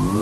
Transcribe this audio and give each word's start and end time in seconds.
Hello, 0.00 0.16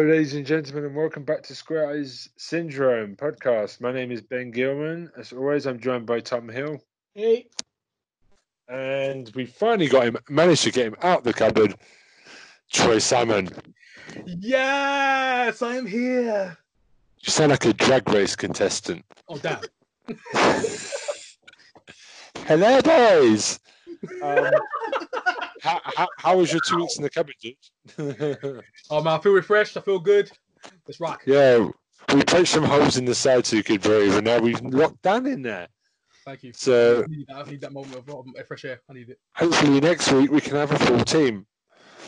ladies 0.00 0.34
and 0.34 0.46
gentlemen, 0.46 0.84
and 0.84 0.94
welcome 0.94 1.24
back 1.24 1.42
to 1.42 1.54
Square 1.56 1.90
Eyes 1.90 2.28
Syndrome 2.36 3.16
podcast. 3.16 3.80
My 3.80 3.90
name 3.90 4.12
is 4.12 4.20
Ben 4.20 4.52
Gilman. 4.52 5.10
As 5.18 5.32
always, 5.32 5.66
I'm 5.66 5.80
joined 5.80 6.06
by 6.06 6.20
Tom 6.20 6.48
Hill, 6.48 6.80
Hey, 7.16 7.48
and 8.68 9.28
we 9.34 9.44
finally 9.44 9.88
got 9.88 10.04
him, 10.04 10.18
managed 10.30 10.62
to 10.62 10.70
get 10.70 10.86
him 10.86 10.96
out 11.02 11.24
the 11.24 11.32
cupboard. 11.32 11.74
Troy 12.72 12.98
Salmon. 12.98 13.48
yes, 14.26 15.62
I 15.62 15.76
am 15.76 15.86
here. 15.86 16.56
You 17.20 17.30
sound 17.30 17.50
like 17.50 17.64
a 17.66 17.72
drag 17.72 18.08
race 18.08 18.34
contestant. 18.34 19.04
Oh 19.28 19.38
damn! 19.38 19.60
Hello, 22.46 22.82
boys. 22.82 23.60
Um, 24.22 24.50
how, 25.62 25.80
how, 25.84 26.08
how 26.18 26.36
was 26.36 26.50
your 26.50 26.60
two 26.66 26.78
weeks 26.78 26.96
in 26.96 27.04
the 27.04 27.10
cupboard, 27.10 27.36
dude? 27.40 27.54
Oh 28.90 29.02
man, 29.02 29.14
I 29.14 29.18
feel 29.22 29.32
refreshed. 29.32 29.76
I 29.76 29.80
feel 29.80 30.00
good. 30.00 30.30
Let's 30.86 31.00
rock. 31.00 31.22
yeah, 31.26 31.68
we 32.12 32.22
punched 32.24 32.52
some 32.52 32.64
holes 32.64 32.96
in 32.96 33.04
the 33.04 33.14
side 33.14 33.46
so 33.46 33.56
you 33.56 33.62
could 33.62 33.82
breathe, 33.82 34.14
and 34.14 34.24
now 34.24 34.38
we've 34.38 34.60
locked 34.62 35.02
down 35.02 35.26
in 35.26 35.42
there. 35.42 35.68
Thank 36.24 36.42
you. 36.42 36.52
So 36.54 37.04
I 37.04 37.06
need 37.06 37.26
that, 37.28 37.36
I 37.36 37.50
need 37.50 37.60
that 37.60 37.72
moment 37.72 37.96
of 37.96 38.08
um, 38.10 38.34
fresh 38.46 38.64
air. 38.64 38.80
I 38.88 38.92
need 38.94 39.10
it. 39.10 39.18
hopefully 39.34 39.80
next 39.80 40.10
week 40.12 40.30
we 40.30 40.40
can 40.40 40.54
have 40.54 40.72
a 40.72 40.78
full 40.78 41.04
team. 41.04 41.46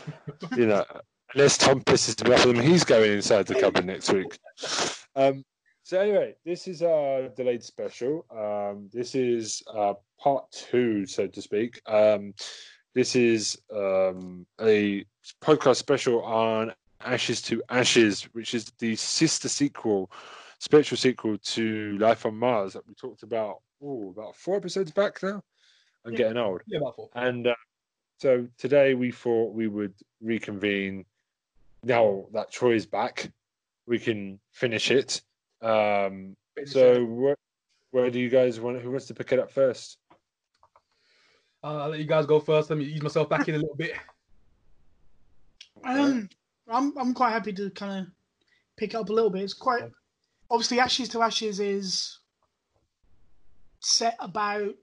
You 0.55 0.67
know, 0.67 0.85
unless 1.33 1.57
Tom 1.57 1.81
pisses 1.81 2.23
me 2.27 2.33
off 2.35 2.45
him, 2.45 2.59
he's 2.59 2.83
going 2.83 3.11
inside 3.11 3.47
the 3.47 3.55
cupboard 3.59 3.85
next 3.85 4.11
week. 4.11 4.37
Um, 5.15 5.43
so 5.83 5.99
anyway, 5.99 6.35
this 6.45 6.67
is 6.67 6.81
our 6.81 7.29
delayed 7.29 7.63
special. 7.63 8.25
Um, 8.31 8.89
this 8.91 9.15
is 9.15 9.61
uh, 9.73 9.93
part 10.19 10.49
two, 10.51 11.05
so 11.05 11.27
to 11.27 11.41
speak. 11.41 11.81
Um, 11.85 12.33
this 12.93 13.15
is 13.15 13.57
um, 13.73 14.45
a 14.61 15.05
podcast 15.41 15.75
special 15.77 16.23
on 16.23 16.73
Ashes 17.01 17.41
to 17.43 17.61
Ashes, 17.69 18.23
which 18.33 18.53
is 18.53 18.71
the 18.79 18.95
sister 18.95 19.49
sequel, 19.49 20.09
spiritual 20.59 20.97
sequel 20.97 21.37
to 21.37 21.97
Life 21.99 22.25
on 22.25 22.35
Mars 22.37 22.73
that 22.73 22.87
we 22.87 22.93
talked 22.95 23.23
about. 23.23 23.57
Oh, 23.83 24.09
about 24.11 24.35
four 24.35 24.55
episodes 24.57 24.91
back 24.91 25.21
now. 25.21 25.41
I'm 26.05 26.13
Yeah. 26.13 26.17
getting 26.17 26.37
old. 26.37 26.61
Yeah, 26.67 26.79
about 26.79 26.95
four. 26.95 27.09
And 27.13 27.45
uh, 27.47 27.55
so 28.17 28.47
today 28.57 28.93
we 28.93 29.11
thought 29.11 29.53
we 29.53 29.67
would 29.67 29.93
reconvene. 30.21 31.05
Now 31.83 32.25
that 32.33 32.51
Troy's 32.51 32.85
back, 32.85 33.31
we 33.85 33.99
can 33.99 34.39
finish 34.51 34.91
it. 34.91 35.21
Um, 35.61 36.35
so 36.65 37.03
where, 37.05 37.35
where 37.91 38.09
do 38.09 38.19
you 38.19 38.29
guys 38.29 38.59
want? 38.59 38.81
Who 38.81 38.91
wants 38.91 39.05
to 39.07 39.13
pick 39.13 39.31
it 39.31 39.39
up 39.39 39.51
first? 39.51 39.97
Uh, 41.63 41.83
I'll 41.83 41.89
let 41.89 41.99
you 41.99 42.05
guys 42.05 42.25
go 42.25 42.39
first. 42.39 42.69
Let 42.69 42.79
me 42.79 42.85
ease 42.85 43.01
myself 43.01 43.29
back 43.29 43.47
in 43.47 43.55
a 43.55 43.59
little 43.59 43.75
bit. 43.75 43.93
Um, 45.83 46.29
I'm 46.67 46.97
I'm 46.97 47.13
quite 47.13 47.31
happy 47.31 47.53
to 47.53 47.69
kind 47.71 48.05
of 48.05 48.13
pick 48.77 48.93
it 48.93 48.97
up 48.97 49.09
a 49.09 49.13
little 49.13 49.29
bit. 49.29 49.43
It's 49.43 49.53
quite 49.53 49.83
obviously 50.49 50.79
Ashes 50.79 51.09
to 51.09 51.21
Ashes 51.21 51.59
is 51.59 52.19
set 53.79 54.15
about 54.19 54.73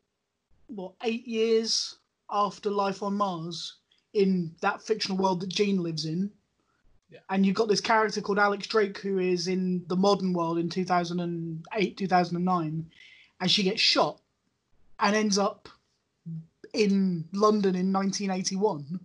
what 0.69 0.92
eight 1.03 1.27
years 1.27 1.98
after 2.33 2.70
Life 2.70 3.02
on 3.02 3.14
Mars 3.14 3.77
in 4.14 4.55
that 4.61 4.83
fictional 4.83 5.19
world 5.19 5.41
that 5.41 5.48
Gene 5.48 5.83
lives 5.83 6.06
in. 6.06 6.30
Yeah. 7.11 7.20
And 7.28 7.44
you've 7.44 7.56
got 7.56 7.69
this 7.69 7.80
character 7.80 8.20
called 8.20 8.38
Alex 8.38 8.66
Drake 8.66 8.98
who 8.98 9.19
is 9.19 9.47
in 9.47 9.84
the 9.88 9.97
modern 9.97 10.33
world 10.33 10.58
in 10.58 10.69
2008, 10.70 11.97
2009, 11.97 12.91
and 13.41 13.50
she 13.50 13.62
gets 13.62 13.81
shot 13.81 14.19
and 14.98 15.15
ends 15.15 15.37
up 15.37 15.69
in 16.72 17.28
London 17.32 17.75
in 17.75 17.93
1981 17.93 19.00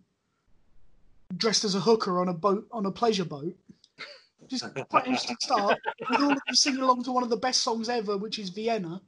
dressed 1.36 1.66
as 1.66 1.76
a 1.76 1.80
hooker 1.82 2.22
on 2.22 2.30
a 2.30 2.34
boat 2.34 2.66
on 2.72 2.86
a 2.86 2.92
pleasure 2.92 3.26
boat. 3.26 3.54
Just 4.48 4.64
quite 4.90 5.06
an 5.06 5.12
interesting 5.12 5.36
start. 5.42 5.78
With 6.10 6.22
all 6.22 6.32
of 6.32 6.40
them 6.46 6.56
singing 6.56 6.82
along 6.82 7.04
to 7.04 7.12
one 7.12 7.24
of 7.24 7.30
the 7.30 7.36
best 7.36 7.62
songs 7.62 7.90
ever, 7.90 8.18
which 8.18 8.40
is 8.40 8.50
Vienna, 8.50 9.02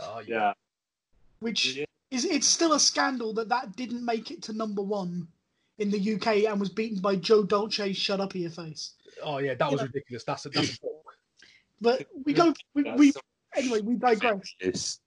Oh 0.00 0.20
yeah. 0.26 0.36
Yeah, 0.36 0.52
which 1.40 1.76
Yeah. 1.76 1.84
Is 2.12 2.26
it's 2.26 2.46
still 2.46 2.74
a 2.74 2.80
scandal 2.80 3.32
that 3.34 3.48
that 3.48 3.74
didn't 3.74 4.04
make 4.04 4.30
it 4.30 4.42
to 4.42 4.52
number 4.52 4.82
one 4.82 5.26
in 5.78 5.90
the 5.90 6.14
UK 6.14 6.44
and 6.44 6.60
was 6.60 6.68
beaten 6.68 7.00
by 7.00 7.16
Joe 7.16 7.42
Dolce's 7.42 7.96
"Shut 7.96 8.20
Up 8.20 8.34
Your 8.34 8.50
Face." 8.50 8.92
Oh 9.22 9.38
yeah, 9.38 9.54
that 9.54 9.70
was 9.70 9.80
Yeah. 9.80 9.86
ridiculous. 9.86 10.22
That's 10.24 10.44
a 10.44 10.50
that's 10.50 10.74
a 10.74 10.80
joke. 10.80 11.14
But 11.80 12.06
we 12.24 12.32
go, 12.34 12.52
we, 12.74 12.82
we 12.92 13.12
anyway, 13.56 13.80
we 13.80 13.94
digress. 13.96 14.54
It's, 14.60 15.00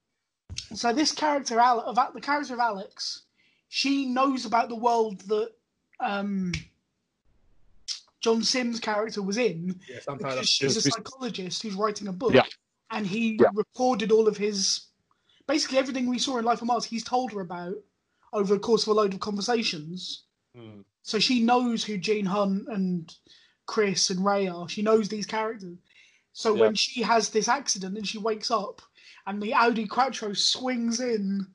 So 0.74 0.92
this 0.92 1.12
character, 1.12 1.60
Al- 1.60 1.80
of 1.80 1.96
the 2.12 2.20
character 2.20 2.54
of 2.54 2.60
Alex, 2.60 3.22
she 3.68 4.06
knows 4.06 4.44
about 4.44 4.68
the 4.68 4.74
world 4.76 5.20
that 5.22 5.52
um, 6.00 6.52
John 8.20 8.42
Simm's 8.42 8.80
character 8.80 9.22
was 9.22 9.38
in, 9.38 9.78
Yeah, 9.88 10.00
Sam 10.00 10.18
because 10.18 10.48
she's 10.48 10.76
a 10.76 10.82
psychologist 10.82 11.62
who's 11.62 11.74
writing 11.74 12.08
a 12.08 12.12
book, 12.12 12.34
Yeah. 12.34 12.42
and 12.90 13.06
he 13.06 13.38
Yeah. 13.40 13.48
recorded 13.54 14.10
all 14.12 14.26
of 14.28 14.36
his, 14.36 14.85
basically 15.46 15.78
everything 15.78 16.08
we 16.08 16.18
saw 16.18 16.38
in 16.38 16.44
Life 16.44 16.62
on 16.62 16.68
Mars. 16.68 16.84
He's 16.84 17.04
told 17.04 17.32
her 17.32 17.40
about 17.40 17.74
over 18.32 18.54
the 18.54 18.60
course 18.60 18.82
of 18.82 18.88
a 18.88 18.94
load 18.94 19.14
of 19.14 19.20
conversations. 19.20 20.24
Hmm. 20.56 20.80
So 21.02 21.18
she 21.18 21.42
knows 21.42 21.84
who 21.84 21.98
Gene 21.98 22.26
Hunt 22.26 22.66
and 22.68 23.14
Chris 23.66 24.10
and 24.10 24.24
Ray 24.24 24.48
are. 24.48 24.68
She 24.68 24.82
knows 24.82 25.08
these 25.08 25.26
characters. 25.26 25.78
So 26.32 26.54
Yeah. 26.54 26.62
when 26.62 26.74
she 26.74 27.02
has 27.02 27.30
this 27.30 27.48
accident 27.48 27.96
and 27.96 28.06
she 28.06 28.18
wakes 28.18 28.50
up, 28.50 28.82
and 29.26 29.42
the 29.42 29.54
Audi 29.54 29.86
Quattro 29.86 30.32
swings 30.32 31.00
in, 31.00 31.46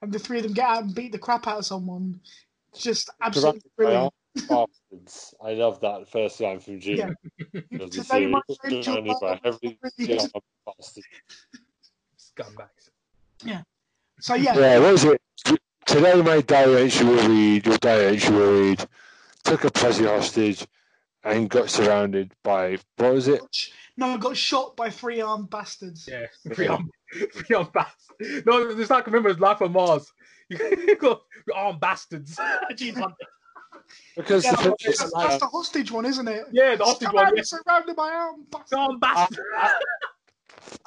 and 0.00 0.12
the 0.12 0.18
three 0.18 0.38
of 0.38 0.44
them 0.44 0.54
get 0.54 0.68
out 0.68 0.82
and 0.84 0.94
beat 0.94 1.12
the 1.12 1.18
crap 1.18 1.46
out 1.46 1.58
of 1.58 1.66
someone, 1.66 2.20
just 2.74 3.10
absolutely 3.20 3.62
brilliant. 3.76 4.12
I 5.44 5.52
love 5.52 5.80
that 5.80 6.08
first 6.10 6.40
line 6.40 6.58
from 6.60 6.80
Gene. 6.80 6.96
Yeah. 6.96 7.10
Today, 7.88 8.26
my 8.26 8.40
friend, 8.60 8.86
you're 8.86 8.98
only 8.98 9.14
by 13.44 13.56
not 13.58 13.64
heavily 13.64 13.64
really- 13.64 13.64
young 13.64 13.64
bastard. 13.64 13.64
Scumbags. 13.64 13.64
So 14.20 14.34
yeah, 14.34 14.58
Yeah, 14.58 14.78
what 14.78 14.92
was 14.92 15.04
it? 15.04 15.20
Today 15.84 16.22
my 16.22 16.40
diary 16.40 16.90
will 17.00 17.28
read, 17.28 17.66
your 17.66 17.78
diary 17.78 18.18
will 18.30 18.52
read, 18.62 18.86
took 19.44 19.64
a 19.64 19.70
Prezi 19.70 20.06
hostage 20.06 20.66
and 21.24 21.50
got 21.50 21.70
surrounded 21.70 22.32
by, 22.44 22.78
what 22.96 23.14
was 23.14 23.28
it? 23.28 23.42
no, 23.96 24.16
got 24.18 24.36
shot 24.36 24.76
by 24.76 24.90
three 24.90 25.20
armed 25.20 25.50
bastards. 25.50 26.08
Yeah, 26.10 26.26
three 26.54 26.68
armed, 26.68 26.90
free 27.32 27.56
arm 27.56 27.68
bastards. 27.74 28.46
No, 28.46 28.68
it's 28.68 28.90
like 28.90 29.06
remember 29.06 29.30
it's 29.30 29.40
Life 29.40 29.60
on 29.62 29.72
Mars. 29.72 30.12
You 30.48 30.96
got 30.96 31.22
armed 31.54 31.80
bastards. 31.80 32.38
Because 34.16 34.44
Yeah, 34.44 34.52
the 34.52 34.76
that's, 34.84 35.12
that's 35.12 35.38
the 35.38 35.46
hostage 35.46 35.90
one, 35.90 36.04
isn't 36.06 36.28
it? 36.28 36.44
Yeah, 36.52 36.76
the 36.76 36.84
hostage 36.84 37.12
one. 37.12 37.36
Yeah. 37.36 37.42
Surrounded 37.42 37.96
by 37.96 38.10
armed 38.10 38.50
bastards. 38.50 38.72
Armed 38.72 39.00
bastards. 39.00 39.40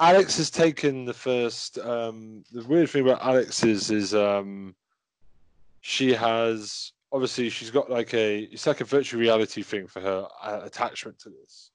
Alex 0.00 0.36
has 0.38 0.50
taken 0.50 1.04
the 1.04 1.14
first. 1.14 1.78
Um, 1.78 2.44
the 2.52 2.64
weird 2.64 2.90
thing 2.90 3.02
about 3.02 3.22
Alex 3.22 3.64
is, 3.64 3.90
is 3.90 4.14
um, 4.14 4.74
she 5.80 6.12
has 6.12 6.92
obviously 7.12 7.48
she's 7.48 7.70
got 7.70 7.90
like 7.90 8.12
a 8.14 8.40
it's 8.40 8.66
like 8.66 8.80
a 8.80 8.84
virtual 8.84 9.20
reality 9.20 9.62
thing 9.62 9.86
for 9.86 10.00
her 10.00 10.26
uh, 10.42 10.60
attachment 10.64 11.18
to 11.20 11.30
this. 11.30 11.70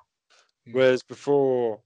Hmm. 0.65 0.73
Whereas 0.73 1.03
before, 1.03 1.79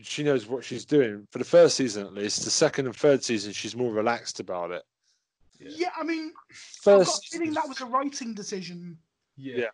she 0.00 0.22
knows 0.22 0.46
what 0.46 0.64
she's 0.64 0.84
doing. 0.84 1.26
For 1.30 1.38
the 1.38 1.44
first 1.44 1.76
season, 1.76 2.06
at 2.06 2.14
least, 2.14 2.44
the 2.44 2.50
second 2.50 2.86
and 2.86 2.96
third 2.96 3.22
season, 3.24 3.52
she's 3.52 3.76
more 3.76 3.92
relaxed 3.92 4.40
about 4.40 4.70
it. 4.70 4.82
Yeah, 5.60 5.90
I 5.96 6.04
mean, 6.04 6.32
first, 6.50 6.88
I've 6.88 6.98
got 6.98 7.06
First, 7.06 7.26
a 7.26 7.38
feeling 7.38 7.54
that 7.54 7.68
was 7.68 7.80
a 7.80 7.86
writing 7.86 8.34
decision 8.34 8.98
Yeah. 9.36 9.56
Yeah. 9.56 9.68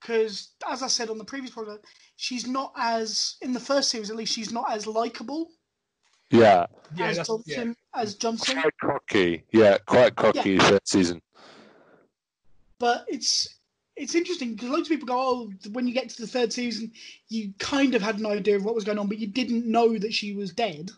Because, 0.00 0.50
as 0.68 0.82
I 0.82 0.88
said 0.88 1.10
on 1.10 1.18
the 1.18 1.24
previous 1.24 1.54
podcast, 1.54 1.80
she's 2.16 2.46
not 2.46 2.72
as 2.76 3.36
in 3.42 3.52
the 3.52 3.60
first 3.60 3.90
series 3.90 4.10
at 4.10 4.16
least. 4.16 4.34
She's 4.34 4.52
not 4.52 4.70
as 4.70 4.86
likable 4.86 5.50
yeah, 6.30 6.66
Yeah, 6.94 7.06
as 7.06 7.16
yeah. 7.16 7.22
Johnson. 7.22 7.76
As 7.94 8.14
Johnson, 8.14 8.60
quite 8.60 8.78
cocky. 8.80 9.44
Yeah, 9.52 9.78
quite 9.86 10.14
cocky. 10.14 10.58
Third 10.58 10.86
season. 10.86 11.22
but 12.78 13.06
it's 13.08 13.56
it's 13.96 14.14
interesting 14.14 14.54
because 14.54 14.68
loads 14.68 14.88
of 14.88 14.90
people 14.90 15.06
go, 15.06 15.18
"Oh, 15.18 15.52
when 15.72 15.88
you 15.88 15.94
get 15.94 16.08
to 16.10 16.22
the 16.22 16.28
third 16.28 16.52
season, 16.52 16.92
you 17.28 17.52
kind 17.58 17.94
of 17.94 18.02
had 18.02 18.18
an 18.18 18.26
idea 18.26 18.56
of 18.56 18.64
what 18.64 18.74
was 18.74 18.84
going 18.84 18.98
on, 18.98 19.08
but 19.08 19.18
you 19.18 19.26
didn't 19.26 19.66
know 19.66 19.98
that 19.98 20.12
she 20.14 20.32
was 20.34 20.52
dead." 20.52 20.90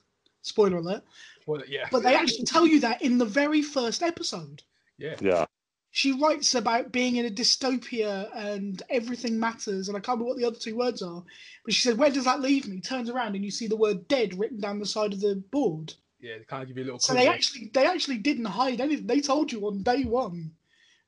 Spoiler 0.43 0.79
alert! 0.79 1.03
Well, 1.46 1.62
yeah. 1.69 1.87
But 1.91 2.03
they 2.03 2.14
actually 2.14 2.44
tell 2.44 2.67
you 2.67 2.81
that 2.81 3.03
in 3.03 3.19
the 3.19 3.25
very 3.25 3.62
first 3.62 4.03
episode. 4.03 4.62
yeah. 4.99 5.17
Yeah, 5.20 5.46
She 5.93 6.13
writes 6.13 6.55
about 6.55 6.93
being 6.93 7.17
in 7.17 7.27
a 7.27 7.31
dystopia 7.31 8.31
and 8.35 8.81
everything 8.89 9.41
matters, 9.41 9.89
and 9.89 9.97
I 9.97 10.01
can't 10.01 10.19
remember 10.19 10.29
what 10.29 10.39
the 10.39 10.47
other 10.47 10.59
two 10.59 10.77
words 10.77 11.03
are. 11.03 11.25
But 11.65 11.75
she 11.75 11.81
said, 11.81 11.99
"Where 11.99 12.11
does 12.11 12.25
that 12.25 12.41
leave 12.41 12.69
me?" 12.69 12.81
Turns 12.81 13.11
around 13.11 13.35
and 13.35 13.45
you 13.45 13.51
see 13.51 13.67
the 13.67 13.77
word 13.77 14.07
"dead" 14.07 14.39
written 14.39 14.61
down 14.61 14.79
the 14.79 14.87
side 14.87 15.13
of 15.13 15.21
the 15.21 15.37
board. 15.51 15.95
Yeah, 16.21 16.39
they 16.39 16.45
kind 16.45 16.63
of 16.63 16.69
give 16.69 16.77
you 16.77 16.85
a 16.85 16.87
little. 16.87 17.01
So 17.01 17.15
they 17.15 17.29
actually 17.29 17.71
they 17.75 17.87
actually 17.87 18.19
didn't 18.19 18.45
hide 18.45 18.81
anything. 18.81 19.07
They 19.07 19.21
told 19.21 19.51
you 19.51 19.67
on 19.67 19.83
day 19.83 20.05
one 20.05 20.53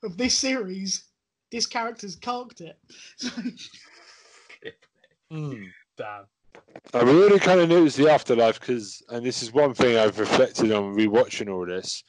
of 0.03 0.17
this 0.17 0.37
series 0.37 1.05
this 1.53 1.67
character's 1.67 2.17
carked 2.17 2.61
it. 2.61 2.79
So, 3.17 3.31
Hmm. 5.31 5.65
Damn. 5.97 6.27
I 6.93 7.01
really 7.01 7.39
kind 7.39 7.61
of 7.61 7.69
noticed 7.71 7.97
the 7.97 8.11
afterlife 8.11 8.61
because, 8.61 9.03
and 9.09 9.25
this 9.25 9.43
is 9.43 9.51
one 9.51 9.73
thing 9.73 9.97
I've 9.97 10.19
reflected 10.19 10.71
on 10.73 10.95
rewatching 10.95 11.51
all 11.51 11.65
this. 11.65 12.05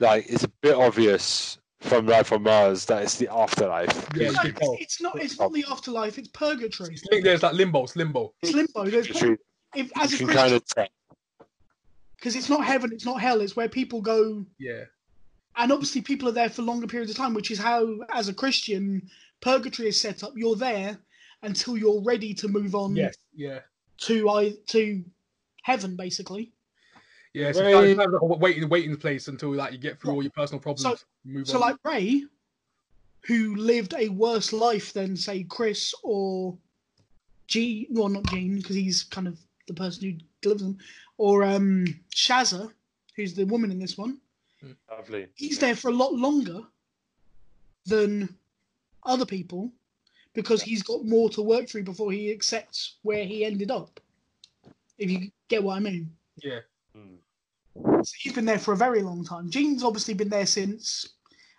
Like, 0.00 0.24
it's 0.28 0.44
a 0.44 0.48
bit 0.62 0.74
obvious 0.74 1.58
from 1.80 2.06
Life 2.06 2.32
on 2.32 2.42
Mars 2.42 2.84
that 2.86 3.02
it's 3.02 3.18
the 3.18 3.28
afterlife. 3.32 4.08
Yeah, 4.14 4.30
No, 4.30 4.42
you 4.42 4.50
it's, 4.50 4.82
it's 4.82 5.00
not. 5.02 5.20
It's 5.22 5.38
not 5.38 5.52
the 5.52 5.64
afterlife. 5.70 6.18
It's 6.18 6.28
purgatory. 6.28 6.94
I 6.94 7.08
think 7.10 7.24
there's 7.24 7.42
like 7.42 7.54
limbo, 7.54 7.84
it's 7.84 7.94
limbo. 7.96 8.32
It's 8.42 8.52
limbo. 8.54 8.84
There's, 8.90 9.08
You 9.20 9.38
if, 9.74 9.90
as 10.00 10.12
a 10.12 10.16
can 10.18 10.26
Christian, 10.26 10.50
kind 10.50 10.54
of 10.54 10.64
because 12.16 12.36
it's 12.36 12.48
not 12.48 12.64
heaven, 12.64 12.90
it's 12.92 13.04
not 13.04 13.20
hell. 13.20 13.40
It's 13.42 13.54
where 13.54 13.68
people 13.68 14.00
go, 14.00 14.46
Yeah. 14.58 14.84
and 15.56 15.70
obviously 15.70 16.00
people 16.00 16.28
are 16.28 16.32
there 16.32 16.48
for 16.48 16.62
longer 16.62 16.86
periods 16.86 17.10
of 17.10 17.18
time, 17.18 17.34
which 17.34 17.50
is 17.50 17.58
how, 17.58 17.98
as 18.10 18.28
a 18.28 18.34
Christian, 18.34 19.10
purgatory 19.42 19.88
is 19.88 20.00
set 20.00 20.22
up. 20.22 20.32
You're 20.34 20.56
there 20.56 20.98
until 21.42 21.76
you're 21.76 22.02
ready 22.02 22.32
to 22.34 22.48
move 22.48 22.74
on 22.74 22.96
Yes. 22.96 23.16
Yeah. 23.34 23.58
to 24.02 24.30
I 24.30 24.54
to 24.68 25.04
heaven, 25.64 25.96
basically. 25.96 26.53
Yeah. 27.34 27.52
So 27.52 27.62
Ray- 27.62 27.90
it's 27.90 27.98
kind 27.98 28.14
of 28.14 28.22
like 28.22 28.22
a 28.22 28.38
waiting, 28.38 28.68
waiting 28.68 28.96
place 28.96 29.28
until 29.28 29.52
like 29.52 29.72
you 29.72 29.78
get 29.78 30.00
through 30.00 30.12
all 30.12 30.22
your 30.22 30.30
personal 30.32 30.60
problems. 30.60 31.04
move 31.24 31.46
So, 31.46 31.56
on. 31.56 31.60
like 31.60 31.76
Ray, 31.84 32.24
who 33.26 33.56
lived 33.56 33.94
a 33.98 34.08
worse 34.08 34.52
life 34.52 34.92
than 34.92 35.16
say 35.16 35.42
Chris 35.42 35.92
or 36.02 36.56
G, 37.48 37.88
well, 37.90 38.08
not 38.08 38.24
Gene, 38.24 38.56
because 38.56 38.76
he's 38.76 39.02
kind 39.02 39.26
of 39.28 39.38
the 39.66 39.74
person 39.74 40.04
who 40.04 40.18
delivers 40.40 40.62
them, 40.62 40.78
or 41.18 41.42
um 41.42 41.84
Shazza, 42.14 42.72
who's 43.16 43.34
the 43.34 43.44
woman 43.44 43.70
in 43.70 43.78
this 43.78 43.98
one. 43.98 44.18
Lovely. 44.90 45.26
He's 45.34 45.58
there 45.58 45.76
for 45.76 45.88
a 45.88 45.94
lot 45.94 46.14
longer 46.14 46.60
than 47.86 48.34
other 49.04 49.26
people 49.26 49.70
because 50.32 50.62
he's 50.62 50.82
got 50.82 51.04
more 51.04 51.28
to 51.30 51.42
work 51.42 51.68
through 51.68 51.84
before 51.84 52.12
he 52.12 52.30
accepts 52.30 52.96
where 53.02 53.24
he 53.24 53.44
ended 53.44 53.70
up. 53.70 54.00
If 54.98 55.10
you 55.10 55.30
get 55.48 55.62
what 55.62 55.76
I 55.76 55.80
mean. 55.80 56.10
yeah. 56.42 56.60
So 57.76 58.02
he's 58.18 58.32
been 58.32 58.44
there 58.44 58.58
for 58.58 58.72
a 58.72 58.76
very 58.76 59.02
long 59.02 59.24
time. 59.24 59.50
Gene's 59.50 59.82
obviously 59.82 60.14
been 60.14 60.28
there 60.28 60.46
since, 60.46 61.14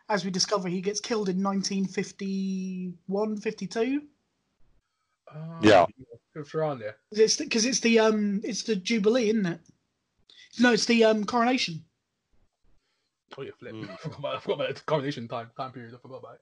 as 0.09 0.23
we 0.23 0.31
discover, 0.31 0.69
he 0.69 0.81
gets 0.81 0.99
killed 1.01 1.29
in 1.29 1.41
1951, 1.43 3.37
52. 3.37 4.01
Uh, 5.27 5.59
Yeah. 5.61 5.85
It's 6.35 6.53
around 6.53 6.79
there. 6.79 6.97
It's 7.11 7.37
because 7.37 7.65
it's 7.65 7.79
the 7.79 7.99
um, 7.99 8.41
it's 8.43 8.63
the 8.63 8.75
Jubilee, 8.75 9.29
isn't 9.29 9.45
it? 9.45 9.59
No, 10.59 10.73
it's 10.73 10.85
the 10.85 11.05
um 11.05 11.23
coronation. 11.23 11.85
Oh 13.37 13.41
yeah, 13.41 13.51
flip. 13.57 13.73
Mm. 13.73 13.89
I 13.93 13.95
forgot 13.95 14.19
about, 14.19 14.35
I 14.35 14.39
forgot 14.39 14.53
about 14.55 14.75
the 14.75 14.81
coronation 14.81 15.27
time 15.29 15.49
time 15.55 15.71
period. 15.71 15.93
I 15.95 15.97
forgot 15.97 16.17
about 16.19 16.35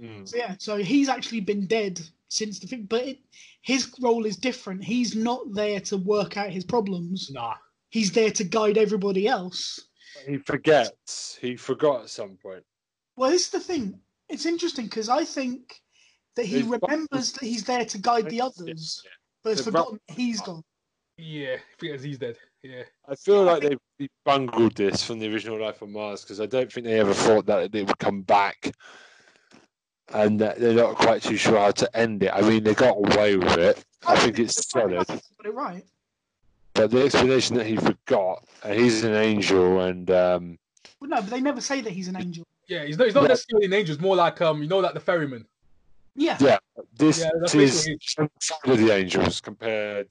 it. 0.00 0.06
Hmm. 0.06 0.24
So 0.24 0.36
yeah, 0.38 0.54
so 0.58 0.76
he's 0.78 1.10
actually 1.10 1.40
been 1.40 1.66
dead 1.66 2.00
since 2.28 2.58
the 2.58 2.66
thing, 2.66 2.86
but 2.88 3.02
it, 3.02 3.18
his 3.60 3.92
role 4.00 4.24
is 4.24 4.36
different. 4.36 4.82
He's 4.82 5.14
not 5.14 5.52
there 5.52 5.80
to 5.80 5.98
work 5.98 6.38
out 6.38 6.48
his 6.50 6.64
problems. 6.64 7.30
Nah. 7.30 7.54
He's 7.90 8.12
there 8.12 8.30
to 8.32 8.44
guide 8.44 8.78
everybody 8.78 9.26
else. 9.28 9.80
He 10.26 10.38
forgets. 10.38 11.38
He 11.40 11.56
forgot 11.56 12.02
at 12.02 12.10
some 12.10 12.36
point. 12.42 12.64
Well, 13.16 13.30
this 13.30 13.42
is 13.44 13.50
the 13.50 13.60
thing. 13.60 14.00
It's 14.28 14.46
interesting 14.46 14.86
because 14.86 15.08
I 15.08 15.24
think 15.24 15.80
that 16.34 16.46
he 16.46 16.56
He's 16.60 16.66
got- 16.66 16.82
remembers 16.82 17.32
that 17.32 17.44
he's 17.44 17.64
there 17.64 17.84
to 17.84 17.98
guide 17.98 18.28
the 18.28 18.40
others, 18.40 19.02
but 19.42 19.50
has 19.50 19.58
The 19.58 19.64
forgotten 19.64 20.00
he's 20.08 20.40
gone. 20.40 20.62
Yeah. 21.16 21.54
I 21.54 21.78
think 21.80 22.00
he's 22.00 22.18
dead. 22.18 22.36
Yeah. 22.62 22.82
I 23.08 23.14
feel 23.14 23.44
like 23.44 23.62
they 23.62 23.76
they 23.98 24.08
bungled 24.24 24.74
this 24.74 25.02
from 25.02 25.18
the 25.18 25.32
original 25.32 25.58
Life 25.60 25.82
on 25.82 25.92
Mars 25.92 26.22
because 26.22 26.40
I 26.40 26.46
don't 26.46 26.70
think 26.70 26.86
they 26.86 27.00
ever 27.00 27.14
thought 27.14 27.46
that 27.46 27.74
it 27.74 27.86
would 27.86 27.98
come 27.98 28.20
back, 28.22 28.70
and 30.12 30.38
that 30.40 30.58
they're 30.58 30.74
not 30.74 30.96
quite 30.96 31.22
too 31.22 31.36
sure 31.36 31.58
how 31.58 31.70
to 31.70 31.96
end 31.96 32.22
it. 32.22 32.30
I 32.34 32.42
mean, 32.42 32.64
they 32.64 32.74
got 32.74 32.96
away 32.96 33.36
with 33.36 33.56
it. 33.56 33.82
I 34.06 34.16
think 34.16 34.38
it's 34.38 34.68
solid, 34.68 35.06
Got 35.06 35.22
it 35.44 35.54
right. 35.54 35.84
But 36.76 36.90
the 36.90 37.04
explanation 37.04 37.56
that 37.56 37.66
he 37.66 37.76
forgot, 37.76 38.44
and 38.62 38.78
he's 38.78 39.02
an 39.04 39.14
angel, 39.14 39.80
and 39.80 40.10
um, 40.10 40.58
But 41.00 41.08
no, 41.10 41.16
but 41.22 41.30
they 41.30 41.40
never 41.40 41.60
say 41.60 41.80
that 41.80 41.92
he's 41.92 42.08
an 42.08 42.16
angel. 42.16 42.44
Yeah. 42.68 42.84
He's 42.84 42.98
not. 42.98 43.04
He's 43.06 43.14
not 43.14 43.22
Yeah. 43.22 43.28
necessarily 43.28 43.66
an 43.66 43.72
angel. 43.74 43.94
It's 43.94 44.02
more 44.02 44.16
like 44.16 44.40
um. 44.40 44.62
You 44.62 44.68
know, 44.68 44.78
like 44.78 44.94
the 44.94 45.00
ferryman. 45.00 45.46
Yeah. 46.14 46.36
Yeah. 46.40 46.58
this 46.96 47.20
Yeah, 47.20 47.30
is 47.60 47.86
some 48.00 48.30
side 48.40 48.58
of 48.64 48.78
the 48.78 48.90
angels 48.92 49.40
compared. 49.40 50.08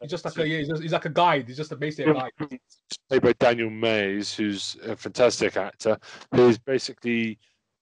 He's 0.00 0.10
just 0.10 0.24
like 0.24 0.36
a 0.38 0.46
yeah. 0.48 0.58
He's, 0.58 0.68
just, 0.68 0.82
he's 0.82 0.92
like 0.92 1.04
a 1.06 1.10
guide. 1.10 1.48
He's 1.48 1.56
just 1.56 1.72
a 1.72 1.76
basic 1.76 2.06
a 2.06 2.14
guide. 2.14 2.30
played 3.08 3.22
by 3.22 3.32
Daniel 3.34 3.68
Mays, 3.70 4.34
who's 4.34 4.76
a 4.84 4.96
fantastic 4.96 5.56
actor, 5.56 5.98
who's 6.34 6.56
basically 6.58 7.38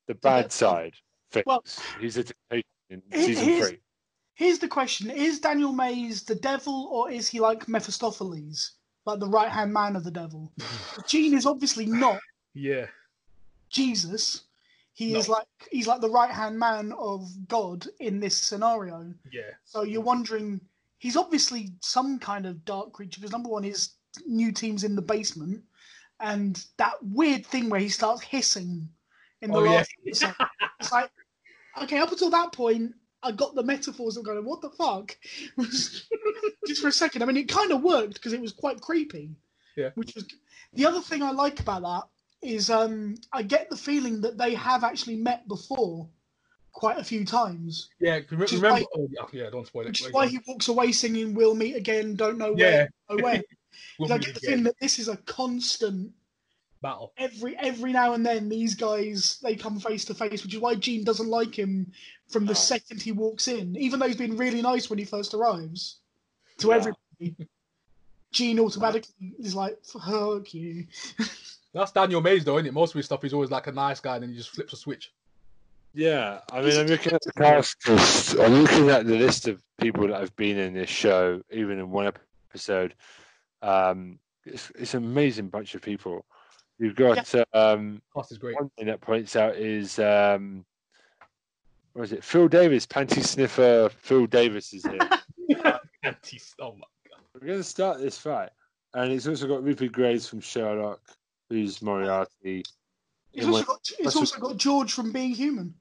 the 0.07 0.15
bad 0.15 0.51
side. 0.51 0.95
Things. 1.31 1.45
Well, 1.47 1.63
he's 2.01 2.17
a 2.17 2.25
dictator 2.25 2.67
in 2.91 3.03
season 3.13 3.45
here's- 3.45 3.69
three. 3.69 3.79
Here's 4.37 4.59
the 4.59 4.69
question: 4.69 5.11
Is 5.11 5.41
Daniel 5.41 5.73
Mays 5.73 6.23
the 6.23 6.35
devil, 6.37 6.89
or 6.93 7.11
is 7.11 7.27
he 7.27 7.41
like 7.41 7.67
Mephistopheles, 7.69 8.73
like 9.07 9.19
the 9.19 9.29
right 9.29 9.49
hand 9.51 9.73
man 9.73 9.97
of 9.97 10.05
the 10.05 10.11
devil? 10.11 10.53
Gene 11.09 11.35
is 11.35 11.47
obviously 11.47 11.87
not 11.87 12.21
Yeah. 12.55 12.87
Jesus. 13.71 14.43
He 14.93 15.15
is 15.15 15.29
like 15.29 15.47
he's 15.71 15.87
like 15.87 16.01
the 16.01 16.09
right 16.11 16.31
hand 16.31 16.59
man 16.59 16.93
of 16.99 17.29
God 17.49 17.87
in 18.01 18.21
this 18.21 18.37
scenario. 18.37 19.13
Yeah. 19.33 19.51
So 19.65 19.83
you're 19.83 20.01
wondering, 20.01 20.61
he's 20.99 21.17
obviously 21.19 21.73
some 21.81 22.19
kind 22.19 22.47
of 22.47 22.65
dark 22.65 22.93
creature 22.93 23.21
because 23.21 23.33
number 23.33 23.49
one, 23.51 23.63
his 23.63 23.91
new 24.27 24.53
team's 24.53 24.85
in 24.85 24.97
the 24.97 25.03
basement, 25.03 25.63
and 26.21 26.65
that 26.79 26.95
weird 27.03 27.45
thing 27.45 27.69
where 27.69 27.81
he 27.81 27.89
starts 27.91 28.23
hissing 28.23 28.89
in 29.43 29.51
the 29.51 29.59
Oh, 29.59 29.65
yeah. 29.65 29.71
last 29.73 29.91
episode. 30.07 30.35
It's 30.81 30.93
like, 30.93 31.11
okay, 31.83 31.99
up 31.99 32.11
until 32.13 32.31
that 32.31 32.53
point, 32.53 32.95
I 33.23 33.33
got 33.33 33.55
the 33.55 33.63
metaphors 33.63 34.17
of 34.17 34.25
going, 34.25 34.45
what 34.45 34.61
the 34.61 34.71
fuck? 34.71 35.17
Just 36.67 36.83
for 36.83 36.89
a 36.89 36.93
second. 36.93 37.23
I 37.23 37.27
mean, 37.27 37.37
it 37.37 37.49
kind 37.49 37.73
of 37.73 37.83
worked 37.83 38.15
because 38.15 38.33
it 38.33 38.41
was 38.41 38.53
quite 38.53 38.81
creepy. 38.81 39.31
Yeah. 39.77 39.91
Which 39.95 40.15
was 40.15 40.27
the 40.73 40.87
other 40.87 41.01
thing 41.01 41.23
I 41.23 41.31
like 41.31 41.61
about 41.61 41.83
that 41.83 42.49
is 42.49 42.71
um, 42.71 43.17
I 43.33 43.43
get 43.43 43.71
the 43.71 43.77
feeling 43.77 44.21
that 44.23 44.39
they 44.39 44.55
have 44.55 44.85
actually 44.85 45.17
met 45.17 45.47
before 45.49 46.09
quite 46.73 46.99
a 46.99 47.05
few 47.05 47.25
times. 47.25 47.89
Yeah. 48.01 48.21
remember? 48.31 48.57
why- 48.61 48.85
oh, 48.97 49.09
yeah, 49.11 49.45
yeah. 49.45 49.51
Don't 49.51 49.67
spoil 49.67 49.83
it. 49.85 49.89
Which 49.89 50.03
is 50.03 50.13
why 50.13 50.27
he 50.29 50.39
walks 50.47 50.69
away 50.69 50.93
singing 50.93 51.35
"We'll 51.35 51.55
meet 51.55 51.75
again." 51.77 52.15
Don't 52.15 52.39
know 52.39 52.53
where. 52.53 52.91
Yeah. 53.11 53.17
When. 53.17 53.43
We'll 53.99 54.11
I 54.11 54.17
get 54.17 54.33
the 54.33 54.39
again. 54.41 54.49
feeling 54.51 54.65
that 54.65 54.77
this 54.81 54.99
is 54.99 55.09
a 55.09 55.19
constant. 55.19 56.13
Battle. 56.83 57.13
Every 57.17 57.57
every 57.59 57.93
now 57.93 58.13
and 58.15 58.25
then, 58.25 58.49
these 58.49 58.75
guys 58.75 59.39
they 59.43 59.57
come 59.57 59.81
face 59.81 60.05
to 60.07 60.15
face, 60.15 60.45
which 60.45 60.55
is 60.55 60.61
why 60.61 60.75
Gene 60.75 61.05
doesn't 61.05 61.29
like 61.29 61.55
him 61.59 61.91
from 62.29 62.45
the 62.47 62.53
Oh. 62.53 62.55
second 62.55 63.01
he 63.03 63.13
walks 63.13 63.49
in, 63.49 63.77
even 63.77 63.99
though 63.99 64.07
he's 64.07 64.17
been 64.17 64.37
really 64.37 64.63
nice 64.63 64.89
when 64.91 64.99
he 64.99 65.05
first 65.05 65.35
arrives 65.35 66.01
to 66.59 66.69
Yeah. 66.69 66.75
everybody. 66.77 67.49
Gene 68.33 68.61
automatically 68.61 69.33
is 69.39 69.55
like, 69.55 69.79
"Fuck 69.85 70.53
you." 70.53 70.87
That's 71.73 71.93
Daniel 71.93 72.21
Mays, 72.21 72.45
though, 72.45 72.57
isn't 72.59 72.67
it? 72.67 72.73
Most 72.75 72.91
of 72.91 72.97
his 72.99 73.07
stuff, 73.07 73.23
he's 73.23 73.33
always 73.35 73.51
like 73.51 73.67
a 73.67 73.73
nice 73.73 74.01
guy, 74.01 74.15
and 74.17 74.23
then 74.23 74.31
he 74.31 74.37
just 74.37 74.51
flips 74.51 74.73
a 74.73 74.77
switch. 74.77 75.13
Yeah, 75.95 76.41
I 76.53 76.61
mean, 76.61 76.79
I'm 76.79 76.87
looking 76.87 77.13
at 77.15 77.23
the 77.23 77.33
cast. 77.33 77.89
list- 77.89 78.35
I'm 78.39 78.53
looking 78.63 78.91
at 78.91 79.07
the 79.07 79.17
list 79.17 79.49
of 79.49 79.63
people 79.81 80.09
that 80.09 80.21
have 80.21 80.35
been 80.37 80.59
in 80.59 80.75
this 80.75 80.91
show, 80.91 81.43
even 81.51 81.79
in 81.79 81.91
one 81.91 82.07
episode. 82.51 82.95
Um, 83.63 84.19
it's, 84.45 84.71
it's 84.79 84.95
an 84.95 85.05
amazing 85.05 85.49
bunch 85.49 85.75
of 85.75 85.81
people. 85.83 86.27
You've 86.79 86.95
got 86.95 87.35
um, 87.55 88.03
Cast 88.15 88.33
is 88.33 88.39
great. 88.39 88.57
one 88.57 88.71
thing 88.77 88.87
that 88.87 89.01
points 89.01 89.35
out 89.37 89.57
is 89.57 89.99
um, 89.99 90.65
what 91.95 92.03
is 92.03 92.13
it? 92.13 92.23
Phil 92.23 92.49
Davis, 92.49 92.87
panty 92.87 93.25
sniffer. 93.25 93.91
Phil 93.99 94.27
Davis 94.27 94.75
is 94.75 94.85
here. 94.85 94.99
Anti- 96.03 96.41
oh 96.61 96.73
my 96.73 96.85
god. 97.09 97.21
We're 97.35 97.47
going 97.47 97.59
to 97.61 97.65
start 97.65 97.99
this 97.99 98.19
fight, 98.19 98.51
and 98.95 99.11
it's 99.11 99.27
also 99.27 99.47
got 99.49 99.65
Rupert 99.65 99.93
Graves 99.93 100.29
from 100.29 100.41
Sherlock, 100.41 101.01
who's 101.49 101.81
Moriarty. 101.81 102.63
It's 103.33 103.47
also 103.47 103.59
one- 103.59 103.65
got 103.65 103.81
it's 103.99 104.17
also 104.17 104.39
got 104.39 104.57
George 104.59 104.93
from 104.93 105.13
Being 105.13 105.35
Human. 105.35 105.75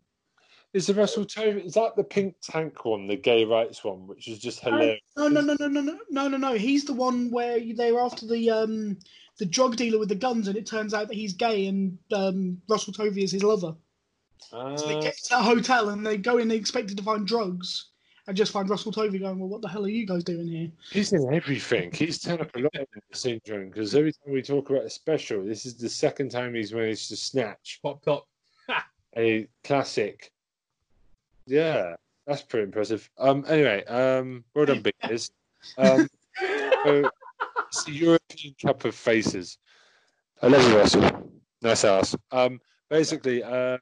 Is 0.76 0.88
the 0.88 0.94
Russell 0.94 1.24
Tovey? 1.24 1.62
Is 1.62 1.76
that 1.76 1.96
the 1.96 2.04
pink 2.04 2.36
tank 2.44 2.84
one, 2.84 3.08
the 3.08 3.16
gay 3.16 3.46
rights 3.46 3.82
one, 3.82 4.08
which 4.08 4.28
is 4.28 4.40
just 4.40 4.60
hilarious? 4.60 5.00
No, 5.16 5.30
no, 5.30 5.40
no, 5.40 5.56
no, 5.58 5.68
no, 5.70 5.80
no, 5.80 5.98
no, 6.10 6.28
no, 6.28 6.36
no. 6.36 6.54
He's 6.54 6.84
the 6.84 6.92
one 6.92 7.32
where 7.32 7.62
they're 7.74 7.98
after 7.98 8.28
the 8.28 8.52
um 8.52 8.98
the 9.38 9.46
drug 9.46 9.78
dealer 9.78 9.98
with 9.98 10.10
the 10.10 10.16
guns, 10.16 10.50
and 10.50 10.58
it 10.58 10.66
turns 10.66 10.94
out 10.94 11.08
that 11.08 11.16
he's 11.16 11.32
gay, 11.32 11.68
and 11.68 11.98
um, 12.12 12.62
Russell 12.68 12.92
Tovey 12.92 13.24
is 13.24 13.32
his 13.32 13.42
lover. 13.42 13.74
So 14.52 14.76
they 14.86 14.96
Uh, 14.96 15.02
get 15.02 15.16
to 15.16 15.30
that 15.30 15.44
hotel, 15.44 15.90
and 15.90 16.06
they 16.06 16.18
go 16.18 16.40
in 16.40 16.50
they 16.50 16.58
expected 16.58 16.98
to 16.98 17.04
find 17.04 17.26
drugs, 17.26 17.92
and 18.28 18.36
just 18.36 18.52
find 18.52 18.70
Russell 18.70 18.92
Tovey 18.92 19.18
going, 19.18 19.40
"Well, 19.40 19.48
what 19.48 19.62
the 19.62 19.70
hell 19.70 19.86
are 19.86 19.90
you 19.90 20.06
guys 20.06 20.26
doing 20.26 20.46
here?" 20.46 20.74
he's 20.92 21.14
in 21.14 21.34
everything. 21.34 21.90
He's 21.94 22.20
turned 22.20 22.42
up 22.42 22.54
a 22.54 22.60
lot 22.60 22.76
in 22.76 22.86
the 23.10 23.18
syndrome 23.18 23.70
because 23.70 23.96
every 23.96 24.12
time 24.12 24.34
we 24.34 24.42
talk 24.42 24.70
about 24.70 24.84
a 24.84 24.90
special, 24.90 25.46
this 25.46 25.66
is 25.66 25.78
the 25.78 25.88
second 25.88 26.32
time 26.32 26.54
he's 26.54 26.74
managed 26.74 27.08
to 27.08 27.16
snatch 27.16 27.80
Popped 27.82 28.10
up. 28.10 28.28
a 29.18 29.48
classic. 29.64 30.34
Yeah, 31.48 31.96
that's 32.28 32.42
pretty 32.42 32.66
impressive. 32.66 33.10
Um, 33.18 33.46
anyway, 33.48 33.84
um, 33.86 34.44
well 34.54 34.66
done, 34.66 34.82
Big 34.82 34.96
Biz. 35.08 35.32
Um, 35.78 36.08
so 36.40 37.10
it's 37.68 37.84
the 37.84 37.92
European 37.92 38.56
Cup 38.62 38.86
of 38.86 38.96
Faces. 38.96 39.58
I 40.42 40.48
love 40.48 40.68
you, 40.70 40.78
Russell. 40.78 41.30
Nice 41.62 41.84
ass. 41.84 42.16
Um, 42.32 42.60
basically, 42.90 43.44
uh, 43.44 43.78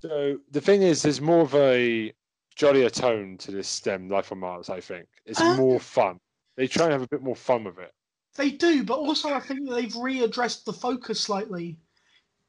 so 0.00 0.38
the 0.50 0.60
thing 0.60 0.82
is, 0.82 1.02
there's 1.02 1.20
more 1.20 1.40
of 1.40 1.54
a 1.54 2.12
jollier 2.54 2.90
tone 2.90 3.36
to 3.38 3.50
this 3.50 3.68
STEM 3.68 4.08
Life 4.08 4.32
on 4.32 4.38
Mars. 4.38 4.70
I 4.70 4.80
think 4.80 5.06
it's 5.24 5.40
Uh, 5.40 5.56
more 5.56 5.80
fun. 5.80 6.20
They 6.56 6.66
try 6.66 6.84
and 6.84 6.92
have 6.92 7.02
a 7.02 7.08
bit 7.08 7.22
more 7.22 7.36
fun 7.36 7.64
with 7.64 7.78
it. 7.78 7.92
They 8.36 8.50
do, 8.50 8.82
but 8.84 8.98
also 8.98 9.30
I 9.30 9.40
think 9.40 9.68
they've 9.68 9.92
readdressed 9.92 10.64
the 10.64 10.72
focus 10.72 11.20
slightly. 11.20 11.78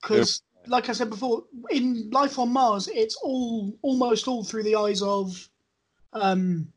Because, 0.01 0.41
like 0.67 0.89
I 0.89 0.93
said 0.93 1.09
before, 1.09 1.43
in 1.69 2.09
Life 2.11 2.39
on 2.39 2.51
Mars, 2.51 2.87
it's 2.87 3.15
all 3.17 3.77
almost 3.81 4.27
all 4.27 4.43
through 4.43 4.63
the 4.63 4.75
eyes 4.75 5.01
of 5.01 5.49
um, 6.13 6.71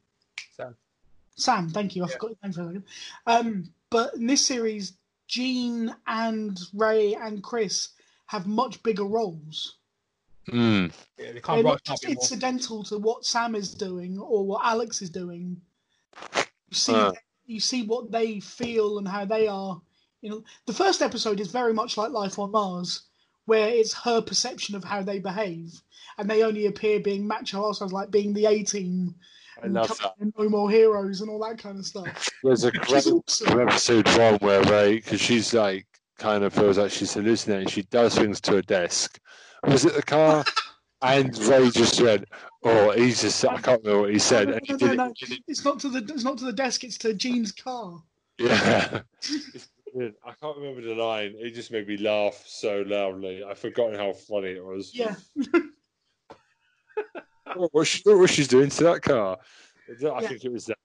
Sam. 0.57 0.77
Sam, 1.37 1.69
thank 1.71 1.97
you. 1.97 2.05
I 2.05 2.07
Yeah. 2.09 2.13
forgot 2.15 2.31
your 2.31 2.37
name 2.43 2.53
for 2.53 2.61
a 2.63 2.67
second. 2.67 2.85
Um, 3.27 3.75
but 3.91 4.15
in 4.15 4.27
this 4.27 4.45
series, 4.45 4.93
Gene 5.27 5.95
and 6.07 6.59
Ray 6.75 7.15
and 7.15 7.43
Chris 7.43 7.89
have 8.27 8.47
much 8.47 8.83
bigger 8.83 9.05
roles. 9.05 9.77
Mm. 10.49 10.93
Yeah, 11.19 11.33
they 11.33 11.41
can't 11.41 11.65
not 11.65 11.83
just 11.85 12.05
incidental 12.05 12.83
to 12.85 12.99
what 12.99 13.25
Sam 13.25 13.55
is 13.55 13.73
doing 13.75 14.19
or 14.19 14.45
what 14.45 14.65
Alex 14.65 15.03
is 15.03 15.11
doing. 15.11 15.61
You 16.35 16.43
see, 16.73 16.95
Uh. 16.95 17.13
you 17.47 17.61
see 17.61 17.85
what 17.85 18.11
they 18.11 18.41
feel 18.41 18.99
and 18.99 19.07
how 19.07 19.25
they 19.25 19.47
are. 19.47 19.81
You 20.23 20.31
know, 20.31 20.45
the 20.67 20.73
first 20.73 21.03
episode 21.03 21.41
is 21.41 21.51
very 21.51 21.73
much 21.73 21.97
like 21.97 22.11
Life 22.11 22.39
on 22.39 22.51
Mars, 22.51 23.03
where 23.47 23.69
it's 23.69 23.93
her 23.95 24.21
perception 24.21 24.75
of 24.75 24.85
how 24.85 25.03
they 25.03 25.19
behave, 25.19 25.81
and 26.19 26.29
they 26.29 26.43
only 26.43 26.67
appear 26.67 27.01
being 27.01 27.27
macho 27.27 27.69
assholes, 27.69 27.93
like 27.93 28.11
being 28.11 28.33
the 28.35 28.47
A 28.47 28.63
team, 28.63 29.15
I 29.63 29.67
love 29.67 29.89
that. 29.99 30.15
No 30.39 30.49
More 30.49 30.71
Heroes, 30.71 31.21
and 31.21 31.31
all 31.31 31.41
that 31.41 31.59
kind 31.59 31.79
of 31.79 31.87
stuff. 31.87 32.29
There's 32.43 32.65
a 32.65 32.73
great 32.73 33.07
awesome. 33.07 33.61
episode 33.61 34.09
one 34.17 34.37
where 34.37 34.63
Ray, 34.63 34.97
because 34.97 35.21
she's 35.21 35.53
like 35.53 35.87
kind 36.19 36.45
of 36.45 36.53
feels 36.53 36.79
like 36.79 36.91
she's 36.91 37.15
hallucinating. 37.15 37.69
She 37.69 37.83
does 37.83 38.15
things 38.15 38.41
to 38.43 38.57
a 38.57 38.63
desk. 38.63 39.19
Was 39.65 39.85
it 39.85 39.95
the 39.95 40.03
car? 40.03 40.45
and 41.03 41.37
Ray 41.39 41.71
just 41.71 42.01
went, 42.01 42.27
"Oh, 42.65 42.93
he's 42.93 43.23
just." 43.23 43.45
I 43.45 43.59
can't 43.61 43.83
remember 43.85 44.03
what 44.03 44.13
he 44.13 44.19
said. 44.19 44.49
No, 44.49 44.59
no, 44.69 44.87
no, 44.87 44.95
no, 44.95 45.13
it- 45.21 45.43
It's 45.47 45.65
not 45.65 45.81
to 45.81 45.89
the 45.89 45.99
it's 46.13 46.25
not 46.25 46.39
to 46.39 46.45
the 46.45 46.53
desk. 46.53 46.85
It's 46.85 46.99
to 46.99 47.15
Gene's 47.15 47.53
car. 47.53 48.03
Yeah. 48.39 49.01
It's 49.91 49.97
brilliant. 49.97 50.17
I 50.25 50.33
can't 50.41 50.57
remember 50.57 50.83
the 50.83 50.95
line. 50.95 51.35
It 51.37 51.53
just 51.55 51.73
made 51.73 51.89
me 51.89 51.97
laugh 51.97 52.43
so 52.47 52.85
loudly. 52.87 53.43
I've 53.43 53.59
forgotten 53.59 53.99
how 53.99 54.13
funny 54.13 54.51
it 54.51 54.65
was. 54.65 54.95
Yeah, 54.95 55.15
What, 57.57 57.75
what, 57.75 57.87
she, 57.87 58.03
what 58.05 58.31
she's 58.31 58.47
doing 58.47 58.71
to 58.71 58.85
that 58.85 59.03
car. 59.03 59.37
I 59.89 59.93
Yeah. 59.99 60.21
think 60.21 60.45
it 60.45 60.53
was 60.53 60.67
that. 60.67 60.79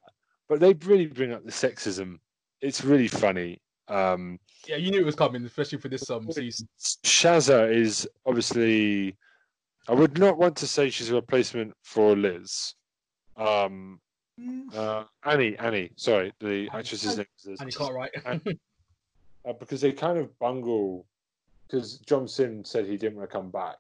But 0.50 0.60
they 0.60 0.74
really 0.74 1.06
bring 1.06 1.32
up 1.32 1.44
the 1.46 1.52
sexism. 1.52 2.18
It's 2.62 2.84
really 2.84 3.08
funny. 3.08 3.62
Um, 3.88 4.40
Yeah, 4.68 4.78
you 4.78 4.90
knew 4.90 5.02
it 5.02 5.06
was 5.06 5.16
coming, 5.16 5.46
especially 5.46 5.78
for 5.78 5.90
this 5.90 6.10
um 6.10 6.32
season. 6.32 6.68
Shazza 6.80 7.72
is 7.72 8.08
obviously. 8.26 9.16
I 9.88 9.94
would 9.94 10.18
not 10.18 10.40
want 10.40 10.56
to 10.58 10.68
say 10.68 10.90
she's 10.90 11.12
a 11.12 11.16
replacement 11.16 11.74
for 11.84 12.16
Liz. 12.16 12.74
Um, 13.38 14.00
Mm, 14.38 14.76
uh, 14.76 15.06
Annie, 15.24 15.58
Annie, 15.60 15.92
sorry, 15.96 16.34
the 16.42 16.68
actress's 16.74 17.16
name 17.16 17.26
is 17.40 17.46
Liz. 17.46 17.60
And 17.62 17.72
you 17.72 17.78
can't 17.78 17.94
write. 17.94 18.12
Uh, 19.48 19.54
because 19.54 19.82
they 19.82 19.92
kind 19.92 20.18
of 20.18 20.38
bungle 20.40 21.06
because 21.68 22.00
John 22.00 22.28
Simm 22.28 22.64
said 22.64 22.86
he 22.86 22.98
didn't 22.98 23.18
want 23.18 23.30
to 23.30 23.36
come 23.36 23.52
back. 23.52 23.78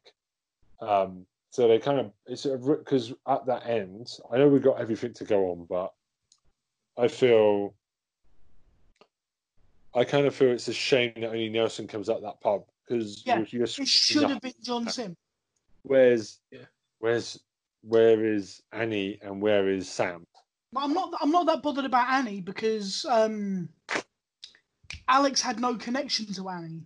Um, 0.80 1.26
so 1.50 1.68
they 1.68 1.80
kind 1.80 2.00
of 2.00 2.12
it's 2.28 2.46
because 2.46 3.14
at 3.28 3.46
that 3.46 3.66
end, 3.66 4.12
I 4.32 4.38
know 4.38 4.48
we 4.48 4.60
got 4.60 4.80
everything 4.80 5.14
to 5.14 5.24
go 5.24 5.52
on, 5.52 5.66
but 5.70 5.94
I 6.98 7.08
feel 7.08 7.74
I 9.96 10.04
kind 10.04 10.28
of 10.28 10.36
feel 10.36 10.52
it's 10.52 10.68
a 10.68 10.74
shame 10.74 11.14
that 11.16 11.28
only 11.28 11.50
Nelson 11.50 11.88
comes 11.88 12.10
out 12.10 12.22
that 12.22 12.42
pub 12.42 12.66
because 12.88 13.24
Yeah, 13.26 13.38
you're, 13.38 13.48
you're 13.50 13.64
it 13.64 13.88
should 13.88 14.30
have 14.30 14.42
been 14.42 14.54
John 14.62 14.90
Simm. 14.90 15.16
Where's 15.84 16.40
Yeah. 16.52 16.66
where's 17.00 17.40
where 17.82 18.26
is 18.26 18.62
Annie 18.72 19.20
and 19.22 19.42
where 19.42 19.70
is 19.70 19.90
Sam? 19.90 20.26
I'm 20.76 20.94
not. 20.94 21.14
I'm 21.22 21.32
not 21.32 21.46
that 21.46 21.64
bothered 21.64 21.86
about 21.86 22.10
Annie 22.10 22.42
because 22.42 23.06
um, 23.10 23.70
Alex 25.08 25.42
had 25.42 25.60
no 25.60 25.76
connection 25.76 26.32
to 26.34 26.50
Annie. 26.50 26.84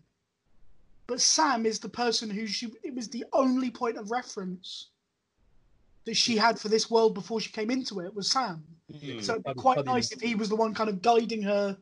But 1.08 1.22
Sam 1.22 1.66
is 1.66 1.80
the 1.80 1.90
person 1.90 2.30
who 2.30 2.46
she. 2.46 2.72
It 2.84 2.94
was 2.94 3.10
the 3.10 3.26
only 3.34 3.72
point 3.72 3.98
of 3.98 4.12
reference 4.12 4.90
that 6.06 6.16
she 6.16 6.38
had 6.38 6.60
for 6.60 6.70
this 6.70 6.90
world 6.90 7.14
before 7.14 7.42
she 7.42 7.52
came 7.52 7.72
into 7.72 8.00
it 8.00 8.14
was 8.14 8.30
Sam. 8.30 8.64
Hmm. 8.92 9.20
So 9.20 9.34
it'd 9.34 9.44
be 9.44 9.54
quite 9.56 9.86
nice 9.86 10.12
if 10.12 10.22
he 10.22 10.36
was 10.36 10.50
the 10.50 10.56
one 10.56 10.74
kind 10.74 10.90
of 10.90 11.02
guiding 11.02 11.42
her 11.44 11.78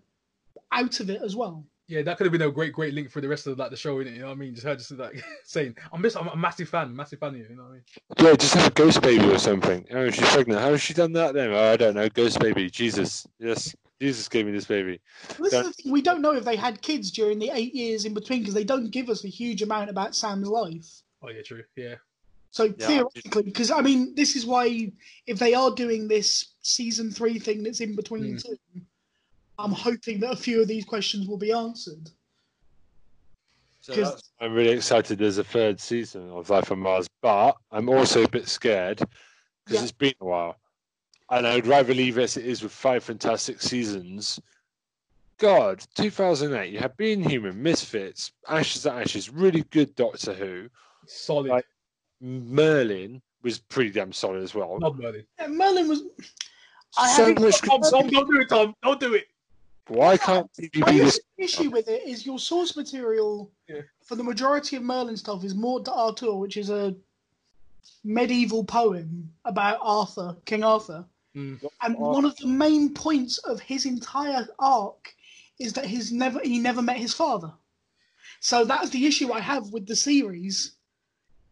out 0.72 1.00
of 1.00 1.10
it 1.10 1.22
as 1.22 1.36
well. 1.36 1.66
Yeah, 1.88 2.02
that 2.02 2.18
could 2.18 2.26
have 2.26 2.34
been 2.34 2.42
a 2.42 2.52
great, 2.52 2.74
great 2.74 2.94
link 2.94 3.10
for 3.10 3.22
the 3.22 3.30
rest 3.30 3.48
of 3.48 3.58
like 3.58 3.72
the 3.72 3.78
show, 3.78 3.96
innit? 3.98 4.14
You 4.16 4.20
know 4.20 4.28
what 4.28 4.34
I 4.34 4.36
mean? 4.36 4.54
Just 4.54 4.68
her 4.68 4.76
just 4.76 4.92
like 4.92 5.24
saying, 5.46 5.76
"I'm 5.94 6.02
just, 6.04 6.18
I'm 6.18 6.28
a 6.28 6.36
massive 6.36 6.68
fan, 6.68 6.94
massive 6.94 7.20
fan 7.20 7.30
of 7.30 7.38
you." 7.38 7.48
You 7.50 7.56
know 7.56 7.64
what 7.64 7.70
I 7.70 7.74
mean? 7.74 7.84
Yeah, 8.32 8.36
just 8.36 8.54
have 8.56 8.68
a 8.68 8.74
ghost 8.74 9.02
baby 9.02 9.24
or 9.26 9.38
something. 9.38 9.86
Oh, 9.92 10.10
she's 10.10 10.30
pregnant. 10.30 10.60
How 10.60 10.72
has 10.72 10.82
she 10.82 10.94
done 10.94 11.14
that 11.14 11.34
then? 11.34 11.52
Oh, 11.52 11.72
I 11.72 11.78
don't 11.78 11.96
know. 11.96 12.10
Ghost 12.10 12.40
baby. 12.40 12.70
Jesus. 12.70 13.26
Yes. 13.40 13.74
Jesus 14.02 14.28
gave 14.28 14.46
me 14.46 14.52
this 14.52 14.66
baby. 14.66 15.00
This 15.40 15.54
Yeah. 15.54 15.62
is 15.62 15.68
the 15.68 15.74
thing, 15.74 15.92
we 15.92 16.02
don't 16.04 16.22
know 16.22 16.34
if 16.36 16.44
they 16.46 16.56
had 16.56 16.82
kids 16.84 17.10
during 17.10 17.40
the 17.40 17.50
eight 17.52 17.74
years 17.74 18.06
in 18.06 18.14
between 18.14 18.42
because 18.42 18.54
they 18.54 18.64
don't 18.64 18.92
give 18.92 19.10
us 19.10 19.24
a 19.24 19.28
huge 19.28 19.64
amount 19.64 19.90
about 19.90 20.14
Sam's 20.14 20.48
life. 20.50 21.02
Oh 21.24 21.30
yeah, 21.30 21.42
true. 21.42 21.64
Yeah, 21.76 21.96
So 22.52 22.66
Yeah, 22.66 22.76
theoretically, 22.78 23.44
because 23.44 23.72
I 23.72 23.82
mean, 23.82 24.14
this 24.14 24.36
is 24.36 24.46
why 24.46 24.92
if 25.26 25.40
they 25.40 25.54
are 25.56 25.72
doing 25.74 26.08
this 26.10 26.54
season 26.62 27.10
three 27.12 27.40
thing 27.40 27.64
that's 27.64 27.80
in 27.82 27.96
between 27.96 28.36
Mm. 28.36 28.44
two, 28.44 28.58
I'm 29.60 29.72
hoping 29.72 30.20
that 30.22 30.32
a 30.32 30.36
few 30.36 30.62
of 30.62 30.68
these 30.68 30.86
questions 30.86 31.28
will 31.28 31.38
be 31.38 31.52
answered. 31.52 32.10
So 33.82 33.94
'Cause- 33.94 34.04
that's- 34.04 34.30
I'm 34.40 34.54
really 34.54 34.72
excited 34.76 35.18
there's 35.18 35.38
a 35.38 35.44
third 35.44 35.80
season 35.80 36.30
of 36.30 36.50
Life 36.50 36.72
on 36.72 36.80
Mars, 36.80 37.08
but 37.22 37.58
I'm 37.72 37.90
also 37.90 38.24
a 38.24 38.28
bit 38.30 38.48
scared 38.48 38.98
because 38.98 39.80
Yeah. 39.80 39.84
it's 39.84 39.92
been 39.92 40.14
a 40.20 40.26
while. 40.26 40.58
And 41.30 41.46
I'd 41.48 41.68
rather 41.68 41.94
leave 41.94 42.18
it 42.18 42.24
as 42.24 42.38
it 42.38 42.46
is 42.46 42.62
with 42.64 42.72
five 42.72 43.04
fantastic 43.04 43.62
seasons. 43.62 44.40
God, 45.38 45.84
2008, 45.96 46.72
you 46.74 46.80
had 46.80 46.96
Being 46.98 47.28
Human, 47.28 47.62
Misfits, 47.62 48.32
Ashes 48.48 48.84
to 48.84 48.92
Ashes, 48.92 49.30
really 49.30 49.64
good 49.64 49.96
Doctor 49.96 50.34
Who. 50.34 50.70
solid. 51.06 51.50
Right. 51.50 51.66
Merlin 52.20 53.22
was 53.44 53.60
pretty 53.60 53.92
damn 53.92 54.12
solid 54.12 54.42
as 54.44 54.54
well. 54.56 54.78
Not 54.80 54.98
Merlin. 54.98 55.26
Yeah, 55.40 55.48
Merlin 55.48 55.88
was. 55.88 56.02
I 56.98 57.16
so 57.16 57.26
haven't- 57.28 57.42
much. 57.44 57.62
Tom, 57.62 57.82
Tom, 57.82 58.08
don't 58.10 58.28
do 58.28 58.42
it, 58.42 58.50
Tom. 58.50 58.76
Don't 58.84 59.00
do 59.00 59.14
it. 59.14 59.28
Why 59.88 60.18
can't 60.18 60.52
TV 60.54 60.80
My 60.80 60.92
be 60.92 61.00
this? 61.00 61.20
issue 61.38 61.70
with 61.70 61.88
it 61.88 62.04
is 62.06 62.26
your 62.26 62.40
source 62.40 62.76
material 62.76 63.52
Yeah. 63.68 63.82
for 64.04 64.16
the 64.16 64.24
majority 64.24 64.76
of 64.76 64.84
Merlin 64.84 65.16
stuff 65.18 65.44
is 65.44 65.56
Morte 65.56 65.86
d'Arthur, 65.86 66.36
which 66.36 66.58
is 66.58 66.70
a 66.70 66.96
medieval 68.04 68.64
poem 68.64 69.32
about 69.46 69.80
Arthur, 69.82 70.36
King 70.46 70.64
Arthur. 70.64 71.06
Mm. 71.36 71.64
And 71.82 71.98
one 71.98 72.26
of 72.26 72.36
the 72.38 72.48
main 72.48 72.94
points 72.94 73.38
of 73.40 73.60
his 73.62 73.86
entire 73.86 74.48
arc 74.60 75.14
is 75.60 75.74
that 75.74 75.86
he's 75.86 76.12
never 76.12 76.40
he 76.42 76.60
never 76.60 76.82
met 76.82 76.98
his 76.98 77.14
father. 77.14 77.54
So 78.40 78.66
that's 78.66 78.90
the 78.90 79.06
issue 79.06 79.32
I 79.32 79.40
have 79.40 79.72
with 79.72 79.88
the 79.88 79.96
series, 79.96 80.74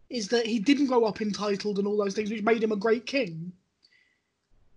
is 0.09 0.27
that 0.29 0.45
he 0.45 0.59
didn't 0.59 0.87
grow 0.87 1.05
up 1.05 1.21
entitled 1.21 1.79
and 1.79 1.87
all 1.87 1.97
those 1.97 2.13
things, 2.13 2.29
which 2.31 2.43
made 2.43 2.63
him 2.63 2.71
a 2.71 2.75
great 2.77 3.05
king. 3.05 3.53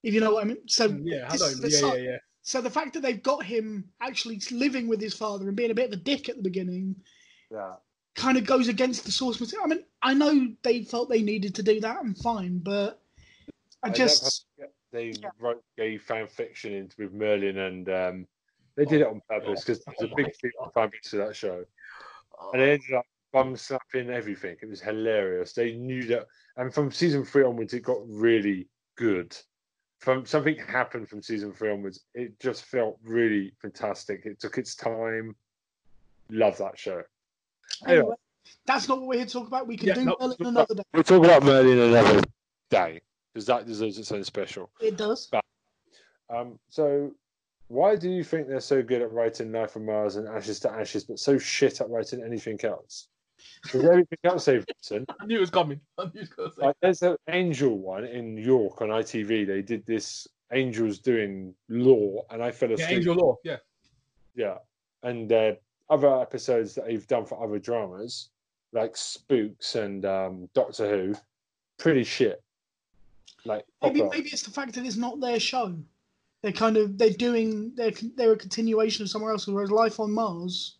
If 0.02 0.14
you 0.14 0.20
know 0.20 0.34
what 0.34 0.44
I 0.44 0.48
mean. 0.48 0.58
So 0.68 0.86
Yeah, 1.02 1.28
this 1.30 1.40
know. 1.40 1.46
is 1.48 1.60
the 1.60 1.70
Yeah, 1.70 1.78
side- 1.80 2.02
yeah, 2.02 2.10
yeah. 2.10 2.18
So 2.48 2.62
the 2.62 2.70
fact 2.70 2.94
that 2.94 3.00
they've 3.00 3.22
got 3.22 3.44
him 3.44 3.84
actually 4.00 4.40
living 4.50 4.88
with 4.88 5.02
his 5.02 5.12
father 5.12 5.46
and 5.46 5.54
being 5.54 5.70
a 5.70 5.74
bit 5.74 5.92
of 5.92 5.92
a 5.92 6.02
dick 6.02 6.30
at 6.30 6.36
the 6.36 6.42
beginning 6.42 6.96
Yeah. 7.50 7.74
kind 8.14 8.38
of 8.38 8.46
goes 8.46 8.68
against 8.68 9.04
the 9.04 9.12
source 9.12 9.38
material. 9.38 9.66
I 9.66 9.68
mean, 9.68 9.84
I 10.00 10.14
know 10.14 10.54
they 10.62 10.82
felt 10.82 11.10
they 11.10 11.20
needed 11.20 11.54
to 11.56 11.62
do 11.62 11.78
that 11.80 12.02
and 12.02 12.16
fine, 12.16 12.60
but 12.60 13.02
I 13.82 13.88
I 13.88 13.90
just 13.90 14.46
they 14.92 15.10
Yeah. 15.10 15.28
wrote 15.38 15.62
gay 15.76 15.98
fan 15.98 16.26
fiction 16.26 16.72
into 16.72 17.02
with 17.02 17.12
Merlin, 17.12 17.58
and 17.58 17.88
um, 17.90 18.26
they 18.76 18.86
did 18.86 19.02
it 19.02 19.08
on 19.08 19.20
purpose 19.28 19.62
because 19.62 19.84
there's 19.84 20.10
a 20.10 20.14
big 20.16 20.32
fan 20.72 20.88
base 20.88 21.10
to 21.10 21.18
that 21.18 21.36
show, 21.36 21.62
and 22.54 22.62
they 22.62 22.72
ended 22.72 22.94
up 22.96 23.04
bum 23.30 23.56
slapping 23.56 24.08
everything. 24.08 24.56
It 24.62 24.70
was 24.70 24.80
hilarious. 24.80 25.52
They 25.52 25.74
knew 25.74 26.06
that, 26.06 26.26
and 26.56 26.72
from 26.72 26.92
season 26.92 27.26
three 27.26 27.44
onwards, 27.44 27.74
it 27.74 27.80
got 27.80 28.00
really 28.08 28.68
good. 28.96 29.36
From 29.98 30.24
something 30.24 30.56
happened 30.56 31.08
from 31.08 31.22
season 31.22 31.52
three 31.52 31.70
onwards, 31.72 32.00
it 32.14 32.38
just 32.38 32.64
felt 32.64 32.98
really 33.02 33.52
fantastic. 33.60 34.22
It 34.24 34.38
took 34.38 34.56
its 34.56 34.74
time. 34.74 35.34
Love 36.30 36.56
that 36.58 36.78
show. 36.78 37.02
Anyway. 37.84 38.00
anyway, 38.00 38.16
that's 38.64 38.88
not 38.88 38.98
what 38.98 39.08
we're 39.08 39.16
here 39.16 39.26
to 39.26 39.32
talk 39.32 39.46
about. 39.48 39.66
We 39.66 39.76
can 39.76 39.88
Yeah, 39.88 39.94
do 39.94 40.04
no, 40.04 40.16
Merlin 40.20 40.36
another 40.40 40.74
day. 40.74 40.82
We'll 40.94 41.02
talk 41.02 41.24
about 41.24 41.42
Merlin 41.42 41.78
another 41.78 42.22
day 42.70 43.00
because 43.32 43.46
that 43.46 43.66
deserves 43.66 43.98
its 43.98 44.12
own 44.12 44.24
special. 44.24 44.70
It 44.80 44.96
does. 44.96 45.30
Um, 46.30 46.58
so, 46.68 47.12
why 47.68 47.96
do 47.96 48.08
you 48.08 48.22
think 48.22 48.46
they're 48.46 48.60
so 48.60 48.82
good 48.82 49.02
at 49.02 49.12
writing 49.12 49.50
Life 49.52 49.76
on 49.76 49.84
Mars 49.84 50.16
and 50.16 50.28
Ashes 50.28 50.60
to 50.60 50.70
Ashes, 50.70 51.04
but 51.04 51.18
so 51.18 51.38
shit 51.38 51.80
at 51.80 51.90
writing 51.90 52.22
anything 52.22 52.58
else? 52.64 53.08
Because 53.62 53.84
everything 53.84 54.18
else 54.24 54.48
written, 54.48 55.06
I 55.20 55.26
knew 55.26 55.36
it 55.36 55.40
was 55.40 55.50
coming. 55.50 55.80
I 55.98 56.04
knew 56.14 56.22
it 56.22 56.28
was 56.36 56.58
like 56.58 56.76
there's 56.80 57.02
an 57.02 57.16
Angel 57.28 57.76
one 57.76 58.04
in 58.04 58.36
York 58.36 58.80
on 58.82 58.88
ITV. 58.88 59.46
They 59.46 59.62
did 59.62 59.84
this 59.86 60.26
Angels 60.52 60.98
doing 60.98 61.54
law, 61.68 62.24
and 62.30 62.42
I 62.42 62.50
fell 62.50 62.70
Yeah, 62.70 62.76
asleep. 62.76 63.00
Eternal 63.00 63.26
Law. 63.26 63.36
Yeah. 63.44 63.56
Yeah, 64.34 64.58
and 65.02 65.32
uh, 65.32 65.54
other 65.90 66.20
episodes 66.20 66.74
that 66.76 66.86
they've 66.86 67.06
done 67.06 67.26
for 67.26 67.42
other 67.42 67.58
dramas. 67.58 68.28
like 68.72 68.96
Spooks 68.96 69.74
and 69.74 70.04
um, 70.04 70.48
Doctor 70.54 70.88
Who, 70.88 71.14
pretty 71.78 72.04
shit. 72.04 72.42
Like 73.44 73.64
Maybe 73.82 74.02
maybe 74.02 74.28
it's 74.30 74.42
the 74.42 74.50
fact 74.50 74.74
that 74.74 74.84
it's 74.84 74.96
not 74.96 75.20
their 75.20 75.40
show. 75.40 75.74
They're 76.42 76.52
kind 76.52 76.76
of 76.76 76.98
they're 76.98 77.10
doing 77.10 77.72
they're 77.74 77.92
they're 78.16 78.32
a 78.32 78.36
continuation 78.36 79.02
of 79.02 79.10
somewhere 79.10 79.32
else. 79.32 79.46
Whereas 79.46 79.70
Life 79.70 79.98
on 80.00 80.12
Mars 80.12 80.76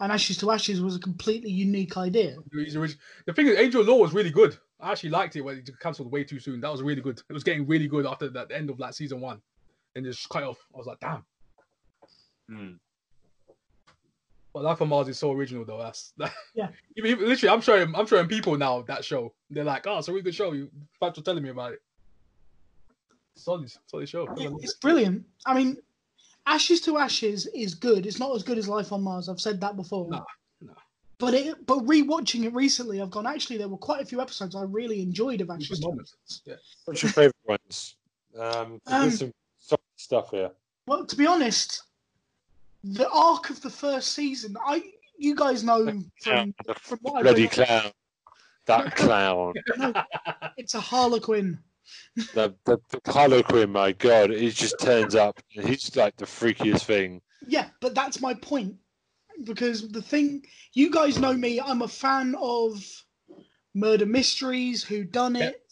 and 0.00 0.12
Ashes 0.12 0.38
to 0.38 0.50
Ashes 0.50 0.80
was 0.80 0.96
a 0.96 1.00
completely 1.00 1.50
unique 1.50 1.96
idea. 1.96 2.36
The 2.52 3.32
thing 3.34 3.46
is, 3.48 3.58
Eternal 3.58 3.84
Law 3.84 3.96
was 4.02 4.12
really 4.12 4.30
good. 4.30 4.56
I 4.80 4.92
actually 4.92 5.10
liked 5.10 5.34
it 5.36 5.40
when 5.40 5.58
it 5.58 5.70
cancelled 5.80 6.12
way 6.12 6.22
too 6.24 6.38
soon. 6.38 6.60
That 6.60 6.70
was 6.70 6.82
really 6.82 7.02
good. 7.02 7.20
It 7.28 7.32
was 7.32 7.42
getting 7.42 7.66
really 7.66 7.88
good 7.88 8.06
after 8.06 8.28
that 8.30 8.52
end 8.52 8.70
of 8.70 8.78
like 8.78 8.94
season 8.94 9.20
one, 9.20 9.40
and 9.96 10.04
just 10.04 10.28
cut 10.28 10.44
off. 10.44 10.58
I 10.72 10.78
was 10.78 10.86
like, 10.86 11.00
damn. 11.00 11.24
Hmm. 12.48 12.72
But 14.54 14.62
Life 14.62 14.80
on 14.80 14.88
Mars 14.88 15.08
is 15.08 15.18
so 15.18 15.32
original 15.32 15.64
though. 15.64 15.78
That's 15.78 16.12
that, 16.16 16.32
Yeah. 16.54 16.68
Even, 16.96 17.10
even- 17.10 17.28
literally, 17.28 17.52
I'm 17.54 17.60
showing 17.60 17.94
I'm 17.94 18.06
showing 18.06 18.28
people 18.28 18.56
now 18.56 18.82
that 18.82 19.04
show. 19.04 19.34
They're 19.50 19.64
like, 19.64 19.86
oh, 19.86 19.98
it's 19.98 20.08
a 20.08 20.12
really 20.12 20.22
good 20.22 20.34
show. 20.34 20.52
You 20.52 20.70
thanks 21.00 21.18
for 21.18 21.24
telling 21.24 21.42
me 21.42 21.50
about 21.50 21.72
it. 21.72 21.82
Solid, 23.34 23.70
solid 23.86 24.08
show. 24.08 24.26
It's 24.36 24.74
brilliant. 24.74 25.24
I 25.46 25.54
mean, 25.54 25.76
Ashes 26.48 26.80
to 26.82 26.96
Ashes 26.96 27.46
is 27.54 27.74
good. 27.74 28.06
It's 28.06 28.18
not 28.18 28.34
as 28.34 28.42
good 28.42 28.56
as 28.58 28.66
Life 28.68 28.90
on 28.92 29.02
Mars. 29.02 29.28
I've 29.28 29.40
said 29.40 29.60
that 29.60 29.76
before. 29.76 30.08
No, 30.08 30.24
no. 30.62 30.72
But 31.18 31.34
it, 31.34 31.66
but 31.66 31.80
rewatching 31.80 32.44
it 32.44 32.54
recently, 32.54 33.02
I've 33.02 33.10
gone. 33.10 33.26
Actually, 33.26 33.58
there 33.58 33.68
were 33.68 33.76
quite 33.76 34.00
a 34.00 34.06
few 34.06 34.20
episodes 34.20 34.56
I 34.56 34.62
really 34.62 35.02
enjoyed 35.02 35.42
of 35.42 35.50
Ashes 35.50 35.80
to 35.80 35.88
moments. 35.88 36.42
Yeah. 36.46 36.54
What's 36.86 37.02
your 37.02 37.12
favourite 37.12 37.34
ones? 37.46 37.96
Um, 38.38 38.80
'cause 38.80 38.80
Um, 38.86 39.08
there's 39.08 39.18
some 39.58 39.78
stuff 39.96 40.30
here. 40.30 40.50
Well, 40.86 41.04
to 41.04 41.16
be 41.16 41.26
honest, 41.26 41.82
the 42.82 43.10
arc 43.10 43.50
of 43.50 43.60
the 43.60 43.70
first 43.70 44.12
season, 44.12 44.56
I 44.64 44.82
you 45.18 45.34
guys 45.34 45.62
know 45.64 45.84
from, 46.22 46.54
the 46.64 46.74
from 46.74 46.98
what 47.02 47.16
I 47.16 47.22
bloody 47.22 47.42
read, 47.42 47.50
clown. 47.50 47.90
That 48.66 48.96
clown. 48.96 49.54
it's 50.56 50.74
a 50.74 50.80
Harlequin. 50.80 51.58
The, 52.34 52.54
the, 52.64 52.78
the 52.90 53.12
Harlequin, 53.12 53.70
my 53.70 53.92
god, 53.92 54.30
he 54.30 54.50
just 54.50 54.78
turns 54.80 55.14
up 55.14 55.40
and 55.56 55.68
he's 55.68 55.94
like 55.96 56.16
the 56.16 56.26
freakiest 56.26 56.84
thing. 56.84 57.20
Yeah, 57.46 57.68
but 57.80 57.94
that's 57.94 58.20
my 58.20 58.34
point. 58.34 58.76
Because 59.44 59.88
the 59.88 60.02
thing, 60.02 60.44
you 60.74 60.90
guys 60.90 61.18
know 61.18 61.32
me, 61.32 61.60
I'm 61.60 61.82
a 61.82 61.88
fan 61.88 62.34
of 62.40 62.84
murder 63.74 64.06
mysteries, 64.06 64.82
who 64.82 65.04
done 65.04 65.36
it, 65.36 65.62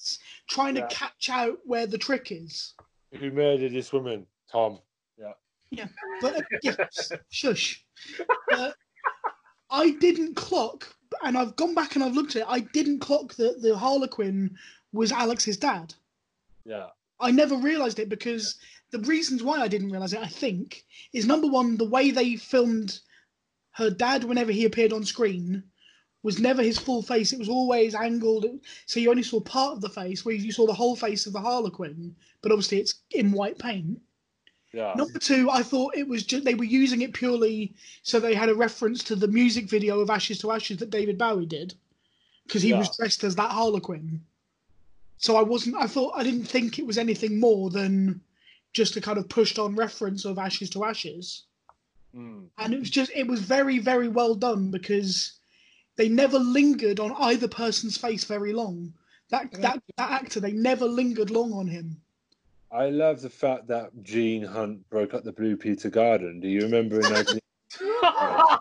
trying 0.48 0.76
to 0.76 0.86
catch 0.86 1.28
out 1.30 1.58
where 1.64 1.86
the 1.86 1.98
trick 1.98 2.30
is. 2.30 2.74
Who 3.18 3.32
murdered 3.32 3.72
this 3.72 3.92
woman? 3.92 4.26
Tom. 4.50 4.78
Yeah. 5.18 5.32
Yeah, 5.70 5.88
but 6.20 6.36
uh, 6.36 6.42
yes, 6.62 7.12
shush. 7.30 7.84
But 8.48 8.76
I 9.70 9.90
didn't 9.90 10.36
clock, 10.36 10.94
and 11.24 11.36
I've 11.36 11.56
gone 11.56 11.74
back 11.74 11.96
and 11.96 12.04
I've 12.04 12.14
looked 12.14 12.36
at 12.36 12.42
it. 12.42 12.48
I 12.48 12.60
didn't 12.60 13.00
clock 13.00 13.34
that 13.34 13.60
the 13.62 13.76
Harlequin 13.76 14.56
was 14.92 15.10
Alex's 15.10 15.56
dad. 15.56 15.92
Yeah. 16.66 16.88
I 17.20 17.30
never 17.30 17.56
realised 17.56 17.98
it 17.98 18.08
because 18.08 18.56
the 18.90 18.98
reasons 19.00 19.42
why 19.42 19.60
I 19.60 19.68
didn't 19.68 19.90
realise 19.90 20.12
it, 20.12 20.20
I 20.20 20.26
think, 20.26 20.84
is 21.12 21.26
number 21.26 21.46
one, 21.46 21.76
the 21.76 21.88
way 21.88 22.10
they 22.10 22.36
filmed 22.36 22.98
her 23.72 23.90
dad 23.90 24.24
whenever 24.24 24.52
he 24.52 24.64
appeared 24.64 24.92
on 24.92 25.04
screen 25.04 25.62
was 26.22 26.40
never 26.40 26.62
his 26.62 26.78
full 26.78 27.02
face. 27.02 27.32
It 27.32 27.38
was 27.38 27.48
always 27.48 27.94
angled, 27.94 28.46
so 28.86 29.00
you 29.00 29.10
only 29.10 29.22
saw 29.22 29.40
part 29.40 29.74
of 29.74 29.80
the 29.80 29.88
face, 29.88 30.24
where 30.24 30.34
you 30.34 30.50
saw 30.50 30.66
the 30.66 30.74
whole 30.74 30.96
face 30.96 31.26
of 31.26 31.32
the 31.32 31.40
Harlequin, 31.40 32.14
but 32.42 32.52
obviously 32.52 32.78
it's 32.78 32.96
in 33.12 33.32
white 33.32 33.58
paint. 33.58 34.00
Yeah. 34.72 34.92
Number 34.96 35.18
two, 35.18 35.48
I 35.50 35.62
thought 35.62 35.96
it 35.96 36.08
was 36.08 36.24
just 36.24 36.44
they 36.44 36.54
were 36.54 36.64
using 36.64 37.00
it 37.02 37.14
purely 37.14 37.74
so 38.02 38.18
they 38.18 38.34
had 38.34 38.48
a 38.48 38.54
reference 38.54 39.02
to 39.04 39.14
the 39.14 39.28
music 39.28 39.70
video 39.70 40.00
of 40.00 40.10
Ashes 40.10 40.38
to 40.40 40.50
Ashes 40.50 40.78
that 40.78 40.90
David 40.90 41.16
Bowie 41.16 41.46
did, 41.46 41.74
because 42.46 42.62
he 42.62 42.72
was 42.72 42.94
dressed 42.96 43.24
as 43.24 43.36
that 43.36 43.52
Harlequin. 43.52 44.20
So 45.18 45.36
I 45.36 45.42
wasn't. 45.42 45.76
I 45.76 45.86
thought 45.86 46.12
I 46.16 46.22
didn't 46.22 46.44
think 46.44 46.78
it 46.78 46.86
was 46.86 46.98
anything 46.98 47.40
more 47.40 47.70
than 47.70 48.20
just 48.72 48.96
a 48.96 49.00
kind 49.00 49.18
of 49.18 49.28
pushed 49.28 49.58
on 49.58 49.74
reference 49.74 50.24
of 50.24 50.38
Ashes 50.38 50.70
to 50.70 50.84
Ashes, 50.84 51.44
Mm. 52.14 52.46
and 52.58 52.72
it 52.74 52.78
was 52.78 52.90
just 52.90 53.10
it 53.14 53.26
was 53.26 53.40
very 53.40 53.78
very 53.78 54.08
well 54.08 54.34
done 54.34 54.70
because 54.70 55.32
they 55.96 56.08
never 56.08 56.38
lingered 56.38 56.98
on 57.00 57.12
either 57.18 57.48
person's 57.48 57.96
face 57.98 58.24
very 58.24 58.52
long. 58.52 58.92
That 59.30 59.50
that 59.60 59.82
that 59.96 60.10
actor 60.10 60.40
they 60.40 60.52
never 60.52 60.86
lingered 60.86 61.30
long 61.30 61.52
on 61.52 61.66
him. 61.66 62.00
I 62.72 62.90
love 62.90 63.22
the 63.22 63.30
fact 63.30 63.68
that 63.68 63.90
Gene 64.02 64.42
Hunt 64.42 64.88
broke 64.90 65.14
up 65.14 65.24
the 65.24 65.32
Blue 65.32 65.56
Peter 65.56 65.88
Garden. 65.88 66.40
Do 66.40 66.48
you 66.48 66.60
remember 66.62 66.96
in 66.96 67.12
19... 67.12 67.38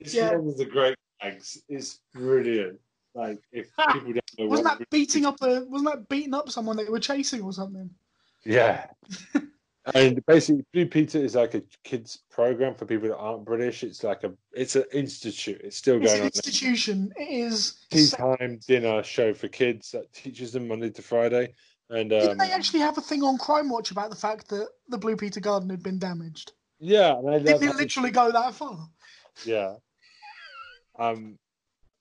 It's 0.00 0.14
Yeah. 0.14 0.36
one 0.36 0.48
of 0.48 0.56
the 0.56 0.64
great 0.64 0.94
gags. 1.20 1.60
It's 1.68 2.00
brilliant. 2.14 2.78
Like 3.14 3.38
if 3.52 3.66
people 3.76 4.12
don't 4.12 4.14
know 4.14 4.20
Wasn't 4.38 4.68
that 4.68 4.90
beating 4.90 5.26
up 5.26 5.36
a? 5.42 5.64
Wasn't 5.64 5.90
that 5.90 6.08
beating 6.08 6.34
up 6.34 6.50
someone 6.50 6.76
they 6.76 6.84
were 6.84 7.00
chasing 7.00 7.42
or 7.42 7.52
something? 7.52 7.90
Yeah. 8.44 8.86
and 9.94 10.24
basically 10.26 10.64
Blue 10.72 10.86
Peter 10.86 11.18
is 11.18 11.34
like 11.34 11.54
a 11.54 11.62
kids 11.82 12.20
program 12.30 12.74
for 12.74 12.84
people 12.86 13.08
that 13.08 13.16
aren't 13.16 13.44
British. 13.44 13.82
It's 13.82 14.04
like 14.04 14.22
a 14.24 14.32
it's 14.52 14.76
an 14.76 14.84
institute. 14.92 15.60
It's 15.64 15.76
still 15.76 15.94
going 15.98 16.04
It's 16.04 16.14
an 16.14 16.20
on. 16.20 16.26
institution. 16.26 17.12
It 17.16 17.28
is. 17.28 17.86
Tea 17.90 18.08
time 18.08 18.60
dinner 18.66 19.02
show 19.02 19.34
for 19.34 19.48
kids 19.48 19.90
that 19.92 20.12
teaches 20.12 20.52
them 20.52 20.68
Monday 20.68 20.90
to 20.90 21.02
Friday. 21.02 21.54
And 21.90 22.10
Didn't 22.10 22.32
um, 22.32 22.38
they 22.38 22.52
actually 22.52 22.80
have 22.80 22.98
a 22.98 23.00
thing 23.00 23.22
on 23.22 23.38
Crime 23.38 23.70
Watch 23.70 23.90
about 23.90 24.10
the 24.10 24.16
fact 24.16 24.48
that 24.48 24.68
the 24.88 24.98
Blue 24.98 25.16
Peter 25.16 25.40
Garden 25.40 25.70
had 25.70 25.82
been 25.82 25.98
damaged? 25.98 26.52
yeah, 26.78 27.16
and 27.16 27.28
I 27.28 27.32
love 27.38 27.44
Didn't 27.44 27.62
it 27.70 27.76
literally 27.76 28.10
go 28.10 28.30
that 28.30 28.54
far? 28.54 28.88
Yeah. 29.44 29.74
Um, 31.00 31.38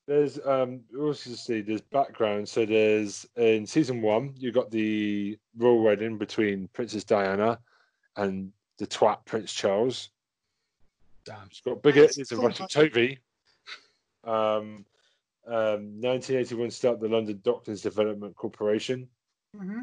there's 0.07 0.39
um, 0.45 0.81
also 0.97 1.31
see 1.31 1.61
there's 1.61 1.81
background. 1.81 2.47
So 2.47 2.65
there's 2.65 3.27
in 3.35 3.67
season 3.67 4.01
one, 4.01 4.33
you 4.37 4.51
got 4.51 4.71
the 4.71 5.37
royal 5.57 5.81
wedding 5.83 6.17
between 6.17 6.69
Princess 6.73 7.03
Diana 7.03 7.59
and 8.15 8.51
the 8.77 8.87
twat 8.87 9.25
Prince 9.25 9.53
Charles. 9.53 10.09
Damn. 11.25 11.47
It's 11.47 11.59
got 11.61 11.83
bigger. 11.83 12.01
Nice. 12.03 12.17
It's 12.17 12.31
a 12.31 12.35
Cool. 12.35 12.47
Russell 12.47 12.67
Tovey. 12.67 13.17
Um, 14.23 14.85
um, 15.45 16.01
1981 16.01 16.71
start 16.71 16.99
the 16.99 17.07
London 17.09 17.39
Docklands 17.43 17.83
Development 17.83 18.35
Corporation. 18.35 19.07
hmm 19.55 19.81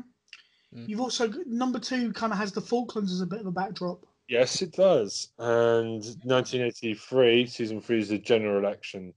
Mm. 0.74 0.88
You've 0.88 1.00
also 1.00 1.28
got- 1.28 1.46
number 1.46 1.78
two 1.78 2.12
kind 2.14 2.32
of 2.32 2.38
has 2.40 2.50
the 2.50 2.60
Falklands 2.60 3.12
as 3.12 3.20
a 3.20 3.26
bit 3.26 3.38
of 3.38 3.46
a 3.46 3.50
backdrop. 3.52 4.04
Yes, 4.26 4.60
it 4.60 4.72
does. 4.72 5.28
And 5.38 6.02
1983, 6.24 7.46
season 7.46 7.80
three 7.80 8.00
is 8.00 8.08
the 8.08 8.18
general 8.18 8.58
election, 8.58 9.14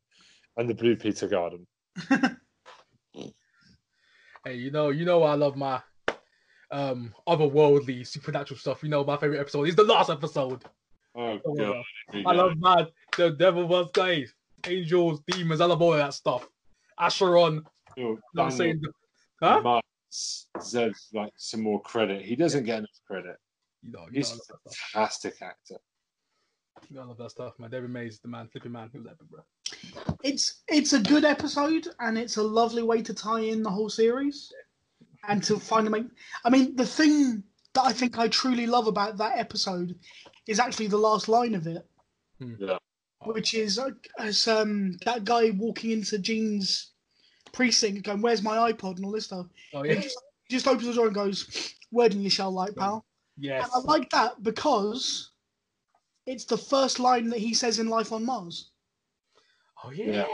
and 0.58 0.70
the 0.70 0.74
Blue 0.74 0.96
Peter 0.96 1.28
Garden. 1.28 1.66
Hey, 4.46 4.54
you 4.56 4.72
know, 4.72 4.90
you 4.90 5.04
know, 5.04 5.24
I 5.24 5.34
love 5.34 5.58
my 5.58 5.82
um 6.72 7.14
otherworldly 7.28 8.08
supernatural 8.08 8.58
stuff. 8.58 8.82
You 8.82 8.88
know, 8.88 9.04
my 9.04 9.18
favorite 9.18 9.40
episode 9.42 9.68
is 9.68 9.76
the 9.76 9.84
last 9.84 10.10
episode. 10.10 10.64
Oh 11.16 11.38
Oh, 11.46 11.56
god! 11.56 11.84
I 12.26 12.32
love 12.32 12.54
mad 12.58 12.88
the 13.18 13.32
devil 13.32 13.68
was 13.68 13.90
guys, 13.92 14.34
angels, 14.66 15.22
demons. 15.28 15.60
I 15.60 15.66
love 15.66 15.82
all 15.82 15.94
of 15.94 16.00
that 16.00 16.14
stuff. 16.14 16.48
Asheron, 16.98 17.64
Daniel, 17.98 18.20
not 18.34 18.54
saying, 18.54 18.82
huh? 19.42 19.82
Deserves 20.58 21.10
like 21.14 21.34
some 21.36 21.62
more 21.62 21.82
credit. 21.82 22.24
He 22.24 22.38
doesn't 22.38 22.64
get 22.64 22.80
enough 22.80 23.02
credit. 23.06 23.36
You 23.82 23.92
know, 23.92 24.06
you 24.06 24.20
He's 24.20 24.32
a 24.32 24.70
fantastic 24.94 25.42
actor. 25.42 25.78
You 26.90 26.96
know, 26.96 27.02
I 27.02 27.06
love 27.06 27.18
that 27.18 27.32
stuff, 27.32 27.54
man. 27.60 27.70
David 27.70 27.90
Mays, 27.90 28.14
is 28.14 28.20
the 28.20 28.30
man, 28.30 28.48
flipping 28.48 28.72
man, 28.72 28.90
he 28.94 29.00
was 29.00 29.08
epic, 29.08 29.28
bro. 29.30 29.42
It's 30.24 30.62
it's 30.68 30.94
a 30.94 31.00
good 31.00 31.26
episode 31.26 31.88
and 32.00 32.18
it's 32.18 32.38
a 32.38 32.44
lovely 32.44 32.84
way 32.84 33.02
to 33.02 33.14
tie 33.14 33.42
in 33.42 33.64
the 33.64 33.70
whole 33.70 33.90
series 33.90 34.52
and 35.28 35.44
to 35.44 35.60
finally 35.60 36.02
make. 36.02 36.12
I 36.46 36.50
mean, 36.50 36.76
the 36.76 36.86
thing 36.86 37.44
that 37.74 37.84
I 37.86 37.94
think 37.94 38.18
I 38.18 38.28
truly 38.28 38.68
love 38.68 38.88
about 38.88 39.18
that 39.18 39.38
episode 39.38 39.96
is 40.48 40.60
actually 40.60 40.88
the 40.88 40.98
last 40.98 41.28
line 41.28 41.56
of 41.56 41.68
it. 41.68 41.86
Yeah. 42.40 42.78
which 43.26 43.56
is 43.56 43.80
uh, 43.80 43.92
as 44.20 44.48
um 44.48 44.98
that 45.06 45.26
guy 45.26 45.50
walking 45.50 45.92
into 45.92 46.20
Gene's 46.20 46.92
precinct 47.52 48.04
going, 48.04 48.22
"Where's 48.22 48.44
my 48.44 48.72
iPod?" 48.72 48.98
and 48.98 49.06
all 49.06 49.12
this 49.12 49.26
stuff. 49.26 49.48
Oh 49.74 49.84
yeah, 49.84 49.96
just, 49.96 50.22
just 50.50 50.68
opens 50.68 50.86
the 50.86 50.94
door 50.94 51.08
and 51.08 51.16
goes, 51.16 51.74
"Word 51.92 52.14
in 52.14 52.22
your 52.22 52.30
shell, 52.32 52.52
light 52.52 52.76
pal." 52.76 53.06
yes. 53.38 53.64
And 53.64 53.72
I 53.74 53.92
like 53.92 54.10
that 54.12 54.44
because 54.44 55.32
it's 56.26 56.46
the 56.46 56.58
first 56.58 57.00
line 57.00 57.30
that 57.30 57.40
he 57.40 57.54
says 57.54 57.80
in 57.80 57.88
Life 57.88 58.12
on 58.12 58.26
Mars. 58.26 58.70
Oh 59.84 59.92
yeah, 59.92 60.26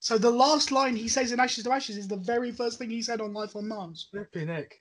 So 0.00 0.18
the 0.18 0.30
last 0.30 0.70
line 0.70 0.94
he 0.96 1.08
says 1.08 1.32
in 1.32 1.40
Ashes 1.40 1.64
to 1.64 1.72
Ashes 1.72 1.96
is 1.96 2.08
the 2.08 2.16
very 2.18 2.52
first 2.52 2.78
thing 2.78 2.90
he 2.90 3.00
said 3.02 3.20
on 3.20 3.32
Life 3.32 3.56
on 3.56 3.66
Mars, 3.68 4.08
flipping 4.10 4.48
heck. 4.48 4.80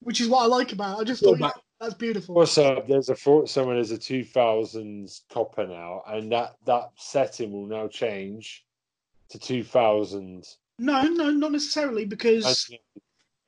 Which 0.00 0.20
is 0.20 0.28
what 0.28 0.42
I 0.42 0.46
like 0.46 0.72
about. 0.72 0.98
it. 0.98 1.00
I 1.02 1.04
just 1.04 1.22
thought 1.22 1.38
but- 1.38 1.54
yeah, 1.56 1.62
that's 1.80 1.94
beautiful. 1.94 2.34
What's 2.34 2.58
up? 2.58 2.86
There's 2.88 3.08
a 3.08 3.14
thought 3.14 3.48
someone 3.48 3.78
is 3.78 3.92
a 3.92 3.98
2000s 3.98 5.22
copper 5.32 5.66
now, 5.66 6.02
and 6.06 6.30
that 6.32 6.56
that 6.64 6.90
setting 6.96 7.52
will 7.52 7.66
now 7.66 7.86
change 7.88 8.64
to 9.30 9.38
2000. 9.38 10.44
No, 10.78 11.02
no, 11.02 11.30
not 11.30 11.52
necessarily 11.52 12.04
because 12.04 12.70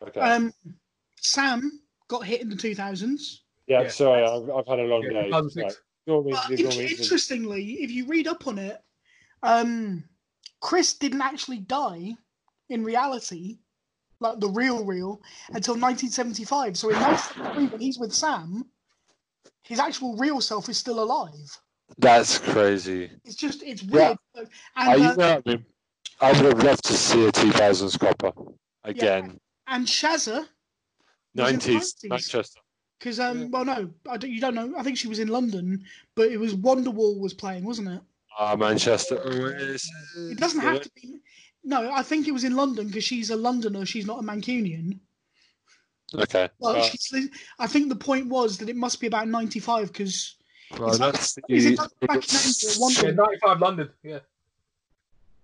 Okay. 0.03 0.21
um, 0.21 0.53
Sam 1.21 1.81
got 2.09 2.25
hit 2.25 2.41
in 2.41 2.49
the 2.49 2.57
2000s. 2.57 3.41
yeah, 3.67 3.83
yeah. 3.83 3.89
sorry, 3.89 4.23
I've, 4.25 4.49
I've 4.51 4.67
had 4.67 4.79
a 4.79 4.85
long 4.85 5.03
Yeah, 5.03 5.31
day. 5.31 5.71
2006. 6.09 6.17
Right. 6.17 6.21
Ignore 6.21 6.25
me, 6.25 6.33
But 6.33 6.51
ignore 6.59 6.73
in- 6.73 6.79
me. 6.79 6.85
interestingly, 6.91 7.73
if 7.83 7.91
you 7.91 8.07
read 8.07 8.27
up 8.27 8.47
on 8.47 8.59
it, 8.59 8.83
um, 9.43 10.05
Chris 10.61 10.95
didn't 10.95 11.23
actually 11.23 11.59
die 11.59 12.17
in 12.69 12.85
reality, 12.85 13.59
like 14.21 14.41
the 14.41 14.49
real 14.49 14.85
real, 14.85 15.23
until 15.51 15.75
1975. 15.75 16.77
So 16.77 16.91
in 16.91 16.97
1973, 17.01 17.67
when 17.69 17.81
he's 17.81 17.99
with 17.99 18.13
Sam, 18.15 18.65
his 19.63 19.79
actual 19.79 20.17
real 20.17 20.41
self 20.41 20.69
is 20.69 20.79
still 20.79 21.01
alive. 21.01 21.59
That's 21.99 22.39
crazy. 22.39 23.11
It's 23.25 23.37
just 23.37 23.63
it's 23.63 23.83
Yeah. 23.83 24.17
weird. 24.35 24.49
I, 24.77 24.93
And 24.95 25.03
you 25.03 25.09
uh, 25.11 25.15
know, 25.15 25.43
I, 25.47 25.49
mean, 25.49 25.65
I 26.21 26.33
would 26.33 26.53
have 26.53 26.63
loved 26.63 26.85
to 26.87 26.95
see 26.95 27.25
a 27.27 27.33
2000 27.33 27.89
Scopper 27.91 28.33
again. 28.85 29.39
and 29.67 29.87
Shazza, 29.87 30.47
was 31.35 31.51
in 31.53 31.59
the 31.59 31.65
90s, 31.67 31.95
90s. 32.05 32.09
Manchester. 32.11 32.61
Because 32.99 33.21
um, 33.21 33.41
Yeah. 33.43 33.47
well 33.51 33.65
no, 33.65 33.91
I 34.09 34.17
don't, 34.17 34.31
you 34.31 34.41
don't 34.41 34.55
know. 34.55 34.75
I 34.77 34.83
think 34.83 34.99
she 34.99 35.09
was 35.09 35.19
in 35.19 35.29
London, 35.29 35.85
but 36.15 36.29
it 36.31 36.39
was 36.39 36.55
Wonderwall 36.55 37.19
was 37.21 37.35
playing, 37.35 37.65
wasn't 37.65 37.89
it? 37.89 38.01
Ah, 38.39 38.57
Manchester. 38.57 39.19
Oasis. 39.25 39.91
It 40.17 40.39
doesn't 40.39 40.61
have 40.61 40.81
to 40.83 40.91
be. 40.95 41.19
No, 41.65 41.91
I 41.93 42.03
think 42.03 42.29
it 42.29 42.33
was 42.33 42.45
in 42.45 42.55
London 42.57 42.87
because 42.87 43.05
she's 43.05 43.31
a 43.31 43.37
Londoner. 43.37 43.85
She's 43.85 44.07
not 44.07 44.21
a 44.21 44.23
Mancunian. 44.23 44.99
Okay. 46.15 46.49
Well, 46.59 46.77
Uh, 46.77 46.83
she's, 46.83 47.29
I 47.59 47.67
think 47.67 47.89
the 47.89 47.97
point 47.97 48.29
was 48.29 48.57
that 48.59 48.69
it 48.69 48.77
must 48.77 49.01
be 49.01 49.07
about 49.07 49.29
95 49.29 49.93
because 49.93 50.37
well, 50.79 50.89
it's 50.91 50.99
not- 50.99 51.13
that's, 51.15 51.37
is 51.49 51.67
it 51.67 51.71
the, 51.71 51.77
not 51.77 52.01
back 52.01 52.17
in 52.17 52.81
90 52.81 53.07
Yeah, 53.07 53.11
95 53.13 53.61
London. 53.61 53.91
Yeah. 54.03 54.19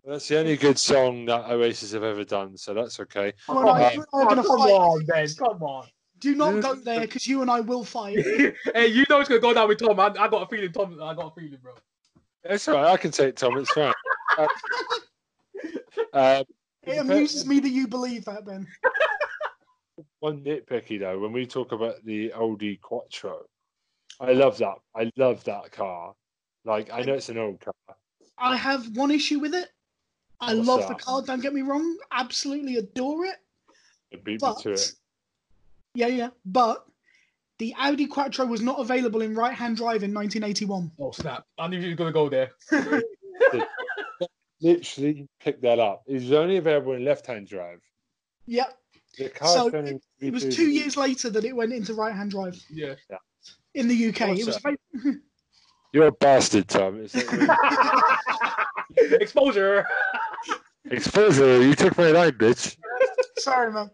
that's 0.06 0.28
the 0.28 0.38
only 0.38 0.56
good 0.56 0.78
song 0.78 1.26
that 1.26 1.50
Oasis 1.50 1.92
have 1.92 2.02
ever 2.04 2.24
done, 2.24 2.56
so 2.56 2.72
that's 2.72 2.98
okay. 3.00 3.32
you 3.48 3.58
and 3.58 3.68
I, 3.68 3.84
Uh, 3.84 3.90
you 3.92 4.04
and 4.12 4.14
I 4.14 4.18
are 4.20 4.24
going 4.24 4.36
to 4.36 4.42
come 4.48 4.60
on, 4.60 5.04
Ben. 5.06 5.28
Come 5.36 5.62
on. 5.62 5.86
Do 6.24 6.34
not 6.34 6.62
go 6.62 6.74
there 6.74 7.02
because 7.02 7.26
you 7.26 7.42
and 7.42 7.50
I 7.50 7.60
will 7.60 7.84
fight. 7.84 8.16
hey, 8.74 8.86
you 8.86 9.04
know 9.10 9.20
it's 9.20 9.28
gonna 9.28 9.42
go 9.42 9.52
down 9.52 9.68
with 9.68 9.78
Tom. 9.78 10.00
I, 10.00 10.06
I 10.06 10.26
got 10.26 10.42
a 10.42 10.46
feeling, 10.46 10.72
Tom. 10.72 10.98
I 11.02 11.12
got 11.12 11.32
a 11.36 11.38
feeling, 11.38 11.58
bro. 11.62 11.74
It's 12.44 12.66
all 12.66 12.76
right. 12.76 12.86
I 12.92 12.96
can 12.96 13.10
take 13.10 13.36
Tom. 13.36 13.58
It's 13.58 13.70
fine. 13.70 13.92
Uh, 14.36 14.48
uh, 16.12 16.44
It 16.82 16.98
amuses 16.98 17.46
me 17.46 17.60
that 17.60 17.68
you 17.68 17.86
believe 17.86 18.24
that, 18.24 18.44
Ben. 18.44 18.66
One 20.20 20.42
nitpicky 20.42 20.98
though, 20.98 21.18
when 21.20 21.32
we 21.32 21.46
talk 21.46 21.72
about 21.72 22.04
the 22.04 22.32
Audi 22.32 22.76
Quattro, 22.76 23.44
I 24.18 24.32
love 24.32 24.58
that. 24.58 24.76
I 24.96 25.10
love 25.16 25.44
that 25.44 25.70
car. 25.70 26.14
Like 26.64 26.90
I 26.92 27.02
know 27.02 27.14
it's 27.14 27.28
an 27.28 27.38
old 27.38 27.60
car. 27.60 27.74
I 28.38 28.56
have 28.56 28.96
one 28.96 29.10
issue 29.10 29.38
with 29.38 29.54
it. 29.54 29.68
I 30.40 30.54
What's 30.54 30.66
love 30.66 30.80
that? 30.80 30.88
the 30.88 31.04
car. 31.04 31.22
Don't 31.22 31.42
get 31.42 31.54
me 31.54 31.62
wrong. 31.62 31.96
Absolutely 32.12 32.76
adore 32.76 33.26
it. 33.26 33.36
It 34.10 34.24
beat 34.24 34.32
me 34.32 34.38
But 34.40 34.58
to 34.62 34.72
it. 34.72 34.92
Yeah, 35.94 36.06
yeah. 36.08 36.28
But 36.44 36.84
the 37.58 37.74
Audi 37.78 38.06
Quattro 38.06 38.46
was 38.46 38.60
not 38.62 38.80
available 38.80 39.22
in 39.22 39.34
right-hand 39.34 39.76
drive 39.76 40.02
in 40.02 40.12
1981. 40.12 40.90
Oh 41.00 41.12
snap! 41.12 41.44
I 41.58 41.68
knew 41.68 41.78
you 41.78 41.90
were 41.90 41.96
gonna 41.96 42.12
go 42.12 42.28
there. 42.28 42.50
Literally 44.60 45.28
picked 45.40 45.62
that 45.62 45.78
up. 45.78 46.02
It 46.06 46.14
was 46.14 46.32
only 46.32 46.56
available 46.56 46.92
in 46.92 47.04
left-hand 47.04 47.46
drive. 47.48 47.80
Yep. 48.46 48.76
The 49.18 49.28
car 49.28 49.48
So 49.48 49.70
turned 49.70 49.88
into 49.88 50.04
It 50.20 50.32
was 50.32 50.44
V2. 50.46 50.72
years 50.72 50.96
later 50.96 51.28
that 51.30 51.44
it 51.44 51.54
went 51.54 51.72
into 51.72 51.92
right-hand 51.94 52.30
drive 52.30 52.56
Yeah. 52.70 52.94
in 53.74 53.88
the 53.88 54.08
UK. 54.08 54.28
What's 54.28 54.40
it 54.40 54.46
was 54.46 54.56
that? 54.62 54.76
You're 55.92 56.06
a 56.06 56.12
bastard, 56.12 56.66
Tom. 56.68 57.06
Exposure. 58.96 59.86
exposure. 60.90 61.62
You 61.62 61.74
took 61.74 61.96
my 61.98 62.10
line, 62.10 62.32
bitch. 62.32 62.76
Sorry, 63.38 63.72
man. 63.72 63.90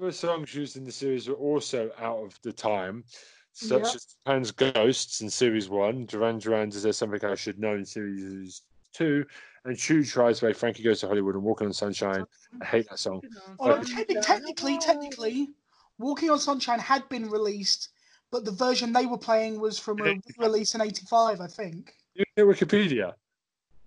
The 0.00 0.10
songs 0.12 0.54
used 0.54 0.78
in 0.78 0.84
the 0.84 0.92
series 0.92 1.28
were 1.28 1.34
also 1.34 1.90
out 1.98 2.24
of 2.24 2.38
the 2.40 2.52
time, 2.52 3.04
such 3.52 3.82
Yeah. 3.82 3.92
as 3.94 4.04
Japan's 4.06 4.50
Ghosts 4.50 5.20
in 5.20 5.28
Series 5.28 5.68
1, 5.68 6.06
Duran 6.06 6.38
Duran's 6.38 6.74
Is 6.74 6.84
There 6.84 6.92
Something 6.94 7.22
I 7.22 7.34
Should 7.34 7.58
Know 7.58 7.74
in 7.74 7.84
Series 7.84 8.62
2, 8.94 9.26
and 9.66 9.78
Two 9.78 10.02
Tribes 10.02 10.40
by 10.40 10.54
Frankie 10.54 10.82
Goes 10.82 11.00
to 11.00 11.06
Hollywood 11.08 11.34
and 11.34 11.44
Walking 11.44 11.66
on 11.66 11.74
Sunshine. 11.74 12.24
I 12.62 12.64
hate 12.64 12.88
that 12.88 12.98
song. 12.98 13.20
Although 13.58 13.82
techni- 13.82 14.22
technically, 14.24 14.78
technically, 14.78 15.50
Walking 15.98 16.30
on 16.30 16.38
Sunshine 16.38 16.78
had 16.78 17.06
been 17.10 17.28
released, 17.28 17.90
but 18.30 18.46
the 18.46 18.52
version 18.52 18.94
they 18.94 19.04
were 19.04 19.18
playing 19.18 19.60
was 19.60 19.78
from 19.78 20.00
a 20.00 20.18
release 20.38 20.74
in 20.74 20.80
'85, 20.80 21.42
I 21.42 21.46
think. 21.46 21.94
You 22.14 22.24
know 22.38 22.46
Wikipedia? 22.46 23.12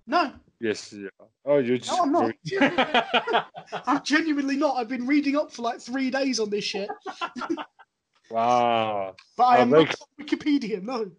No, 0.05 0.31
Yes. 0.63 0.93
Yeah. 0.93 1.09
Oh, 1.45 1.57
you're 1.57 1.77
just. 1.77 1.91
No, 1.91 2.03
I'm 2.03 2.11
not. 2.13 3.47
I'm 3.85 4.01
genuinely 4.03 4.55
not. 4.55 4.77
I've 4.77 4.87
been 4.87 5.05
reading 5.05 5.35
up 5.35 5.51
for 5.51 5.61
like 5.61 5.81
three 5.81 6.09
days 6.09 6.39
on 6.39 6.49
this 6.49 6.63
shit, 6.63 6.89
Wow. 8.31 9.15
but 9.37 9.43
I 9.43 9.57
Oh, 9.57 9.61
am 9.61 9.69
not 9.69 9.89
on 9.89 10.25
Wikipedia. 10.25 10.81
No. 10.81 11.11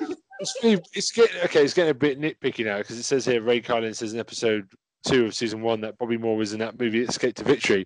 It's, 0.40 0.54
getting- 0.62 0.80
it's 0.94 1.10
getting 1.10 1.40
okay. 1.46 1.64
It's 1.64 1.74
getting 1.74 1.90
a 1.90 1.94
bit 1.94 2.20
nitpicky 2.20 2.64
now 2.64 2.78
because 2.78 2.96
it 2.96 3.02
says 3.02 3.24
here 3.24 3.42
Ray 3.42 3.60
Carling 3.60 3.92
says 3.92 4.12
in 4.12 4.20
episode 4.20 4.68
two 5.04 5.26
of 5.26 5.34
season 5.34 5.62
one 5.62 5.80
that 5.80 5.98
Bobby 5.98 6.16
Moore 6.16 6.36
was 6.36 6.52
in 6.52 6.60
that 6.60 6.78
movie 6.78 7.00
Escape 7.02 7.34
to 7.36 7.42
Victory, 7.44 7.84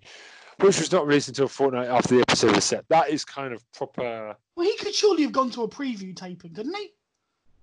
which 0.59 0.77
was 0.77 0.91
not 0.91 1.07
released 1.07 1.29
until 1.29 1.45
a 1.45 1.49
fortnight 1.49 1.87
after 1.87 2.13
the 2.13 2.21
episode 2.21 2.53
was 2.53 2.63
set. 2.63 2.85
That 2.89 3.09
is 3.09 3.25
kind 3.25 3.55
of 3.55 3.63
proper. 3.71 4.35
Well, 4.55 4.67
he 4.67 4.77
could 4.77 4.93
surely 4.93 5.23
have 5.23 5.31
gone 5.31 5.49
to 5.49 5.63
a 5.63 5.67
preview 5.67 6.15
taping, 6.15 6.53
couldn't 6.53 6.75
he? 6.75 6.91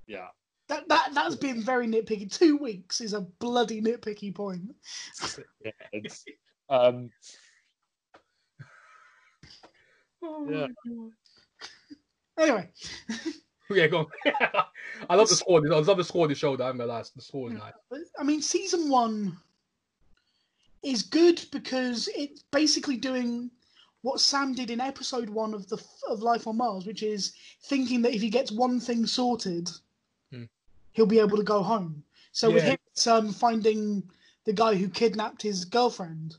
Yeah. 0.08 0.26
That 0.70 0.88
that 0.88 1.10
that's 1.14 1.34
been 1.34 1.60
very 1.60 1.88
nitpicky. 1.88 2.32
Two 2.32 2.56
weeks 2.56 3.00
is 3.00 3.12
a 3.12 3.22
bloody 3.22 3.82
nitpicky 3.82 4.32
point. 4.32 4.72
yeah 5.64 5.72
it's, 5.92 6.24
um, 6.70 7.10
Oh 10.22 10.48
Yeah. 10.48 10.66
Anyway, 12.38 12.70
yeah, 13.70 13.86
go 13.86 13.98
on. 13.98 14.06
I 15.10 15.14
love 15.14 15.28
the 15.28 15.34
score. 15.34 15.60
I 15.66 15.78
love 15.78 15.98
the 15.98 16.04
score 16.04 16.24
of 16.24 16.30
the 16.30 16.34
show. 16.34 16.56
That 16.56 16.64
I'm 16.64 16.78
gonna 16.78 16.90
last. 16.90 17.14
The 17.14 17.20
score 17.20 17.52
is 17.52 17.58
I 18.18 18.22
mean, 18.22 18.40
season 18.40 18.88
one 18.88 19.36
is 20.82 21.02
good 21.02 21.44
because 21.52 22.08
it's 22.16 22.42
basically 22.50 22.96
doing 22.96 23.50
what 24.00 24.20
Sam 24.20 24.54
did 24.54 24.70
in 24.70 24.80
episode 24.80 25.28
one 25.28 25.52
of 25.52 25.68
the 25.68 25.76
of 26.08 26.22
Life 26.22 26.46
on 26.46 26.56
Mars, 26.56 26.86
which 26.86 27.02
is 27.02 27.34
thinking 27.64 28.00
that 28.02 28.14
if 28.14 28.22
he 28.22 28.30
gets 28.30 28.50
one 28.50 28.80
thing 28.80 29.04
sorted. 29.06 29.68
He'll 30.92 31.06
be 31.06 31.18
able 31.20 31.36
to 31.36 31.42
go 31.42 31.62
home. 31.62 32.02
So 32.32 32.50
with 32.50 32.62
him, 32.62 32.78
it's 32.92 33.06
um, 33.06 33.32
finding 33.32 34.02
the 34.44 34.52
guy 34.52 34.74
who 34.74 34.88
kidnapped 34.88 35.42
his 35.42 35.64
girlfriend, 35.64 36.36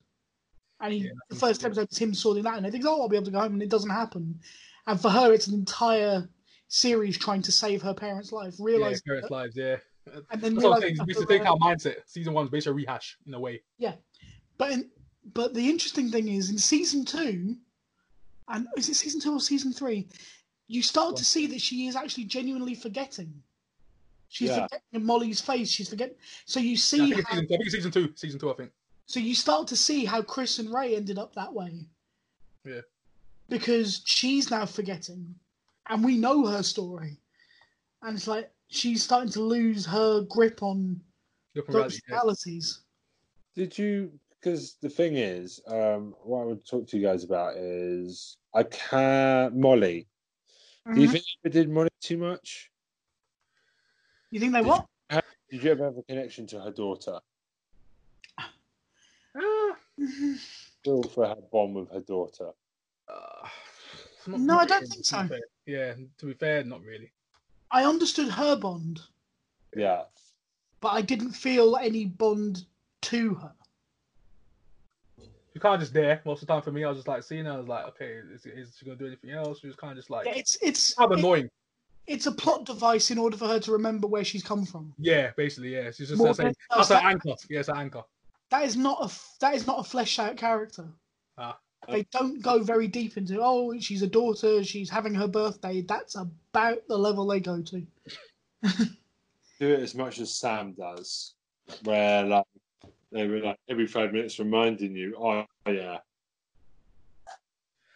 and 0.79 0.93
he, 0.93 0.99
Yeah, 0.99 1.11
the 1.29 1.35
first 1.35 1.63
episode 1.65 1.89
is 1.91 1.97
him 1.97 2.13
sorting 2.13 2.43
that, 2.43 2.55
and 2.57 2.65
he 2.65 2.71
thinks, 2.71 2.87
"Oh, 2.87 3.01
I'll 3.01 3.09
be 3.09 3.15
able 3.17 3.25
to 3.25 3.31
go 3.31 3.39
home," 3.41 3.53
and 3.53 3.61
it 3.63 3.69
doesn't 3.69 3.89
happen. 3.89 4.39
And 4.87 4.99
for 4.99 5.09
her, 5.09 5.31
it's 5.33 5.47
an 5.47 5.53
entire 5.53 6.27
series 6.67 7.17
trying 7.17 7.41
to 7.43 7.51
save 7.51 7.81
her 7.81 7.93
parents' 7.93 8.31
life, 8.31 8.55
Yeah, 8.59 8.77
parents' 8.77 9.01
that- 9.05 9.29
lives. 9.31 9.55
Yeah. 9.57 9.77
and 10.31 10.41
then 10.41 10.55
That's 10.55 10.63
what 10.65 10.77
I'm 10.77 10.81
realizing 10.81 10.81
saying. 10.81 10.95
that 10.97 11.09
It's 11.09 11.17
a 11.19 11.21
her, 11.21 11.27
think 11.27 11.45
out 11.45 11.59
mindset. 11.59 11.95
Season 12.07 12.33
one's 12.33 12.49
basically 12.49 12.71
a 12.71 12.75
rehash 12.75 13.17
in 13.27 13.33
a 13.35 13.39
way. 13.39 13.61
Yeah, 13.77 13.93
but 14.57 14.71
in, 14.71 14.89
but 15.33 15.53
the 15.53 15.69
interesting 15.69 16.09
thing 16.09 16.27
is 16.29 16.49
in 16.49 16.57
season 16.57 17.05
two, 17.05 17.57
and 18.47 18.67
is 18.77 18.89
it 18.89 18.95
season 18.95 19.21
two 19.21 19.33
or 19.33 19.39
season 19.39 19.71
three? 19.73 20.07
You 20.67 20.81
start 20.81 21.15
to 21.17 21.25
see 21.25 21.45
that 21.47 21.61
she 21.61 21.85
is 21.87 21.95
actually 21.95 22.23
genuinely 22.25 22.73
forgetting. 22.73 23.43
She's 24.31 24.47
Yeah. 24.49 24.63
forgetting 24.67 25.05
Molly's 25.05 25.41
face. 25.41 25.69
She's 25.69 25.89
forgetting. 25.89 26.15
So 26.45 26.61
you 26.61 26.69
Yeah, 26.69 26.73
I, 26.73 26.75
see, 26.77 27.13
think 27.13 27.27
how, 27.27 27.33
season, 27.35 27.43
I 27.43 27.47
think 27.47 27.61
it's 27.65 27.71
season 27.73 27.91
two. 27.91 28.13
Season 28.15 28.39
two, 28.39 28.49
I 28.49 28.53
think. 28.55 28.71
so 29.05 29.19
you 29.19 29.35
start 29.35 29.67
to 29.67 29.75
see 29.75 30.05
how 30.05 30.21
Chris 30.21 30.57
and 30.59 30.73
Ray 30.73 30.95
ended 30.95 31.19
up 31.19 31.35
that 31.35 31.53
way. 31.53 31.85
Yeah. 32.63 32.79
Because 33.49 34.01
she's 34.05 34.49
now 34.49 34.65
forgetting, 34.65 35.35
and 35.89 36.01
we 36.05 36.17
know 36.17 36.45
her 36.45 36.63
story, 36.63 37.17
and 38.03 38.15
it's 38.15 38.27
like 38.27 38.49
she's 38.69 39.03
starting 39.03 39.29
to 39.33 39.41
lose 39.41 39.85
her 39.85 40.21
grip 40.21 40.63
on 40.63 41.01
Look 41.53 41.65
from 41.65 41.89
yeah. 41.89 41.97
realities. 42.07 42.79
Did 43.53 43.77
you? 43.77 44.17
Because 44.39 44.75
the 44.81 44.89
thing 44.89 45.17
is, 45.17 45.59
um, 45.67 46.15
what 46.23 46.41
I 46.43 46.45
would 46.45 46.65
talk 46.65 46.87
to 46.87 46.97
you 46.97 47.03
guys 47.03 47.25
about 47.25 47.57
is 47.57 48.37
I 48.55 48.63
can't 48.63 49.57
Molly. 49.57 50.07
Do 50.93 51.01
you 51.01 51.09
Mhm. 51.09 51.11
think 51.11 51.25
you 51.43 51.49
did 51.51 51.69
Molly 51.69 51.89
too 51.99 52.17
much? 52.17 52.70
You 54.31 54.39
think 54.39 54.53
they 54.53 54.59
Did 54.59 54.67
what? 54.67 54.85
Did 55.09 55.63
you 55.63 55.71
ever 55.71 55.83
have 55.85 55.97
a 55.97 56.03
connection 56.03 56.47
to 56.47 56.61
her 56.61 56.71
daughter? 56.71 57.19
Feel 60.83 61.03
for 61.03 61.27
her 61.27 61.35
bond 61.51 61.75
with 61.75 61.91
her 61.91 61.99
daughter. 61.99 62.49
uh, 63.07 63.47
No, 64.27 64.57
I 64.59 64.65
don't 64.65 64.81
really, 64.81 64.87
think 64.91 65.05
so. 65.05 65.29
Yeah, 65.65 65.93
to 66.17 66.25
be 66.25 66.33
fair, 66.33 66.63
not 66.63 66.81
really. 66.83 67.11
I 67.69 67.83
understood 67.85 68.29
her 68.29 68.55
bond. 68.55 69.01
Yeah. 69.75 70.03
but 70.81 70.89
I 70.89 71.01
didn't 71.01 71.31
feel 71.31 71.77
any 71.77 72.05
bond 72.05 72.65
to 73.03 73.35
her. 73.35 73.51
She 75.53 75.59
kind 75.59 75.75
of 75.75 75.81
just 75.81 75.93
there 75.93 76.21
most 76.25 76.41
of 76.41 76.47
the 76.47 76.53
time 76.53 76.61
for 76.63 76.71
me. 76.71 76.83
I 76.83 76.89
was 76.89 76.97
just 76.97 77.07
like 77.07 77.23
seeing 77.23 77.45
her. 77.45 77.51
I 77.53 77.57
was 77.57 77.67
like, 77.67 77.85
okay, 77.89 78.19
is, 78.33 78.45
is 78.45 78.75
she 78.77 78.85
gonna 78.85 78.97
do 78.97 79.05
anything 79.07 79.31
else? 79.31 79.59
She 79.59 79.67
was 79.67 79.75
kind 79.75 79.91
of 79.91 79.97
just 79.97 80.09
like 80.09 80.25
Yeah, 80.25 80.33
It's 80.35 80.57
it's 80.61 80.93
kind 80.93 81.11
of 81.11 81.17
it- 81.17 81.21
annoying. 81.21 81.49
It's 82.11 82.25
a 82.27 82.31
plot 82.31 82.65
device 82.65 83.09
in 83.11 83.17
order 83.17 83.37
for 83.37 83.47
her 83.47 83.59
to 83.59 83.71
remember 83.71 84.07
where 84.07 84.23
she's 84.23 84.43
come 84.43 84.65
from. 84.65 84.93
Yeah, 84.99 85.31
basically, 85.37 85.73
yeah. 85.73 85.91
She's 85.91 86.09
just 86.09 86.17
More 86.17 86.27
that's, 86.27 86.37
than- 86.37 86.53
that's 86.69 86.89
her 86.89 86.95
that- 86.95 87.05
anchor. 87.05 87.35
Yeah, 87.49 87.59
it's 87.59 87.69
her 87.69 87.75
anchor. 87.75 88.03
That 88.49 88.63
is 88.65 88.75
not 88.75 88.99
a 89.01 89.05
f- 89.05 89.35
that 89.39 89.55
is 89.55 89.65
not 89.65 89.79
a 89.79 89.83
fleshed 89.83 90.19
out 90.19 90.35
character. 90.37 90.87
Ah. 91.37 91.57
They 91.89 92.03
don't 92.11 92.41
go 92.43 92.61
very 92.61 92.87
deep 92.87 93.17
into 93.17 93.39
oh 93.41 93.73
she's 93.79 94.01
a 94.03 94.07
daughter 94.07 94.63
she's 94.63 94.89
having 94.89 95.15
her 95.15 95.27
birthday. 95.27 95.81
That's 95.81 96.15
about 96.15 96.79
the 96.87 96.97
level 96.97 97.25
they 97.25 97.39
go 97.39 97.61
to. 97.61 97.87
Do 99.59 99.73
it 99.73 99.79
as 99.79 99.95
much 99.95 100.19
as 100.19 100.33
Sam 100.33 100.73
does. 100.73 101.33
where 101.83 102.23
like 102.25 102.45
they 103.11 103.25
were 103.27 103.39
like 103.39 103.57
every 103.69 103.87
five 103.87 104.11
minutes 104.11 104.37
reminding 104.37 104.95
you, 104.95 105.15
oh 105.17 105.45
yeah. 105.65 105.99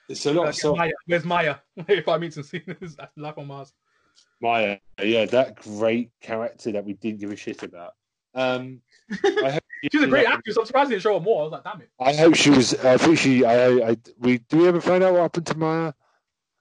It's 0.08 0.25
a 0.25 0.34
lot 0.34 0.45
Uh, 0.45 0.49
of 0.49 0.56
self 0.56 0.78
Maya. 0.78 0.91
Where's 1.08 1.25
Maya? 1.25 1.56
if 1.88 2.08
I 2.08 2.17
meet 2.17 2.34
some 2.34 2.43
scenes, 2.43 2.97
Life 3.17 3.38
on 3.38 3.47
Mars. 3.47 3.73
Maya, 4.41 4.78
yeah, 5.01 5.25
that 5.25 5.56
great 5.56 6.12
character 6.21 6.71
that 6.73 6.86
we 6.86 6.93
didn't 6.93 7.19
give 7.19 7.32
a 7.32 7.36
shit 7.36 7.63
about. 7.63 7.93
Um, 8.34 8.82
I 9.23 9.51
hope 9.51 9.63
She's 9.91 10.01
a 10.01 10.08
great 10.08 10.28
actress. 10.28 10.58
I'm 10.58 10.65
surprised 10.65 10.89
they 10.89 10.95
didn't 10.95 11.04
show 11.04 11.13
her 11.13 11.23
more. 11.23 11.41
I 11.41 11.43
was 11.43 11.51
like, 11.51 11.63
damn 11.63 11.82
it. 11.82 11.89
I 11.99 12.13
hope 12.13 12.36
she 12.36 12.49
was. 12.49 12.73
I 12.75 12.97
think 12.97 13.19
she. 13.19 13.45
I. 13.45 13.89
I. 13.91 13.97
We. 14.19 14.39
Do 14.39 14.58
we 14.58 14.67
ever 14.67 14.82
find 14.82 15.04
out 15.04 15.13
what 15.13 15.21
happened 15.21 15.45
to 15.47 15.58
Maya? 15.58 15.93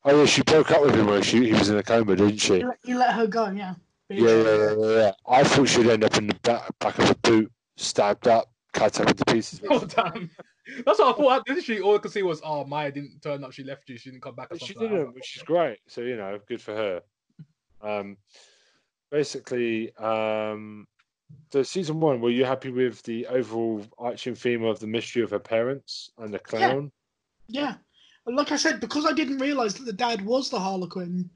Oh 0.05 0.21
yeah, 0.21 0.27
she 0.27 0.43
broke 0.43 0.71
up 0.71 0.83
with 0.83 0.95
him 0.95 1.07
when 1.07 1.23
she 1.23 1.47
he 1.47 1.53
was 1.55 1.71
in 1.71 1.79
a 1.79 1.83
coma, 1.83 2.17
didn't 2.17 2.37
she? 2.37 2.59
You 2.59 2.69
let, 2.69 2.79
he 2.85 2.95
let 2.95 3.15
her 3.15 3.27
go, 3.27 3.51
yeah. 3.51 3.75
Yeah, 4.11 4.29
yeah, 4.29 4.43
yeah, 4.43 4.75
yeah, 4.79 4.97
yeah. 4.97 5.13
I 5.27 5.45
thought 5.45 5.69
she'd 5.69 5.87
end 5.89 6.05
up 6.05 6.17
in 6.19 6.27
the 6.27 6.35
back, 6.43 6.79
back 6.79 6.99
of 6.99 7.09
a 7.11 7.15
boot, 7.17 7.51
stabbed 7.77 8.29
up, 8.29 8.51
cut 8.75 9.01
up 9.01 9.09
into 9.09 9.25
pieces. 9.25 9.63
Oh 9.71 9.83
damn. 9.85 10.31
That's 10.85 10.99
what 10.99 11.15
I 11.15 11.19
thought. 11.19 11.47
Didn't 11.47 11.63
she? 11.63 11.81
All 11.81 11.97
I 11.97 11.99
could 11.99 12.11
see 12.11 12.23
was, 12.23 12.41
oh, 12.45 12.65
Maya 12.65 12.91
didn't 12.91 13.21
turn 13.23 13.45
up. 13.45 13.53
She 13.53 13.65
left 13.65 13.89
you. 13.89 13.99
She 13.99 14.11
didn't 14.11 14.23
come 14.23 14.35
back. 14.35 14.49
Or 14.51 14.59
she 14.59 14.75
didn't, 14.75 15.15
which 15.15 15.37
is 15.37 15.43
great. 15.43 15.79
So 15.89 16.03
you 16.03 16.17
know, 16.17 16.39
good 16.47 16.61
for 16.61 16.75
her. 16.75 17.01
Um, 17.85 18.17
basically, 19.11 19.95
um, 19.97 20.87
the 21.51 21.65
season 21.65 22.01
one. 22.01 22.21
Were 22.21 22.31
you 22.31 22.45
happy 22.45 22.71
with 22.71 23.03
the 23.03 23.27
overall 23.27 23.85
arching 23.99 24.35
theme 24.35 24.65
of 24.65 24.81
the 24.81 24.87
mystery 24.87 25.23
of 25.23 25.31
her 25.31 25.39
parents 25.39 26.11
and 26.19 26.33
the 26.33 26.39
clown? 26.39 26.91
Yeah. 27.49 27.75
But 28.25 28.35
like 28.35 28.53
I 28.53 28.57
said, 28.57 28.81
because 28.81 29.05
I 29.05 29.13
didn't 29.13 29.39
realise 29.39 29.75
that 29.75 29.85
the 29.85 29.93
dad 29.93 30.25
was 30.25 30.49
the 30.49 30.59
Harlequin, 30.59 31.29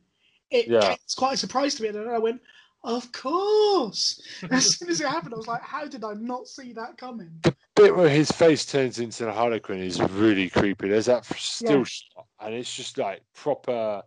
it 0.51 0.69
Yeah. 0.69 0.97
as 1.07 1.15
quite 1.15 1.35
a 1.35 1.37
surprise 1.37 1.75
to 1.75 1.83
me. 1.83 1.89
And 1.91 1.99
then 1.99 2.09
I 2.09 2.19
went, 2.19 2.41
of 2.85 3.11
course. 3.13 4.23
As 4.51 4.79
soon 4.79 4.89
as 4.89 5.01
it 5.01 5.09
happened, 5.09 5.35
I 5.35 5.37
was 5.37 5.49
like, 5.49 5.63
how 5.63 5.87
did 5.87 6.05
I 6.05 6.15
not 6.15 6.47
see 6.47 6.73
that 6.75 6.97
coming? 6.97 7.31
The 7.43 7.55
bit 7.75 7.95
where 7.95 8.09
his 8.09 8.31
face 8.31 8.65
turns 8.65 9.01
into 9.01 9.25
the 9.25 9.33
Harlequin 9.33 9.81
is 9.83 10.01
really 10.01 10.49
creepy. 10.49 10.89
There's 10.89 11.07
that 11.07 11.25
still 11.27 11.79
Yeah. 11.79 11.85
shot, 11.85 12.27
and 12.41 12.55
it's 12.55 12.75
just 12.75 12.97
like 12.97 13.23
proper. 13.35 14.03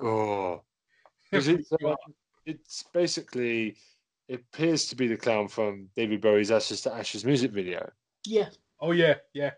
Oh, 0.00 0.62
'Cause 1.36 1.48
it's, 1.48 1.70
You 1.80 1.88
uh, 1.88 1.96
it's 2.46 2.82
basically 2.92 3.76
it 4.28 4.40
appears 4.52 4.86
to 4.88 4.96
be 4.96 5.06
the 5.06 5.16
clown 5.16 5.48
from 5.48 5.88
David 5.94 6.20
Bowie's 6.20 6.50
Ashes 6.50 6.80
to 6.82 6.92
Ashes 6.92 7.24
music 7.24 7.50
video. 7.52 7.90
Yeah, 8.24 8.48
Oh 8.80 8.90
yeah, 8.92 9.14
yeah. 9.32 9.52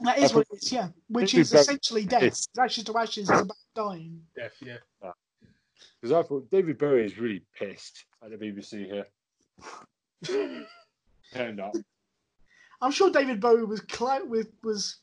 that 0.00 0.18
is 0.18 0.32
what 0.32 0.46
it 0.52 0.58
is, 0.62 0.72
yeah. 0.72 0.88
Which 1.08 1.34
is 1.34 1.52
essentially 1.52 2.04
death. 2.04 2.22
it's- 2.22 2.48
Ashes 2.58 2.84
to 2.84 2.96
Ashes 2.96 3.24
is 3.28 3.40
about 3.40 3.56
dying. 3.74 4.24
Def, 4.36 4.54
yeah. 4.62 4.76
Because 6.00 6.12
I 6.12 6.22
thought 6.26 6.48
David 6.50 6.78
Bowie 6.78 7.04
is 7.04 7.18
really 7.18 7.42
pissed 7.58 8.04
at 8.22 8.30
the 8.30 8.36
BBC 8.36 8.86
here. 8.86 9.06
Turned 11.32 11.60
up. 11.60 11.74
I'm 12.80 12.92
sure 12.92 13.10
David 13.10 13.40
Bowie 13.40 13.64
was 13.64 13.80
cla 13.80 14.24
with 14.24 14.48
was 14.62 14.98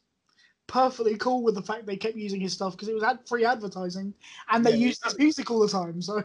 perfectly 0.67 1.15
cool 1.17 1.43
with 1.43 1.55
the 1.55 1.61
fact 1.61 1.85
they 1.85 1.95
kept 1.95 2.15
using 2.15 2.41
his 2.41 2.53
stuff 2.53 2.73
because 2.73 2.87
it 2.87 2.93
was 2.93 3.03
ad- 3.03 3.27
free 3.27 3.45
advertising 3.45 4.13
and 4.49 4.65
they 4.65 4.71
Yeah, 4.71 4.87
used 4.87 5.03
his 5.03 5.17
music 5.17 5.51
all 5.51 5.59
the 5.59 5.67
time. 5.67 6.01
So 6.01 6.21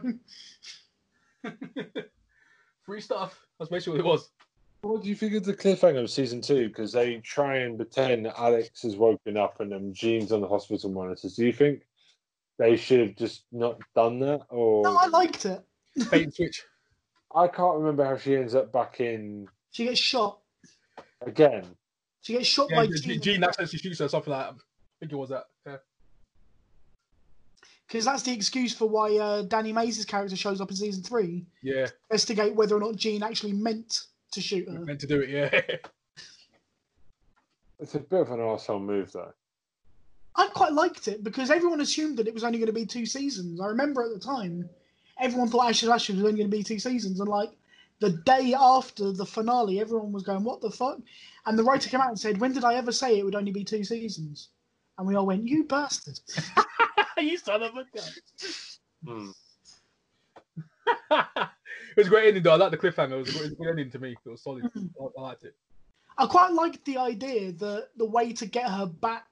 Free 2.85 3.01
stuff. 3.01 3.39
That's 3.59 3.69
basically 3.69 4.01
what 4.01 4.05
it 4.05 4.09
was. 4.09 4.29
What 4.81 5.03
do 5.03 5.09
you 5.09 5.15
think 5.15 5.35
of 5.35 5.43
the 5.43 5.53
cliffhanger 5.53 6.01
of 6.01 6.09
season 6.09 6.41
two? 6.41 6.67
Because 6.67 6.91
they 6.91 7.17
try 7.17 7.57
and 7.57 7.77
pretend 7.77 8.25
that 8.25 8.39
Alex 8.39 8.81
has 8.81 8.95
woken 8.95 9.37
up 9.37 9.59
and 9.59 9.71
um, 9.73 9.93
Gene's 9.93 10.31
on 10.31 10.41
the 10.41 10.47
hospital 10.47 10.89
monitors. 10.89 11.35
Do 11.35 11.45
you 11.45 11.53
think 11.53 11.83
they 12.57 12.75
should 12.75 12.99
have 12.99 13.15
just 13.15 13.43
not 13.51 13.79
done 13.93 14.19
that? 14.19 14.41
Or 14.49 14.83
no, 14.83 14.97
I 14.97 15.07
liked 15.07 15.45
it. 15.45 15.63
Bait 16.09 16.33
switch. 16.33 16.63
I 17.35 17.47
can't 17.47 17.77
remember 17.77 18.03
how 18.03 18.17
she 18.17 18.35
ends 18.35 18.55
up 18.55 18.73
back 18.73 18.99
in 18.99 19.47
She 19.71 19.85
gets 19.85 19.99
shot. 19.99 20.39
again. 21.25 21.63
She 22.21 22.33
gets 22.33 22.47
shot 22.47 22.67
Yeah, 22.69 22.75
by 22.77 22.85
Gene, 22.87 22.95
Gene 23.01 23.21
Gene 23.21 23.43
accidentally 23.43 23.79
shoots 23.79 23.99
her, 23.99 24.07
something 24.07 24.31
like 24.31 24.45
that. 24.47 24.53
I 24.55 24.95
think 24.99 25.11
it 25.11 25.15
was 25.15 25.29
that. 25.29 25.45
Yeah. 25.65 25.77
because 27.87 28.05
that's 28.05 28.23
the 28.23 28.31
excuse 28.31 28.73
for 28.73 28.87
why 28.87 29.17
uh, 29.17 29.41
Danny 29.43 29.73
Mays' 29.73 30.05
character 30.05 30.35
shows 30.35 30.61
up 30.61 30.69
in 30.69 30.75
season 30.77 31.03
three. 31.03 31.45
Yeah, 31.61 31.87
Investigate 32.09 32.55
whether 32.55 32.75
or 32.75 32.79
not 32.79 32.95
Gene 32.95 33.23
actually 33.23 33.53
meant 33.53 34.03
to 34.31 34.41
shoot 34.41 34.67
her. 34.69 34.79
meant 34.79 34.99
to 35.01 35.07
do 35.07 35.21
it. 35.21 35.29
Yeah. 35.29 35.77
It's 37.79 37.95
a 37.95 37.99
bit 37.99 38.21
of 38.21 38.29
an 38.29 38.37
arsehole 38.37 38.79
move, 38.79 39.11
though. 39.11 39.33
I 40.35 40.47
quite 40.49 40.71
liked 40.71 41.07
it 41.07 41.23
because 41.23 41.49
everyone 41.49 41.81
assumed 41.81 42.17
that 42.17 42.27
it 42.27 42.33
was 42.35 42.43
only 42.43 42.59
going 42.59 42.67
to 42.67 42.73
be 42.73 42.85
two 42.85 43.07
seasons. 43.07 43.59
I 43.59 43.65
remember 43.65 44.03
at 44.03 44.13
the 44.13 44.19
time, 44.19 44.69
everyone 45.19 45.49
thought 45.49 45.67
Ashes 45.67 45.89
to 45.89 45.93
Ashes 45.95 46.15
was 46.17 46.25
only 46.25 46.37
going 46.37 46.51
to 46.51 46.55
be 46.57 46.63
two 46.63 46.77
seasons, 46.77 47.19
and 47.19 47.27
like 47.27 47.49
the 48.01 48.09
day 48.09 48.53
after 48.59 49.11
the 49.11 49.25
finale, 49.25 49.79
everyone 49.79 50.11
was 50.11 50.23
going, 50.23 50.43
"What 50.43 50.59
the 50.59 50.71
fuck?" 50.71 50.99
And 51.45 51.57
the 51.57 51.63
writer 51.63 51.89
came 51.89 52.01
out 52.01 52.09
and 52.09 52.19
said, 52.19 52.39
"When 52.41 52.51
did 52.51 52.65
I 52.65 52.73
ever 52.73 52.91
say 52.91 53.17
it 53.17 53.23
would 53.23 53.35
only 53.35 53.51
be 53.51 53.63
two 53.63 53.83
seasons?" 53.83 54.49
And 54.97 55.07
we 55.07 55.15
all 55.15 55.27
went, 55.27 55.47
"You 55.47 55.63
bastard!" 55.63 56.19
you 57.17 57.37
son 57.37 57.61
of 57.63 57.77
a 57.77 57.85
gun. 57.95 58.11
Hmm. 59.05 59.31
it 61.11 61.97
was 61.97 62.07
a 62.07 62.09
great 62.09 62.27
ending 62.27 62.43
though. 62.43 62.53
I 62.53 62.55
like 62.55 62.71
the 62.71 62.77
cliffhanger. 62.77 63.13
It 63.13 63.17
was 63.17 63.29
a 63.29 63.33
good, 63.33 63.41
it 63.41 63.43
was 63.43 63.51
a 63.51 63.55
good 63.55 63.69
ending 63.69 63.91
to 63.91 63.99
me. 63.99 64.15
It 64.25 64.29
was 64.29 64.41
solid. 64.41 64.65
I, 64.75 65.03
I 65.17 65.21
liked 65.21 65.43
it. 65.43 65.55
I 66.17 66.25
quite 66.25 66.53
liked 66.53 66.83
the 66.85 66.97
idea 66.97 67.51
that 67.53 67.89
the 67.97 68.05
way 68.05 68.33
to 68.33 68.45
get 68.47 68.69
her 68.69 68.87
back 68.87 69.27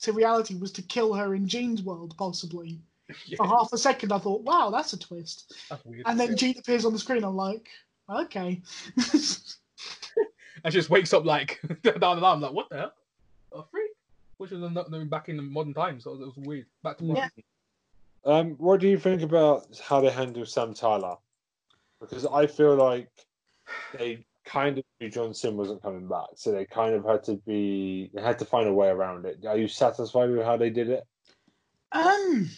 to 0.00 0.12
reality 0.12 0.56
was 0.56 0.72
to 0.72 0.82
kill 0.82 1.14
her 1.14 1.34
in 1.34 1.46
Gene's 1.46 1.82
world, 1.82 2.14
possibly. 2.18 2.80
Yeah, 3.26 3.36
For 3.36 3.46
half 3.46 3.72
a 3.72 3.78
second, 3.78 4.12
I 4.12 4.18
thought, 4.18 4.42
"Wow, 4.42 4.70
that's 4.70 4.92
a 4.94 4.98
twist." 4.98 5.54
that's 5.70 5.84
weird. 5.84 6.02
And 6.06 6.18
then 6.18 6.36
Gene 6.36 6.58
appears 6.58 6.84
on 6.84 6.92
the 6.92 6.98
screen. 6.98 7.22
I'm 7.22 7.36
like, 7.36 7.68
"Okay." 8.10 8.60
and 10.64 10.72
she 10.72 10.78
just 10.78 10.90
wakes 10.90 11.12
up 11.12 11.24
like 11.24 11.60
down 11.82 12.16
the 12.16 12.22
line. 12.22 12.40
Like, 12.40 12.52
what 12.52 12.68
the 12.70 12.76
hell? 12.76 12.92
A 13.52 13.62
freak? 13.70 13.90
Which 14.38 14.50
was 14.50 14.60
not 14.72 14.90
known 14.90 15.08
back 15.08 15.28
in 15.28 15.36
the 15.36 15.42
modern 15.42 15.74
times. 15.74 16.04
So 16.04 16.12
it 16.14 16.20
was 16.20 16.36
weird. 16.36 16.66
Back 16.82 16.98
to 16.98 17.04
modern. 17.04 17.30
Yeah. 17.36 17.42
Um, 18.24 18.50
what 18.58 18.80
do 18.80 18.88
you 18.88 18.98
think 18.98 19.22
about 19.22 19.66
how 19.82 20.00
they 20.00 20.10
handle 20.10 20.44
Sam 20.44 20.74
Tyler? 20.74 21.16
Because 22.00 22.26
I 22.26 22.46
feel 22.46 22.74
like 22.74 23.08
they 23.96 24.24
kind 24.44 24.78
of 24.78 24.84
knew 25.00 25.10
John 25.10 25.32
Simm 25.34 25.56
wasn't 25.56 25.82
coming 25.82 26.06
back, 26.08 26.28
so 26.34 26.52
they 26.52 26.64
kind 26.64 26.94
of 26.94 27.04
had 27.04 27.22
to 27.24 27.36
be 27.46 28.10
they 28.14 28.22
had 28.22 28.38
to 28.38 28.44
find 28.44 28.68
a 28.68 28.72
way 28.72 28.88
around 28.88 29.26
it. 29.26 29.44
Are 29.46 29.56
you 29.56 29.68
satisfied 29.68 30.30
with 30.30 30.44
how 30.44 30.56
they 30.56 30.70
did 30.70 30.88
it? 30.88 31.04
um, 31.92 32.48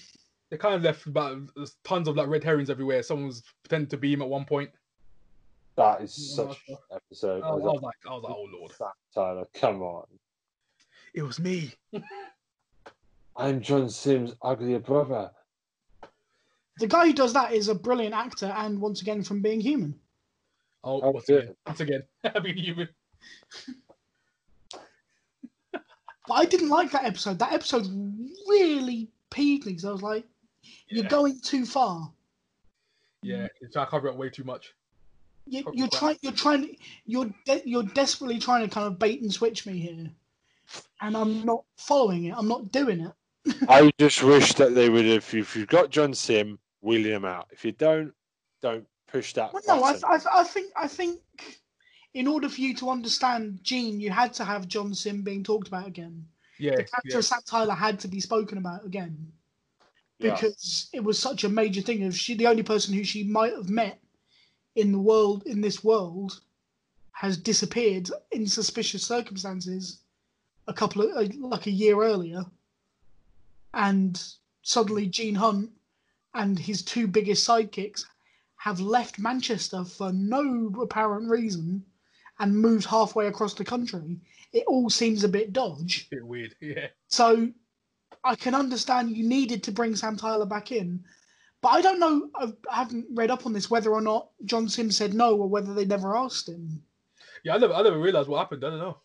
They 0.50 0.56
kind 0.56 0.74
of 0.74 0.82
left 0.82 1.06
about 1.06 1.38
tons 1.84 2.08
of 2.08 2.16
like 2.16 2.28
red 2.28 2.44
herrings 2.44 2.70
everywhere. 2.70 3.02
Someone 3.02 3.26
was 3.26 3.42
pretending 3.62 3.88
to 3.90 3.96
be 3.96 4.12
him 4.12 4.22
at 4.22 4.28
one 4.28 4.44
point. 4.44 4.70
That 5.76 6.02
is 6.02 6.34
such 6.36 6.60
an 6.68 6.76
episode. 6.94 7.42
Oh, 7.44 7.52
I 7.52 7.54
was, 7.54 7.62
I 7.64 7.66
was 7.72 7.82
like, 7.82 7.94
I 8.06 8.10
was 8.14 8.22
like, 8.24 8.34
oh 8.34 8.46
lord, 8.58 8.72
Sam 8.72 8.88
Tyler, 9.14 9.46
come 9.54 9.82
on! 9.82 10.04
it 11.14 11.22
was 11.22 11.38
me. 11.40 11.72
I'm 13.36 13.60
John 13.62 13.88
Simm's 13.88 14.34
uglier 14.42 14.78
brother. 14.80 15.30
the 16.78 16.86
guy 16.86 17.06
who 17.06 17.12
does 17.14 17.32
that 17.32 17.52
is 17.54 17.68
a 17.68 17.74
brilliant 17.74 18.14
actor, 18.14 18.52
and 18.56 18.80
once 18.80 19.00
again, 19.00 19.22
from 19.22 19.40
Being 19.40 19.60
Human. 19.60 19.98
Oh, 20.84 21.00
Oh, 21.00 21.10
once 21.12 21.28
again, 21.28 21.54
once 21.66 21.80
again, 21.80 22.02
I 22.24 22.38
mean, 22.40 22.56
human. 22.56 22.88
But 26.28 26.34
I 26.34 26.44
didn't 26.44 26.68
like 26.68 26.92
that 26.92 27.04
episode. 27.04 27.40
That 27.40 27.52
episode 27.52 27.84
really 28.48 29.10
peeved 29.30 29.66
me 29.66 29.72
because 29.72 29.84
I 29.84 29.90
was 29.90 30.02
like, 30.02 30.24
"You're 30.86 31.02
Yeah. 31.02 31.10
going 31.10 31.40
too 31.40 31.66
far. 31.66 32.12
Yeah, 33.22 33.48
they 33.60 33.66
I 33.66 33.84
to 33.84 33.90
cover 33.90 34.06
it 34.06 34.14
way 34.16 34.30
too 34.30 34.44
much. 34.44 34.72
You, 35.46 35.62
Probably 35.62 35.78
you're 35.78 35.88
trying. 35.88 36.16
You're 36.22 36.32
trying. 36.32 36.76
You're 37.04 37.30
de- 37.46 37.62
you're 37.64 37.82
desperately 37.82 38.38
trying 38.38 38.68
to 38.68 38.72
kind 38.72 38.86
of 38.86 38.98
bait 38.98 39.22
and 39.22 39.32
switch 39.32 39.66
me 39.66 39.78
here, 39.78 40.10
and 41.00 41.16
I'm 41.16 41.44
not 41.44 41.64
following 41.76 42.24
it. 42.24 42.34
I'm 42.36 42.48
not 42.48 42.70
doing 42.70 43.00
it. 43.00 43.12
I 43.68 43.92
just 43.98 44.22
wish 44.22 44.54
that 44.54 44.74
they 44.74 44.88
would 44.88 45.04
have. 45.04 45.34
If 45.34 45.56
you've 45.56 45.68
got 45.68 45.90
John 45.90 46.14
Simm, 46.14 46.58
wheel 46.80 47.04
him 47.04 47.24
out. 47.24 47.48
If 47.50 47.64
you 47.64 47.72
don't, 47.72 48.12
don't 48.60 48.86
push 49.08 49.32
that. 49.34 49.52
Well, 49.52 49.62
no, 49.66 49.82
I. 49.82 49.94
I, 50.06 50.20
I 50.40 50.44
think 50.44 50.72
I 50.76 50.86
think 50.86 51.20
in 52.14 52.26
order 52.26 52.48
for 52.48 52.60
you 52.60 52.74
to 52.76 52.90
understand 52.90 53.60
Gene, 53.62 54.00
you 54.00 54.10
had 54.10 54.34
to 54.34 54.44
have 54.44 54.68
John 54.68 54.94
Simm 54.94 55.22
being 55.22 55.42
talked 55.42 55.68
about 55.68 55.86
again. 55.86 56.26
Yeah, 56.58 56.72
The 56.72 56.84
character 56.84 57.08
yeah. 57.10 57.18
of 57.18 57.24
Sam 57.24 57.40
Tyler 57.46 57.74
had 57.74 58.00
to 58.00 58.08
be 58.08 58.20
spoken 58.20 58.58
about 58.58 58.84
again. 58.84 59.32
Yeah. 60.18 60.34
because 60.34 60.88
it 60.92 61.02
was 61.02 61.18
such 61.18 61.42
a 61.42 61.48
major 61.48 61.80
thing. 61.80 62.04
Of 62.04 62.16
she, 62.16 62.34
the 62.34 62.46
only 62.46 62.62
person 62.62 62.94
who 62.94 63.02
she 63.02 63.24
might 63.24 63.52
have 63.52 63.68
met 63.68 63.98
in 64.74 64.92
the 64.92 64.98
world, 64.98 65.42
in 65.46 65.60
this 65.60 65.84
world, 65.84 66.40
has 67.12 67.36
disappeared 67.36 68.10
in 68.30 68.46
suspicious 68.46 69.04
circumstances, 69.04 69.98
a 70.66 70.72
couple 70.72 71.02
of 71.02 71.16
uh, 71.16 71.28
like 71.38 71.66
a 71.66 71.70
year 71.70 72.02
earlier, 72.02 72.44
and 73.74 74.22
suddenly 74.62 75.06
Gene 75.06 75.34
Hunt 75.34 75.70
and 76.34 76.58
his 76.58 76.82
two 76.82 77.06
biggest 77.06 77.46
sidekicks 77.46 78.04
have 78.56 78.80
left 78.80 79.18
Manchester 79.18 79.84
for 79.84 80.12
no 80.12 80.72
apparent 80.80 81.28
reason 81.28 81.84
and 82.38 82.56
moved 82.56 82.86
halfway 82.86 83.26
across 83.26 83.54
the 83.54 83.64
country. 83.64 84.18
It 84.52 84.64
all 84.66 84.88
seems 84.88 85.24
a 85.24 85.28
bit 85.28 85.52
dodge. 85.52 86.06
A 86.12 86.16
bit 86.16 86.26
weird. 86.26 86.54
Yeah, 86.60 86.86
So 87.08 87.52
I 88.24 88.36
can 88.36 88.54
understand 88.54 89.16
you 89.16 89.28
needed 89.28 89.62
to 89.64 89.72
bring 89.72 89.96
Sam 89.96 90.16
Tyler 90.16 90.46
back 90.46 90.70
in, 90.72 91.04
But 91.62 91.68
I 91.68 91.80
don't 91.80 92.00
know. 92.00 92.28
I 92.34 92.52
I 92.70 92.76
haven't 92.76 93.06
read 93.14 93.30
up 93.30 93.46
on 93.46 93.52
this 93.52 93.70
whether 93.70 93.92
or 93.92 94.00
not 94.02 94.28
John 94.44 94.68
Sims 94.68 94.96
said 94.96 95.14
no 95.14 95.36
or 95.36 95.48
whether 95.48 95.72
they 95.72 95.84
never 95.84 96.16
asked 96.16 96.48
him. 96.48 96.82
Yeah, 97.44 97.54
I 97.54 97.58
never, 97.58 97.72
I 97.72 97.82
never 97.82 97.98
realized 97.98 98.28
what 98.28 98.38
happened. 98.38 98.64
I 98.64 98.70
don't 98.70 98.78
know. 98.78 98.98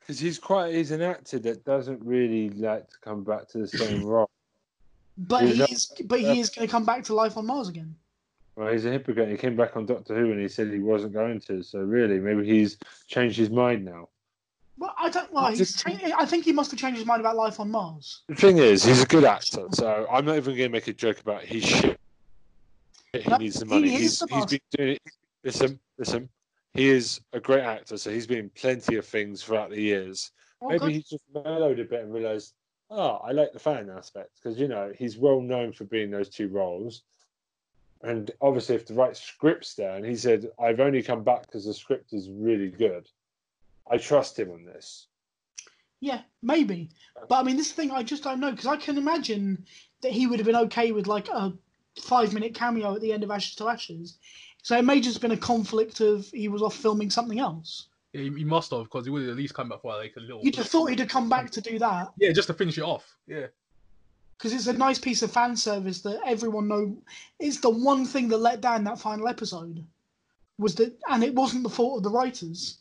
Because 0.00 0.18
he's 0.18 0.38
quite 0.38 0.72
he's 0.74 0.92
an 0.92 1.02
actor 1.02 1.38
that 1.40 1.64
doesn't 1.64 2.00
really 2.04 2.50
like 2.50 2.88
to 2.90 2.96
come 3.02 3.22
back 3.24 3.48
to 3.48 3.58
the 3.58 3.68
same 3.68 4.04
role. 4.06 4.30
But 5.18 5.42
Yeah, 5.42 5.48
he 5.52 5.58
that- 5.58 5.70
is. 5.72 5.92
But 6.06 6.20
he 6.20 6.40
is 6.40 6.48
going 6.50 6.66
to 6.66 6.70
come 6.72 6.84
back 6.84 7.04
to 7.04 7.14
Life 7.14 7.36
on 7.36 7.46
Mars 7.46 7.68
again. 7.68 7.94
Well, 8.56 8.72
he's 8.72 8.84
a 8.84 8.90
hypocrite. 8.90 9.28
He 9.30 9.36
came 9.36 9.56
back 9.56 9.76
on 9.76 9.86
Doctor 9.86 10.14
Who 10.14 10.32
and 10.32 10.40
he 10.40 10.48
said 10.48 10.72
he 10.72 10.80
wasn't 10.80 11.12
going 11.12 11.40
to. 11.40 11.62
So 11.62 11.78
really, 11.80 12.18
maybe 12.18 12.44
he's 12.46 12.76
changed 13.08 13.36
his 13.38 13.50
mind 13.50 13.84
now. 13.84 14.08
Well, 14.80 14.94
I 14.98 15.10
don't. 15.10 15.30
Well, 15.30 15.46
he's 15.50 15.58
Just- 15.58 15.86
I 15.86 16.24
think 16.24 16.44
he 16.46 16.52
must 16.52 16.70
have 16.70 16.80
changed 16.80 16.96
his 16.96 17.06
mind 17.06 17.20
about 17.20 17.36
Life 17.36 17.60
on 17.60 17.70
Mars. 17.70 18.22
The 18.28 18.34
thing 18.34 18.56
is, 18.56 18.82
he's 18.82 19.02
a 19.02 19.06
good 19.06 19.24
actor. 19.24 19.66
So 19.72 20.06
I'm 20.10 20.24
not 20.24 20.36
even 20.36 20.56
going 20.56 20.70
to 20.70 20.72
make 20.72 20.88
a 20.88 20.94
joke 20.94 21.20
about 21.20 21.42
his 21.44 21.62
shit. 21.64 22.00
He 23.12 23.22
No, 23.28 23.36
needs 23.36 23.60
the 23.60 23.66
he 23.66 23.70
money. 23.74 23.94
is 23.94 24.00
he's, 24.00 24.18
the 24.20 24.26
he's 24.34 24.46
been 24.46 24.60
doing 24.72 24.88
it. 24.92 25.02
Listen, 25.44 25.78
listen. 25.98 26.28
He 26.72 26.88
is 26.88 27.20
a 27.34 27.40
great 27.40 27.62
actor, 27.62 27.98
so 27.98 28.10
he's 28.10 28.26
been 28.26 28.38
in 28.38 28.50
plenty 28.50 28.96
of 28.96 29.04
things 29.04 29.42
throughout 29.42 29.68
the 29.70 29.80
years. 29.80 30.30
Oh, 30.62 30.68
Maybe 30.68 30.78
God. 30.78 30.90
he's 30.92 31.08
just 31.08 31.24
mellowed 31.34 31.78
a 31.80 31.84
bit 31.84 32.02
and 32.04 32.14
realised, 32.14 32.54
oh, 32.90 33.16
I 33.24 33.32
like 33.32 33.52
the 33.52 33.58
fan 33.58 33.90
aspect 33.90 34.30
because 34.42 34.58
you 34.58 34.68
know 34.68 34.92
he's 34.96 35.18
well 35.18 35.40
known 35.42 35.72
for 35.72 35.84
being 35.84 36.10
those 36.10 36.30
two 36.30 36.48
roles. 36.48 37.02
And 38.02 38.30
obviously, 38.40 38.76
if 38.76 38.86
the 38.86 38.94
right 38.94 39.14
script's 39.16 39.74
there, 39.74 39.94
and 39.96 40.06
he 40.06 40.16
said, 40.16 40.50
"I've 40.58 40.80
only 40.80 41.02
come 41.02 41.22
back 41.22 41.42
because 41.42 41.66
the 41.66 41.74
script 41.74 42.14
is 42.14 42.30
really 42.30 42.70
good," 42.70 43.10
I 43.90 43.98
trust 43.98 44.38
him 44.38 44.50
on 44.52 44.64
this. 44.64 45.06
Yeah, 46.00 46.22
maybe. 46.42 46.90
But 47.28 47.40
I 47.40 47.42
mean, 47.42 47.56
this 47.56 47.72
thing 47.72 47.90
I 47.90 48.02
just 48.02 48.22
don't 48.22 48.40
know 48.40 48.50
because 48.50 48.66
I 48.66 48.76
can 48.76 48.96
imagine 48.96 49.66
that 50.00 50.12
he 50.12 50.26
would 50.26 50.38
have 50.38 50.46
been 50.46 50.56
okay 50.56 50.92
with 50.92 51.06
like 51.06 51.28
a 51.28 51.52
five-minute 52.00 52.54
cameo 52.54 52.94
at 52.94 53.02
the 53.02 53.12
end 53.12 53.22
of 53.24 53.30
Ashes 53.30 53.56
to 53.56 53.68
Ashes. 53.68 54.16
So 54.62 54.78
it 54.78 54.84
may 54.84 55.00
just 55.00 55.16
have 55.16 55.22
been 55.22 55.32
a 55.32 55.36
conflict 55.36 56.00
of 56.00 56.26
he 56.26 56.48
was 56.48 56.62
off 56.62 56.74
filming 56.76 57.10
something 57.10 57.38
else. 57.38 57.88
Yeah, 58.12 58.22
he, 58.22 58.30
he 58.30 58.44
must 58.44 58.70
have 58.70 58.84
because 58.84 59.04
he 59.04 59.10
would 59.10 59.22
have 59.22 59.32
at 59.32 59.36
least 59.36 59.54
come 59.54 59.68
back 59.68 59.82
for 59.82 59.92
like 59.92 60.14
a 60.16 60.20
little. 60.20 60.40
You'd 60.42 60.56
have 60.56 60.68
thought 60.68 60.86
he'd 60.86 60.98
have 61.00 61.08
come 61.08 61.28
back 61.28 61.50
to 61.52 61.60
do 61.60 61.78
that 61.78 62.08
Yeah, 62.18 62.32
just 62.32 62.48
to 62.48 62.54
finish 62.54 62.78
it 62.78 62.84
off. 62.84 63.16
Yeah. 63.26 63.46
because 64.36 64.52
it's 64.52 64.66
a 64.66 64.72
nice 64.72 64.98
piece 64.98 65.22
of 65.22 65.30
fan 65.30 65.56
service 65.56 66.00
that 66.02 66.20
everyone 66.24 66.68
know. 66.68 66.96
It's 67.38 67.60
the 67.60 67.70
one 67.70 68.04
thing 68.06 68.28
that 68.28 68.38
let 68.38 68.60
down 68.62 68.84
that 68.84 68.98
final 68.98 69.28
episode 69.28 69.84
was 70.58 70.74
that, 70.76 70.98
and 71.10 71.22
it 71.22 71.34
wasn't 71.34 71.62
the 71.62 71.70
fault 71.70 71.98
of 71.98 72.02
the 72.02 72.10
writers, 72.10 72.78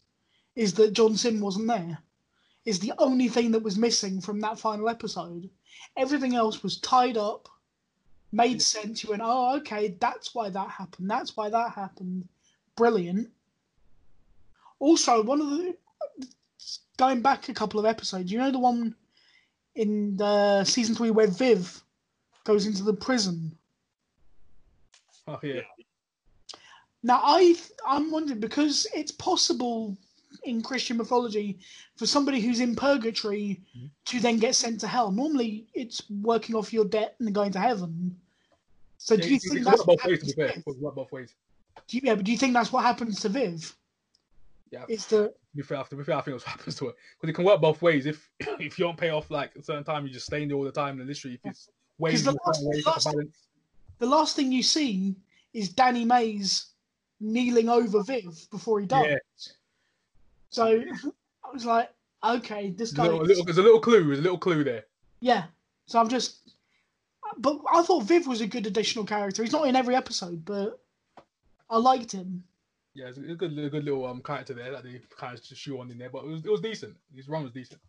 is 0.59 0.73
that 0.73 0.91
John 0.91 1.15
Simm 1.15 1.39
wasn't 1.39 1.69
there. 1.69 1.99
Is 2.65 2.81
the 2.81 2.91
only 2.97 3.29
thing 3.29 3.51
that 3.51 3.63
was 3.63 3.77
missing 3.77 4.19
from 4.19 4.41
that 4.41 4.59
final 4.59 4.89
episode. 4.89 5.49
Everything 5.95 6.35
else 6.35 6.61
was 6.61 6.81
tied 6.81 7.15
up, 7.15 7.47
made 8.33 8.61
sense. 8.61 9.01
You 9.01 9.11
went, 9.11 9.21
oh, 9.23 9.55
okay, 9.59 9.95
that's 10.01 10.35
why 10.35 10.49
that 10.49 10.69
happened. 10.69 11.09
That's 11.09 11.37
why 11.37 11.49
that 11.49 11.71
happened. 11.71 12.27
Brilliant. 12.75 13.29
Also, 14.79 15.23
one 15.23 15.39
of 15.39 15.49
the 15.49 15.77
going 16.97 17.21
back 17.21 17.47
a 17.47 17.53
couple 17.53 17.79
of 17.79 17.85
episodes, 17.85 18.29
you 18.29 18.37
know 18.37 18.51
the 18.51 18.59
one 18.59 18.93
in 19.75 20.17
the 20.17 20.65
season 20.65 20.93
three 20.93 21.09
where 21.09 21.27
Viv 21.27 21.81
goes 22.43 22.65
into 22.65 22.83
the 22.83 22.93
prison. 22.93 23.57
Oh 25.25 25.39
yeah. 25.41 25.61
Now 27.01 27.21
I 27.23 27.55
I'm 27.87 28.11
wondering 28.11 28.41
because 28.41 28.85
it's 28.93 29.13
possible 29.13 29.97
in 30.43 30.61
Christian 30.61 30.97
mythology 30.97 31.59
for 31.95 32.05
somebody 32.05 32.39
who's 32.39 32.59
in 32.59 32.75
purgatory 32.75 33.61
Mhm. 33.77 33.89
to 34.05 34.19
then 34.19 34.37
get 34.37 34.55
sent 34.55 34.79
to 34.81 34.87
hell. 34.87 35.11
Normally 35.11 35.67
it's 35.73 36.01
working 36.09 36.55
off 36.55 36.71
your 36.71 36.85
debt 36.85 37.15
and 37.19 37.33
going 37.33 37.51
to 37.53 37.59
heaven. 37.59 38.19
So 38.97 39.15
yeah 39.15 39.21
do 39.23 39.29
you 39.29 39.35
it- 39.37 39.41
think 39.41 39.65
that's 39.65 39.77
what 39.85 39.87
both 39.99 40.05
ways? 40.05 40.19
To 40.19 40.25
happens 40.25 40.33
be 40.35 40.41
to 40.41 40.47
fair, 40.47 40.47
Viv? 40.55 40.75
it 40.75 40.81
worked 40.81 40.95
both 40.95 41.11
ways. 41.11 41.35
Do 41.87 41.97
you, 41.97 42.01
yeah, 42.03 42.15
but 42.15 42.25
do 42.25 42.31
you 42.31 42.37
think 42.37 42.53
that's 42.53 42.71
what 42.71 42.83
happens 42.83 43.19
to 43.21 43.29
Viv? 43.29 43.75
Yeah. 44.71 44.85
Is 44.87 45.07
the 45.07 45.33
be 45.55 45.63
fair, 45.63 45.83
to 45.83 45.95
be 45.95 46.03
fair, 46.03 46.17
I 46.17 46.21
think 46.21 46.35
that's 46.35 46.45
what 46.45 46.55
happens 46.57 46.75
to 46.75 46.89
it 46.89 46.95
because 47.19 47.29
it 47.29 47.33
can 47.33 47.45
work 47.45 47.59
both 47.61 47.81
ways. 47.81 48.05
If 48.05 48.29
if 48.39 48.77
you 48.77 48.85
don't 48.85 48.97
pay 48.97 49.09
off 49.09 49.31
like 49.31 49.55
a 49.55 49.63
certain 49.63 49.83
time, 49.83 50.05
you 50.05 50.13
just 50.13 50.27
stay 50.27 50.43
in 50.43 50.49
there 50.49 50.57
all 50.57 50.63
the 50.63 50.71
time. 50.71 50.99
And 50.99 51.07
literally, 51.07 51.35
if 51.43 51.49
it's 51.49 51.69
ways, 51.97 52.23
the 52.23 52.33
last- 52.45 52.61
the 52.61 52.77
it's 52.77 52.85
like 52.85 52.97
a 52.97 53.09
balance. 53.09 53.37
the 53.97 54.05
last 54.05 54.35
thing 54.35 54.51
you 54.51 54.61
see 54.61 55.15
is 55.53 55.69
Danny 55.69 56.05
Mays 56.05 56.67
kneeling 57.19 57.67
over 57.67 58.03
Viv 58.03 58.47
before 58.51 58.79
he 58.79 58.85
dies. 58.85 59.05
Yeah. 59.09 59.17
So 60.49 60.83
I 61.43 61.53
was 61.53 61.65
like, 61.65 61.89
okay, 62.23 62.71
this 62.71 62.91
guy. 62.91 63.07
little, 63.07 63.25
there's 63.25 63.57
a 63.57 63.61
little 63.61 63.79
clue. 63.79 64.05
There's 64.05 64.19
a 64.19 64.23
little 64.23 64.37
clue 64.37 64.63
there. 64.63 64.85
Yeah. 65.19 65.45
So 65.85 65.99
I'm 65.99 66.09
just. 66.09 66.37
But 67.37 67.59
I 67.71 67.83
thought 67.83 68.03
Viv 68.03 68.27
was 68.27 68.41
a 68.41 68.47
good 68.47 68.65
additional 68.65 69.05
character. 69.05 69.43
He's 69.43 69.51
not 69.51 69.67
in 69.67 69.75
every 69.75 69.95
episode, 69.95 70.43
but 70.45 70.79
I 71.69 71.77
liked 71.77 72.11
him. 72.11 72.43
Yeah, 72.95 73.07
it's 73.07 73.17
a 73.17 73.21
good, 73.21 73.57
a 73.57 73.69
good 73.69 73.85
little 73.85 74.05
um 74.05 74.21
character 74.21 74.53
there 74.53 74.71
that 74.71 74.83
they 74.83 75.01
kind 75.15 75.37
of 75.37 75.43
just 75.43 75.61
shoe 75.61 75.79
on 75.79 75.91
in 75.91 75.97
there, 75.97 76.09
but 76.09 76.23
it 76.23 76.27
was, 76.27 76.45
it 76.45 76.51
was 76.51 76.61
decent. 76.61 76.95
His 77.15 77.29
run 77.29 77.43
was 77.43 77.51
decent. 77.51 77.79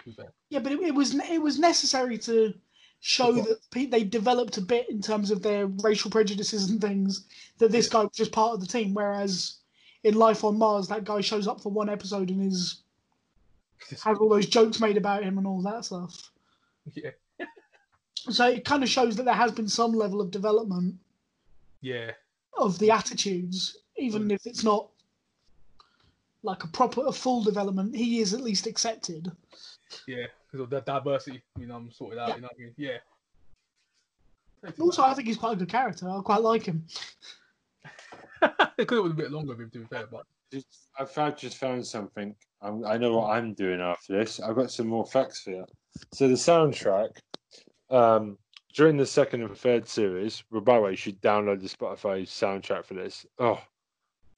To 0.00 0.04
be 0.04 0.12
fair. 0.12 0.32
Yeah, 0.50 0.60
but 0.60 0.72
it, 0.72 0.80
it 0.80 0.94
was 0.94 1.14
it 1.14 1.42
was 1.42 1.58
necessary 1.58 2.16
to 2.18 2.54
show 3.00 3.32
that 3.32 3.58
pe- 3.70 3.86
they 3.86 4.04
developed 4.04 4.56
a 4.56 4.62
bit 4.62 4.88
in 4.88 5.02
terms 5.02 5.30
of 5.30 5.42
their 5.42 5.66
racial 5.66 6.10
prejudices 6.10 6.70
and 6.70 6.80
things. 6.80 7.26
That 7.58 7.72
this 7.72 7.88
guy 7.88 8.02
was 8.02 8.12
just 8.14 8.32
part 8.32 8.54
of 8.54 8.60
the 8.60 8.66
team, 8.66 8.94
whereas 8.94 9.58
in 10.06 10.14
Life 10.14 10.44
on 10.44 10.56
Mars, 10.56 10.86
that 10.86 11.04
guy 11.04 11.20
shows 11.20 11.48
up 11.48 11.60
for 11.60 11.72
one 11.72 11.90
episode 11.90 12.30
and 12.30 12.46
is 12.46 12.82
has 14.04 14.18
all 14.18 14.28
those 14.28 14.46
jokes 14.46 14.80
made 14.80 14.96
about 14.96 15.24
him 15.24 15.36
and 15.36 15.46
all 15.46 15.60
that 15.62 15.84
stuff. 15.84 16.30
Yeah, 16.94 17.10
So 18.30 18.48
it 18.48 18.64
kind 18.64 18.84
of 18.84 18.88
shows 18.88 19.16
that 19.16 19.24
there 19.24 19.34
has 19.34 19.50
been 19.50 19.66
some 19.68 19.92
level 19.92 20.20
of 20.20 20.30
development 20.30 20.94
yeah, 21.80 22.12
of 22.56 22.78
the 22.78 22.92
attitudes, 22.92 23.78
even 23.96 24.22
hmm. 24.22 24.30
if 24.30 24.46
it's 24.46 24.62
not 24.62 24.88
like 26.44 26.62
a 26.62 26.68
proper, 26.68 27.04
a 27.04 27.12
full 27.12 27.42
development. 27.42 27.94
He 27.96 28.20
is 28.20 28.32
at 28.32 28.40
least 28.40 28.68
accepted. 28.68 29.32
yeah. 30.06 30.26
Because 30.46 30.62
of 30.62 30.70
that 30.70 30.86
diversity, 30.86 31.42
you 31.58 31.66
know, 31.66 31.74
I'm 31.74 31.90
sorted 31.90 32.20
out. 32.20 32.28
Yeah. 32.28 32.34
You 32.36 32.40
know 32.42 32.46
what 32.46 32.56
I 32.56 32.62
mean? 32.62 32.74
Yeah. 32.76 32.98
Also, 34.78 35.02
I 35.02 35.14
think 35.14 35.26
he's 35.26 35.36
quite 35.36 35.54
a 35.54 35.56
good 35.56 35.68
character. 35.68 36.08
I 36.08 36.20
quite 36.20 36.42
like 36.42 36.64
him. 36.64 36.84
It 38.78 38.88
could 38.88 38.98
have 38.98 39.04
been 39.04 39.12
a 39.12 39.28
bit 39.28 39.30
longer 39.32 39.54
to 39.54 39.78
be 39.78 39.84
fair, 39.86 40.06
but 40.10 40.24
Just, 40.52 40.88
I've 40.98 41.36
just 41.36 41.56
found 41.56 41.86
something. 41.86 42.34
I'm, 42.62 42.84
I 42.84 42.96
know 42.96 43.18
what 43.18 43.30
I'm 43.30 43.54
doing 43.54 43.80
after 43.80 44.16
this. 44.18 44.40
I've 44.40 44.56
got 44.56 44.70
some 44.70 44.86
more 44.86 45.06
facts 45.06 45.40
for 45.40 45.50
you. 45.50 45.66
So 46.12 46.28
the 46.28 46.34
soundtrack 46.34 47.10
um, 47.90 48.38
during 48.74 48.96
the 48.96 49.06
second 49.06 49.42
and 49.42 49.56
third 49.56 49.88
series. 49.88 50.42
Well, 50.50 50.60
by 50.60 50.76
the 50.76 50.82
way, 50.82 50.90
you 50.90 50.96
should 50.96 51.20
download 51.20 51.60
the 51.60 51.68
Spotify 51.68 52.22
soundtrack 52.22 52.84
for 52.84 52.94
this. 52.94 53.26
Oh, 53.38 53.60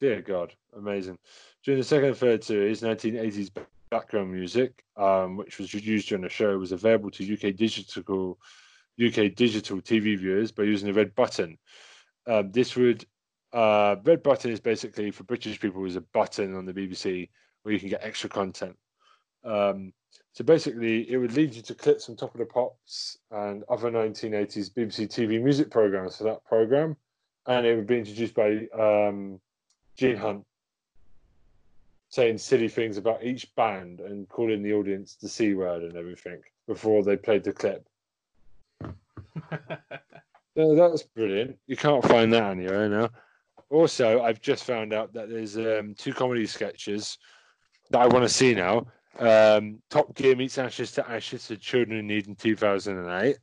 dear 0.01 0.23
God, 0.23 0.55
amazing! 0.77 1.19
During 1.65 1.81
the 1.81 1.85
second 1.85 2.09
and 2.11 2.17
third 2.17 2.45
series, 2.45 2.83
1980s 2.83 3.51
background 3.91 4.33
music, 4.33 4.85
um, 4.97 5.37
which 5.37 5.59
was 5.59 5.73
used 5.75 6.09
during 6.09 6.23
the 6.23 6.29
show, 6.29 6.57
was 6.59 6.73
available 6.73 7.11
to 7.11 7.33
UK 7.33 7.57
digital 7.57 8.39
UK 9.01 9.35
digital 9.35 9.81
TV 9.81 10.19
viewers 10.19 10.53
by 10.53 10.65
using 10.65 10.89
the 10.89 10.95
red 10.95 11.15
button. 11.15 11.59
Um, 12.27 12.51
this 12.51 12.77
would 12.77 13.07
uh, 13.53 13.97
red 14.05 14.23
button 14.23 14.51
is 14.51 14.61
basically 14.61 15.11
for 15.11 15.25
British 15.25 15.61
people 15.61 15.85
is 15.85 15.97
a 15.97 16.01
button 16.01 16.55
on 16.55 16.67
the 16.67 16.73
BBC 16.73 17.29
where 17.63 17.73
you 17.73 17.81
can 17.81 17.89
get 17.89 18.03
extra 18.03 18.29
content. 18.29 18.77
Um, 19.45 19.93
so 20.33 20.45
basically, 20.45 21.11
it 21.11 21.17
would 21.17 21.33
lead 21.33 21.55
you 21.55 21.63
to 21.63 21.75
clips 21.75 22.07
from 22.07 22.17
Top 22.17 22.35
of 22.35 22.39
the 22.39 22.47
Pops 22.47 23.19
and 23.31 23.65
other 23.69 23.91
1980s 23.91 24.71
BBC 24.71 25.09
TV 25.09 25.43
music 25.43 25.71
programs 25.71 26.17
for 26.17 26.25
that 26.25 26.45
program, 26.45 26.97
and 27.47 27.67
it 27.67 27.75
would 27.75 27.87
be 27.87 27.99
introduced 27.99 28.35
by 28.35 28.69
um, 28.79 29.41
Gene 29.97 30.17
Hunt, 30.17 30.45
saying 32.11 32.39
silly 32.39 32.69
things 32.69 32.99
about 32.99 33.25
each 33.25 33.55
band 33.57 34.01
and 34.01 34.29
calling 34.29 34.63
the 34.63 34.73
audience 34.73 35.17
the 35.17 35.29
c 35.29 35.55
word 35.55 35.83
and 35.83 35.97
everything 35.97 36.41
before 36.67 37.03
they 37.03 37.17
played 37.17 37.45
the 37.45 37.53
clip. 37.53 37.89
So 40.59 40.75
that's 40.75 41.05
brilliant. 41.05 41.57
You 41.69 41.77
can't 41.77 42.05
find 42.05 42.33
that 42.33 42.51
anywhere 42.51 42.89
now. 42.89 43.11
Also, 43.71 44.23
I've 44.23 44.41
just 44.41 44.65
found 44.65 44.93
out 44.93 45.13
that 45.13 45.29
there's 45.29 45.57
um, 45.59 45.95
two 45.97 46.13
comedy 46.15 46.47
sketches 46.47 47.19
that 47.91 47.99
I 48.01 48.07
want 48.07 48.25
to 48.25 48.29
see 48.29 48.55
now. 48.55 48.87
Um, 49.19 49.83
Top 49.91 50.15
Gear 50.15 50.37
meets 50.37 50.57
Ashes 50.59 50.93
to 50.93 51.09
Ashes 51.11 51.47
for 51.49 51.57
Children 51.57 51.99
in 51.99 52.07
Need 52.07 52.29
in 52.29 52.35
2008. 52.35 53.37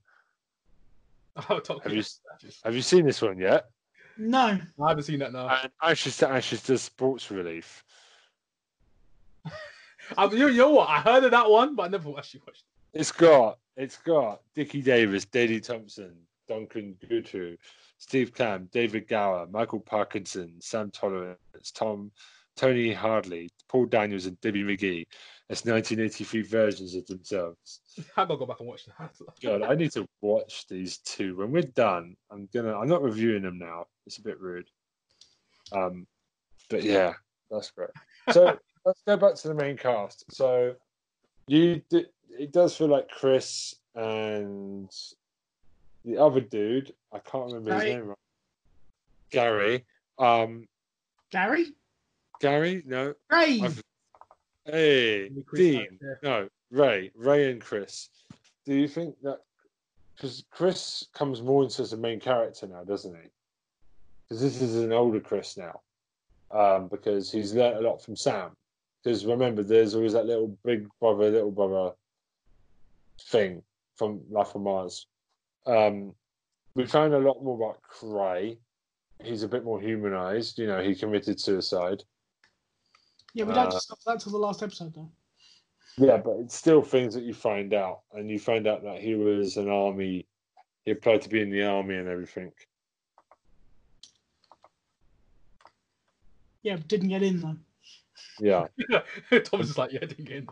I'll 1.36 1.62
talk 1.62 1.84
Have 1.84 1.92
to 1.92 1.98
you- 1.98 2.04
you. 2.42 2.50
Have 2.64 2.76
you 2.76 2.82
seen 2.82 3.06
this 3.06 3.22
one 3.22 3.38
yet? 3.38 3.66
No, 4.18 4.58
I 4.82 4.88
haven't 4.90 5.04
seen 5.04 5.20
that 5.20 5.34
now. 5.34 5.50
And 5.50 5.72
Ashes 5.82 6.18
to 6.18 6.30
Ashes 6.30 6.64
to 6.64 6.78
Sports 6.78 7.30
Relief. 7.30 7.84
I, 10.18 10.26
you, 10.28 10.48
you 10.50 10.58
know 10.60 10.70
what? 10.72 10.90
I 10.90 11.00
heard 11.02 11.24
of 11.24 11.32
that 11.32 11.50
one, 11.50 11.76
but 11.76 11.84
I 11.84 11.88
never 11.90 12.10
actually 12.18 12.42
watched. 12.48 12.64
It's 12.94 13.12
got 13.12 13.58
it's 13.76 13.98
got 13.98 14.42
Dickie 14.56 14.82
Davies, 14.82 15.26
Daley 15.26 15.60
Thompson, 15.60 16.16
Duncan 16.48 16.96
Goodhew, 17.10 17.58
Steve 17.98 18.34
Cram, 18.34 18.70
David 18.72 19.08
Gower, 19.08 19.48
Michael 19.48 19.80
Parkinson, 19.80 20.56
Sam 20.60 20.92
Torrance, 20.92 21.72
Tom 21.74 22.12
Tony 22.56 22.94
Hadley, 22.94 23.50
Paul 23.68 23.86
Daniels, 23.86 24.26
and 24.26 24.40
Debbie 24.42 24.64
McGee 24.64 25.06
as 25.50 25.66
1983 25.66 26.42
versions 26.44 26.96
of 26.96 27.06
themselves. 27.06 27.82
I 28.18 28.26
gotta 28.26 28.38
go 28.38 28.46
back 28.46 28.60
and 28.60 28.70
watch 28.70 28.86
that. 28.86 29.12
God, 29.44 29.62
I 29.64 29.76
need 29.76 29.92
to 29.92 30.08
watch 30.22 30.68
these 30.68 30.98
two. 31.00 31.36
When 31.36 31.52
we're 31.52 31.64
done, 31.64 32.16
I'm 32.32 32.48
gonna. 32.54 32.78
I'm 32.78 32.88
not 32.88 33.04
reviewing 33.04 33.44
them 33.44 33.58
now. 33.58 33.86
It's 34.06 34.18
a 34.18 34.22
bit 34.22 34.40
rude. 34.40 34.70
Um, 35.72 36.08
but 36.70 36.84
yeah, 36.84 37.14
that's 37.52 37.72
great. 37.72 37.90
So 38.32 38.58
let's 38.86 39.02
go 39.06 39.18
back 39.18 39.36
to 39.36 39.48
the 39.50 39.54
main 39.54 39.78
cast. 39.78 40.26
So 40.34 40.76
you, 41.48 41.82
it 41.92 42.52
does 42.52 42.76
feel 42.76 42.88
like 42.88 43.10
Chris 43.10 43.76
and 43.96 44.90
the 46.06 46.18
other 46.18 46.40
dude. 46.42 46.94
I 47.12 47.20
can't 47.20 47.46
remember 47.48 47.74
his 47.74 47.84
name. 47.96 48.08
Right. 48.08 48.18
Gary. 49.32 49.86
Um, 50.20 50.68
Gary? 51.32 51.74
Gary. 52.40 52.84
No. 52.86 53.14
Ray! 53.32 53.62
I've- 53.62 53.82
Hey, 54.68 55.30
Dean. 55.54 56.00
No, 56.24 56.50
Ray. 56.72 57.12
Ray 57.14 57.52
and 57.52 57.62
Chris. 57.62 58.10
Do 58.66 58.74
you 58.74 58.88
think 58.88 59.16
that 59.22 59.42
because 60.16 60.44
Chris 60.50 61.08
comes 61.14 61.44
more 61.44 61.62
into 61.64 61.84
as 61.84 61.94
a 61.94 61.98
main 61.98 62.20
character 62.20 62.66
now, 62.66 62.84
doesn't 62.84 63.14
he? 63.14 63.30
Because 64.24 64.42
this 64.42 64.60
is 64.64 64.78
an 64.78 64.92
older 64.92 65.20
Chris 65.20 65.56
now, 65.56 65.82
um, 66.50 66.88
because 66.88 67.32
he's 67.32 67.54
learnt 67.54 67.78
a 67.78 67.82
lot 67.88 68.02
from 68.02 68.16
Sam. 68.16 68.56
Because 69.04 69.24
remember, 69.24 69.62
there's 69.62 69.94
always 69.94 70.14
that 70.14 70.26
little 70.26 70.48
big 70.66 70.88
brother, 71.00 71.30
little 71.30 71.52
brother 71.52 71.94
thing 73.22 73.62
from 73.98 74.20
Life 74.32 74.56
on 74.56 74.64
Mars. 74.64 75.06
Um, 75.66 76.14
we 76.76 76.86
found 76.86 77.14
a 77.14 77.20
lot 77.20 77.44
more 77.44 77.56
about 77.56 77.80
Ray. 78.02 78.58
He's 79.24 79.44
a 79.44 79.48
bit 79.48 79.64
more 79.64 79.80
humanized. 79.80 80.60
You 80.60 80.68
know, 80.68 80.82
he 80.82 80.96
committed 80.96 81.40
suicide. 81.40 82.04
yeah, 83.34 83.46
we 83.46 83.54
don't 83.54 83.68
uh, 83.68 83.72
discuss 83.72 84.04
that 84.06 84.20
till 84.20 84.34
the 84.34 84.38
last 84.38 84.62
episode, 84.62 84.94
though. 84.94 85.10
Yeah, 85.98 86.18
but 86.18 86.38
it's 86.40 86.56
still 86.56 86.82
things 86.82 87.14
that 87.14 87.24
you 87.24 87.34
find 87.34 87.74
out, 87.74 88.02
and 88.14 88.30
you 88.30 88.38
find 88.38 88.68
out 88.68 88.84
that 88.84 89.00
he 89.00 89.16
was 89.16 89.56
an 89.58 89.70
army. 89.70 90.28
He 90.84 90.92
applied 90.92 91.22
to 91.22 91.30
be 91.30 91.42
in 91.42 91.50
the 91.50 91.64
army 91.64 91.96
and 91.96 92.10
everything. 92.10 92.52
Yeah, 96.62 96.78
didn't 96.88 97.10
get 97.10 97.24
in, 97.24 97.40
though. 97.40 97.56
Yeah. 98.40 98.68
Thomas 99.46 99.70
is 99.70 99.78
like, 99.78 99.92
yeah, 99.94 100.00
I 100.02 100.06
didn't 100.06 100.26
get 100.26 100.38
in. 100.38 100.48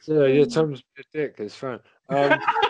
So 0.00 0.24
yeah, 0.24 0.44
Tom's 0.46 0.82
a 0.98 1.02
dick. 1.12 1.36
It's 1.38 1.54
fine. 1.54 1.78
Um, 2.08 2.40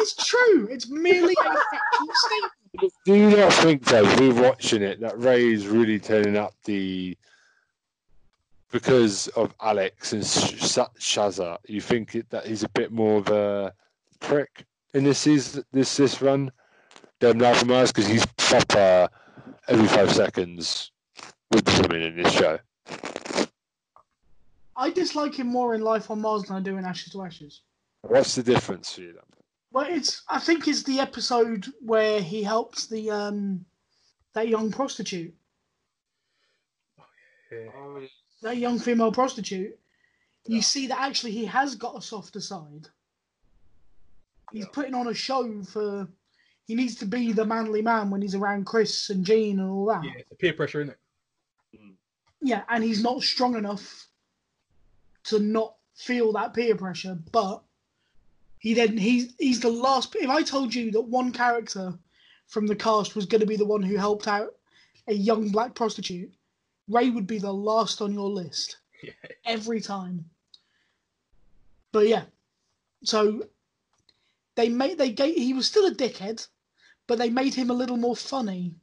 It's 0.00 0.14
true. 0.26 0.66
It's 0.70 0.88
merely 0.88 1.34
a 1.38 1.44
factual 1.44 2.14
statement. 2.14 2.92
do 3.04 3.14
you 3.14 3.36
not 3.36 3.52
think 3.52 3.84
though, 3.84 4.04
rewatching 4.04 4.80
it, 4.80 5.00
that 5.00 5.18
Ray 5.18 5.52
is 5.52 5.66
really 5.66 5.98
turning 5.98 6.36
up 6.36 6.54
the 6.64 7.16
because 8.72 9.28
of 9.28 9.54
Alex 9.60 10.12
and 10.14 10.24
Sh- 10.24 10.78
Shazza? 10.98 11.58
You 11.66 11.82
think 11.82 12.14
it, 12.14 12.30
that 12.30 12.46
he's 12.46 12.62
a 12.62 12.68
bit 12.70 12.92
more 12.92 13.18
of 13.18 13.28
a 13.28 13.74
prick 14.20 14.64
in 14.94 15.04
this 15.04 15.18
season, 15.18 15.64
this 15.72 15.96
this 15.96 16.22
run 16.22 16.50
than 17.18 17.38
Life 17.38 17.62
on 17.62 17.68
Mars 17.68 17.92
because 17.92 18.08
he's 18.08 18.26
proper 18.38 19.08
every 19.68 19.86
five 19.86 20.10
seconds 20.12 20.92
with 21.50 21.64
the 21.64 21.82
women 21.82 22.02
in 22.02 22.22
this 22.22 22.32
show. 22.32 22.58
I 24.76 24.90
dislike 24.90 25.34
him 25.34 25.48
more 25.48 25.74
in 25.74 25.82
Life 25.82 26.10
on 26.10 26.22
Mars 26.22 26.44
than 26.44 26.56
I 26.56 26.60
do 26.60 26.78
in 26.78 26.86
Ashes 26.86 27.12
to 27.12 27.22
Ashes. 27.22 27.60
What's 28.00 28.34
the 28.34 28.42
difference 28.42 28.94
for 28.94 29.02
you 29.02 29.12
then? 29.12 29.39
Well, 29.72 29.86
it's 29.88 30.22
I 30.28 30.38
think 30.40 30.66
it's 30.66 30.82
the 30.82 30.98
episode 31.00 31.66
where 31.80 32.20
he 32.20 32.42
helps 32.42 32.86
the 32.86 33.10
um 33.10 33.64
that 34.32 34.48
young 34.48 34.70
prostitute, 34.70 35.34
Yeah. 37.50 38.00
that 38.42 38.56
young 38.56 38.78
female 38.78 39.12
prostitute. 39.12 39.78
You 40.46 40.62
see 40.62 40.86
that 40.88 40.98
actually 41.00 41.32
he 41.32 41.44
has 41.46 41.74
got 41.74 41.96
a 41.96 42.02
softer 42.02 42.40
side. 42.40 42.88
He's 44.52 44.64
Yeah. 44.64 44.70
putting 44.72 44.94
on 44.94 45.06
a 45.08 45.14
show 45.14 45.62
for. 45.62 46.08
He 46.66 46.74
needs 46.76 46.94
to 46.96 47.06
be 47.06 47.32
the 47.32 47.44
manly 47.44 47.82
man 47.82 48.10
when 48.10 48.22
he's 48.22 48.34
around 48.36 48.64
Chris 48.64 49.10
and 49.10 49.24
Gene 49.24 49.58
and 49.58 49.68
all 49.68 49.86
that. 49.86 50.04
Yeah, 50.04 50.12
it's 50.18 50.28
the 50.28 50.36
peer 50.36 50.52
pressure, 50.52 50.80
isn't 50.82 50.94
it? 50.94 51.00
Yeah, 52.42 52.64
and 52.68 52.82
he's 52.84 53.02
not 53.02 53.22
strong 53.22 53.56
enough 53.56 54.06
to 55.24 55.40
not 55.40 55.76
feel 55.94 56.32
that 56.32 56.54
peer 56.54 56.76
pressure. 56.76 57.18
But 57.32 57.62
he 58.60 58.74
then 58.74 58.96
he's 58.96 59.34
he's 59.38 59.60
the 59.60 59.70
last. 59.70 60.14
If 60.14 60.28
I 60.28 60.42
told 60.42 60.74
you 60.74 60.90
that 60.92 61.00
one 61.00 61.32
character 61.32 61.94
from 62.46 62.66
the 62.66 62.76
cast 62.76 63.16
was 63.16 63.26
going 63.26 63.40
to 63.40 63.46
be 63.46 63.56
the 63.56 63.64
one 63.64 63.82
who 63.82 63.96
helped 63.96 64.28
out 64.28 64.54
a 65.08 65.14
young 65.14 65.48
black 65.48 65.74
prostitute, 65.74 66.30
Ray 66.86 67.08
would 67.10 67.26
be 67.26 67.38
the 67.38 67.52
last 67.52 68.02
on 68.02 68.12
your 68.12 68.28
list 68.28 68.76
Yeah. 69.02 69.12
every 69.46 69.80
time. 69.80 70.26
But 71.90 72.06
yeah, 72.06 72.24
so 73.02 73.42
they 74.56 74.68
made 74.68 74.98
they 74.98 75.10
gave 75.10 75.36
he 75.36 75.54
was 75.54 75.66
still 75.66 75.86
a 75.86 75.94
dickhead, 75.94 76.46
but 77.06 77.18
they 77.18 77.30
made 77.30 77.54
him 77.54 77.70
a 77.70 77.74
little 77.74 77.96
more 77.96 78.16
funny. 78.16 78.74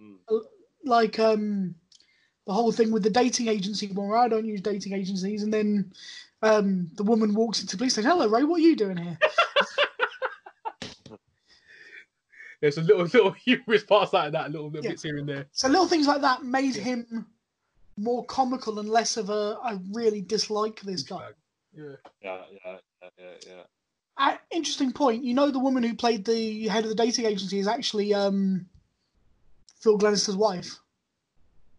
Hmm. 0.00 0.14
Like 0.84 1.18
um, 1.18 1.74
the 2.46 2.52
whole 2.52 2.70
thing 2.70 2.92
with 2.92 3.02
the 3.02 3.10
dating 3.10 3.48
agency. 3.48 3.90
Well, 3.92 4.14
I 4.14 4.28
don't 4.28 4.46
use 4.46 4.60
dating 4.60 4.92
agencies, 4.92 5.42
and 5.42 5.52
then 5.52 5.92
um, 6.42 6.90
the 6.94 7.02
woman 7.04 7.34
walks 7.34 7.60
into 7.60 7.72
the 7.76 7.78
police 7.78 7.94
station. 7.94 8.10
Hello, 8.10 8.28
Ray. 8.28 8.44
What 8.44 8.56
are 8.56 8.64
you 8.64 8.76
doing 8.76 8.96
here? 8.96 9.18
There's 12.60 12.76
a 12.78 12.82
little 12.82 13.02
little 13.02 13.30
humorous 13.30 13.84
parts 13.84 14.12
like 14.12 14.32
that, 14.32 14.50
little 14.50 14.66
little 14.68 14.84
Yeah. 14.84 14.90
bits 14.90 15.02
here 15.02 15.16
and 15.16 15.28
there. 15.28 15.46
So 15.52 15.68
little 15.68 15.86
things 15.86 16.06
like 16.08 16.22
that 16.22 16.42
made 16.44 16.74
him 16.74 17.26
more 17.96 18.24
comical 18.26 18.78
and 18.80 18.88
less 18.88 19.16
of 19.16 19.30
a 19.30 19.58
I 19.62 19.78
really 19.92 20.20
dislike 20.22 20.80
this 20.80 21.02
guy. 21.02 21.28
Yeah. 21.72 21.84
Yeah, 22.22 22.42
yeah, 22.64 22.76
yeah, 23.02 23.08
yeah, 23.18 23.30
yeah. 23.46 23.62
Uh, 24.16 24.36
interesting 24.50 24.92
point. 24.92 25.22
You 25.22 25.34
know, 25.34 25.50
the 25.52 25.60
woman 25.60 25.84
who 25.84 25.94
played 25.94 26.24
the 26.24 26.66
head 26.66 26.82
of 26.84 26.88
the 26.90 26.96
dating 26.96 27.26
agency 27.26 27.60
is 27.60 27.68
actually 27.68 28.12
um, 28.12 28.66
Phil 29.80 29.96
Glenister's 29.96 30.34
wife. 30.36 30.76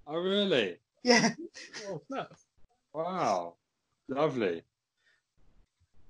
Oh, 0.08 0.16
really? 0.16 0.78
Yeah, 1.04 1.34
Oh, 1.90 2.02
snap. 2.08 2.32
Wow, 2.94 3.56
lovely. 4.10 4.62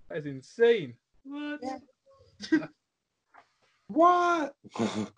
That's 0.10 0.26
insane. 0.26 0.96
What? 1.24 1.60
Yeah. 1.62 2.66
What? 3.88 4.54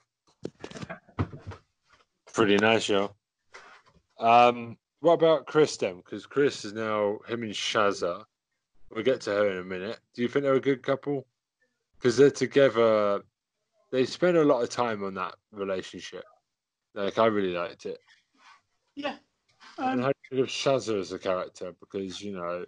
Pretty 2.34 2.56
nice, 2.58 2.88
yo. 2.88 3.14
Um, 4.18 4.78
what 5.02 5.14
about 5.14 5.46
Chris 5.46 5.76
then? 5.76 5.98
Because 5.98 6.26
Chris 6.26 6.64
is 6.64 6.72
now 6.72 7.20
him 7.28 7.44
and 7.44 7.52
Shazza. 7.52 8.24
We'll 8.90 9.04
get 9.04 9.20
to 9.22 9.32
her 9.32 9.52
in 9.52 9.58
a 9.58 9.64
minute. 9.64 10.00
Do 10.16 10.22
you 10.22 10.30
think 10.30 10.44
they're 10.44 10.54
a 10.54 10.62
good 10.62 10.84
couple? 10.84 11.28
Because 11.98 12.16
they're 12.16 12.32
together. 12.32 13.22
They 13.92 14.06
spend 14.06 14.38
a 14.38 14.44
lot 14.46 14.62
of 14.64 14.70
time 14.70 15.04
on 15.04 15.16
that 15.16 15.36
relationship. 15.52 16.24
Like 16.94 17.20
I 17.20 17.26
really 17.26 17.54
liked 17.54 17.86
it. 17.86 18.00
yeah. 18.96 19.16
and 19.78 20.00
Um, 20.00 20.02
how 20.04 20.12
do 20.32 20.38
you 20.38 20.44
of 20.44 20.50
Shazza 20.50 21.00
as 21.00 21.12
a 21.12 21.20
character? 21.20 21.74
Because 21.80 22.22
you 22.22 22.34
know, 22.34 22.66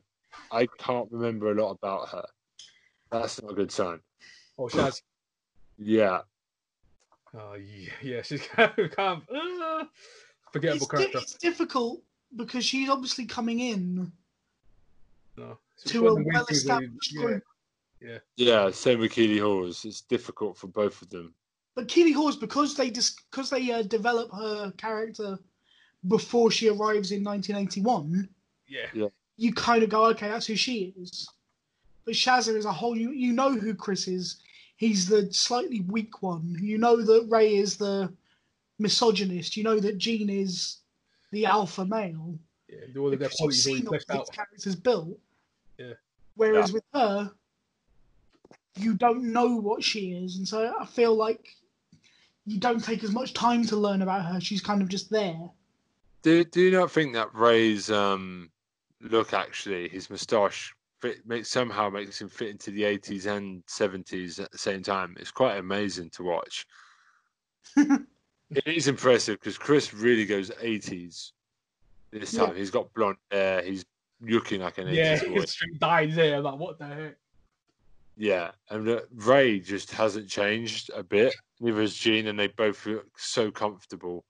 I 0.51 0.67
can't 0.77 1.07
remember 1.11 1.51
a 1.51 1.61
lot 1.61 1.71
about 1.71 2.09
her. 2.09 2.25
That's 3.11 3.41
not 3.41 3.51
a 3.51 3.55
good 3.55 3.71
sign. 3.71 3.99
Oh, 4.57 4.65
Shaz. 4.67 5.01
Yeah, 5.79 6.19
Oh, 7.35 7.55
yeah, 7.55 7.89
yeah. 8.01 8.21
She's 8.21 8.45
kind 8.47 8.71
of, 8.77 8.91
kind 8.91 9.21
of 9.29 9.61
uh, 9.61 9.85
forgettable 10.51 10.85
it's, 10.85 10.87
di- 10.87 10.97
character. 10.97 11.17
it's 11.19 11.33
difficult 11.35 12.01
because 12.35 12.63
she's 12.63 12.89
obviously 12.89 13.25
coming 13.25 13.59
in 13.59 14.11
No. 15.37 15.57
to 15.85 16.07
a 16.09 16.13
well 16.13 16.45
established 16.49 17.13
yeah. 17.13 17.21
group. 17.21 17.43
yeah. 18.35 18.69
Same 18.71 18.99
with 18.99 19.11
Keeley 19.11 19.39
Hawes. 19.39 19.83
It's 19.85 20.01
difficult 20.01 20.57
for 20.57 20.67
both 20.67 21.01
of 21.01 21.09
them. 21.09 21.33
But 21.75 21.87
Keeley 21.87 22.11
Hawes, 22.11 22.35
because 22.35 22.75
they 22.75 22.91
dis- 22.91 23.15
because 23.31 23.49
they 23.49 23.71
uh, 23.71 23.81
develop 23.81 24.31
her 24.31 24.71
character 24.77 25.39
before 26.07 26.51
she 26.51 26.67
arrives 26.69 27.11
in 27.11 27.23
1981, 27.23 28.27
Yeah. 28.67 29.07
you 29.37 29.53
kind 29.53 29.83
of 29.83 29.89
go, 29.89 30.05
okay, 30.07 30.27
that's 30.29 30.47
who 30.47 30.55
she 30.55 30.93
is. 30.99 31.29
But 32.05 32.15
Shazza 32.15 32.55
is 32.55 32.65
a 32.65 32.71
whole. 32.73 32.97
You 32.97 33.11
you 33.11 33.31
know 33.31 33.53
who 33.53 33.73
Chris 33.73 34.07
is. 34.09 34.37
He's 34.75 35.07
the 35.07 35.31
slightly 35.31 35.79
weak 35.81 36.21
one. 36.21 36.57
You 36.61 36.77
know 36.77 37.01
that 37.01 37.27
Ray 37.29 37.55
is 37.55 37.77
the 37.77 38.11
misogynist. 38.79 39.55
You 39.55 39.63
know 39.63 39.79
that 39.79 39.97
Gene 39.97 40.29
is 40.29 40.79
the 41.31 41.45
alpha 41.45 41.85
male. 41.85 42.37
Yeah. 42.67 42.99
All 42.99 43.13
of 43.13 43.19
their 43.19 43.29
you've 43.29 43.37
qualities 43.37 43.65
already 43.67 43.79
seen 43.79 43.87
all 43.87 43.91
fleshed 43.91 44.07
these 44.09 44.17
out. 44.19 44.31
characters 44.33 44.75
built. 44.75 45.17
Yeah. 45.77 45.93
Whereas 46.35 46.73
with 46.73 46.83
her, 46.93 47.31
you 48.75 48.95
don't 48.95 49.31
know 49.31 49.55
what 49.55 49.83
she 49.83 50.11
is, 50.13 50.35
and 50.37 50.47
so 50.47 50.75
I 50.77 50.85
feel 50.85 51.15
like 51.15 51.47
you 52.45 52.59
don't 52.59 52.83
take 52.83 53.03
as 53.03 53.11
much 53.11 53.33
time 53.33 53.65
to 53.67 53.77
learn 53.77 54.01
about 54.01 54.25
her. 54.25 54.41
She's 54.41 54.61
kind 54.61 54.81
of 54.81 54.89
just 54.89 55.09
there. 55.09 55.39
Do 56.23 56.43
Do 56.43 56.61
you 56.61 56.71
not 56.71 56.91
think 56.91 57.13
that 57.13 57.33
Ray's 57.35 57.91
um 57.91 58.49
look 59.01 59.33
actually 59.33 59.89
his 59.89 60.09
moustache 60.09 60.73
fit 61.01 61.25
makes 61.27 61.49
somehow 61.49 61.89
makes 61.89 62.19
him 62.21 62.29
fit 62.29 62.49
into 62.49 62.71
the 62.71 62.85
eighties 62.85 63.25
and 63.25 63.61
seventies 63.67 64.39
at 64.39 64.51
the 64.51 64.57
same 64.57 64.81
time? 64.81 65.15
It's 65.19 65.31
quite 65.31 65.57
amazing 65.57 66.09
to 66.11 66.23
watch. 66.23 66.65
it 67.75 68.67
is 68.67 68.87
impressive 68.87 69.39
because 69.39 69.57
Chris 69.57 69.93
really 69.93 70.25
goes 70.25 70.51
eighties 70.61 71.33
This 72.11 72.33
Yeah. 72.33 72.45
time 72.47 72.55
he's 72.55 72.71
got 72.71 72.93
blonde 72.93 73.17
hair. 73.31 73.61
He's 73.63 73.83
looking 74.21 74.61
like 74.61 74.77
an 74.77 74.87
Yeah, 74.87 75.15
80s 75.19 75.27
boy. 75.29 75.41
his 75.41 75.51
straight 75.51 75.79
dyed 75.79 76.11
hair. 76.11 76.37
I'm 76.37 76.43
like, 76.43 76.59
what 76.59 76.77
the 76.79 76.85
heck? 76.87 77.15
Yeah, 78.15 78.51
and 78.69 78.87
uh, 78.87 79.01
Ray 79.11 79.59
just 79.59 79.91
hasn't 79.91 80.29
changed 80.29 80.91
a 80.93 81.03
bit. 81.03 81.33
Neither 81.59 81.81
has 81.81 81.95
Gene, 81.95 82.27
and 82.27 82.37
they 82.39 82.45
both 82.47 82.85
look 82.85 83.07
so 83.17 83.49
comfortable. 83.49 84.23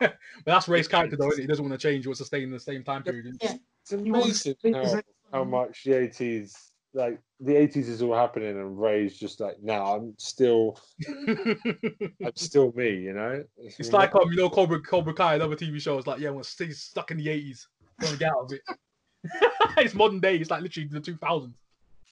But 0.00 0.18
that's 0.44 0.68
Ray's 0.68 0.88
character, 0.88 1.16
though. 1.16 1.28
Isn't 1.28 1.40
it? 1.40 1.42
He 1.42 1.46
doesn't 1.46 1.68
want 1.68 1.78
to 1.78 1.88
change. 1.88 2.06
or 2.06 2.14
sustain 2.14 2.44
in 2.44 2.50
the 2.50 2.60
same 2.60 2.84
time 2.84 3.02
period. 3.02 3.36
Yeah. 3.40 3.54
It's 3.82 3.92
amazing 3.92 4.56
how, 4.74 5.02
how 5.32 5.44
much 5.44 5.84
the 5.84 5.92
eighties, 5.92 6.72
like 6.92 7.20
the 7.40 7.54
eighties, 7.56 7.88
is 7.88 8.02
all 8.02 8.14
happening, 8.14 8.50
and 8.50 8.80
Ray's 8.80 9.16
just 9.16 9.40
like, 9.40 9.56
no, 9.62 9.74
I'm 9.74 10.14
still, 10.18 10.78
I'm 11.08 12.34
still 12.34 12.72
me, 12.74 12.96
you 12.96 13.12
know. 13.12 13.44
it's 13.56 13.92
like 13.92 14.14
um, 14.14 14.30
you 14.30 14.36
know, 14.36 14.50
Cobra 14.50 14.80
Cobra 14.80 15.14
Kai, 15.14 15.36
another 15.36 15.56
TV 15.56 15.80
show. 15.80 15.98
It's 15.98 16.06
like, 16.06 16.20
yeah, 16.20 16.28
I 16.28 16.32
want 16.32 16.44
to 16.44 16.50
stay 16.50 16.70
stuck 16.70 17.10
in 17.10 17.16
the 17.16 17.26
80s. 17.26 17.66
Want 18.02 18.12
to 18.12 18.18
get 18.18 18.30
out 18.30 18.44
of 18.44 18.52
it. 18.52 18.60
it's 19.78 19.94
modern 19.94 20.20
day. 20.20 20.36
It's 20.36 20.50
like 20.50 20.62
literally 20.62 20.88
the 20.88 21.00
2000s. 21.00 21.52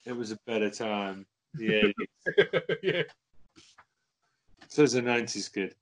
it 0.05 0.15
was 0.15 0.31
a 0.31 0.39
better 0.47 0.69
time. 0.69 1.25
Yeah, 1.57 1.83
yeah. 2.83 3.03
so 4.67 4.83
it's 4.83 4.93
a 4.93 5.01
nineties 5.01 5.49
kid. 5.49 5.75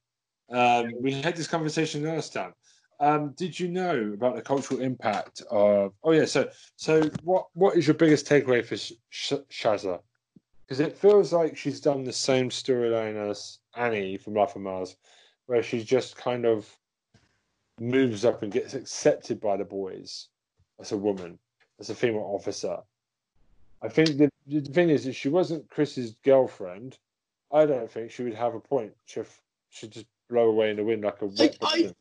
Um, 0.50 0.94
we 1.00 1.14
had 1.14 1.36
this 1.36 1.48
conversation 1.48 2.04
last 2.04 2.34
time. 2.34 2.54
Um, 3.00 3.34
did 3.36 3.60
you 3.60 3.68
know 3.68 4.12
about 4.14 4.36
the 4.36 4.41
cultural 4.41 4.82
impact 4.82 5.41
of? 5.50 5.94
Oh 6.04 6.12
yeah, 6.12 6.26
so 6.26 6.50
so 6.76 7.10
what 7.24 7.48
what 7.54 7.76
is 7.76 7.88
your 7.88 7.96
biggest 7.96 8.28
takeaway 8.28 8.64
for 8.64 8.78
Sh- 8.78 8.94
Sh- 9.10 9.34
Shazza? 9.50 10.00
Because 10.66 10.80
it 10.80 10.98
feels 10.98 11.34
like 11.34 11.58
she's 11.58 11.82
done 11.82 12.04
the 12.04 12.14
same 12.14 12.50
storyline 12.50 13.16
as 13.30 13.60
Annie 13.76 14.18
from 14.18 14.36
Life 14.36 14.56
on 14.56 14.64
Mars, 14.64 14.96
where 15.48 15.64
she 15.64 15.84
just 15.84 16.16
kind 16.16 16.46
of 16.46 16.70
moves 17.80 18.24
up 18.24 18.44
and 18.44 18.52
gets 18.52 18.74
accepted 18.74 19.41
by 19.41 19.58
the 19.58 19.66
boys 19.66 20.28
as 20.80 20.91
a 20.91 20.98
woman, 20.98 21.38
as 21.80 21.89
a 21.89 21.96
female 21.96 22.32
officer. 22.34 22.78
I 23.82 23.89
think 23.89 24.18
the, 24.18 24.30
the 24.48 24.62
thing 24.62 24.89
is 24.89 25.04
that 25.04 25.14
she 25.14 25.30
wasn't 25.30 25.70
Chris's 25.70 26.16
girlfriend. 26.24 26.98
I 27.52 27.66
don't 27.66 27.91
think 27.91 28.12
she 28.12 28.24
would 28.24 28.34
have 28.34 28.56
a 28.56 28.60
point. 28.60 28.94
She'd, 29.06 29.26
she'd 29.70 29.91
just 29.91 30.06
blow 30.30 30.49
away 30.49 30.69
in 30.71 30.78
the 30.78 30.84
wind 30.84 31.03
like 31.03 31.21
a 31.21 31.26
wet 31.28 31.57
I- 31.61 31.78
balloon. 31.78 31.95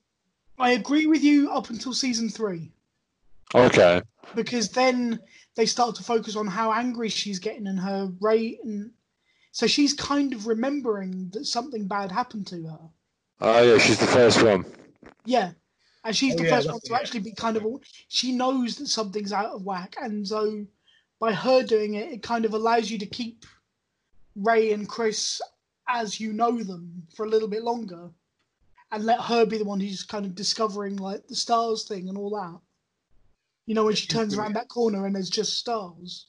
I 0.58 0.70
agree 0.72 1.06
with 1.06 1.24
you 1.24 1.50
up 1.50 1.70
until 1.70 1.92
season 1.92 2.28
three 2.28 2.70
Okay. 3.54 4.00
because 4.34 4.68
then 4.70 5.18
they 5.56 5.66
start 5.66 5.96
to 5.96 6.02
focus 6.04 6.36
on 6.36 6.46
how 6.46 6.72
angry 6.72 7.08
she's 7.08 7.38
getting 7.38 7.66
and 7.66 7.80
her 7.80 8.12
rate, 8.20 8.60
and 8.62 8.92
so 9.50 9.66
she's 9.66 9.92
kind 9.92 10.32
of 10.32 10.46
remembering 10.46 11.30
that 11.30 11.46
something 11.46 11.86
bad 11.88 12.12
happened 12.12 12.46
to 12.48 12.62
her. 12.66 12.78
Oh 13.40 13.62
yeah, 13.62 13.78
she's 13.78 13.98
the 13.98 14.06
first 14.06 14.42
one. 14.42 14.64
Yeah, 15.24 15.52
and 16.04 16.14
she's 16.14 16.34
Oh, 16.34 16.38
the 16.38 16.44
yeah, 16.44 16.56
first 16.56 16.68
one 16.70 16.80
to 16.80 16.90
yeah. 16.90 16.96
actually 16.96 17.20
be 17.20 17.32
kind 17.32 17.56
of. 17.56 17.64
All 17.66 17.82
she 18.08 18.32
knows 18.32 18.76
that 18.76 18.86
something's 18.86 19.32
out 19.32 19.50
of 19.50 19.64
whack, 19.64 19.96
and 20.00 20.26
so 20.26 20.64
by 21.18 21.32
her 21.32 21.62
doing 21.62 21.94
it, 21.94 22.12
it 22.12 22.22
kind 22.22 22.44
of 22.44 22.54
allows 22.54 22.90
you 22.90 22.98
to 22.98 23.06
keep 23.06 23.44
Ray 24.36 24.72
and 24.72 24.88
Chris 24.88 25.40
as 25.92 26.18
you 26.18 26.32
know 26.32 26.62
them 26.62 27.06
for 27.14 27.24
a 27.24 27.28
little 27.28 27.48
bit 27.48 27.62
longer, 27.62 28.10
and 28.90 29.04
let 29.04 29.20
her 29.20 29.46
be 29.46 29.58
the 29.58 29.64
one 29.64 29.80
who's 29.80 30.02
kind 30.02 30.26
of 30.26 30.34
discovering 30.34 30.96
like 30.96 31.26
the 31.28 31.36
stars 31.36 31.86
thing 31.86 32.08
and 32.08 32.18
all 32.18 32.30
that. 32.30 32.58
You 33.66 33.74
know, 33.74 33.84
when 33.84 33.94
she 33.94 34.08
turns 34.08 34.36
around 34.36 34.54
that 34.54 34.68
corner 34.68 35.06
and 35.06 35.14
there's 35.14 35.30
just 35.30 35.58
stars. 35.58 36.26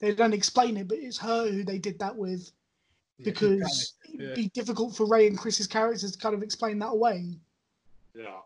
They 0.00 0.14
don't 0.14 0.34
explain 0.34 0.76
it, 0.76 0.86
but 0.86 0.98
it's 0.98 1.18
her 1.18 1.50
who 1.50 1.64
they 1.64 1.78
did 1.78 1.98
that 1.98 2.14
with 2.14 2.52
because 3.24 3.94
yeah. 4.08 4.26
it'd 4.26 4.36
be 4.36 4.48
difficult 4.50 4.94
for 4.94 5.06
Ray 5.06 5.26
and 5.26 5.36
Chris's 5.36 5.66
characters 5.66 6.12
to 6.12 6.18
kind 6.18 6.36
of 6.36 6.42
explain 6.42 6.78
that 6.78 6.90
away. 6.90 7.36
Yeah. 8.14 8.38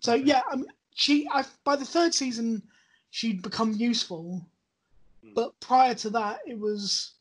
So 0.00 0.14
yeah, 0.14 0.42
um, 0.50 0.66
she 0.94 1.28
I, 1.32 1.44
by 1.62 1.76
the 1.76 1.84
third 1.84 2.14
season 2.14 2.62
she'd 3.10 3.42
become 3.42 3.72
useful, 3.72 4.44
Hmm. 5.26 5.34
but 5.34 5.58
prior 5.60 5.94
to 5.94 6.10
that, 6.10 6.40
it 6.46 6.58
was 6.58 7.14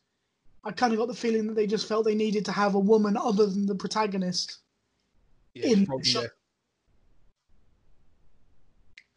I 0.65 0.71
kind 0.71 0.91
of 0.93 0.99
got 0.99 1.07
the 1.07 1.13
feeling 1.13 1.45
that 1.47 1.53
they 1.55 1.67
just 1.67 1.87
felt 1.87 2.05
they 2.05 2.15
needed 2.15 2.43
to 2.45 2.51
have 2.51 2.73
a 2.75 2.79
woman 2.79 3.15
other 3.15 3.45
than 3.45 3.67
the 3.67 3.75
protagonist. 3.75 4.57
Yeah, 5.53 5.67
in- 5.67 5.85
probably, 5.85 6.05
so- 6.05 6.25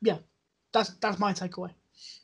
yeah. 0.03 0.19
That's 0.73 0.91
that's 1.01 1.19
my 1.19 1.33
takeaway. 1.33 1.71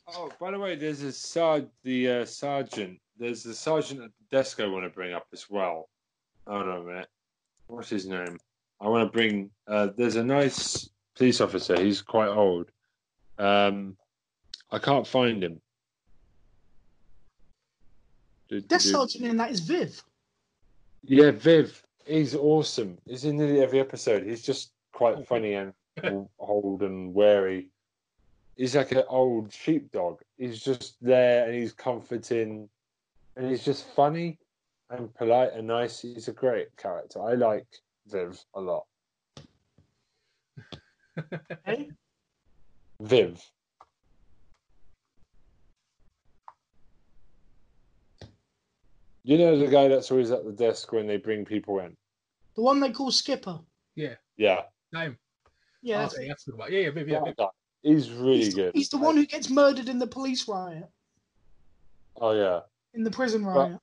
Oh, 0.07 0.29
by 0.39 0.51
the 0.51 0.59
way, 0.59 0.75
there's 0.75 1.01
a 1.01 1.11
sar- 1.11 1.63
the 1.83 2.09
uh, 2.09 2.25
sergeant. 2.25 2.99
There's 3.17 3.41
the 3.43 3.55
sergeant 3.55 4.01
at 4.03 4.11
the 4.11 4.37
desk 4.37 4.59
I 4.59 4.67
want 4.67 4.85
to 4.85 4.89
bring 4.89 5.13
up 5.13 5.25
as 5.33 5.49
well. 5.49 5.89
Hold 6.47 6.67
on 6.67 6.81
a 6.81 6.83
minute. 6.83 7.07
What's 7.67 7.89
his 7.89 8.05
name? 8.05 8.37
I 8.79 8.87
want 8.87 9.07
to 9.07 9.11
bring. 9.11 9.49
Uh, 9.67 9.89
there's 9.97 10.15
a 10.15 10.23
nice 10.23 10.87
police 11.15 11.41
officer. 11.41 11.81
He's 11.81 12.01
quite 12.03 12.27
old. 12.27 12.69
Um, 13.39 13.97
I 14.71 14.77
can't 14.77 15.07
find 15.07 15.43
him. 15.43 15.59
Do- 18.47 18.61
do- 18.61 18.67
Death 18.67 18.83
do- 18.83 18.89
Sergeant 18.89 19.25
in 19.25 19.37
that 19.37 19.51
is 19.51 19.59
Viv. 19.59 20.01
Yeah, 21.03 21.31
Viv. 21.31 21.83
He's 22.05 22.35
awesome. 22.35 22.97
He's 23.05 23.25
in 23.25 23.37
nearly 23.37 23.61
every 23.61 23.79
episode. 23.79 24.23
He's 24.23 24.41
just 24.41 24.71
quite 24.91 25.15
oh. 25.15 25.23
funny 25.23 25.53
and 25.53 25.73
old 26.39 26.83
and 26.83 27.13
wary. 27.13 27.69
He's 28.55 28.75
like 28.75 28.91
an 28.91 29.03
old 29.09 29.51
sheepdog. 29.51 30.21
He's 30.37 30.61
just 30.61 30.95
there 31.01 31.45
and 31.45 31.55
he's 31.55 31.73
comforting 31.73 32.69
and 33.35 33.49
he's 33.49 33.65
just 33.65 33.85
funny 33.95 34.37
and 34.89 35.13
polite 35.15 35.53
and 35.53 35.67
nice. 35.67 36.01
He's 36.01 36.27
a 36.27 36.33
great 36.33 36.75
character. 36.77 37.21
I 37.21 37.33
like 37.33 37.67
Viv 38.07 38.39
a 38.53 38.61
lot. 38.61 38.85
Hey? 41.65 41.89
Viv. 42.99 43.41
You 49.27 49.39
know 49.39 49.57
the 49.57 49.65
guy 49.67 49.87
that's 49.87 50.11
always 50.11 50.29
at 50.29 50.45
the 50.45 50.51
desk 50.51 50.91
when 50.93 51.07
they 51.07 51.17
bring 51.17 51.45
people 51.45 51.79
in? 51.79 51.97
The 52.55 52.61
one 52.61 52.79
they 52.79 52.91
call 52.91 53.09
Skipper. 53.11 53.59
Yeah, 53.95 54.13
Yeah. 54.37 54.61
name. 54.93 55.17
Yeah, 55.81 55.97
that's- 56.03 56.13
okay, 56.15 56.27
that's 56.27 56.43
good. 56.45 56.55
Yeah, 56.69 56.79
yeah, 56.81 56.89
Viv, 56.91 57.09
yeah, 57.09 57.23
Viv. 57.23 57.35
He's 57.81 58.11
really 58.11 58.37
he's, 58.37 58.53
good. 58.53 58.73
he's 58.75 58.89
the 58.89 58.97
one 58.99 59.15
who 59.15 59.25
gets 59.25 59.49
murdered 59.49 59.89
in 59.89 59.97
the 59.99 60.05
police 60.07 60.47
riot, 60.47 60.87
Oh, 62.17 62.31
yeah. 62.33 62.61
in 62.93 63.03
the 63.03 63.09
prison 63.11 63.43
riot. 63.45 63.79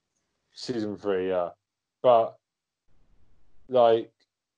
season 0.54 0.96
three, 0.96 1.28
yeah. 1.28 1.50
But 2.02 2.36
like 3.68 4.12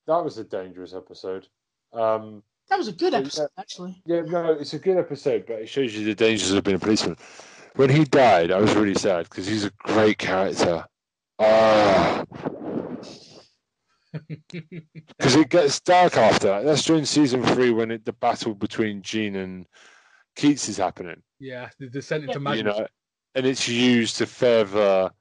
that 0.07 0.23
was 0.23 0.37
a 0.37 0.43
dangerous 0.43 0.93
episode. 0.93 1.47
Um 1.93 2.43
That 2.69 2.77
was 2.77 2.87
a 2.87 2.91
good 2.91 3.13
Yeah. 3.13 3.19
episode, 3.19 3.49
actually. 3.57 4.01
yeah, 4.05 4.21
no, 4.21 4.51
it's 4.53 4.73
a 4.73 4.79
good 4.79 4.97
episode, 4.97 5.45
but 5.47 5.61
it 5.61 5.67
shows 5.67 5.95
you 5.95 6.03
the 6.05 6.15
dangers 6.15 6.51
of 6.51 6.63
being 6.63 6.75
a 6.77 6.79
policeman. 6.79 7.15
When 7.75 7.89
he 7.89 8.05
died, 8.05 8.51
I 8.51 8.59
was 8.59 8.73
really 8.75 8.95
sad 8.95 9.25
because 9.25 9.47
he's 9.47 9.65
a 9.65 9.71
great 9.79 10.17
character. 10.17 10.85
Ah, 11.39 12.23
because 14.13 15.35
it 15.35 15.49
gets 15.49 15.81
dark 15.81 16.15
after 16.15 16.47
that. 16.47 16.63
That's 16.63 16.83
during 16.85 17.03
season 17.05 17.43
three 17.43 17.71
when 17.71 17.91
it, 17.91 18.05
the 18.05 18.13
battle 18.13 18.53
between 18.55 19.01
Gene 19.01 19.35
and 19.35 19.67
Keats 20.37 20.69
is 20.69 20.77
happening. 20.77 21.21
yeah, 21.39 21.69
the 21.79 21.87
descent 21.89 22.23
into 22.23 22.39
Yeah. 22.39 22.43
madness. 22.43 22.57
You 22.57 22.63
know, 22.81 22.87
and 23.35 23.45
it's 23.45 23.67
used 23.67 24.15
to 24.17 24.25
further 24.25 25.11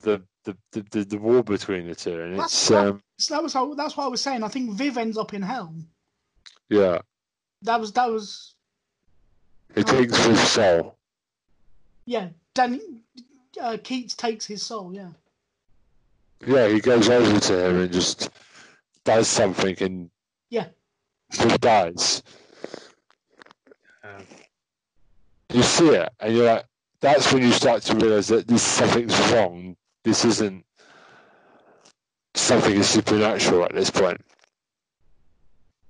the 0.00 0.22
the, 0.44 0.56
the, 0.72 0.82
the, 0.90 1.04
the 1.04 1.18
war 1.18 1.42
between 1.42 1.86
the 1.88 1.94
two, 1.94 2.20
and 2.20 2.38
That's 2.38 2.54
it's 2.54 2.70
right. 2.70 2.86
um 2.88 3.02
So 3.18 3.34
that 3.34 3.42
was 3.42 3.52
how, 3.52 3.74
that's 3.74 3.96
what 3.96 4.04
I 4.04 4.08
was 4.08 4.20
saying. 4.20 4.42
I 4.44 4.48
think 4.48 4.72
Viv 4.72 4.96
ends 4.98 5.16
up 5.18 5.34
in 5.34 5.42
hell. 5.42 5.74
yeah. 6.68 6.98
That 7.62 7.80
was 7.80 7.92
that 7.92 8.10
was 8.10 8.54
It 9.76 9.86
takes 9.86 10.16
his 10.24 10.40
soul. 10.40 10.95
Yeah. 12.06 12.28
Danny 12.54 12.80
uh, 13.60 13.76
Keats 13.82 14.14
takes 14.14 14.46
his 14.46 14.64
soul. 14.64 14.94
Yeah. 14.94 15.10
Yeah, 16.46 16.68
he 16.68 16.80
goes 16.80 17.08
over 17.08 17.38
to 17.40 17.66
him 17.68 17.80
and 17.80 17.92
just 17.92 18.30
does 19.04 19.28
something 19.28 19.76
and 19.80 20.10
Yeah. 20.50 20.68
he 21.32 21.48
dies. 21.58 22.22
Um, 24.04 24.24
You 25.52 25.62
see 25.62 25.88
it 25.90 26.08
and 26.20 26.34
you're 26.36 26.46
like, 26.46 26.64
that's 27.00 27.32
when 27.32 27.42
you 27.42 27.52
start 27.52 27.82
to 27.82 27.94
realise 27.96 28.28
that 28.28 28.46
this 28.48 28.62
something's 28.62 29.18
wrong. 29.32 29.76
This 30.04 30.24
isn't 30.24 30.64
something 32.34 32.76
is 32.76 32.88
supernatural 32.88 33.64
at 33.64 33.74
this 33.74 33.90
point. 33.90 34.20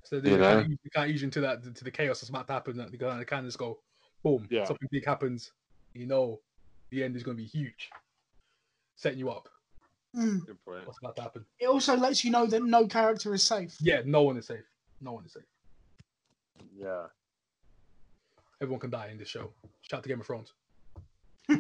so 0.05 0.21
they 0.21 0.31
You 0.31 0.39
know? 0.39 0.61
can't, 0.61 0.71
you 0.71 0.91
can't 0.95 1.11
ease 1.11 1.23
into 1.23 1.41
that 1.41 1.63
to 1.75 1.85
the 1.85 1.91
chaos 1.91 2.21
that's 2.21 2.31
about 2.31 2.47
to 2.47 2.53
happen. 2.53 2.77
That 2.77 2.91
they 2.93 2.99
can, 2.99 3.19
they 3.19 3.25
can 3.25 3.45
just 3.45 3.59
go, 3.59 3.79
boom, 4.23 4.47
Yeah. 4.51 4.65
something 4.65 4.89
big 4.91 5.05
happens. 5.05 5.53
You 5.97 6.07
know, 6.07 6.41
the 6.91 7.03
end 7.03 7.17
is 7.17 7.23
going 7.23 7.37
to 7.37 7.43
be 7.43 7.49
huge, 7.49 7.91
setting 8.97 9.19
you 9.19 9.31
up. 9.31 9.49
Mm. 10.15 10.47
Good 10.47 10.65
point. 10.65 10.87
What's 10.87 10.99
about 10.99 11.17
to 11.17 11.23
happen? 11.23 11.45
It 11.59 11.67
also 11.67 11.97
lets 11.97 12.25
you 12.25 12.31
know 12.31 12.47
that 12.47 12.63
no 12.63 12.87
character 12.87 13.35
is 13.35 13.43
safe. 13.43 13.75
Yeah, 13.81 14.03
no 14.05 14.23
one 14.23 14.37
is 14.37 14.47
safe. 14.47 14.65
No 15.01 15.13
one 15.13 15.25
is 15.25 15.33
safe. 15.33 15.43
Yeah. 16.79 17.05
Everyone 18.63 18.81
can 18.81 18.91
die 18.91 19.09
in 19.11 19.19
this 19.19 19.29
show. 19.29 19.51
Shout 19.83 19.99
out 19.99 20.03
to 20.05 20.09
Game 20.09 20.21
of 20.21 20.27
Thrones. 20.27 20.53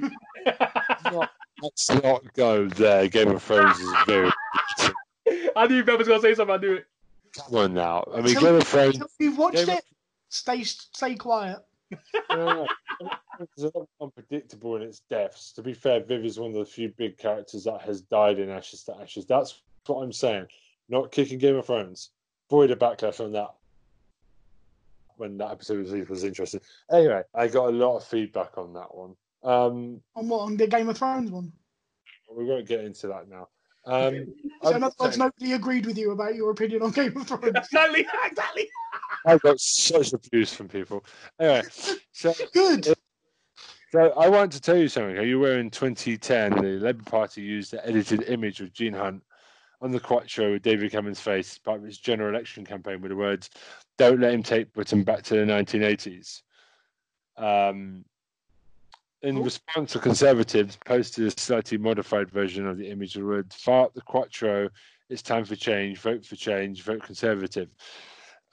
Not, 1.04 1.30
let's 1.62 1.90
not 1.90 2.32
go 2.34 2.66
there. 2.68 3.06
Game 3.08 3.28
of 3.28 3.42
Thrones 3.42 3.78
is 3.78 3.90
very 4.06 4.30
I 5.56 5.66
knew 5.66 5.84
Ben 5.84 5.98
was 5.98 6.08
going 6.08 6.20
to 6.20 6.26
say 6.26 6.34
something. 6.34 6.54
I 6.54 6.58
knew 6.58 6.72
it. 6.74 6.86
come 7.36 7.54
on 7.56 7.74
now. 7.74 8.04
I 8.12 8.20
mean 8.20 8.34
Tell- 8.34 8.42
Game 8.42 8.54
of 8.56 8.66
Thrones 8.66 8.98
You've 9.18 9.38
watched 9.38 9.56
Game 9.56 9.68
of- 9.68 9.78
it. 9.78 9.84
Stay 10.28 10.62
stay 10.64 11.14
quiet. 11.14 11.58
Yeah, 12.30 12.64
it's 13.40 13.62
a 13.62 13.78
lot 13.78 13.88
unpredictable 14.00 14.76
in 14.76 14.82
its 14.82 15.00
deaths. 15.10 15.52
To 15.52 15.62
be 15.62 15.74
fair, 15.74 16.02
Viv 16.02 16.24
is 16.24 16.38
one 16.38 16.50
of 16.50 16.56
the 16.56 16.64
few 16.64 16.88
big 16.96 17.18
characters 17.18 17.64
that 17.64 17.82
has 17.82 18.02
died 18.02 18.38
in 18.38 18.50
Ashes 18.50 18.84
to 18.84 18.96
Ashes. 18.96 19.26
That's 19.26 19.60
what 19.86 20.02
I'm 20.02 20.12
saying. 20.12 20.46
Not 20.88 21.12
kicking 21.12 21.38
Game 21.38 21.56
of 21.56 21.66
Thrones. 21.66 22.10
Void 22.50 22.70
a 22.70 22.76
backlash 22.76 23.24
on 23.24 23.32
that 23.32 23.54
when 25.16 25.38
that 25.38 25.50
episode 25.50 25.78
was, 25.78 26.08
was 26.08 26.24
interesting. 26.24 26.60
Anyway, 26.92 27.22
I 27.34 27.48
got 27.48 27.68
a 27.68 27.76
lot 27.76 27.96
of 27.96 28.04
feedback 28.04 28.58
on 28.58 28.72
that 28.74 28.94
one. 28.94 29.14
Um, 29.42 30.00
On 30.14 30.28
what 30.28 30.40
on 30.40 30.56
the 30.56 30.66
Game 30.66 30.88
of 30.88 30.98
Thrones 30.98 31.30
one? 31.30 31.52
we 32.34 32.44
won't 32.44 32.66
get 32.66 32.84
into 32.84 33.06
that 33.08 33.28
now. 33.28 33.48
Um, 33.86 34.34
So 34.62 34.74
in 34.74 34.82
other 34.82 34.94
words, 34.98 35.16
nobody 35.16 35.52
agreed 35.52 35.86
with 35.86 35.96
you 35.96 36.10
about 36.10 36.34
your 36.34 36.50
opinion 36.50 36.82
on 36.82 36.90
Game 36.90 37.16
of 37.16 37.26
Thrones. 37.26 37.44
exactly, 37.54 38.06
exactly. 38.24 38.68
I 39.26 39.36
got 39.38 39.60
such 39.60 40.12
abuse 40.12 40.54
from 40.54 40.68
people. 40.68 41.04
Anyway, 41.40 41.62
so 42.12 42.32
Good. 42.52 42.94
So 43.92 44.12
I 44.16 44.28
want 44.28 44.52
to 44.52 44.60
tell 44.60 44.76
you 44.76 44.88
something. 44.88 45.16
You 45.26 45.38
were 45.38 45.58
in 45.58 45.70
2010, 45.70 46.52
the 46.52 46.62
Labour 46.78 47.04
Party 47.04 47.42
used 47.42 47.72
the 47.72 47.86
edited 47.86 48.22
image 48.24 48.60
of 48.60 48.72
Gene 48.72 48.92
Hunt 48.92 49.22
on 49.80 49.90
the 49.90 50.00
Quattro 50.00 50.52
with 50.52 50.62
David 50.62 50.90
Cameron's 50.90 51.20
face 51.20 51.52
as 51.52 51.58
part 51.58 51.78
of 51.78 51.86
its 51.86 51.98
general 51.98 52.30
election 52.30 52.64
campaign 52.64 53.00
with 53.00 53.10
the 53.10 53.16
words, 53.16 53.50
Don't 53.98 54.20
let 54.20 54.34
him 54.34 54.42
take 54.42 54.72
Britain 54.72 55.04
back 55.04 55.22
to 55.24 55.34
the 55.34 55.52
1980s. 55.52 56.42
Um, 57.36 58.04
in 59.22 59.42
response, 59.42 59.92
the 59.92 59.98
Conservatives 59.98 60.78
posted 60.84 61.26
a 61.26 61.40
slightly 61.40 61.78
modified 61.78 62.30
version 62.30 62.66
of 62.66 62.78
the 62.78 62.90
image 62.90 63.16
with 63.16 63.22
the 63.22 63.28
words, 63.28 63.68
up 63.68 63.94
the 63.94 64.02
Quattro, 64.02 64.68
it's 65.08 65.22
time 65.22 65.44
for 65.44 65.56
change, 65.56 65.98
vote 65.98 66.24
for 66.24 66.36
change, 66.36 66.82
vote 66.82 67.02
Conservative. 67.02 67.68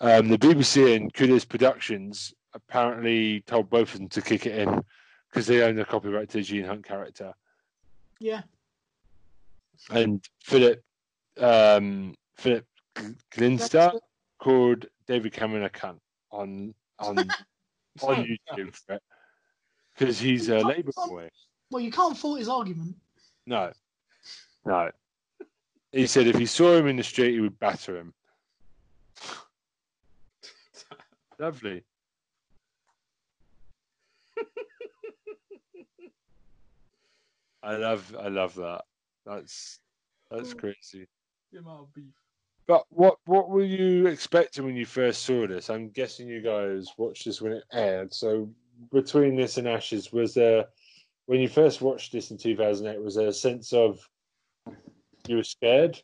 Um, 0.03 0.27
the 0.27 0.37
BBC 0.37 0.97
and 0.97 1.13
Kudos 1.13 1.45
Productions 1.45 2.33
apparently 2.53 3.39
told 3.47 3.69
both 3.69 3.93
of 3.93 3.99
them 3.99 4.09
to 4.09 4.21
kick 4.21 4.45
it 4.45 4.59
in 4.59 4.83
because 5.29 5.47
they 5.47 5.61
own 5.61 5.77
the 5.77 5.85
copyright 5.85 6.27
to 6.31 6.39
the 6.39 6.43
Gene 6.43 6.65
Hunt 6.65 6.85
character. 6.85 7.33
Yeah. 8.19 8.41
And 9.89 10.21
Philip 10.43 10.83
um, 11.39 12.15
Philip 12.35 12.65
Glenister 13.31 13.93
called 14.39 14.87
David 15.07 15.31
Cameron 15.31 15.63
a 15.63 15.69
cunt 15.69 15.99
on 16.31 16.73
on 16.99 17.19
on 18.01 18.37
YouTube 18.57 18.99
because 19.97 20.19
he's 20.19 20.49
a 20.49 20.59
Labour 20.59 20.91
boy. 21.07 21.29
Well, 21.71 21.81
you 21.81 21.91
can't 21.91 22.17
fault 22.17 22.39
his 22.39 22.49
argument. 22.49 22.97
No, 23.45 23.71
no. 24.65 24.91
He 25.93 26.07
said 26.07 26.27
if 26.27 26.37
he 26.37 26.45
saw 26.45 26.75
him 26.75 26.87
in 26.87 26.97
the 26.97 27.03
street, 27.03 27.35
he 27.35 27.39
would 27.39 27.57
batter 27.57 27.95
him. 27.95 28.13
Lovely. 31.39 31.83
I 37.63 37.75
love, 37.75 38.15
I 38.19 38.27
love 38.27 38.55
that. 38.55 38.83
That's 39.25 39.79
that's 40.29 40.53
crazy. 40.53 41.07
The 41.51 41.59
amount 41.59 41.81
of 41.81 41.93
beef. 41.93 42.13
But 42.67 42.85
what 42.89 43.17
what 43.25 43.49
were 43.49 43.63
you 43.63 44.07
expecting 44.07 44.65
when 44.65 44.75
you 44.75 44.85
first 44.85 45.23
saw 45.23 45.47
this? 45.47 45.69
I'm 45.69 45.89
guessing 45.89 46.27
you 46.27 46.41
guys 46.41 46.87
watched 46.97 47.25
this 47.25 47.41
when 47.41 47.53
it 47.53 47.63
aired. 47.71 48.13
So 48.13 48.49
between 48.91 49.35
this 49.35 49.57
and 49.57 49.67
Ashes, 49.67 50.11
was 50.11 50.33
there 50.33 50.65
when 51.25 51.39
you 51.39 51.47
first 51.47 51.81
watched 51.81 52.11
this 52.11 52.31
in 52.31 52.37
2008? 52.37 53.01
Was 53.01 53.15
there 53.15 53.27
a 53.27 53.33
sense 53.33 53.73
of 53.73 54.07
you 55.27 55.37
were 55.37 55.43
scared, 55.43 56.01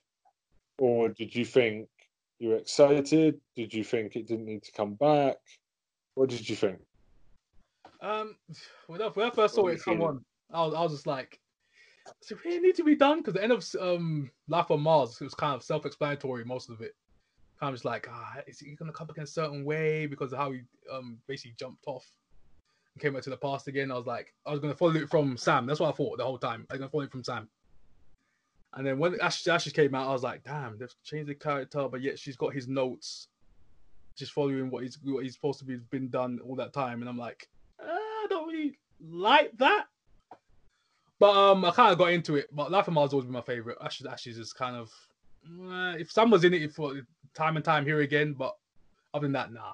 or 0.78 1.10
did 1.10 1.36
you 1.36 1.46
think 1.46 1.88
you 2.40 2.50
were 2.50 2.58
excited? 2.58 3.40
Did 3.56 3.74
you 3.74 3.84
think 3.84 4.16
it 4.16 4.28
didn't 4.28 4.46
need 4.46 4.64
to 4.64 4.72
come 4.72 4.94
back? 4.96 5.38
What 6.16 6.30
did 6.30 6.50
you 6.50 6.56
think? 6.56 6.80
Um, 8.02 8.36
when 8.88 9.02
I, 9.02 9.08
when 9.08 9.28
I 9.28 9.30
first 9.30 9.56
saw 9.56 9.68
it 9.68 9.84
come 9.84 10.02
on, 10.02 10.24
I 10.52 10.66
was, 10.66 10.74
I 10.74 10.82
was 10.82 10.92
just 10.94 11.08
like, 11.08 11.40
does 12.22 12.32
it 12.32 12.44
really 12.46 12.60
need 12.60 12.76
to 12.76 12.84
be 12.84 12.96
done? 12.96 13.20
Because 13.20 13.34
the 13.34 13.44
end 13.44 13.52
of 13.52 13.66
um 13.80 14.32
Life 14.48 14.72
on 14.72 14.82
Mars, 14.82 15.18
it 15.20 15.26
was 15.26 15.36
kind 15.36 15.56
of 15.56 15.64
self-explanatory, 15.64 16.46
most 16.46 16.70
of 16.70 16.82
it. 16.82 16.96
Kind 17.60 17.70
of 17.70 17.76
just 17.76 17.86
like, 17.86 18.08
ah, 18.10 18.38
is 18.48 18.60
he 18.60 18.76
gonna 18.76 18.94
come 18.94 19.08
back 19.08 19.18
in 19.18 19.24
a 19.24 19.28
certain 19.28 19.66
way 19.66 20.06
because 20.06 20.32
of 20.32 20.40
how 20.40 20.52
he 20.52 20.62
um 20.92 21.18
basically 21.28 21.56
jumped 21.60 21.84
off 21.88 22.06
and 22.94 23.02
came 23.02 23.14
back 23.14 23.24
to 23.24 23.30
the 23.30 23.38
past 23.38 23.68
again? 23.68 23.92
I 23.92 23.96
was 23.96 24.08
like, 24.08 24.34
I 24.46 24.52
was 24.52 24.62
gonna 24.62 24.76
follow 24.76 24.96
it 24.96 25.10
from 25.10 25.36
Sam. 25.36 25.66
That's 25.66 25.82
what 25.82 25.90
I 25.90 25.98
thought 25.98 26.18
the 26.18 26.24
whole 26.24 26.38
time. 26.38 26.66
I 26.70 26.74
was 26.74 26.80
gonna 26.80 26.90
follow 26.90 27.04
it 27.04 27.12
from 27.12 27.24
Sam. 27.24 27.50
And 28.74 28.86
then 28.86 29.00
when 29.00 29.20
Ashes, 29.20 29.48
Ashes 29.48 29.74
came 29.74 29.96
out, 29.96 30.08
I 30.08 30.14
was 30.14 30.24
like, 30.24 30.44
damn, 30.44 30.78
they've 30.78 30.94
changed 31.04 31.30
the 31.30 31.36
character, 31.36 31.88
but 31.90 32.02
yet 32.02 32.20
she's 32.20 32.36
got 32.36 32.54
his 32.54 32.68
notes, 32.68 33.28
just 34.16 34.32
following 34.32 34.70
what 34.70 34.84
he's 34.84 35.00
what 35.04 35.24
he's 35.24 35.34
supposed 35.34 35.60
to 35.60 35.66
be 35.66 35.78
been 35.90 36.10
done 36.10 36.40
all 36.46 36.56
that 36.56 36.74
time. 36.74 37.02
And 37.02 37.10
I'm 37.10 37.18
like, 37.18 37.50
uh, 37.82 37.88
I 37.88 38.28
don't 38.30 38.48
really 38.48 38.78
like 39.02 39.58
that. 39.58 39.86
But 41.20 41.36
um, 41.36 41.66
I 41.66 41.72
kind 41.72 41.92
of 41.92 41.98
got 41.98 42.12
into 42.14 42.36
it. 42.36 42.48
But 42.52 42.72
Life 42.72 42.88
of 42.88 42.94
Mars 42.94 43.12
always 43.12 43.26
been 43.26 43.34
my 43.34 43.42
favorite. 43.42 43.78
Ashes, 43.84 44.06
Ashes 44.06 44.38
is 44.38 44.54
kind 44.54 44.76
of 44.76 44.92
uh, 45.46 45.98
if 45.98 46.12
Sam 46.12 46.30
was 46.30 46.44
in 46.44 46.54
it 46.54 46.72
for 46.72 46.94
time 47.34 47.56
and 47.56 47.66
time 47.66 47.86
here 47.86 48.02
again. 48.02 48.34
But 48.34 48.56
other 49.14 49.24
than 49.24 49.34
that, 49.34 49.52
nah. 49.52 49.74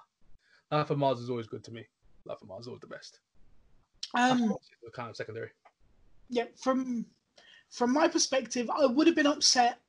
Life 0.72 0.90
of 0.90 0.98
Mars 0.98 1.20
is 1.20 1.30
always 1.30 1.48
good 1.48 1.64
to 1.66 1.72
me. 1.72 1.86
Life 2.26 2.42
of 2.42 2.48
Mars 2.48 2.62
is 2.62 2.68
always 2.68 2.82
the 2.82 2.88
best. 2.88 3.20
Um, 4.14 4.56
kind 4.94 5.10
of 5.10 5.16
secondary. 5.16 5.50
yeah, 6.30 6.46
from 6.62 7.06
from 7.76 7.92
my 7.92 8.08
perspective, 8.08 8.70
I 8.70 8.86
would 8.86 9.06
have 9.08 9.18
been 9.18 9.28
upset 9.28 9.80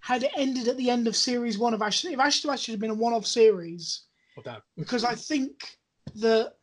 had 0.00 0.24
it 0.24 0.32
ended 0.36 0.66
at 0.68 0.76
the 0.76 0.90
end 0.90 1.06
of 1.06 1.14
series 1.14 1.56
one 1.56 1.72
of 1.72 1.80
Ashes. 1.80 2.10
If 2.10 2.18
Ashes 2.18 2.42
to 2.42 2.50
Ashes 2.50 2.72
had 2.72 2.80
been 2.80 2.90
a 2.90 2.94
one-off 2.94 3.24
series, 3.24 4.02
damn. 4.44 4.60
because 4.76 5.04
I 5.04 5.14
think 5.14 5.78
that 6.16 6.54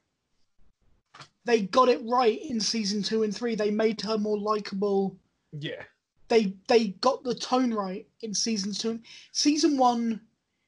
they 1.45 1.61
got 1.61 1.87
it 1.87 2.01
right 2.03 2.39
in 2.41 2.59
season 2.59 3.01
two 3.01 3.23
and 3.23 3.33
three. 3.33 3.55
They 3.55 3.71
made 3.71 4.01
her 4.01 4.17
more 4.17 4.37
likable. 4.37 5.17
Yeah. 5.53 5.83
They 6.27 6.53
they 6.67 6.87
got 6.99 7.23
the 7.23 7.35
tone 7.35 7.73
right 7.73 8.05
in 8.21 8.33
season 8.33 8.73
two. 8.73 8.99
Season 9.31 9.77
one, 9.77 10.19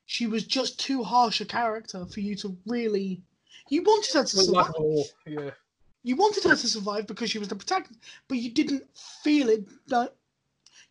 she 0.05 0.27
was 0.27 0.45
just 0.45 0.79
too 0.79 1.03
harsh 1.03 1.41
a 1.41 1.45
character 1.45 2.05
for 2.05 2.21
you 2.21 2.35
to 2.37 2.55
really. 2.67 3.21
You 3.69 3.83
wanted 3.83 4.13
her 4.13 4.23
to 4.23 4.27
survive. 4.27 4.71
Oh, 4.77 5.03
yeah. 5.25 5.49
You 6.07 6.15
wanted 6.15 6.45
her 6.45 6.55
to 6.55 6.67
survive 6.69 7.05
because 7.05 7.29
she 7.29 7.37
was 7.37 7.49
the 7.49 7.55
protagonist, 7.57 7.99
but 8.29 8.37
you 8.37 8.49
didn't 8.49 8.85
feel 9.25 9.49
it. 9.49 9.67
That 9.87 10.15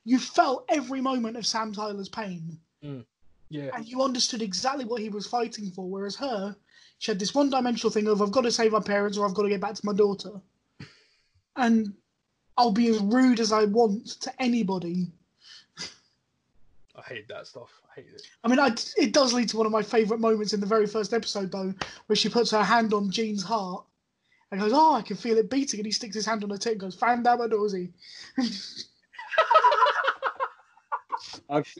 you 0.04 0.18
felt 0.18 0.66
every 0.68 1.00
moment 1.00 1.38
of 1.38 1.46
Sam 1.46 1.72
Tyler's 1.72 2.10
pain, 2.10 2.58
mm. 2.84 3.02
Yeah. 3.48 3.70
and 3.74 3.88
you 3.88 4.02
understood 4.02 4.42
exactly 4.42 4.84
what 4.84 5.00
he 5.00 5.08
was 5.08 5.26
fighting 5.26 5.70
for. 5.70 5.88
Whereas 5.88 6.16
her, 6.16 6.54
she 6.98 7.10
had 7.10 7.18
this 7.18 7.34
one-dimensional 7.34 7.90
thing 7.90 8.08
of 8.08 8.20
I've 8.20 8.30
got 8.30 8.42
to 8.42 8.52
save 8.52 8.72
my 8.72 8.80
parents 8.80 9.16
or 9.16 9.26
I've 9.26 9.32
got 9.32 9.44
to 9.44 9.48
get 9.48 9.60
back 9.62 9.74
to 9.76 9.86
my 9.86 9.94
daughter, 9.94 10.32
and 11.56 11.94
I'll 12.58 12.70
be 12.70 12.88
as 12.88 12.98
rude 12.98 13.40
as 13.40 13.52
I 13.52 13.64
want 13.64 14.20
to 14.20 14.30
anybody. 14.38 15.06
I 16.94 17.00
hate 17.08 17.28
that 17.28 17.46
stuff. 17.46 17.70
I 17.90 18.00
hate 18.00 18.12
it. 18.14 18.22
I 18.44 18.48
mean, 18.48 18.58
I, 18.58 18.74
it 18.98 19.14
does 19.14 19.32
lead 19.32 19.48
to 19.48 19.56
one 19.56 19.64
of 19.64 19.72
my 19.72 19.82
favourite 19.82 20.20
moments 20.20 20.52
in 20.52 20.60
the 20.60 20.66
very 20.66 20.86
first 20.86 21.14
episode, 21.14 21.50
though, 21.52 21.72
where 22.04 22.16
she 22.16 22.28
puts 22.28 22.50
her 22.50 22.62
hand 22.62 22.92
on 22.92 23.10
Gene's 23.10 23.42
heart 23.42 23.86
and 24.52 24.60
goes, 24.60 24.72
"Oh, 24.74 24.94
I 24.94 25.02
can 25.02 25.16
feel 25.16 25.38
it 25.38 25.50
beating," 25.50 25.80
and 25.80 25.86
he 25.86 25.92
sticks 25.92 26.14
his 26.14 26.26
hand 26.26 26.42
on 26.42 26.50
the 26.50 26.58
tit 26.58 26.72
and 26.72 26.80
goes, 26.80 26.94
"Fan 26.94 27.22
down 27.22 27.38
my 27.38 27.48
dorsey." 27.48 27.92
I've- 31.48 31.70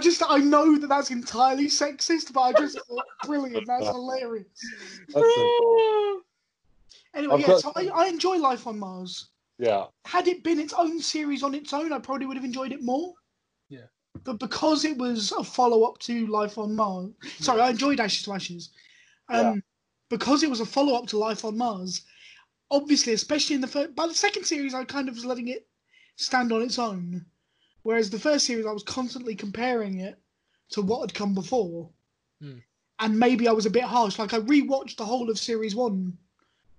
just, 0.00 0.22
I 0.28 0.38
know 0.38 0.76
that 0.78 0.88
that's 0.88 1.10
entirely 1.10 1.66
sexist, 1.66 2.32
but 2.32 2.40
I 2.42 2.52
just 2.52 2.78
thought, 2.86 3.04
brilliant. 3.24 3.66
That's 3.66 3.86
hilarious. 3.86 4.46
that's 5.08 5.26
a- 5.26 6.18
Anyway, 7.14 7.34
I've 7.34 7.40
yeah, 7.40 7.46
got- 7.46 7.60
so 7.60 7.72
I, 7.76 7.86
I 7.94 8.06
enjoy 8.08 8.36
Life 8.36 8.66
on 8.66 8.78
Mars. 8.78 9.28
yeah, 9.58 9.86
Had 10.04 10.28
it 10.28 10.44
been 10.44 10.60
its 10.60 10.74
own 10.74 11.00
series 11.00 11.42
on 11.42 11.54
its 11.54 11.72
own, 11.72 11.92
I 11.92 11.98
probably 11.98 12.26
would 12.26 12.36
have 12.36 12.44
enjoyed 12.44 12.72
it 12.72 12.82
more. 12.82 13.14
Yeah. 13.70 13.86
But 14.24 14.38
because 14.38 14.84
it 14.84 14.98
was 14.98 15.32
a 15.32 15.42
follow 15.42 15.84
up 15.84 15.98
to 16.00 16.26
Life 16.26 16.58
on 16.58 16.76
Mars, 16.76 17.10
sorry, 17.38 17.62
I 17.62 17.70
enjoyed 17.70 18.00
Ashes 18.00 18.24
to 18.24 18.32
Ashes. 18.34 18.68
Um, 19.28 19.54
Yeah. 19.54 19.54
Because 20.08 20.44
it 20.44 20.50
was 20.50 20.60
a 20.60 20.66
follow 20.66 20.94
up 20.94 21.08
to 21.08 21.18
Life 21.18 21.44
on 21.44 21.58
Mars, 21.58 22.02
obviously, 22.70 23.12
especially 23.12 23.56
in 23.56 23.60
the 23.60 23.66
first, 23.66 23.94
by 23.96 24.06
the 24.06 24.14
second 24.14 24.44
series, 24.44 24.72
I 24.72 24.84
kind 24.84 25.08
of 25.08 25.16
was 25.16 25.24
letting 25.24 25.48
it 25.48 25.66
stand 26.14 26.52
on 26.52 26.62
its 26.62 26.78
own. 26.78 27.26
Whereas 27.82 28.08
the 28.10 28.18
first 28.18 28.46
series, 28.46 28.66
I 28.66 28.72
was 28.72 28.84
constantly 28.84 29.34
comparing 29.34 29.98
it 29.98 30.16
to 30.70 30.82
what 30.82 31.00
had 31.00 31.14
come 31.14 31.34
before. 31.34 31.90
Hmm. 32.40 32.58
And 33.00 33.18
maybe 33.18 33.48
I 33.48 33.52
was 33.52 33.66
a 33.66 33.70
bit 33.70 33.82
harsh. 33.82 34.18
Like, 34.18 34.32
I 34.32 34.38
rewatched 34.38 34.96
the 34.96 35.04
whole 35.04 35.28
of 35.28 35.38
series 35.38 35.74
one 35.74 36.16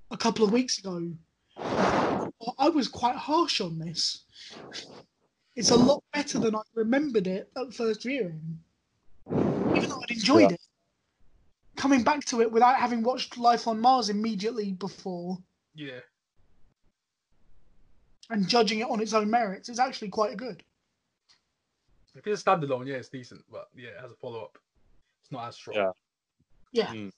a 0.09 0.17
couple 0.17 0.45
of 0.45 0.53
weeks 0.53 0.79
ago. 0.79 1.11
I 1.59 2.69
was 2.69 2.87
quite 2.87 3.15
harsh 3.15 3.59
on 3.61 3.77
this. 3.77 4.23
It's 5.55 5.71
a 5.71 5.75
lot 5.75 6.03
better 6.13 6.39
than 6.39 6.55
I 6.55 6.61
remembered 6.75 7.27
it 7.27 7.51
at 7.57 7.73
first 7.73 8.03
viewing. 8.03 8.59
Even 9.29 9.89
though 9.89 10.01
I'd 10.01 10.11
enjoyed 10.11 10.41
Yeah. 10.51 10.55
it. 10.55 10.61
Coming 11.77 12.03
back 12.03 12.25
to 12.25 12.41
it 12.41 12.51
without 12.51 12.75
having 12.75 13.03
watched 13.03 13.37
Life 13.37 13.67
on 13.67 13.79
Mars 13.79 14.09
immediately 14.09 14.73
before 14.73 15.37
Yeah. 15.75 15.99
and 18.29 18.47
judging 18.49 18.79
it 18.79 18.89
on 18.89 18.99
its 18.99 19.13
own 19.13 19.29
merits 19.29 19.69
is 19.69 19.79
actually 19.79 20.09
quite 20.09 20.35
good. 20.37 20.63
If 22.15 22.25
it's 22.25 22.41
a 22.41 22.45
standalone, 22.45 22.87
yeah, 22.87 22.95
it's 22.95 23.09
decent. 23.09 23.43
But 23.51 23.69
yeah, 23.75 23.91
as 24.03 24.11
a 24.11 24.15
follow 24.15 24.43
up, 24.43 24.57
It's 25.21 25.31
not 25.31 25.47
as 25.47 25.55
strong. 25.55 25.77
Yeah. 25.77 25.91
Yeah. 26.93 27.09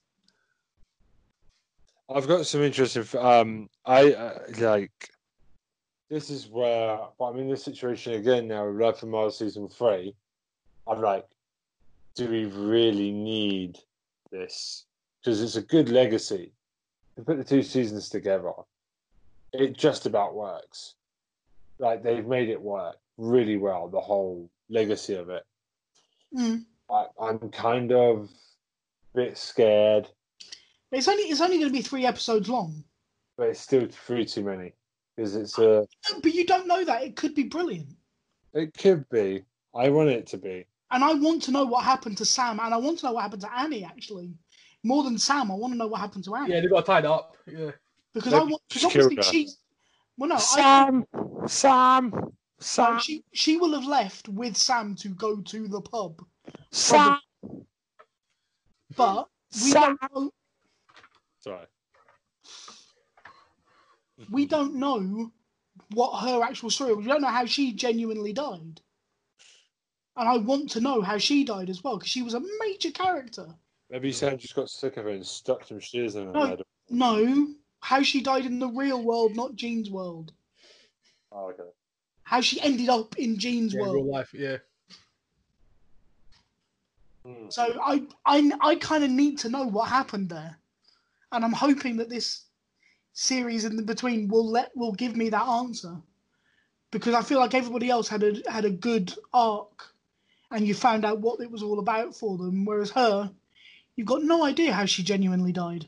I've 2.10 2.28
got 2.28 2.46
some 2.46 2.62
interesting. 2.62 3.06
Um, 3.20 3.70
I 3.86 4.14
uh, 4.14 4.40
like. 4.60 5.10
This 6.10 6.32
is 6.32 6.48
where 6.48 7.00
but 7.20 7.26
I'm 7.26 7.38
in 7.38 7.50
this 7.50 7.64
situation 7.64 8.14
again 8.14 8.48
now. 8.48 8.68
Life 8.68 9.04
on 9.04 9.12
Mars 9.12 9.38
season 9.38 9.70
three. 9.70 10.16
I'm 10.88 11.02
like, 11.02 11.28
do 12.16 12.28
we 12.28 12.46
really 12.46 13.12
need 13.12 13.78
this? 14.32 14.86
Because 15.22 15.42
it's 15.42 15.56
a 15.56 15.62
good 15.62 15.90
legacy. 15.90 16.54
To 17.16 17.24
put 17.24 17.38
the 17.38 17.44
two 17.44 17.64
seasons 17.64 18.10
together, 18.10 18.52
it 19.52 19.78
just 19.78 20.06
about 20.06 20.36
works. 20.36 20.96
Like 21.78 22.04
they've 22.04 22.26
made 22.26 22.50
it 22.50 22.62
work 22.62 22.96
really 23.18 23.58
well. 23.58 23.88
The 23.90 24.00
whole 24.00 24.50
legacy 24.70 25.16
of 25.16 25.30
it. 25.30 25.44
Mm. 26.36 26.66
I, 26.90 27.06
I'm 27.20 27.50
kind 27.50 27.92
of 27.92 28.30
a 29.14 29.18
bit 29.18 29.38
scared, 29.38 30.08
It's 30.92 31.08
only 31.08 31.24
it's 31.24 31.42
only 31.42 31.58
going 31.58 31.70
to 31.70 31.78
be 31.78 31.82
three 31.82 32.06
episodes 32.06 32.50
long, 32.50 32.84
but 33.38 33.50
it's 33.50 33.60
still 33.60 33.88
three 33.90 34.26
too 34.26 34.44
many. 34.44 34.74
Because 35.16 35.36
it's 35.36 35.58
a. 35.58 35.86
but 36.22 36.34
you 36.34 36.46
don't 36.46 36.68
know 36.68 36.86
that 36.86 37.04
it 37.04 37.16
could 37.16 37.36
be 37.36 37.44
brilliant. 37.44 37.90
It 38.54 38.74
could 38.78 39.08
be. 39.10 39.44
I 39.76 39.90
want 39.90 40.10
it 40.10 40.26
to 40.28 40.38
be. 40.38 40.66
And 40.92 41.04
I 41.04 41.14
want 41.14 41.44
to 41.44 41.52
know 41.52 41.66
what 41.66 41.84
happened 41.86 42.18
to 42.18 42.26
Sam, 42.26 42.60
and 42.60 42.74
I 42.74 42.78
want 42.78 43.00
to 43.00 43.06
know 43.06 43.14
what 43.14 43.22
happened 43.22 43.42
to 43.44 43.54
Annie. 43.58 43.84
Actually, 43.84 44.34
more 44.84 45.04
than 45.04 45.18
Sam, 45.18 45.52
I 45.52 45.56
want 45.56 45.74
to 45.74 45.78
know 45.78 45.88
what 45.88 46.00
happened 46.02 46.24
to 46.26 46.36
Annie 46.36 46.54
Yeah, 46.54 46.62
they 46.62 46.68
got 46.68 46.86
tied 46.86 47.06
up. 47.06 47.36
Yeah. 47.46 47.72
because 48.14 48.32
Maybe 48.32 48.42
I 48.42 48.46
want 48.46 48.62
because 48.70 48.82
just 48.84 48.94
killed 48.94 49.06
obviously 49.14 49.40
her. 49.42 49.46
she. 49.48 49.54
Well, 50.18 50.30
no, 50.30 50.36
I, 50.36 50.40
Sam, 50.40 51.06
Sam, 51.48 52.10
no, 52.12 52.32
Sam, 52.60 53.00
she 53.00 53.24
she 53.34 53.58
will 53.58 53.74
have 53.74 53.86
left 53.86 54.28
with 54.28 54.58
Sam 54.58 54.96
to 54.96 55.10
go 55.10 55.40
to 55.42 55.68
the 55.68 55.80
pub, 55.82 56.22
Sam. 56.72 57.20
but 58.98 59.28
we 59.54 59.60
Sam. 59.72 59.98
don't 60.02 60.14
know, 60.16 60.32
Sorry. 61.40 61.66
we 64.30 64.46
don't 64.46 64.76
know 64.76 65.32
what 65.94 66.20
her 66.24 66.42
actual 66.44 66.70
story. 66.70 66.94
was. 66.96 67.06
We 67.06 67.12
don't 67.12 67.22
know 67.22 67.28
how 67.30 67.46
she 67.46 67.74
genuinely 67.74 68.34
died, 68.34 68.82
and 70.20 70.28
I 70.28 70.38
want 70.38 70.70
to 70.72 70.82
know 70.82 71.02
how 71.02 71.18
she 71.18 71.44
died 71.46 71.70
as 71.70 71.84
well 71.84 71.98
because 71.98 72.10
she 72.10 72.22
was 72.22 72.34
a 72.34 72.42
major 72.60 72.92
character. 72.92 73.48
Maybe 73.90 74.12
Sam 74.12 74.38
just 74.38 74.54
got 74.54 74.70
sick 74.70 74.98
of 74.98 75.06
her 75.06 75.12
and 75.12 75.26
stuck 75.26 75.66
some 75.66 75.80
shears 75.80 76.16
in 76.16 76.28
her 76.28 76.34
No. 76.34 76.46
head. 76.46 76.62
No, 76.90 77.48
how 77.80 78.04
she 78.04 78.22
died 78.22 78.46
in 78.46 78.60
the 78.60 78.68
real 78.68 79.02
world, 79.02 79.36
not 79.36 79.56
Gene's 79.56 79.90
world. 79.90 80.34
Oh, 81.32 81.50
okay. 81.52 81.70
How 82.24 82.42
she 82.42 82.60
ended 82.62 82.90
up 82.90 83.18
in 83.18 83.40
Gene's 83.40 83.74
Yeah, 83.74 83.82
world. 83.82 83.96
real 83.96 84.12
life. 84.12 84.34
Yeah. 84.34 84.58
Hmm. 87.26 87.50
So 87.50 87.80
I 87.84 88.04
I 88.26 88.52
I 88.62 88.76
kind 88.76 89.04
of 89.04 89.12
need 89.12 89.38
to 89.40 89.50
know 89.50 89.66
what 89.66 89.90
happened 89.90 90.30
there, 90.30 90.58
and 91.32 91.46
I'm 91.46 91.54
hoping 91.54 91.98
that 91.98 92.10
this 92.10 92.46
series 93.14 93.66
in 93.66 93.76
the 93.76 93.84
between 93.84 94.28
will 94.28 94.50
let 94.50 94.76
will 94.76 94.94
give 94.94 95.16
me 95.16 95.30
that 95.30 95.48
answer, 95.48 95.96
because 96.92 97.14
I 97.14 97.22
feel 97.22 97.40
like 97.40 97.54
everybody 97.54 97.90
else 97.90 98.08
had 98.08 98.24
a 98.24 98.42
had 98.52 98.66
a 98.66 98.70
good 98.70 99.14
arc, 99.34 99.94
and 100.52 100.68
you 100.68 100.74
found 100.74 101.06
out 101.06 101.20
what 101.20 101.40
it 101.42 101.52
was 101.52 101.64
all 101.64 101.80
about 101.80 102.16
for 102.16 102.38
them, 102.38 102.66
whereas 102.66 102.92
her, 102.92 103.32
you've 103.96 104.08
got 104.08 104.24
no 104.24 104.44
idea 104.44 104.74
how 104.74 104.86
she 104.86 105.04
genuinely 105.04 105.52
died. 105.52 105.86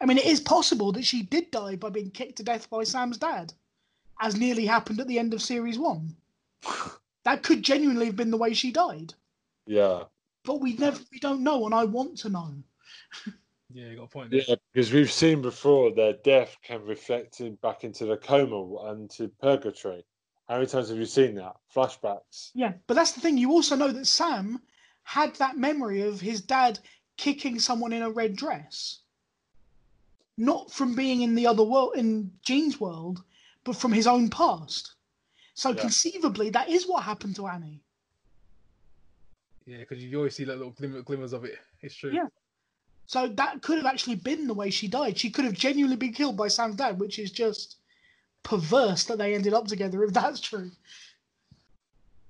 I 0.00 0.06
mean, 0.06 0.18
it 0.18 0.26
is 0.26 0.40
possible 0.40 0.92
that 0.92 1.04
she 1.04 1.22
did 1.22 1.50
die 1.50 1.76
by 1.76 1.90
being 1.90 2.10
kicked 2.10 2.36
to 2.36 2.42
death 2.44 2.70
by 2.70 2.84
Sam's 2.84 3.18
dad, 3.18 3.52
as 4.20 4.36
nearly 4.36 4.66
happened 4.66 5.00
at 5.00 5.08
the 5.08 5.18
end 5.18 5.34
of 5.34 5.42
series 5.42 5.78
one. 5.78 6.16
That 7.24 7.42
could 7.42 7.62
genuinely 7.62 8.06
have 8.06 8.16
been 8.16 8.30
the 8.30 8.38
way 8.38 8.54
she 8.54 8.70
died 8.72 9.12
Yeah. 9.66 10.04
but 10.44 10.62
we 10.62 10.72
never 10.76 10.98
we 11.12 11.18
don't 11.18 11.42
know 11.42 11.66
and 11.66 11.74
i 11.74 11.84
want 11.84 12.16
to 12.18 12.30
know 12.30 12.54
Yeah, 13.70 13.88
you 13.90 13.96
got 13.96 14.04
a 14.04 14.06
point. 14.06 14.30
there. 14.30 14.40
Yeah, 14.48 14.54
because 14.72 14.90
we've 14.94 15.12
seen 15.12 15.42
before 15.42 15.92
their 15.92 16.14
death 16.24 16.56
can 16.62 16.82
reflect 16.86 17.40
in, 17.40 17.56
back 17.56 17.84
into 17.84 18.06
the 18.06 18.16
coma 18.16 18.90
and 18.90 19.10
to 19.10 19.28
purgatory. 19.42 20.06
How 20.48 20.54
many 20.54 20.66
times 20.66 20.88
have 20.88 20.98
you 20.98 21.04
seen 21.06 21.34
that? 21.34 21.56
Flashbacks. 21.74 22.50
yeah 22.54 22.72
but 22.86 22.94
that's 22.94 23.12
the 23.12 23.20
thing 23.20 23.36
you 23.38 23.50
also 23.50 23.76
know 23.76 23.92
that 23.92 24.06
sam 24.06 24.60
had 25.02 25.34
that 25.36 25.56
memory 25.56 26.00
of 26.02 26.20
his 26.20 26.40
dad 26.40 26.78
kicking 27.16 27.58
someone 27.58 27.92
in 27.92 28.02
a 28.02 28.10
red 28.10 28.34
dress 28.36 29.00
not 30.36 30.70
from 30.72 30.94
being 30.94 31.22
in 31.22 31.34
the 31.34 31.46
other 31.46 31.62
world 31.62 31.92
in 31.96 32.30
gene's 32.42 32.80
world 32.80 33.22
but 33.64 33.76
from 33.76 33.92
his 33.92 34.06
own 34.06 34.28
past 34.30 34.94
so 35.54 35.70
Yeah. 35.70 35.80
conceivably 35.82 36.50
that 36.50 36.68
is 36.68 36.86
what 36.86 37.02
happened 37.04 37.36
to 37.36 37.46
annie 37.46 37.82
Yeah, 39.66 39.78
because 39.78 40.02
you 40.02 40.16
always 40.16 40.34
see 40.34 40.44
like 40.46 40.56
little 40.56 40.72
glimmer, 40.72 41.02
glimmers 41.02 41.32
of 41.34 41.44
it. 41.44 41.58
It's 41.82 41.94
true. 41.94 42.12
Yeah. 42.12 42.28
so 43.06 43.28
that 43.28 43.60
could 43.62 43.76
have 43.76 43.86
actually 43.86 44.16
been 44.16 44.46
the 44.46 44.54
way 44.54 44.70
she 44.70 44.88
died 44.88 45.18
she 45.18 45.30
could 45.30 45.44
have 45.44 45.54
genuinely 45.54 45.96
been 45.96 46.12
killed 46.14 46.36
by 46.36 46.48
sam's 46.48 46.76
dad 46.76 46.98
which 46.98 47.18
is 47.18 47.30
just 47.30 47.76
perverse 48.48 49.04
that 49.04 49.18
they 49.18 49.34
ended 49.34 49.52
up 49.52 49.66
together 49.66 50.02
if 50.04 50.12
that's 50.12 50.40
true 50.40 50.70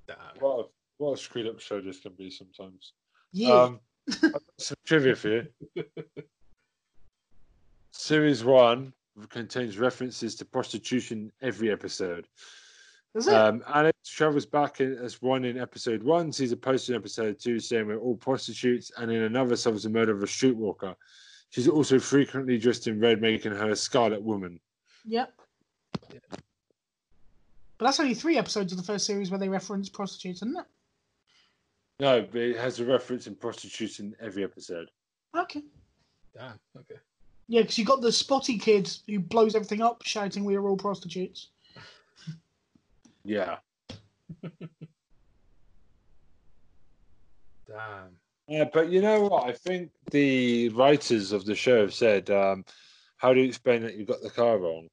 Damn. 0.09 0.17
What 0.41 0.59
a, 0.59 0.65
what 0.97 1.13
a 1.13 1.17
screwed 1.17 1.47
up 1.47 1.61
show 1.61 1.81
this 1.81 2.01
can 2.01 2.13
be 2.15 2.31
sometimes. 2.31 2.95
yeah 3.33 3.53
Um, 3.53 3.81
some 4.59 4.77
trivia 4.87 5.15
for 5.15 5.29
you. 5.29 5.47
Series 7.93 8.43
one 8.43 8.93
contains 9.29 9.79
references 9.79 10.35
to 10.37 10.45
prostitution 10.45 11.31
every 11.43 11.71
episode. 11.71 12.27
Is 13.15 13.27
it? 13.27 13.35
Um, 13.35 13.63
Alex 13.67 13.99
travels 14.07 14.47
back 14.47 14.81
in, 14.81 14.95
as 14.95 15.21
one 15.21 15.45
in 15.45 15.59
episode 15.59 16.03
one, 16.03 16.33
sees 16.33 16.53
a 16.53 16.57
poster 16.57 16.93
in 16.93 16.99
episode 16.99 17.39
two 17.39 17.59
saying 17.59 17.87
we're 17.87 17.99
all 17.99 18.17
prostitutes, 18.17 18.91
and 18.97 19.11
in 19.11 19.23
another 19.23 19.57
solves 19.57 19.83
the 19.83 19.91
murder 19.91 20.13
of 20.13 20.23
a 20.23 20.27
streetwalker. 20.27 20.95
She's 21.51 21.69
also 21.69 21.99
frequently 21.99 22.59
dressed 22.59 22.87
in 22.87 23.01
red, 23.01 23.21
making 23.21 23.53
her 23.53 23.71
a 23.71 23.77
Scarlet 23.77 24.23
Woman. 24.23 24.61
Yep. 25.05 25.33
But 26.11 27.85
that's 27.85 28.01
only 28.01 28.15
three 28.15 28.37
episodes 28.37 28.73
of 28.73 28.79
the 28.79 28.85
first 28.85 29.07
series 29.07 29.31
where 29.31 29.39
they 29.39 29.49
reference 29.49 29.89
prostitutes, 29.89 30.43
isn't 30.43 30.59
it? 30.59 30.67
No, 32.01 32.23
but 32.23 32.41
it 32.41 32.57
has 32.57 32.81
a 32.81 32.85
reference 32.85 33.27
in 33.27 33.35
prostitutes 33.35 33.99
in 34.01 34.15
every 34.21 34.45
episode. 34.45 34.91
Okay. 35.37 35.63
Damn. 36.37 36.59
Okay. 36.77 36.97
Yeah, 37.49 37.63
because 37.63 37.79
you 37.79 37.85
got 37.85 38.01
the 38.01 38.13
spotty 38.13 38.59
kid 38.59 38.91
who 39.09 39.19
blows 39.19 39.55
everything 39.55 39.81
up, 39.81 40.03
shouting, 40.05 40.45
"We 40.45 40.57
are 40.57 40.67
all 40.67 40.77
prostitutes." 40.77 41.49
Yeah. 43.25 43.57
Damn. 47.67 48.17
Yeah, 48.47 48.65
but 48.73 48.89
you 48.89 49.03
know 49.03 49.21
what? 49.23 49.45
I 49.47 49.53
think 49.53 49.91
the 50.11 50.71
writers 50.71 51.33
of 51.33 51.45
the 51.45 51.55
show 51.55 51.81
have 51.81 51.93
said, 51.93 52.31
um, 52.31 52.65
"How 53.19 53.35
do 53.35 53.41
you 53.41 53.47
explain 53.47 53.83
that 53.83 53.97
you 53.97 54.07
got 54.07 54.23
the 54.23 54.31
car 54.31 54.57
wrong?" 54.57 54.89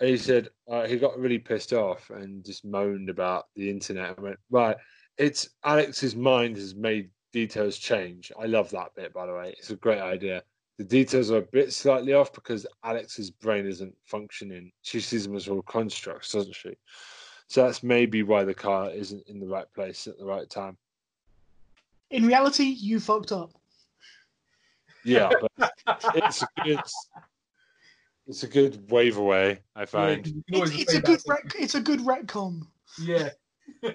He 0.00 0.16
said 0.16 0.48
uh, 0.68 0.86
he 0.86 0.96
got 0.96 1.18
really 1.18 1.38
pissed 1.38 1.72
off 1.72 2.10
and 2.10 2.44
just 2.44 2.64
moaned 2.64 3.10
about 3.10 3.46
the 3.56 3.68
internet. 3.68 4.16
I 4.16 4.20
went, 4.20 4.38
"Right, 4.50 4.76
it's 5.16 5.50
Alex's 5.64 6.14
mind 6.14 6.56
has 6.56 6.74
made 6.74 7.10
details 7.32 7.78
change." 7.78 8.30
I 8.38 8.46
love 8.46 8.70
that 8.70 8.94
bit, 8.94 9.12
by 9.12 9.26
the 9.26 9.34
way. 9.34 9.54
It's 9.58 9.70
a 9.70 9.76
great 9.76 10.00
idea. 10.00 10.42
The 10.78 10.84
details 10.84 11.32
are 11.32 11.38
a 11.38 11.42
bit 11.42 11.72
slightly 11.72 12.12
off 12.12 12.32
because 12.32 12.64
Alex's 12.84 13.30
brain 13.30 13.66
isn't 13.66 13.96
functioning. 14.04 14.70
She 14.82 15.00
sees 15.00 15.24
them 15.24 15.34
as 15.34 15.48
all 15.48 15.62
constructs, 15.62 16.32
doesn't 16.32 16.54
she? 16.54 16.76
So 17.48 17.64
that's 17.64 17.82
maybe 17.82 18.22
why 18.22 18.44
the 18.44 18.54
car 18.54 18.90
isn't 18.90 19.26
in 19.26 19.40
the 19.40 19.48
right 19.48 19.66
place 19.74 20.06
at 20.06 20.18
the 20.18 20.24
right 20.24 20.48
time. 20.48 20.76
In 22.10 22.26
reality, 22.26 22.64
you 22.64 23.00
fucked 23.00 23.32
up. 23.32 23.50
Yeah, 25.04 25.30
but 25.58 25.72
it's 26.14 26.44
good, 26.64 26.80
it's 28.28 28.42
a 28.42 28.48
good 28.48 28.90
wave 28.90 29.16
away. 29.16 29.60
I 29.74 29.80
Yeah, 29.80 29.84
find. 29.86 30.24
'cause 30.24 30.32
you 30.32 30.42
can 30.52 30.62
It's, 30.62 30.82
it's 30.82 30.94
a 30.94 31.00
good 31.00 31.20
rec- 31.26 31.54
it's 31.58 31.74
a 31.74 31.80
good 31.80 32.00
retcon. 32.00 32.66
Yeah. 33.00 33.30
That's 33.82 33.94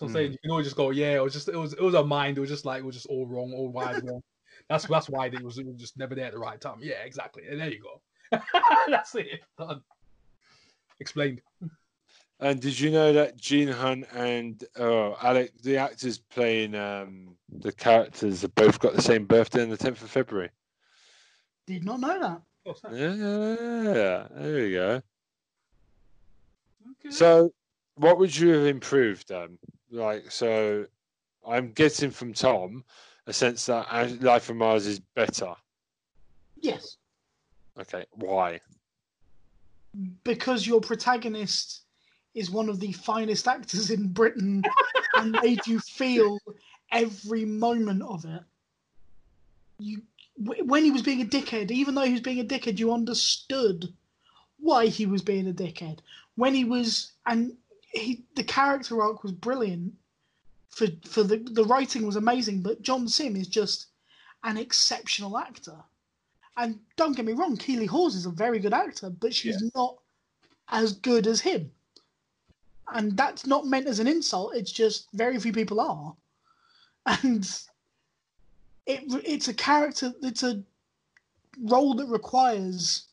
what 0.00 0.08
I'm 0.08 0.12
saying. 0.12 0.32
You 0.32 0.38
can 0.42 0.50
always 0.50 0.66
just 0.66 0.76
go, 0.76 0.90
yeah, 0.90 1.16
it 1.16 1.22
was 1.22 1.32
just 1.32 1.48
it 1.48 1.56
was 1.56 1.72
it 1.72 1.82
was 1.82 1.94
a 1.94 2.04
mind. 2.04 2.36
It 2.36 2.40
was 2.40 2.50
just 2.50 2.64
like 2.64 2.80
it 2.80 2.84
was 2.84 2.96
just 2.96 3.06
all 3.06 3.26
wrong, 3.26 3.52
all 3.54 3.68
wide 3.68 4.02
wrong. 4.04 4.22
That's 4.68 4.86
that's 4.86 5.08
why 5.08 5.26
it 5.26 5.42
was 5.42 5.58
it 5.58 5.66
was 5.66 5.76
just 5.76 5.96
never 5.96 6.14
there 6.14 6.26
at 6.26 6.32
the 6.32 6.38
right 6.38 6.60
time. 6.60 6.78
Yeah, 6.80 7.02
exactly. 7.04 7.44
And 7.48 7.60
there 7.60 7.70
you 7.70 7.80
go. 7.80 8.00
that's 8.88 9.14
it. 9.14 9.42
Done. 9.58 9.82
Explained. 11.00 11.40
And 12.40 12.60
did 12.60 12.78
you 12.78 12.90
know 12.90 13.12
that 13.12 13.36
Gene 13.36 13.68
Hunt 13.68 14.06
and 14.12 14.62
oh, 14.76 15.16
Alex, 15.22 15.52
the 15.62 15.76
actors 15.76 16.18
playing 16.18 16.74
um, 16.74 17.36
the 17.48 17.72
characters, 17.72 18.42
have 18.42 18.54
both 18.56 18.80
got 18.80 18.94
the 18.94 19.02
same 19.02 19.24
birthday 19.24 19.62
on 19.62 19.70
the 19.70 19.76
tenth 19.76 20.02
of 20.02 20.10
February? 20.10 20.50
Did 21.66 21.84
not 21.84 22.00
know 22.00 22.18
that. 22.20 22.42
Yeah, 22.92 24.26
there 24.34 24.66
you 24.66 24.74
go. 24.76 25.02
Okay. 26.90 27.10
So, 27.10 27.50
what 27.96 28.18
would 28.18 28.34
you 28.36 28.50
have 28.50 28.66
improved? 28.66 29.30
Um, 29.32 29.58
like, 29.90 30.30
so 30.30 30.86
I'm 31.46 31.72
getting 31.72 32.10
from 32.10 32.32
Tom 32.32 32.84
a 33.26 33.32
sense 33.32 33.66
that 33.66 34.20
Life 34.22 34.50
on 34.50 34.58
Mars 34.58 34.86
is 34.86 35.00
better. 35.14 35.54
Yes, 36.60 36.96
Okay, 37.78 38.04
why? 38.12 38.60
because 40.24 40.66
your 40.66 40.80
protagonist 40.80 41.84
is 42.34 42.50
one 42.50 42.68
of 42.68 42.80
the 42.80 42.90
finest 42.92 43.46
actors 43.46 43.90
in 43.90 44.08
Britain 44.08 44.62
and 45.16 45.32
made 45.40 45.64
you 45.68 45.78
feel 45.78 46.38
every 46.90 47.44
moment 47.44 48.02
of 48.02 48.24
it. 48.24 48.42
You 49.78 49.96
w- 49.98 50.06
when 50.36 50.84
he 50.84 50.90
was 50.90 51.02
being 51.02 51.22
a 51.22 51.26
dickhead, 51.26 51.70
even 51.70 51.94
though 51.94 52.02
he 52.04 52.12
was 52.12 52.20
being 52.20 52.40
a 52.40 52.44
dickhead, 52.44 52.78
you 52.78 52.92
understood 52.92 53.92
why 54.58 54.86
he 54.86 55.06
was 55.06 55.22
being 55.22 55.48
a 55.48 55.52
dickhead. 55.52 56.00
When 56.34 56.54
he 56.54 56.64
was 56.64 57.12
and 57.26 57.56
he 57.92 58.24
the 58.34 58.44
character 58.44 59.00
arc 59.00 59.22
was 59.22 59.32
brilliant. 59.32 59.94
For 60.70 60.86
for 61.06 61.22
the 61.22 61.36
the 61.36 61.64
writing 61.64 62.04
was 62.04 62.16
amazing, 62.16 62.62
but 62.62 62.82
John 62.82 63.08
Simm 63.08 63.36
is 63.36 63.46
just 63.46 63.86
an 64.42 64.56
exceptional 64.56 65.38
actor. 65.38 65.84
And 66.56 66.80
don't 66.96 67.16
get 67.16 67.24
me 67.24 67.32
wrong, 67.32 67.56
Keeley 67.56 67.86
Hawes 67.86 68.14
is 68.14 68.26
a 68.26 68.30
very 68.30 68.60
good 68.60 68.74
actor, 68.74 69.10
but 69.10 69.34
she's 69.34 69.60
not 69.74 69.98
as 70.68 70.92
good 70.92 71.26
as 71.26 71.40
him. 71.40 71.72
And 72.92 73.16
that's 73.16 73.46
not 73.46 73.66
meant 73.66 73.88
as 73.88 73.98
an 73.98 74.06
insult. 74.06 74.54
It's 74.54 74.70
just 74.70 75.08
very 75.12 75.38
few 75.40 75.52
people 75.52 75.80
are, 75.80 76.14
and 77.22 77.44
it 78.86 79.02
it's 79.24 79.48
a 79.48 79.54
character. 79.54 80.12
It's 80.22 80.42
a 80.42 80.62
role 81.60 81.94
that 81.94 82.06
requires 82.06 83.04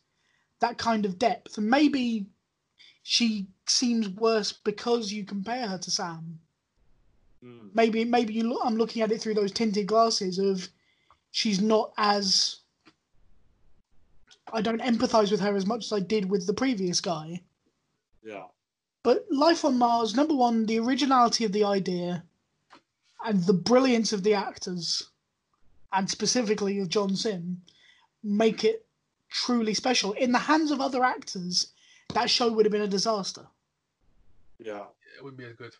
that 0.59 0.78
kind 0.78 1.05
of 1.05 1.19
depth. 1.19 1.57
And 1.57 1.69
maybe 1.69 2.28
she 3.03 3.47
seems 3.67 4.09
worse 4.09 4.51
because 4.51 5.11
you 5.11 5.26
compare 5.26 5.67
her 5.67 5.78
to 5.78 5.91
Sam. 5.91 6.39
Mm. 7.43 7.69
Maybe 7.74 8.05
maybe 8.05 8.34
you 8.34 8.43
look, 8.43 8.61
I'm 8.63 8.76
looking 8.76 9.01
at 9.01 9.11
it 9.11 9.22
through 9.22 9.36
those 9.36 9.51
tinted 9.51 9.88
glasses 9.88 10.39
of 10.39 10.67
she's 11.32 11.61
not 11.61 11.93
as 11.97 12.57
I 14.53 14.61
don't 14.61 14.82
empathize 14.82 15.32
with 15.32 15.39
her 15.39 15.55
as 15.55 15.65
much 15.65 15.86
as 15.86 15.93
I 15.93 15.99
did 15.99 16.30
with 16.30 16.45
the 16.45 16.53
previous 16.53 17.01
guy. 17.01 17.41
Yeah. 18.24 18.45
But 19.03 19.26
Life 19.32 19.65
on 19.65 19.78
Mars, 19.78 20.15
number 20.15 20.36
one, 20.36 20.65
the 20.65 20.80
originality 20.80 21.45
of 21.45 21.51
the 21.51 21.63
idea 21.63 22.24
and 23.26 23.43
the 23.43 23.53
brilliance 23.53 24.13
of 24.13 24.24
the 24.24 24.34
actors, 24.34 25.09
and 25.93 26.09
specifically 26.09 26.79
of 26.79 26.89
John 26.89 27.15
Simm, 27.15 27.61
make 28.23 28.63
it 28.63 28.85
truly 29.29 29.73
special. 29.73 30.13
In 30.13 30.31
the 30.31 30.39
hands 30.39 30.71
of 30.71 30.81
other 30.81 31.03
actors, 31.03 31.71
that 32.13 32.29
show 32.29 32.51
would 32.51 32.65
have 32.65 32.71
been 32.71 32.81
a 32.81 32.87
disaster. 32.87 33.45
Yeah. 34.59 34.85
It 35.17 35.23
wouldn't 35.23 35.37
be 35.39 35.45
as 35.45 35.55
good. 35.55 35.75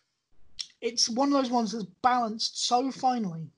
It's 0.80 1.08
one 1.08 1.28
of 1.28 1.34
those 1.34 1.50
ones 1.50 1.72
that's 1.72 1.84
balanced 2.02 2.66
so 2.66 2.90
finely. 2.90 3.50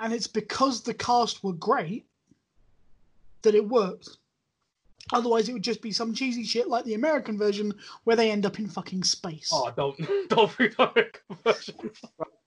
And 0.00 0.12
it's 0.12 0.26
because 0.26 0.82
the 0.82 0.94
cast 0.94 1.42
were 1.42 1.52
great 1.52 2.06
that 3.42 3.54
it 3.54 3.68
worked. 3.68 4.08
Otherwise, 5.12 5.48
it 5.48 5.54
would 5.54 5.62
just 5.62 5.80
be 5.80 5.90
some 5.90 6.12
cheesy 6.12 6.44
shit 6.44 6.68
like 6.68 6.84
the 6.84 6.94
American 6.94 7.38
version 7.38 7.72
where 8.04 8.16
they 8.16 8.30
end 8.30 8.44
up 8.44 8.58
in 8.58 8.68
fucking 8.68 9.02
space. 9.02 9.50
Oh, 9.52 9.72
don't 9.74 9.98
don't 10.28 10.54
bring 10.56 10.72
that 10.78 11.18
conversion. 11.26 11.90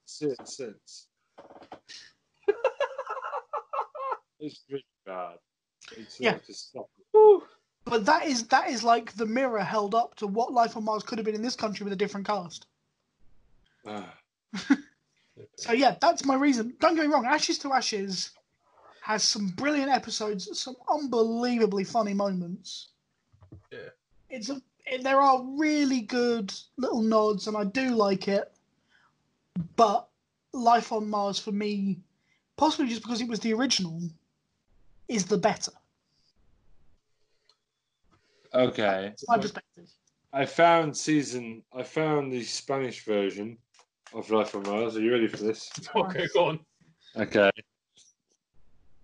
Since, 0.06 0.58
since. 0.58 1.08
It's 4.42 4.62
really 4.70 4.84
bad. 5.06 5.38
It's 5.98 6.20
Yeah. 6.20 6.34
like 6.34 6.46
to 7.14 7.44
But 7.86 8.06
that 8.06 8.26
is 8.26 8.48
that 8.48 8.70
is 8.70 8.84
like 8.84 9.14
the 9.14 9.26
mirror 9.26 9.64
held 9.64 9.96
up 9.96 10.16
to 10.16 10.28
what 10.28 10.52
Life 10.54 10.76
on 10.78 10.84
Mars 10.84 11.04
could 11.04 11.18
have 11.18 11.26
been 11.26 11.36
in 11.36 11.42
this 11.42 11.56
country 11.56 11.84
with 11.84 11.94
a 11.94 11.96
different 11.96 12.28
cast. 12.28 12.66
Ah. 13.86 14.18
So 15.56 15.74
yeah, 15.74 15.96
that's 16.02 16.26
my 16.26 16.36
reason. 16.36 16.76
Don't 16.80 16.96
get 16.96 17.08
me 17.08 17.14
wrong, 17.14 17.26
Ashes 17.26 17.58
to 17.60 17.74
Ashes 17.74 18.32
has 19.02 19.24
some 19.24 19.48
brilliant 19.50 19.90
episodes, 19.92 20.60
some 20.60 20.76
unbelievably 20.90 21.84
funny 21.86 22.14
moments. 22.14 22.90
Yeah. 23.72 23.90
It's 24.30 24.50
a 24.50 24.62
it- 24.86 25.04
there 25.04 25.22
are 25.22 25.44
really 25.44 26.02
good 26.02 26.54
little 26.78 27.02
nods, 27.02 27.48
and 27.48 27.56
I 27.58 27.64
do 27.64 27.90
like 27.96 28.28
it. 28.28 28.52
But 29.76 30.08
Life 30.54 30.92
on 30.92 31.10
Mars 31.10 31.40
for 31.40 31.52
me, 31.52 32.00
possibly 32.58 32.88
just 32.90 33.02
because 33.04 33.22
it 33.22 33.28
was 33.30 33.40
the 33.40 33.54
original, 33.54 34.02
is 35.12 35.26
the 35.26 35.38
better. 35.38 35.72
Okay. 38.54 39.10
It's 39.14 39.28
my 39.28 39.38
perspective. 39.38 39.90
I 40.34 40.46
found 40.46 40.96
season. 40.96 41.64
I 41.76 41.84
found 41.84 42.32
the 42.32 42.44
Spanish 42.44 43.04
version 43.04 43.58
of 44.14 44.30
Life 44.32 44.56
on 44.56 44.64
Mars. 44.64 44.96
Are 44.96 45.02
you 45.02 45.12
ready 45.12 45.28
for 45.28 45.38
this? 45.38 45.70
Okay, 45.96 46.28
go 46.34 46.46
on. 46.46 46.60
Okay. 47.18 47.52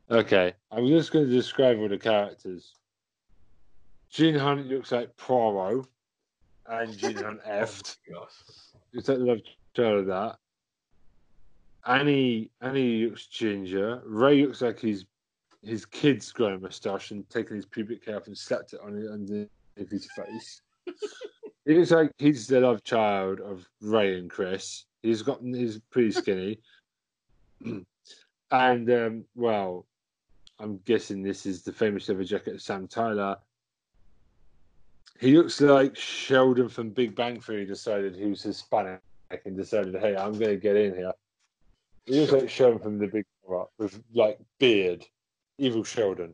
Okay. 0.10 0.54
I'm 0.72 0.88
just 0.88 1.12
going 1.12 1.26
to 1.26 1.32
describe 1.32 1.78
all 1.80 1.90
the 1.90 1.98
characters. 1.98 2.74
Gene 4.10 4.36
Hunt 4.36 4.68
looks 4.68 4.94
like 4.94 5.16
Poirot, 5.18 5.86
and 6.68 6.98
Gene 6.98 7.18
Hunt 7.18 7.42
effed. 7.48 7.98
Oh 8.10 8.22
gosh. 8.22 8.32
Looks 8.94 9.10
like 9.10 9.18
the 9.18 9.26
love 9.26 9.40
child 9.76 10.00
of 10.00 10.06
that. 10.08 10.38
Annie, 11.86 12.50
Annie 12.62 13.06
looks 13.06 13.28
ginger. 13.28 14.02
Ray 14.06 14.46
looks 14.46 14.62
like 14.62 14.80
he's 14.80 15.06
his 15.68 15.86
kid's 15.86 16.32
grown 16.32 16.54
a 16.54 16.60
moustache 16.60 17.12
and 17.12 17.30
taken 17.30 17.56
his 17.56 17.66
pubic 17.66 18.06
hair 18.06 18.18
off 18.18 18.28
and 18.28 18.38
slapped 18.38 18.74
it 18.74 18.80
on 18.82 18.98
it 18.98 19.12
underneath 19.12 19.92
his 19.92 20.08
face. 20.16 20.62
he 21.66 21.76
looks 21.76 21.92
like 21.92 22.12
he's 22.18 22.48
the 22.48 22.62
love 22.62 22.84
child 22.84 23.42
of 23.42 23.68
Ray 23.82 24.18
and 24.18 24.30
Chris. 24.30 24.86
He's 25.04 25.22
got 25.22 25.42
he's 25.44 25.80
pretty 25.92 26.12
skinny. 26.12 26.60
and 28.52 28.90
um, 28.92 29.26
well, 29.36 29.86
I'm 30.60 30.80
guessing 30.86 31.22
this 31.22 31.46
is 31.46 31.64
the 31.64 31.74
famous 31.74 32.08
leather 32.10 32.24
jacket 32.24 32.56
of 32.56 32.62
Sam 32.62 32.88
Tyler. 32.88 33.38
He 35.20 35.36
looks 35.36 35.60
like 35.62 35.96
Sheldon 35.96 36.70
from 36.70 36.92
Big 36.92 37.16
Bang 37.16 37.42
Theory 37.42 37.66
decided 37.66 38.16
he 38.16 38.28
was 38.28 38.44
Hispanic 38.44 39.02
and 39.46 39.58
decided, 39.58 39.96
hey, 39.96 40.16
I'm 40.16 40.34
going 40.34 40.52
to 40.52 40.58
get 40.58 40.76
in 40.76 40.96
here. 40.96 41.14
He 42.06 42.20
looks 42.20 42.32
like 42.32 42.50
Sheldon 42.50 42.80
from 42.80 43.00
the 43.00 43.08
Big 43.08 43.26
Bang 43.48 43.66
with 43.80 44.02
like 44.14 44.40
beard, 44.60 45.06
evil 45.58 45.84
Sheldon. 45.84 46.34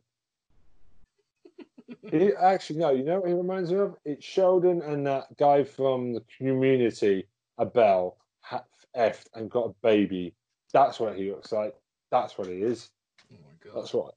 he 2.11 2.33
actually 2.33 2.79
no, 2.79 2.91
you 2.91 3.03
know 3.03 3.19
what 3.19 3.29
he 3.29 3.35
reminds 3.35 3.71
me 3.71 3.79
of? 3.79 3.95
It's 4.05 4.25
Sheldon 4.25 4.81
and 4.81 5.05
that 5.07 5.35
guy 5.37 5.63
from 5.63 6.13
the 6.13 6.23
Community, 6.37 7.27
Abed, 7.59 8.13
ha- 8.41 8.65
effed 8.95 9.27
and 9.33 9.49
got 9.49 9.69
a 9.69 9.73
baby. 9.81 10.33
That's 10.71 10.99
what 10.99 11.15
he 11.15 11.29
looks 11.31 11.51
like. 11.51 11.75
That's 12.11 12.37
what 12.37 12.47
he 12.47 12.55
is. 12.55 12.89
Oh 13.31 13.37
my 13.43 13.71
god. 13.71 13.81
That's 13.81 13.93
what. 13.93 14.15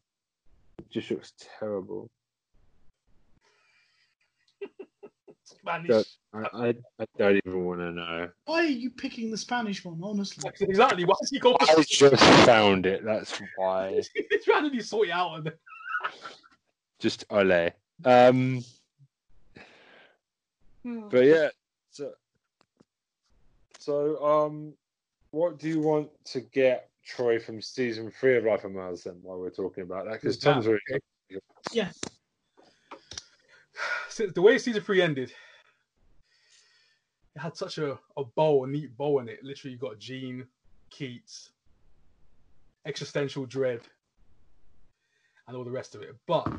It 0.78 0.90
just 0.90 1.10
looks 1.10 1.32
terrible. 1.58 2.10
Spanish. 5.66 5.88
That- 5.88 6.06
I, 6.34 6.66
I, 6.66 6.74
I 7.00 7.06
don't 7.16 7.40
even 7.46 7.64
want 7.64 7.80
to 7.80 7.92
know. 7.92 8.28
Why 8.44 8.60
are 8.60 8.66
you 8.66 8.90
picking 8.90 9.30
the 9.30 9.38
Spanish 9.38 9.84
one, 9.84 9.98
honestly? 10.02 10.50
Exactly. 10.60 11.04
Why 11.04 11.14
is 11.22 11.30
he 11.30 11.38
going 11.38 11.56
I 11.60 11.82
just 11.82 12.16
found 12.44 12.84
it. 12.84 13.04
That's 13.04 13.40
why. 13.56 13.92
He's 13.94 14.10
trying 14.44 14.70
to 14.70 14.82
sort 14.82 15.08
it 15.08 15.12
out. 15.12 15.38
And 15.38 15.52
Just 16.98 17.24
ole. 17.30 17.70
Um, 18.04 18.64
but 20.84 21.24
yeah. 21.24 21.48
So, 21.90 22.12
so 23.78 24.24
um, 24.24 24.74
what 25.30 25.58
do 25.58 25.68
you 25.68 25.80
want 25.80 26.10
to 26.26 26.40
get 26.40 26.90
Troy 27.04 27.38
from 27.38 27.62
season 27.62 28.12
three 28.20 28.36
of 28.36 28.44
Life 28.44 28.66
on 28.66 28.74
Mars 28.74 29.04
then? 29.04 29.16
While 29.22 29.38
we're 29.38 29.50
talking 29.50 29.84
about 29.84 30.04
that, 30.04 30.20
because 30.20 30.38
That, 30.38 30.52
Tom's 30.52 30.66
already. 30.66 30.82
Yeah. 31.72 31.88
Since 34.10 34.32
the 34.34 34.42
way 34.42 34.58
season 34.58 34.82
three 34.82 35.00
ended, 35.00 35.32
it 37.36 37.40
had 37.40 37.56
such 37.56 37.76
a, 37.76 37.98
a 38.16 38.24
bow, 38.24 38.64
a 38.64 38.66
neat 38.66 38.96
bow 38.96 39.18
in 39.18 39.28
it. 39.28 39.44
Literally, 39.44 39.72
you 39.72 39.78
got 39.78 39.98
Gene, 39.98 40.46
Keats, 40.88 41.50
existential 42.86 43.44
dread, 43.44 43.82
and 45.46 45.56
all 45.56 45.64
the 45.64 45.70
rest 45.70 45.94
of 45.94 46.00
it. 46.00 46.16
But 46.26 46.50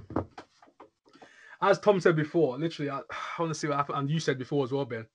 as 1.63 1.79
Tom 1.79 1.99
said 1.99 2.15
before, 2.15 2.59
literally, 2.59 2.91
I, 2.91 2.99
I 3.37 3.41
want 3.41 3.51
to 3.51 3.59
see 3.59 3.67
what 3.67 3.77
happens. 3.77 3.97
And 3.97 4.09
you 4.09 4.19
said 4.19 4.37
before 4.37 4.63
as 4.63 4.71
well, 4.71 4.85
Ben. 4.85 5.07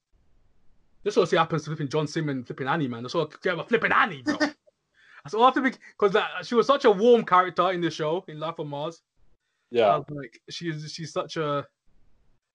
This 1.05 1.17
what 1.17 1.31
happens 1.31 1.63
to 1.63 1.71
flipping 1.71 1.89
John 1.89 2.07
Simmons, 2.07 2.47
flipping 2.47 2.69
Annie, 2.69 2.89
man. 2.89 3.03
That's 3.03 3.15
all 3.15 3.31
get 3.43 3.59
a 3.59 3.65
flipping 3.65 3.93
Annie, 3.93 4.23
bro. 4.23 4.37
That's 5.25 5.35
all 5.35 5.43
I 5.43 5.47
have 5.47 5.55
to 5.55 5.63
be 5.63 5.71
because 5.99 6.17
she 6.45 6.57
was 6.57 6.67
such 6.67 6.85
a 6.85 6.91
warm 6.91 7.25
character 7.25 7.71
in 7.71 7.81
the 7.81 7.91
show 7.91 8.25
in 8.27 8.41
Life 8.41 8.59
on 8.59 8.69
Mars. 8.69 9.03
Yeah. 9.71 10.01
like 10.11 10.41
she's 10.51 10.93
she's 10.93 11.13
such 11.13 11.37
a 11.37 11.67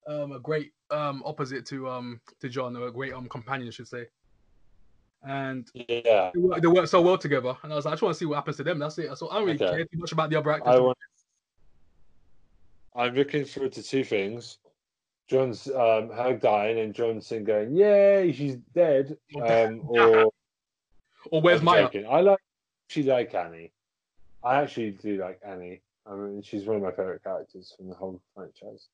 um 0.08 0.32
a 0.32 0.40
great 0.40 0.72
um 0.90 1.22
opposite 1.26 1.66
to 1.68 1.90
um 1.90 2.22
to 2.40 2.50
John, 2.50 2.76
or 2.76 2.88
a 2.88 2.92
great 2.92 3.14
um 3.14 3.28
companion, 3.28 3.68
I 3.68 3.72
should 3.72 3.88
say. 3.88 4.06
And 5.24 5.68
Yeah. 5.74 6.32
they 6.34 6.40
work, 6.40 6.62
they 6.62 6.68
work 6.68 6.88
so 6.88 7.02
well 7.02 7.18
together. 7.18 7.58
And 7.64 7.74
I 7.74 7.76
was 7.76 7.86
like, 7.86 7.94
I 7.94 7.96
just 7.96 8.04
want 8.04 8.14
to 8.16 8.20
see 8.20 8.26
what 8.26 8.36
happens 8.36 8.58
to 8.58 8.64
them. 8.64 8.80
That's 8.80 8.98
it. 8.98 9.16
So 9.18 9.30
I 9.30 9.36
don't 9.36 9.46
really 9.46 9.56
Okay. 9.62 9.70
care 9.70 9.86
too 9.86 9.98
much 9.98 10.12
about 10.12 10.30
the 10.30 10.38
other 10.38 10.52
actors. 10.52 10.76
I 10.76 10.80
want. 10.80 10.98
I'm 12.96 13.14
looking 13.14 13.46
forward 13.46 13.74
to 13.74 13.84
two 13.84 14.04
things. 14.04 14.58
John's 15.28 15.68
um, 15.68 16.10
her 16.10 16.38
dying 16.42 16.80
and 16.80 16.94
Johnson 16.94 17.44
going, 17.44 17.76
"Yay, 17.76 18.32
she's 18.32 18.56
dead." 18.74 19.18
Um, 19.36 19.82
or 19.88 20.32
or 21.32 21.42
where's 21.42 21.62
Maya? 21.62 21.90
I 22.10 22.22
like 22.22 22.40
she 22.88 23.04
like 23.04 23.34
Annie. 23.34 23.74
I 24.44 24.62
actually 24.62 24.92
do 24.92 25.18
like 25.18 25.40
Annie. 25.46 25.82
I 26.06 26.16
mean, 26.16 26.42
she's 26.42 26.66
one 26.66 26.78
of 26.78 26.84
my 26.84 26.92
favorite 26.92 27.24
characters 27.24 27.74
from 27.76 27.90
the 27.90 27.96
whole 27.96 28.22
franchise. 28.34 28.88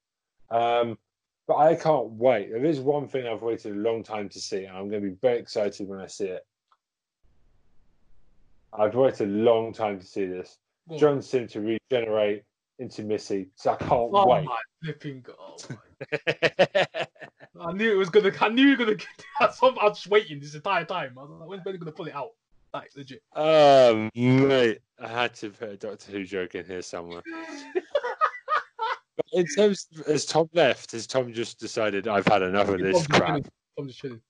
Um, 0.53 0.97
but 1.47 1.57
I 1.57 1.75
can't 1.75 2.09
wait. 2.11 2.51
There 2.51 2.63
is 2.63 2.79
one 2.79 3.07
thing 3.07 3.27
I've 3.27 3.41
waited 3.41 3.73
a 3.75 3.79
long 3.79 4.03
time 4.03 4.29
to 4.29 4.39
see, 4.39 4.65
and 4.65 4.77
I'm 4.77 4.87
going 4.89 5.01
to 5.03 5.09
be 5.09 5.15
very 5.21 5.39
excited 5.39 5.87
when 5.87 5.99
I 5.99 6.07
see 6.07 6.27
it. 6.27 6.45
I've 8.71 8.95
waited 8.95 9.27
a 9.27 9.31
long 9.31 9.73
time 9.73 9.99
to 9.99 10.05
see 10.05 10.25
this. 10.25 10.57
Go 10.87 10.95
on. 10.95 10.99
John 10.99 11.21
Simm 11.21 11.47
to 11.49 11.79
regenerate 11.91 12.43
into 12.79 13.03
Missy, 13.03 13.49
so 13.55 13.71
I 13.73 13.75
can't 13.75 13.91
Oh 14.13 14.27
wait. 14.27 14.45
my 14.45 14.57
flipping 14.83 15.21
god! 15.21 15.77
I 17.61 17.71
knew 17.73 17.91
it 17.91 17.97
was 17.97 18.09
gonna. 18.09 18.31
I 18.41 18.49
knew 18.49 18.63
you 18.63 18.71
were 18.71 18.85
gonna. 18.85 18.95
Get 18.95 19.07
that. 19.39 19.53
So 19.55 19.67
I 19.77 19.85
was 19.85 19.97
just 19.99 20.07
waiting 20.09 20.39
this 20.39 20.55
entire 20.55 20.85
time. 20.85 21.13
I 21.17 21.21
was 21.21 21.29
like, 21.39 21.47
when's 21.49 21.63
Ben 21.63 21.77
gonna 21.77 21.91
pull 21.91 22.07
it 22.07 22.15
out? 22.15 22.31
Like 22.73 22.89
legit. 22.95 23.21
um, 23.35 24.09
mate, 24.15 24.79
I 24.99 25.07
had 25.07 25.33
to 25.35 25.51
put 25.51 25.69
a 25.69 25.77
Doctor 25.77 26.11
Who 26.11 26.23
joke 26.25 26.55
in 26.55 26.65
here 26.65 26.81
somewhere. 26.81 27.21
But 29.15 29.25
in 29.33 29.45
terms, 29.45 29.87
of, 29.97 30.05
has 30.07 30.25
Tom 30.25 30.49
left? 30.53 30.91
Has 30.93 31.05
Tom 31.05 31.33
just 31.33 31.59
decided 31.59 32.07
I've 32.07 32.27
had 32.27 32.41
enough 32.41 32.69
of 32.69 32.79
this 32.79 33.05
crap? 33.07 33.27
chilling. 33.27 33.45
I'm 33.77 33.87
just 33.87 33.99
chilling. 33.99 34.21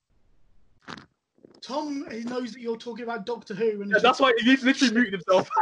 Tom, 1.61 2.05
he 2.11 2.23
knows 2.23 2.51
that 2.51 2.61
you're 2.61 2.75
talking 2.75 3.03
about 3.03 3.25
Doctor 3.25 3.53
Who, 3.53 3.81
and 3.81 3.91
Yeah, 3.91 3.99
that's 4.01 4.19
why 4.19 4.33
he 4.37 4.57
literally 4.57 4.93
muted 4.93 5.13
himself. 5.13 5.49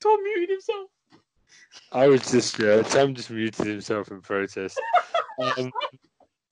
Tom 0.00 0.22
muted 0.22 0.50
himself. 0.50 0.88
I 1.92 2.06
was 2.08 2.30
just 2.30 2.60
uh, 2.60 2.82
Tom 2.84 3.14
just 3.14 3.30
muted 3.30 3.66
himself 3.66 4.10
in 4.10 4.20
protest. 4.22 4.80
Um, 5.38 5.70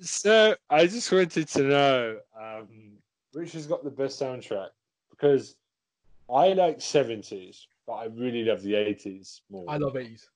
so 0.00 0.54
I 0.68 0.86
just 0.86 1.10
wanted 1.10 1.48
to 1.48 1.62
know 1.62 2.18
um, 2.38 2.98
which 3.32 3.52
has 3.52 3.66
got 3.66 3.84
the 3.84 3.90
best 3.90 4.20
soundtrack 4.20 4.68
because 5.10 5.56
I 6.32 6.52
like 6.52 6.80
seventies, 6.80 7.66
but 7.86 7.94
I 7.94 8.04
really 8.06 8.44
love 8.44 8.62
the 8.62 8.74
eighties 8.74 9.42
more. 9.50 9.64
I 9.68 9.76
love 9.76 9.94
80s. 9.94 10.26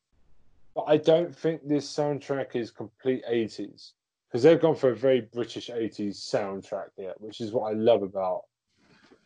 but 0.74 0.82
I 0.82 0.96
don't 0.96 1.34
think 1.34 1.66
this 1.66 1.86
soundtrack 1.92 2.54
is 2.56 2.70
complete 2.70 3.22
eighties 3.26 3.94
because 4.28 4.42
they've 4.42 4.60
gone 4.60 4.74
for 4.76 4.90
a 4.90 4.96
very 4.96 5.22
British 5.22 5.70
eighties 5.70 6.18
soundtrack 6.18 6.88
here, 6.96 7.14
which 7.18 7.40
is 7.40 7.52
what 7.52 7.70
I 7.70 7.74
love 7.74 8.02
about 8.02 8.42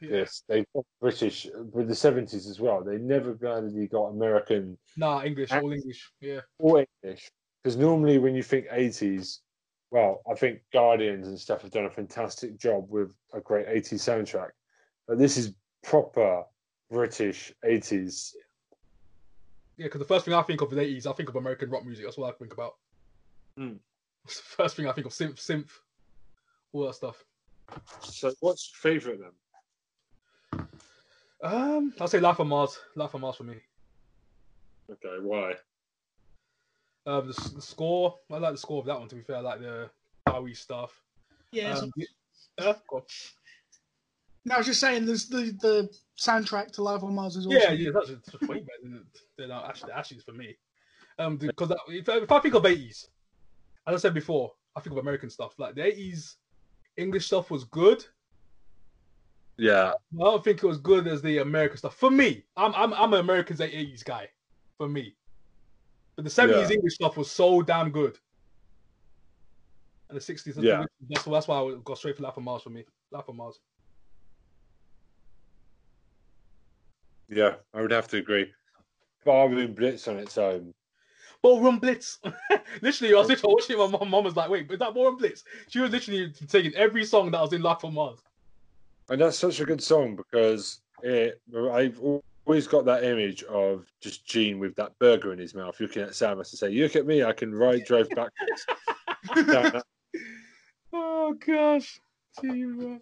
Yeah. 0.01 0.11
this. 0.11 0.45
They've 0.49 0.67
got 0.75 0.85
British 1.01 1.47
with 1.73 1.89
the 1.89 1.95
seventies 1.95 2.47
as 2.47 2.61
well. 2.61 2.83
They 2.83 2.99
never 2.99 3.33
really 3.35 3.87
got 3.89 4.07
American 4.07 4.79
Nah, 4.97 5.23
English, 5.25 5.53
all 5.53 5.73
English. 5.73 6.11
Yeah. 6.21 6.41
All 6.59 6.85
English. 7.03 7.31
Because 7.63 7.77
normally 7.77 8.19
when 8.19 8.35
you 8.35 8.43
think 8.43 8.67
80s, 8.69 9.39
well, 9.93 10.23
I 10.29 10.35
think 10.35 10.63
Guardians 10.73 11.29
and 11.29 11.39
stuff 11.39 11.63
have 11.63 11.71
done 11.71 11.85
a 11.85 11.91
fantastic 11.91 12.57
job 12.57 12.91
with 12.91 13.13
a 13.33 13.41
great 13.41 13.67
80s 13.69 14.01
soundtrack. 14.03 14.51
But 15.07 15.19
this 15.19 15.37
is 15.37 15.55
proper 15.85 16.45
British 16.93 17.53
80s. 17.65 18.33
Yeah, 19.79 19.87
because 19.87 20.01
the 20.01 20.05
first 20.07 20.25
thing 20.27 20.35
I 20.35 20.43
think 20.43 20.61
of 20.61 20.71
in 20.73 20.79
the 20.79 20.85
80s, 20.85 21.07
I 21.07 21.13
think 21.15 21.29
of 21.31 21.37
American 21.37 21.71
rock 21.71 21.85
music. 21.85 22.05
That's 22.05 22.19
what 22.19 22.33
I 22.33 22.37
think 22.39 22.53
about. 22.53 22.75
Hmm. 23.57 23.75
It's 24.25 24.37
the 24.37 24.43
first 24.63 24.77
thing 24.77 24.87
I 24.87 24.93
think 24.93 25.07
of 25.09 25.13
synth, 25.13 25.35
synth, 25.41 25.71
all 26.73 26.87
that 26.87 26.95
stuff. 26.95 27.25
So 28.03 28.33
what's 28.39 28.71
your 28.71 28.93
favourite 28.93 29.19
then? 29.21 30.67
Um, 31.43 31.93
I'll 32.01 32.07
say 32.07 32.21
Life 32.21 32.39
on 32.39 32.47
Mars. 32.47 32.79
Life 32.95 33.17
on 33.17 33.23
Mars 33.23 33.35
for 33.37 33.43
me. 33.43 33.57
Okay, 34.89 35.17
why? 35.21 35.55
Um, 37.05 37.27
the, 37.27 37.51
the 37.57 37.63
score. 37.63 38.15
I 38.31 38.39
like 38.39 38.53
the 38.53 38.59
score 38.59 38.79
of 38.79 38.87
that 38.87 38.99
one. 39.01 39.09
To 39.09 39.17
be 39.17 39.23
fair, 39.23 39.37
I 39.39 39.41
like 39.41 39.61
the 39.61 39.91
Bowie 40.27 40.55
stuff. 40.55 40.93
yeah. 41.51 41.75
so- 41.75 41.85
Um, 41.87 41.93
yeah, 41.97 42.75
go 42.89 42.99
on. 42.99 43.03
No, 44.45 44.55
I 44.55 44.59
was 44.59 44.67
just 44.67 44.81
saying, 44.81 45.07
there's 45.07 45.29
the 45.29 45.57
the 45.61 45.89
soundtrack 46.19 46.73
to 46.73 46.83
Life 46.83 47.03
on 47.03 47.15
Mars 47.15 47.37
is 47.37 47.47
awesome. 47.47 47.61
yeah, 47.61 47.73
yeah, 47.73 47.91
that's 47.93 48.09
just 48.09 48.43
way 48.49 48.59
better 48.61 48.83
than, 48.83 49.05
than 49.39 49.51
uh, 49.51 49.67
Ash, 49.69 49.81
the 49.83 49.97
Ashes 49.97 50.23
for 50.23 50.33
me. 50.33 50.57
Um, 51.19 51.37
because 51.37 51.71
if, 51.89 52.09
if 52.09 52.33
I 52.33 52.39
think 52.41 52.55
of 52.55 52.63
80s, 52.63 53.07
as 53.87 53.95
I 53.95 53.97
said 53.97 54.15
before, 54.15 54.53
I 54.75 54.81
think 54.81 54.93
of 54.93 54.99
American 54.99 55.31
stuff. 55.31 55.55
Like 55.59 55.75
the 55.75 55.83
80s 55.83 56.37
English 56.97 57.27
stuff 57.27 57.51
was 57.51 57.65
good. 57.65 58.05
Yeah, 59.59 59.93
I 60.19 60.25
don't 60.25 60.43
think 60.43 60.63
it 60.63 60.67
was 60.67 60.79
good 60.79 61.07
as 61.07 61.21
the 61.23 61.39
American 61.39 61.77
stuff. 61.77 61.95
For 61.97 62.11
me, 62.11 62.45
I'm 62.57 62.75
I'm 62.75 62.93
I'm 62.95 63.13
an 63.13 63.21
American's 63.21 63.61
80s 63.61 64.05
guy. 64.05 64.29
For 64.79 64.89
me, 64.89 65.15
but 66.17 66.25
the 66.25 66.31
70s 66.31 66.69
Yeah. 66.69 66.75
English 66.77 66.95
stuff 66.95 67.17
was 67.17 67.31
so 67.31 67.63
damn 67.63 67.91
good. 67.91 68.19
And 70.09 70.19
the 70.19 70.33
60s, 70.35 70.61
Yeah. 70.61 70.85
that's 71.11 71.25
that's 71.25 71.47
why 71.49 71.59
I 71.59 71.61
would 71.61 71.85
go 71.85 71.95
straight 71.95 72.17
for 72.17 72.23
Life 72.23 72.39
on 72.39 72.45
Mars 72.45 72.63
for 72.63 72.71
me. 72.71 72.85
Life 73.13 73.29
on 73.29 73.37
Mars. 73.37 73.61
Yeah, 77.33 77.55
I 77.75 77.81
would 77.81 77.91
have 77.91 78.09
to 78.09 78.19
agree. 78.19 78.53
Barroom 79.25 79.75
Blitz 79.75 80.09
on 80.09 80.19
its 80.19 80.37
own. 80.39 80.73
Ballroom 81.43 81.79
Blitz. 81.79 82.21
literally, 82.83 83.15
I 83.15 83.19
was 83.19 83.29
literally 83.29 83.55
watching 83.55 83.77
it. 83.77 83.79
My 83.79 83.87
mom, 83.99 84.11
mom 84.11 84.25
was 84.25 84.37
like, 84.37 84.49
"Wait, 84.49 84.71
is 84.71 84.79
that 84.79 84.95
Ballroom 84.95 85.17
Blitz?" 85.17 85.45
She 85.69 85.81
was 85.81 85.91
literally 85.91 86.33
taking 86.49 86.75
every 86.75 87.05
song 87.05 87.31
that 87.33 87.41
was 87.41 87.53
in 87.53 87.63
Life 87.63 87.85
on 87.85 87.95
Mars. 87.95 88.21
And 89.09 89.21
that's 89.21 89.39
such 89.39 89.61
a 89.61 89.65
good 89.65 89.83
song 89.83 90.15
because 90.15 90.81
it, 91.03 91.41
I've 91.73 92.01
always 92.47 92.69
got 92.69 92.85
that 92.85 93.05
image 93.05 93.43
of 93.45 93.87
just 94.01 94.25
Gene 94.25 94.59
with 94.59 94.77
that 94.77 94.97
burger 95.01 95.33
in 95.33 95.39
his 95.39 95.55
mouth 95.55 95.79
looking 95.81 96.03
at 96.03 96.11
Samus 96.11 96.53
and 96.53 96.59
say, 96.59 96.71
You 96.71 96.85
look 96.85 96.97
at 96.97 97.07
me, 97.07 97.25
I 97.25 97.33
can 97.33 97.53
ride, 97.53 97.85
drive 97.85 98.09
backwards. 98.11 98.67
That 99.35 99.83
Oh 100.93 101.35
gosh. 101.35 102.01
Bro. 102.41 102.99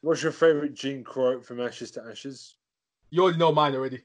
What's 0.00 0.22
your 0.22 0.32
favourite 0.32 0.74
Gene 0.74 1.04
quote 1.04 1.44
from 1.44 1.60
Ashes 1.60 1.90
to 1.92 2.02
Ashes? 2.02 2.56
You 3.10 3.22
already 3.22 3.38
know 3.38 3.52
mine 3.52 3.74
already. 3.74 4.02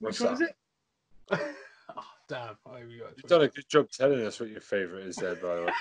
What's 0.00 0.20
Which 0.20 0.26
one 0.26 0.34
is 0.34 0.40
it? 0.42 0.54
oh, 1.96 2.04
damn. 2.28 2.56
Oh, 2.66 2.74
we 2.74 2.98
go. 2.98 3.06
You've 3.16 3.26
done 3.26 3.42
a 3.42 3.48
good 3.48 3.68
job 3.68 3.90
telling 3.90 4.20
us 4.24 4.38
what 4.38 4.50
your 4.50 4.60
favourite 4.60 5.06
is 5.06 5.16
there, 5.16 5.34
by 5.36 5.56
the 5.56 5.62
way. 5.64 5.72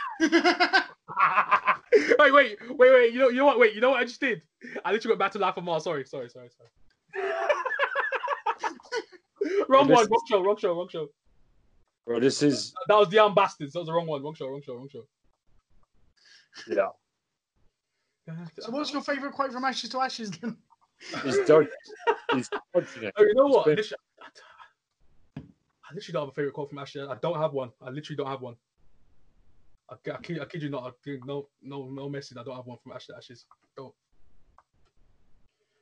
wait, 2.32 2.34
wait, 2.34 2.58
wait, 2.70 2.94
wait. 2.94 3.14
You 3.14 3.20
know, 3.20 3.30
you 3.30 3.36
know 3.38 3.46
what? 3.46 3.60
Wait, 3.60 3.74
you 3.76 3.82
know 3.82 3.90
what 3.92 4.00
I 4.00 4.06
just 4.06 4.22
did? 4.22 4.42
I 4.86 4.92
literally 4.94 5.12
went 5.14 5.20
back 5.20 5.32
to 5.34 5.40
Life 5.40 5.58
on 5.58 5.66
Mars. 5.66 5.84
Sorry, 5.84 6.06
sorry, 6.06 6.30
sorry, 6.30 6.50
sorry. 6.56 6.70
wrong 9.68 9.88
This- 9.88 9.98
one. 9.98 10.08
Wrong 10.10 10.22
show. 10.30 10.44
Wrong 10.44 10.58
show. 10.58 10.74
Wrong 10.76 10.88
show. 10.90 11.10
Well, 12.08 12.20
this 12.20 12.44
is, 12.44 12.72
That 12.88 13.00
was 13.00 13.10
the 13.10 13.16
Young 13.16 13.34
Bastards. 13.34 13.74
That 13.74 13.80
was 13.80 13.88
the 13.88 13.94
wrong 13.94 14.06
one. 14.08 14.22
Wrong 14.24 14.36
show. 14.36 14.48
Wrong 14.48 14.62
show. 14.62 14.76
Wrong 14.76 14.88
show. 14.90 15.08
yeah, 16.68 16.90
so, 18.60 18.72
what's 18.72 18.94
your 18.94 19.02
favourite 19.02 19.34
quote 19.34 19.52
from 19.52 19.66
Ashes 19.66 19.90
to 19.90 20.00
Ashes 20.00 20.32
then? 20.32 20.56
He's 21.24 21.38
dodging, 21.48 21.70
he's 22.34 22.50
dodging 22.74 23.04
it. 23.04 23.14
Oh, 23.18 23.24
you 23.24 23.34
know 23.36 23.48
what? 23.48 23.68
I 23.68 23.72
literally, 23.72 24.02
I 25.38 25.94
literally 25.94 26.14
don't 26.14 26.22
have 26.24 26.30
a 26.30 26.34
favorite 26.34 26.54
quote 26.54 26.70
from 26.70 26.80
Ashley. 26.80 27.02
I 27.02 27.16
don't 27.22 27.40
have 27.40 27.54
one. 27.54 27.72
I 27.82 27.90
literally 27.90 28.18
don't 28.18 28.28
have 28.28 28.42
one. 28.42 28.56
I, 29.90 29.96
I, 30.12 30.18
kid, 30.18 30.42
I 30.42 30.46
kid 30.46 30.64
you 30.64 30.70
not. 30.70 30.96
I 31.06 31.18
no, 31.26 31.48
no, 31.62 31.90
no 31.90 32.10
message. 32.10 32.38
I 32.40 32.44
don't 32.44 32.56
have 32.56 32.66
one 32.66 32.78
from 32.82 32.94
Ashley 32.94 33.16
Ashes. 33.16 33.46
Don't. 33.78 33.94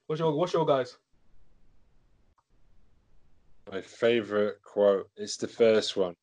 What's 0.07 0.19
your 0.19 0.35
What's 0.35 0.53
your 0.53 0.65
guys? 0.65 0.97
My 3.71 3.81
favourite 3.81 4.61
quote 4.61 5.09
is 5.15 5.37
the 5.37 5.47
first 5.47 5.95
one. 5.95 6.15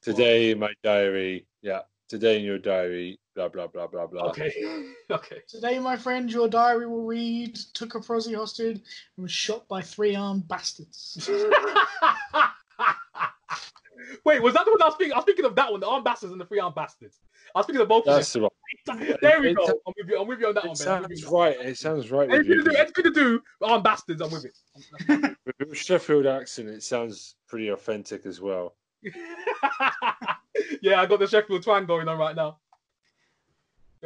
Today 0.00 0.52
in 0.52 0.58
my 0.58 0.72
diary, 0.82 1.46
yeah, 1.62 1.80
today 2.08 2.38
in 2.38 2.44
your 2.44 2.58
diary, 2.58 3.18
blah, 3.36 3.48
blah, 3.48 3.66
blah, 3.68 3.86
blah, 3.86 4.06
blah. 4.06 4.22
Okay, 4.30 4.50
okay. 5.10 5.42
Today, 5.46 5.78
my 5.78 5.96
friend, 5.96 6.30
your 6.32 6.48
diary 6.48 6.86
will 6.88 7.04
read: 7.04 7.54
took 7.74 7.94
a 7.94 8.00
prosy 8.00 8.32
hostage 8.34 8.76
and 8.78 9.22
was 9.22 9.30
shot 9.30 9.68
by 9.68 9.82
three 9.82 10.16
armed 10.16 10.48
bastards. 10.48 11.28
Wait, 14.24 14.42
was 14.42 14.54
that 14.54 14.64
the 14.64 14.70
one 14.70 14.82
I 14.82 14.86
was 14.86 14.94
thinking? 14.96 15.12
I 15.12 15.16
was 15.16 15.24
thinking 15.24 15.44
of 15.44 15.54
that 15.56 15.70
one, 15.70 15.80
the 15.80 15.86
armed 15.86 16.04
bastards 16.04 16.32
and 16.32 16.40
the 16.40 16.44
three 16.46 16.58
armed 16.58 16.74
bastards. 16.74 17.18
I 17.54 17.58
was 17.60 17.66
thinking 17.66 17.82
of 17.82 17.88
both 17.88 18.06
of 18.06 18.14
That's 18.16 18.32
the 18.32 18.40
them. 18.40 18.48
There 19.22 19.40
we 19.40 19.50
it- 19.50 19.56
go. 19.56 19.64
I'm 19.86 19.92
with 19.96 20.08
you. 20.08 20.20
I'm 20.20 20.26
with 20.28 20.40
you 20.40 20.48
on 20.48 20.54
that 20.54 20.64
It 20.64 20.68
one, 20.68 20.76
man. 20.78 21.02
Sounds 21.02 21.22
you 21.22 21.28
right. 21.30 21.56
It 21.60 21.76
sounds 21.78 22.10
right 22.10 22.28
that. 22.28 22.38
with 22.38 22.46
Anything 22.46 22.56
you. 22.58 22.64
to 22.64 22.70
do, 22.70 22.76
anything 22.76 23.04
to 23.04 23.10
do 23.10 23.42
with 23.60 23.70
armed 23.70 23.84
bastards, 23.84 24.20
I'm 24.20 24.30
with 24.30 24.44
it. 24.46 25.36
With 25.58 25.72
a 25.72 25.74
Sheffield 25.74 26.26
accent, 26.26 26.68
it 26.68 26.82
sounds 26.82 27.36
pretty 27.48 27.68
authentic 27.68 28.26
as 28.26 28.40
well. 28.40 28.74
yeah, 30.82 31.00
I 31.00 31.06
got 31.06 31.18
the 31.20 31.26
Sheffield 31.26 31.62
twang 31.62 31.86
going 31.86 32.08
on 32.08 32.18
right 32.18 32.36
now. 32.36 32.58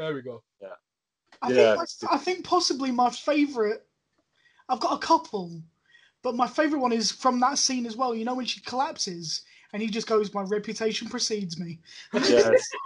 There 0.01 0.15
we 0.15 0.23
go. 0.23 0.43
Yeah. 0.63 0.69
I 1.43 1.53
Yeah. 1.53 1.77
think 1.85 2.11
I, 2.11 2.15
I 2.15 2.19
think 2.19 2.45
possibly 2.45 2.91
my 2.91 3.11
favourite. 3.11 3.81
I've 4.67 4.81
got 4.81 4.95
a 4.95 5.07
couple, 5.07 5.63
but 6.23 6.35
my 6.35 6.47
favourite 6.47 6.81
one 6.81 6.93
is 6.93 7.13
from 7.13 7.39
that 7.41 7.59
scene 7.59 7.85
as 7.85 7.97
well. 7.97 8.15
You 8.15 8.25
know 8.25 8.35
when 8.35 8.47
she 8.47 8.61
collapses 8.63 9.43
and 9.75 9.83
he 9.83 9.89
just 9.89 10.07
goes, 10.07 10.33
"My 10.33 10.41
reputation 10.43 11.09
precedes 11.09 11.59
me." 11.59 11.81
Yes. 12.15 12.69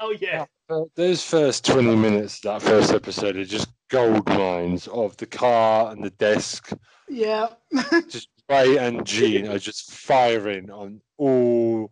Oh 0.00 0.10
yeah. 0.20 0.46
Uh, 0.68 0.82
Those 0.96 1.24
first 1.24 1.64
20 1.64 1.94
minutes, 1.96 2.40
that 2.40 2.60
first 2.62 2.92
episode, 2.92 3.36
are 3.36 3.44
just 3.44 3.68
gold 3.88 4.26
mines 4.28 4.88
of 4.88 5.16
the 5.16 5.26
car 5.26 5.92
and 5.92 6.02
the 6.04 6.10
desk. 6.10 6.70
Yeah, 7.08 7.48
Just 8.08 8.28
Ray 8.50 8.76
and 8.76 9.06
Gene 9.06 9.46
are 9.48 9.58
just 9.58 9.92
firing 9.92 10.70
on 10.70 11.00
all, 11.16 11.90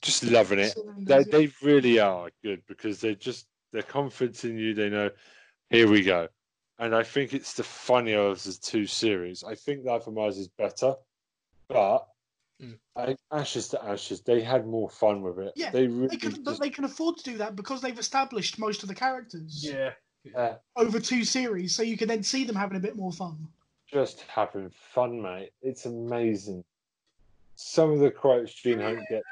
just 0.00 0.22
loving 0.24 0.60
it. 0.60 0.74
They, 1.00 1.24
they 1.24 1.52
really 1.62 1.98
are 1.98 2.30
good 2.42 2.62
because 2.68 3.00
they're 3.00 3.14
just, 3.14 3.46
they're 3.72 3.82
confident 3.82 4.44
in 4.44 4.58
you. 4.58 4.74
They 4.74 4.88
know, 4.90 5.10
here 5.70 5.88
we 5.88 6.02
go. 6.02 6.28
And 6.78 6.94
I 6.94 7.02
think 7.02 7.32
it's 7.32 7.54
the 7.54 7.64
funnier 7.64 8.20
of 8.20 8.42
the 8.44 8.52
two 8.52 8.86
series. 8.86 9.42
I 9.44 9.54
think 9.54 9.84
Life 9.84 10.06
of 10.06 10.14
Mars 10.14 10.36
is 10.36 10.48
better, 10.48 10.94
but 11.68 12.06
I, 12.96 13.16
ashes 13.32 13.68
to 13.68 13.82
ashes, 13.84 14.20
they 14.22 14.40
had 14.42 14.66
more 14.66 14.88
fun 14.90 15.22
with 15.22 15.38
it. 15.38 15.52
Yeah, 15.56 15.70
they 15.70 15.86
really 15.86 16.08
They 16.08 16.16
can, 16.16 16.44
just, 16.44 16.60
they 16.60 16.70
can 16.70 16.84
afford 16.84 17.16
to 17.18 17.24
do 17.24 17.38
that 17.38 17.56
because 17.56 17.80
they've 17.80 17.98
established 17.98 18.58
most 18.58 18.82
of 18.82 18.88
the 18.88 18.94
characters 18.94 19.64
Yeah. 19.66 19.92
uh, 20.34 20.54
over 20.76 21.00
two 21.00 21.24
series, 21.24 21.74
so 21.74 21.82
you 21.82 21.96
can 21.96 22.08
then 22.08 22.22
see 22.22 22.44
them 22.44 22.56
having 22.56 22.76
a 22.76 22.80
bit 22.80 22.96
more 22.96 23.12
fun. 23.12 23.48
just 23.90 24.22
having 24.22 24.70
fun, 24.92 25.20
mate. 25.22 25.50
It's 25.62 25.86
amazing. 25.86 26.64
Some 27.54 27.90
of 27.90 28.00
the 28.00 28.10
quotes 28.10 28.52
Gene 28.52 28.80
Hunt 28.80 29.00
gets 29.08 29.24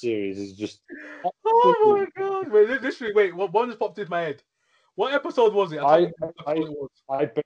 series 0.00 0.38
is 0.38 0.52
just 0.54 0.80
Oh 1.24 1.96
my 1.98 2.06
god! 2.22 2.50
Wait, 2.50 2.68
li- 2.68 2.78
literally, 2.78 3.14
wait. 3.14 3.34
What 3.36 3.52
one 3.52 3.68
just 3.68 3.78
popped 3.78 3.98
in 3.98 4.08
my 4.08 4.20
head? 4.20 4.42
What 4.96 5.12
episode 5.14 5.52
was 5.54 5.72
it? 5.72 5.80
I- 5.80 6.02
can't 6.04 6.14
remember 6.20 6.34
what 6.44 6.48
I- 6.48 6.52
episode 6.52 6.70
it 6.70 6.78
was. 6.80 6.90
I 7.10 7.24
bet 7.26 7.44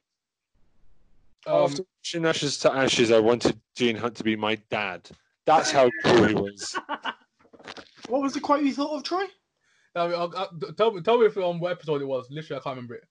Um, 1.46 1.62
after 1.64 1.82
watching 2.02 2.26
Ashes 2.26 2.58
to 2.58 2.72
Ashes, 2.72 3.10
I 3.12 3.18
wanted 3.20 3.60
Gene 3.76 3.96
Hunt 3.96 4.16
to 4.16 4.24
be 4.24 4.36
my 4.36 4.56
dad. 4.70 5.08
That's 5.46 5.70
how 5.70 5.88
cool 6.04 6.24
he 6.24 6.34
was. 6.34 6.76
What 8.08 8.22
was 8.22 8.32
the 8.32 8.40
quote 8.40 8.62
you 8.62 8.72
thought 8.72 8.96
of, 8.96 9.02
Troy? 9.02 9.24
I 9.94 10.06
mean, 10.08 10.16
I'll- 10.18 10.34
I'll- 10.34 10.72
tell 10.78 10.92
me, 10.92 11.02
tell 11.02 11.18
me 11.18 11.26
if 11.26 11.36
um, 11.36 11.60
what 11.60 11.72
episode 11.72 12.00
it 12.00 12.06
was. 12.06 12.30
Literally, 12.30 12.58
I 12.58 12.62
can't 12.62 12.76
remember 12.76 12.94
it. 12.94 13.04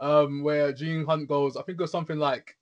Um, 0.00 0.42
where 0.42 0.72
Gene 0.72 1.04
Hunt 1.04 1.28
goes, 1.28 1.56
I 1.56 1.62
think 1.62 1.78
it 1.78 1.82
was 1.82 1.92
something 1.92 2.18
like, 2.18 2.56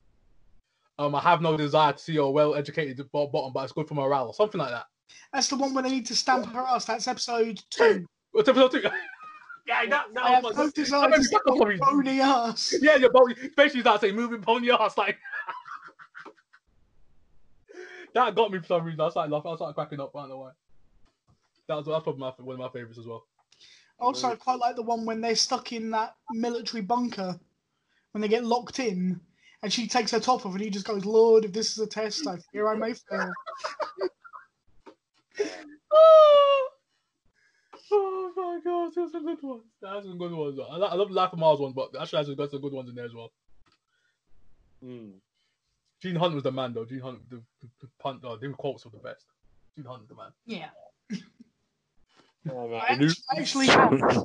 um, 0.98 1.14
I 1.14 1.20
have 1.20 1.40
no 1.40 1.56
desire 1.56 1.92
to 1.94 1.98
see 1.98 2.12
your 2.12 2.32
well-educated 2.34 3.10
bottom, 3.10 3.52
but 3.54 3.64
it's 3.64 3.72
good 3.72 3.88
for 3.88 3.94
morale, 3.94 4.26
or 4.26 4.34
something 4.34 4.58
like 4.58 4.70
that. 4.70 4.86
That's 5.32 5.48
the 5.48 5.56
one 5.56 5.74
where 5.74 5.82
they 5.82 5.90
need 5.90 6.06
to 6.06 6.16
stamp 6.16 6.46
her 6.46 6.61
ass. 6.61 6.84
That's 6.86 7.06
episode 7.09 7.62
two. 7.70 8.06
What's 8.32 8.48
episode 8.48 8.72
two? 8.72 8.82
yeah, 9.66 9.86
that, 9.86 10.06
I 10.16 10.40
that 10.40 10.44
have 10.44 10.56
no 10.56 10.70
desire 10.70 11.11
to 11.11 11.16
mean, 11.16 11.22
see 11.22 11.36
that 11.36 11.42
was 11.46 11.56
your 11.59 11.76
probably- 11.76 11.76
bony 11.76 12.20
ass. 12.20 12.74
Yeah, 12.80 12.96
your 12.96 13.11
body, 13.11 13.34
basically 13.56 13.82
that 13.82 14.00
saying 14.00 14.16
moving 14.16 14.40
upon 14.40 14.64
your 14.64 14.80
ass, 14.82 14.96
like 14.96 15.18
that 18.14 18.34
got 18.34 18.50
me 18.50 18.59
for 18.59 18.66
some 18.66 18.84
reason. 18.84 19.00
I 19.00 19.09
started 19.11 19.32
laughing, 19.32 19.52
I 19.52 19.56
started 19.56 19.74
cracking 19.74 20.00
up. 20.00 20.14
I 20.16 20.20
don't 20.20 20.28
know 20.30 20.38
why. 20.38 20.50
That 21.68 21.74
was 21.76 21.86
that's 21.86 22.02
probably 22.02 22.20
my, 22.20 22.32
one 22.38 22.54
of 22.54 22.61
my 22.61 22.68
favorites 22.68 22.98
as 22.98 23.06
well. 23.06 23.26
Also, 24.00 24.28
I 24.28 24.36
quite 24.36 24.61
like 24.61 24.76
the 24.76 24.82
one 24.82 25.04
when 25.04 25.20
they're 25.20 25.34
stuck 25.34 25.72
in 25.72 25.90
that 25.90 26.14
military 26.30 26.82
bunker 26.82 27.38
when 28.12 28.22
they 28.22 28.28
get 28.28 28.44
locked 28.44 28.78
in, 28.78 29.20
and 29.62 29.72
she 29.72 29.86
takes 29.86 30.12
her 30.12 30.20
top 30.20 30.46
off, 30.46 30.52
and 30.52 30.61
he 30.61 30.70
just 30.70 30.86
goes, 30.86 31.04
"Lord, 31.04 31.44
if 31.44 31.52
this 31.52 31.72
is 31.72 31.78
a 31.78 31.86
test, 31.86 32.26
I 32.26 32.36
fear 32.52 32.68
I 32.68 32.76
may 32.76 32.94
fail." 32.94 33.32
Oh, 35.93 36.68
oh 37.93 38.32
my 38.36 38.61
god, 38.64 38.93
those 38.95 39.14
are 39.14 39.20
good 39.20 39.43
ones. 39.43 39.64
That's 39.80 40.07
some 40.07 40.18
good 40.18 40.32
ones. 40.32 40.59
I, 40.61 40.76
I 40.76 40.95
love 40.95 41.09
the 41.09 41.14
Life 41.14 41.32
of 41.32 41.39
Mars 41.39 41.61
one, 41.61 41.72
but 41.72 41.91
actually 42.01 42.18
has 42.18 42.34
got 42.34 42.51
some 42.51 42.61
good 42.61 42.72
ones 42.72 42.89
in 42.89 42.95
there 42.95 43.07
as 43.07 43.14
well. 43.14 43.32
Mm. 44.84 45.12
Gene 46.01 46.16
Hunt 46.16 46.34
was 46.34 46.45
the 46.45 46.53
man 46.53 46.72
though. 46.72 46.84
Gene 46.84 47.01
Hunt, 47.01 47.28
the, 47.30 47.36
the, 47.61 47.68
the 47.80 47.89
punt, 47.99 48.20
oh, 48.24 48.36
them 48.36 48.55
quotes 48.55 48.84
were 48.84 48.91
the 48.91 48.99
best. 48.99 49.24
Gene 49.76 49.86
Hunt, 49.86 50.09
the 50.09 50.14
man. 50.14 50.30
Yeah, 50.47 50.68
Oh, 52.51 52.68
man. 52.68 52.80
I 52.80 52.93
actually, 52.93 53.14
I 53.30 53.41
actually 53.41 53.66
have. 53.66 54.24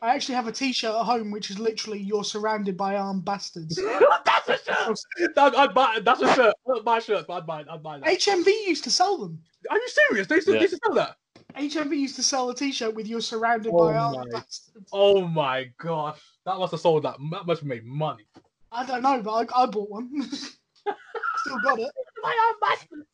I 0.00 0.14
actually 0.14 0.36
have 0.36 0.46
a 0.46 0.52
T-shirt 0.52 0.94
at 0.94 1.04
home 1.04 1.30
which 1.30 1.50
is 1.50 1.58
literally 1.58 1.98
"You're 2.00 2.24
surrounded 2.24 2.76
by 2.76 2.96
armed 2.96 3.24
bastards." 3.24 3.76
that's 4.26 4.48
a 4.48 4.56
shirt. 4.58 5.34
That, 5.34 5.56
I'd 5.56 5.74
buy. 5.74 5.98
That's 6.02 6.22
a 6.22 6.34
shirt. 6.34 6.54
Not 6.66 6.84
my 6.84 6.98
shirt, 6.98 7.26
but 7.26 7.34
I'd 7.34 7.46
buy. 7.46 7.64
I'd 7.70 7.82
buy 7.82 7.98
that. 7.98 8.08
HMV 8.08 8.46
used 8.66 8.84
to 8.84 8.90
sell 8.90 9.18
them. 9.18 9.40
Are 9.70 9.76
you 9.76 9.88
serious? 9.88 10.26
They 10.26 10.40
still, 10.40 10.54
Yeah. 10.54 10.60
they 10.60 10.66
still 10.68 10.78
sell 10.86 10.94
that? 10.94 11.16
HMV 11.56 11.96
used 11.96 12.16
to 12.16 12.22
sell 12.22 12.48
a 12.50 12.54
T-shirt 12.54 12.94
with 12.94 13.06
"You're 13.08 13.20
surrounded 13.20 13.72
Oh 13.74 13.88
by 13.88 13.96
armed 13.96 14.30
bastards." 14.30 14.88
Oh 14.92 15.26
my 15.26 15.66
gosh, 15.78 16.20
that 16.46 16.56
must 16.58 16.72
have 16.72 16.80
sold 16.80 17.02
that. 17.04 17.16
That 17.32 17.46
must 17.46 17.60
have 17.62 17.68
made 17.68 17.84
money. 17.84 18.26
I 18.70 18.84
don't 18.84 19.02
know, 19.02 19.20
but 19.22 19.32
I, 19.52 19.62
I 19.62 19.66
bought 19.66 19.90
one. 19.90 20.22
Still 20.32 21.60
got 21.64 21.78
it. 21.78 21.90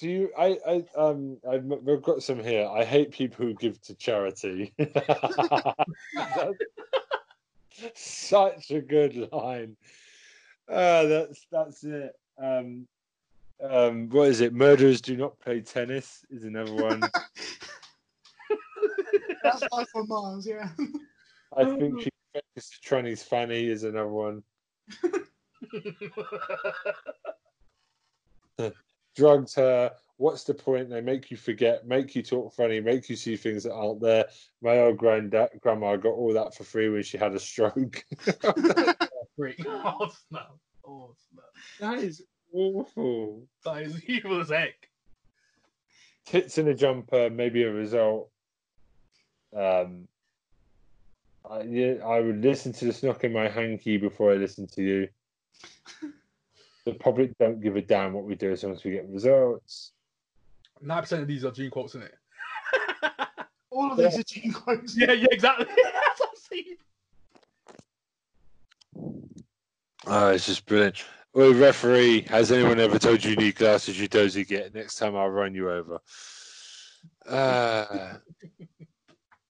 Do 0.00 0.08
you? 0.08 0.30
I, 0.36 0.58
I 0.66 0.82
um, 0.96 1.36
I've, 1.48 1.64
we've 1.64 2.00
got 2.00 2.22
some 2.22 2.42
here. 2.42 2.66
I 2.66 2.84
hate 2.84 3.12
people 3.12 3.44
who 3.44 3.52
give 3.52 3.78
to 3.82 3.94
charity. 3.94 4.72
Such 7.94 8.70
a 8.70 8.80
good 8.80 9.30
line. 9.30 9.76
Uh, 10.66 11.04
that's 11.04 11.46
that's 11.52 11.84
it. 11.84 12.18
Um, 12.42 12.88
um, 13.62 14.08
what 14.08 14.28
is 14.28 14.40
it? 14.40 14.54
Murderers 14.54 15.02
do 15.02 15.18
not 15.18 15.38
play 15.38 15.60
tennis 15.60 16.24
is 16.30 16.44
another 16.44 16.72
one. 16.72 17.02
That's 19.42 19.62
Life 19.72 19.88
on 19.94 20.08
Mars. 20.08 20.46
Yeah. 20.46 20.68
I 21.56 21.64
think 21.64 22.00
she 22.02 22.10
focused 22.32 22.82
Tranny's 22.82 23.22
fanny 23.22 23.66
is 23.66 23.84
another 23.84 24.08
one. 24.08 24.42
Drugs 29.16 29.54
her. 29.54 29.92
What's 30.16 30.44
the 30.44 30.54
point? 30.54 30.90
They 30.90 31.00
make 31.00 31.30
you 31.30 31.36
forget, 31.36 31.86
make 31.86 32.14
you 32.14 32.22
talk 32.22 32.52
funny, 32.52 32.80
make 32.80 33.08
you 33.08 33.16
see 33.16 33.36
things 33.36 33.64
that 33.64 33.72
aren't 33.72 34.00
there. 34.00 34.26
My 34.60 34.78
old 34.80 34.98
granddad, 34.98 35.48
grandma 35.60 35.96
got 35.96 36.10
all 36.10 36.34
that 36.34 36.54
for 36.54 36.64
free 36.64 36.90
when 36.90 37.02
she 37.02 37.16
had 37.16 37.34
a 37.34 37.40
stroke. 37.40 38.04
Great. 39.38 39.60
Snap! 39.60 40.50
Oh 40.86 41.14
that 41.78 41.98
is 41.98 42.22
awful. 42.52 43.46
That 43.64 43.82
is 43.82 44.02
evil 44.04 44.40
as 44.40 44.50
heck. 44.50 44.88
Tits 46.26 46.58
in 46.58 46.68
a 46.68 46.74
jumper, 46.74 47.30
maybe 47.30 47.62
a 47.62 47.72
result. 47.72 48.30
Um, 49.56 50.06
I, 51.48 51.98
I 52.04 52.20
would 52.20 52.42
listen 52.42 52.72
to 52.74 52.84
the 52.84 52.92
snock 52.92 53.24
in 53.24 53.32
my 53.32 53.48
hanky 53.48 53.96
before 53.96 54.32
I 54.32 54.36
listen 54.36 54.66
to 54.68 54.82
you. 54.82 55.08
The 56.90 56.98
public 56.98 57.38
don't 57.38 57.60
give 57.60 57.76
a 57.76 57.82
damn 57.82 58.12
what 58.12 58.24
we 58.24 58.34
do 58.34 58.50
as 58.50 58.64
long 58.64 58.72
as 58.72 58.82
we 58.82 58.90
get 58.90 59.08
results. 59.08 59.92
Nine 60.82 61.02
percent 61.02 61.22
of 61.22 61.28
these 61.28 61.44
are 61.44 61.52
Gene 61.52 61.70
quotes, 61.70 61.94
isn't 61.94 62.08
it? 62.08 62.14
All 63.70 63.92
of 63.92 63.96
these 63.96 64.18
are 64.18 64.24
Gene 64.24 64.52
quotes. 64.52 64.98
yeah, 64.98 65.12
yeah, 65.12 65.28
exactly. 65.30 65.66
That's 65.76 66.20
what 66.20 66.30
I'm 66.30 66.36
saying. 66.50 66.76
Oh, 70.08 70.30
it's 70.30 70.46
just 70.46 70.66
brilliant. 70.66 71.04
Well, 71.32 71.54
referee, 71.54 72.22
has 72.22 72.50
anyone 72.50 72.80
ever 72.80 72.98
told 72.98 73.22
you 73.22 73.30
you 73.30 73.36
need 73.36 73.54
glasses 73.54 74.00
you 74.00 74.08
dozy 74.08 74.44
get? 74.44 74.74
Next 74.74 74.96
time 74.96 75.14
I'll 75.14 75.28
run 75.28 75.54
you 75.54 75.70
over. 75.70 76.00
Uh, 77.28 78.14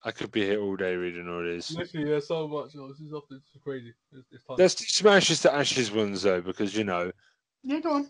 I 0.04 0.10
could 0.10 0.30
be 0.30 0.42
here 0.42 0.60
all 0.60 0.76
day 0.76 0.94
reading 0.94 1.26
all 1.26 1.42
this. 1.42 1.70
Literally, 1.70 2.06
there's 2.06 2.28
so 2.28 2.46
much. 2.46 2.72
Oh, 2.76 2.88
this 2.88 3.00
is 3.00 3.14
off. 3.14 3.24
This 3.30 3.40
is 3.40 3.62
crazy. 3.62 3.94
It's, 4.12 4.26
it's. 4.30 4.44
Let's 4.58 4.74
do 4.74 4.84
some 4.84 5.06
ashes 5.08 5.40
to 5.42 5.54
ashes 5.54 5.90
ones 5.90 6.22
though, 6.22 6.42
because 6.42 6.76
you 6.76 6.84
know, 6.84 7.12
Yeah, 7.62 7.80
go 7.80 7.92
on. 7.94 8.08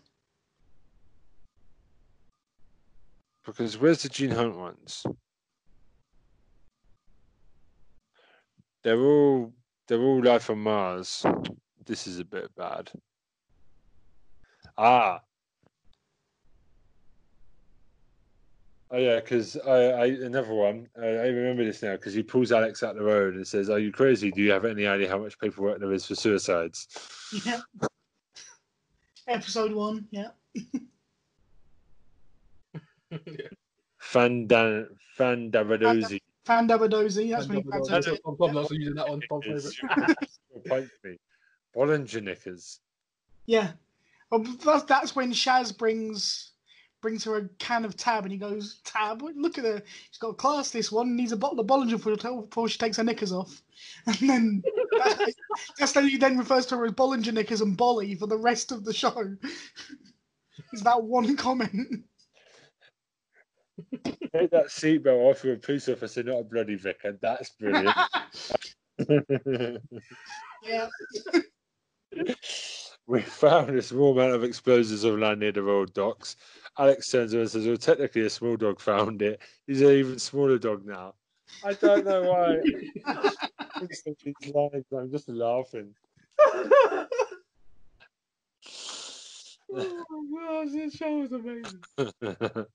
because 3.44 3.78
where's 3.78 4.02
the 4.02 4.08
Gene 4.08 4.30
Hunt 4.30 4.56
ones? 4.56 5.04
They're 8.82 9.00
all 9.00 9.52
they're 9.88 10.00
all 10.00 10.22
life 10.22 10.50
on 10.50 10.58
Mars. 10.60 11.24
This 11.84 12.06
is 12.06 12.18
a 12.18 12.24
bit 12.24 12.54
bad. 12.56 12.90
Ah. 14.78 15.20
Oh 18.92 18.98
yeah, 18.98 19.20
because 19.20 19.56
I, 19.56 19.70
I 19.70 20.06
another 20.06 20.52
one. 20.52 20.88
I, 21.00 21.06
I 21.06 21.26
remember 21.28 21.64
this 21.64 21.82
now 21.82 21.92
because 21.92 22.12
he 22.14 22.22
pulls 22.22 22.50
Alex 22.52 22.82
out 22.82 22.96
the 22.96 23.02
road 23.04 23.34
and 23.34 23.46
says, 23.46 23.70
"Are 23.70 23.78
you 23.78 23.92
crazy? 23.92 24.30
Do 24.30 24.42
you 24.42 24.50
have 24.52 24.64
any 24.64 24.86
idea 24.86 25.08
how 25.08 25.18
much 25.18 25.38
paperwork 25.38 25.80
there 25.80 25.92
is 25.92 26.06
for 26.06 26.14
suicides?" 26.14 26.88
Yeah. 27.46 27.60
Episode 29.30 29.72
one. 29.72 30.06
Yeah. 30.10 30.28
Fandan 34.02 34.86
Fandavadozi. 35.18 36.20
Fandabadozi. 36.46 37.30
That's 37.30 37.46
when 37.46 37.58
he 37.58 37.62
grabs 37.62 37.88
her 37.88 37.94
That's 37.96 38.06
tit. 38.06 38.20
I'm 38.26 38.36
probably 38.36 38.58
also 38.58 38.74
using 38.74 38.94
that 38.94 39.08
one. 39.08 39.20
Top 39.28 39.46
is- 39.46 39.76
favorite. 40.64 40.90
me. 41.04 41.16
Bollinger 41.76 42.22
knickers. 42.22 42.80
Yeah. 43.46 43.72
Well, 44.30 44.44
that's, 44.64 44.82
that's 44.84 45.14
when 45.14 45.32
Shaz 45.32 45.76
brings 45.76 46.52
brings 47.00 47.24
her 47.24 47.36
a 47.36 47.48
can 47.58 47.84
of 47.84 47.96
tab 47.96 48.24
and 48.24 48.32
he 48.32 48.38
goes, 48.38 48.80
Tab, 48.84 49.22
look 49.22 49.58
at 49.58 49.64
her. 49.64 49.82
She's 50.10 50.18
got 50.18 50.28
a 50.28 50.34
class 50.34 50.70
this 50.70 50.92
one, 50.92 51.16
needs 51.16 51.32
a 51.32 51.36
bottle 51.36 51.60
of 51.60 51.66
Bollinger 51.66 52.02
before, 52.02 52.42
before 52.42 52.68
she 52.68 52.78
takes 52.78 52.96
her 52.96 53.04
knickers 53.04 53.32
off. 53.32 53.62
And 54.06 54.16
then 54.28 54.62
that's, 54.98 55.34
that's 55.78 55.92
then 55.92 56.08
he 56.08 56.18
then 56.18 56.36
refers 56.36 56.66
to 56.66 56.76
her 56.76 56.86
as 56.86 56.92
Bollinger 56.92 57.32
knickers 57.32 57.62
and 57.62 57.76
Bolly 57.76 58.14
for 58.14 58.26
the 58.26 58.36
rest 58.36 58.72
of 58.72 58.84
the 58.84 58.92
show. 58.92 59.36
Is 60.72 60.82
that 60.82 61.02
one 61.02 61.36
comment? 61.36 62.04
Take 64.04 64.50
that 64.50 64.66
seatbelt 64.66 65.30
off. 65.30 65.42
You're 65.42 65.54
a 65.54 65.58
police 65.58 65.88
officer, 65.88 66.22
not 66.22 66.40
a 66.40 66.44
bloody 66.44 66.74
vicar. 66.74 67.18
That's 67.20 67.50
brilliant. 67.58 67.96
yeah. 70.62 70.88
we 73.06 73.22
found 73.22 73.70
a 73.70 73.82
small 73.82 74.12
amount 74.12 74.34
of 74.34 74.44
explosives 74.44 75.04
on 75.04 75.20
land 75.20 75.40
near 75.40 75.52
the 75.52 75.62
Royal 75.62 75.86
Docks. 75.86 76.36
Alex 76.78 77.10
turns 77.10 77.34
around 77.34 77.42
and 77.42 77.50
says, 77.50 77.66
Well, 77.66 77.76
technically, 77.76 78.22
a 78.22 78.30
small 78.30 78.56
dog 78.56 78.80
found 78.80 79.22
it. 79.22 79.40
He's 79.66 79.80
an 79.80 79.90
even 79.90 80.18
smaller 80.18 80.58
dog 80.58 80.86
now. 80.86 81.14
I 81.64 81.74
don't 81.74 82.04
know 82.04 82.22
why. 82.22 82.60
I'm 83.76 85.10
just 85.10 85.28
laughing. 85.28 85.94
oh 86.38 87.06
my 89.72 89.84
gosh, 90.46 90.68
this 90.72 90.94
show 90.94 91.22
is 91.22 91.32
amazing. 91.32 91.82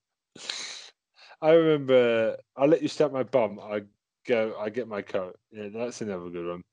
I 1.42 1.50
remember. 1.50 2.36
I'll 2.56 2.68
let 2.68 2.82
you 2.82 2.88
stamp 2.88 3.12
my 3.12 3.22
bum. 3.22 3.58
I 3.60 3.82
go. 4.26 4.56
I 4.58 4.70
get 4.70 4.88
my 4.88 5.02
coat. 5.02 5.38
Yeah, 5.50 5.68
that's 5.72 6.00
another 6.00 6.28
good 6.30 6.48
one. 6.48 6.64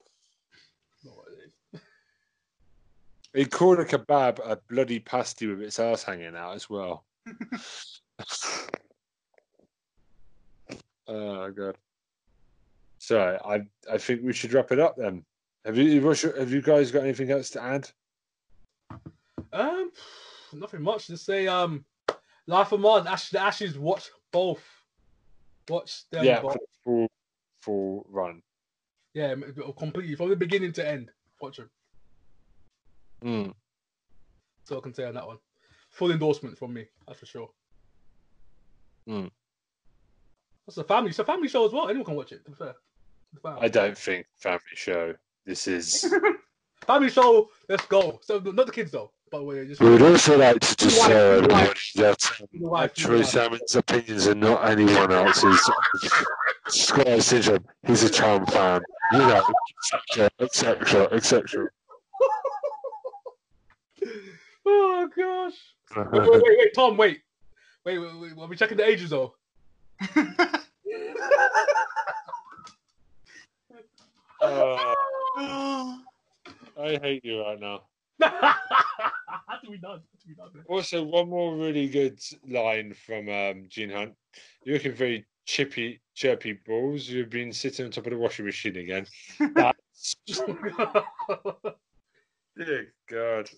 He 3.34 3.46
called 3.46 3.80
a 3.80 3.86
kebab 3.86 4.40
a 4.40 4.58
bloody 4.70 5.00
pasty 5.00 5.48
with 5.48 5.62
its 5.62 5.80
ass 5.80 6.04
hanging 6.04 6.36
out 6.36 6.54
as 6.54 6.70
well. 6.70 7.06
oh 11.08 11.52
god. 11.52 11.78
Sorry, 13.00 13.38
I 13.46 13.62
I 13.92 13.98
think 13.98 14.22
we 14.24 14.34
should 14.34 14.54
wrap 14.54 14.72
it 14.72 14.80
up 14.80 14.96
then. 14.98 15.26
Have 15.66 15.78
you 15.78 16.02
have 16.02 16.52
you 16.52 16.62
guys 16.62 16.92
got 16.92 17.04
anything 17.04 17.32
else 17.32 17.50
to 17.52 17.62
add? 17.62 17.90
Um, 19.52 19.92
nothing 20.54 20.82
much 20.82 21.08
to 21.08 21.18
say. 21.18 21.48
Um, 21.48 21.86
Life 22.48 22.72
of 22.72 22.82
Mars. 22.82 23.06
Ash, 23.06 23.30
the 23.30 23.42
Ashes. 23.42 23.78
Watch 23.78 24.10
both. 24.32 24.64
Watch 25.70 26.10
them 26.10 26.26
yeah, 26.26 26.42
both. 26.42 26.58
full 26.84 27.08
full 27.62 28.06
run. 28.10 28.42
Yeah, 29.14 29.36
completely 29.78 30.16
from 30.16 30.30
the 30.30 30.36
beginning 30.36 30.74
to 30.74 30.88
end. 30.88 31.12
Watch 31.40 31.58
them. 31.58 31.70
Mm. 33.24 33.54
So 34.66 34.78
I 34.78 34.82
can 34.82 34.94
say 34.94 35.06
on 35.06 35.14
that 35.14 35.28
one. 35.28 35.38
Full 35.94 36.12
endorsement 36.12 36.58
from 36.58 36.74
me. 36.74 36.86
That's 37.08 37.20
for 37.20 37.26
sure. 37.28 37.50
Mm. 39.08 39.30
That's 40.66 40.78
a 40.78 40.84
family. 40.84 41.12
It's 41.12 41.20
a 41.20 41.24
family 41.26 41.48
show 41.48 41.66
as 41.66 41.72
well. 41.72 41.88
Anyone 41.88 42.06
can 42.06 42.16
watch 42.16 42.32
it. 42.32 42.44
To 42.46 42.52
be 42.52 42.58
fair. 42.58 42.76
I 43.60 43.68
don't 43.68 43.98
think 43.98 44.26
family 44.38 44.60
show. 44.74 45.14
This 45.46 45.68
is. 45.68 46.12
family 46.88 47.10
show. 47.12 47.50
Let's 47.70 47.86
go. 47.86 48.20
So 48.24 48.40
not 48.40 48.66
the 48.66 48.72
kids 48.72 48.92
though. 48.92 49.12
By 49.32 49.38
the 49.38 49.44
way, 49.44 49.68
just. 49.68 49.82
We 49.82 49.90
would 49.92 50.02
also 50.02 50.38
like 50.38 50.60
to 50.62 50.76
just 50.78 50.98
Wife, 51.00 51.08
say 51.08 51.42
wife. 51.42 51.92
that 51.96 52.32
um, 52.42 52.48
Wife, 52.54 52.94
Troy 52.96 53.18
wife. 53.18 53.26
Salmon's 53.28 53.76
opinions 53.76 54.28
are 54.28 54.36
not 54.36 54.68
anyone 54.68 55.12
else's. 55.12 55.72
Square 56.70 57.22
syndrome. 57.22 57.66
He's 57.86 58.04
a 58.04 58.10
charm 58.10 58.46
fan. 58.48 58.82
You 59.12 59.20
know, 59.20 59.44
etc. 59.94 60.30
etc. 60.40 61.08
etc. 61.12 61.68
oh 64.66 65.10
gosh. 65.16 65.73
Wait, 65.96 66.12
wait, 66.12 66.30
wait, 66.30 66.58
wait, 66.58 66.74
Tom, 66.74 66.98
wait. 66.98 67.22
Wait, 67.86 68.00
wait, 68.00 68.20
wait. 68.20 68.32
Are 68.38 68.48
we 68.48 68.56
checking 68.56 68.78
the 68.78 68.86
ages 68.88 69.10
though? 69.10 69.36
Uh, 74.42 74.94
Oh, 75.36 76.00
I 76.80 77.00
hate 77.02 77.26
you 77.26 77.42
right 77.42 77.60
now. 77.60 77.82
How 78.22 78.56
do 79.64 79.70
we 79.70 79.78
done? 79.78 80.02
How 80.02 80.20
do 80.24 80.28
we 80.28 80.36
done? 80.36 80.52
Also, 80.68 81.04
one 81.04 81.30
more 81.30 81.56
really 81.56 81.88
good 81.88 82.20
line 82.48 82.94
from 82.94 83.30
um, 83.30 83.66
Gene 83.68 83.90
Hunt. 83.90 84.14
You're 84.64 84.76
looking 84.76 84.94
very 84.94 85.26
chippy, 85.46 86.02
chirpy 86.14 86.54
balls. 86.66 87.08
You've 87.08 87.30
been 87.30 87.52
sitting 87.52 87.86
on 87.86 87.92
top 87.92 88.06
of 88.06 88.12
the 88.12 88.18
washing 88.18 88.46
machine 88.46 88.78
again. 88.78 89.08
That's... 89.56 90.16
Dear 92.58 92.94
God. 93.10 93.50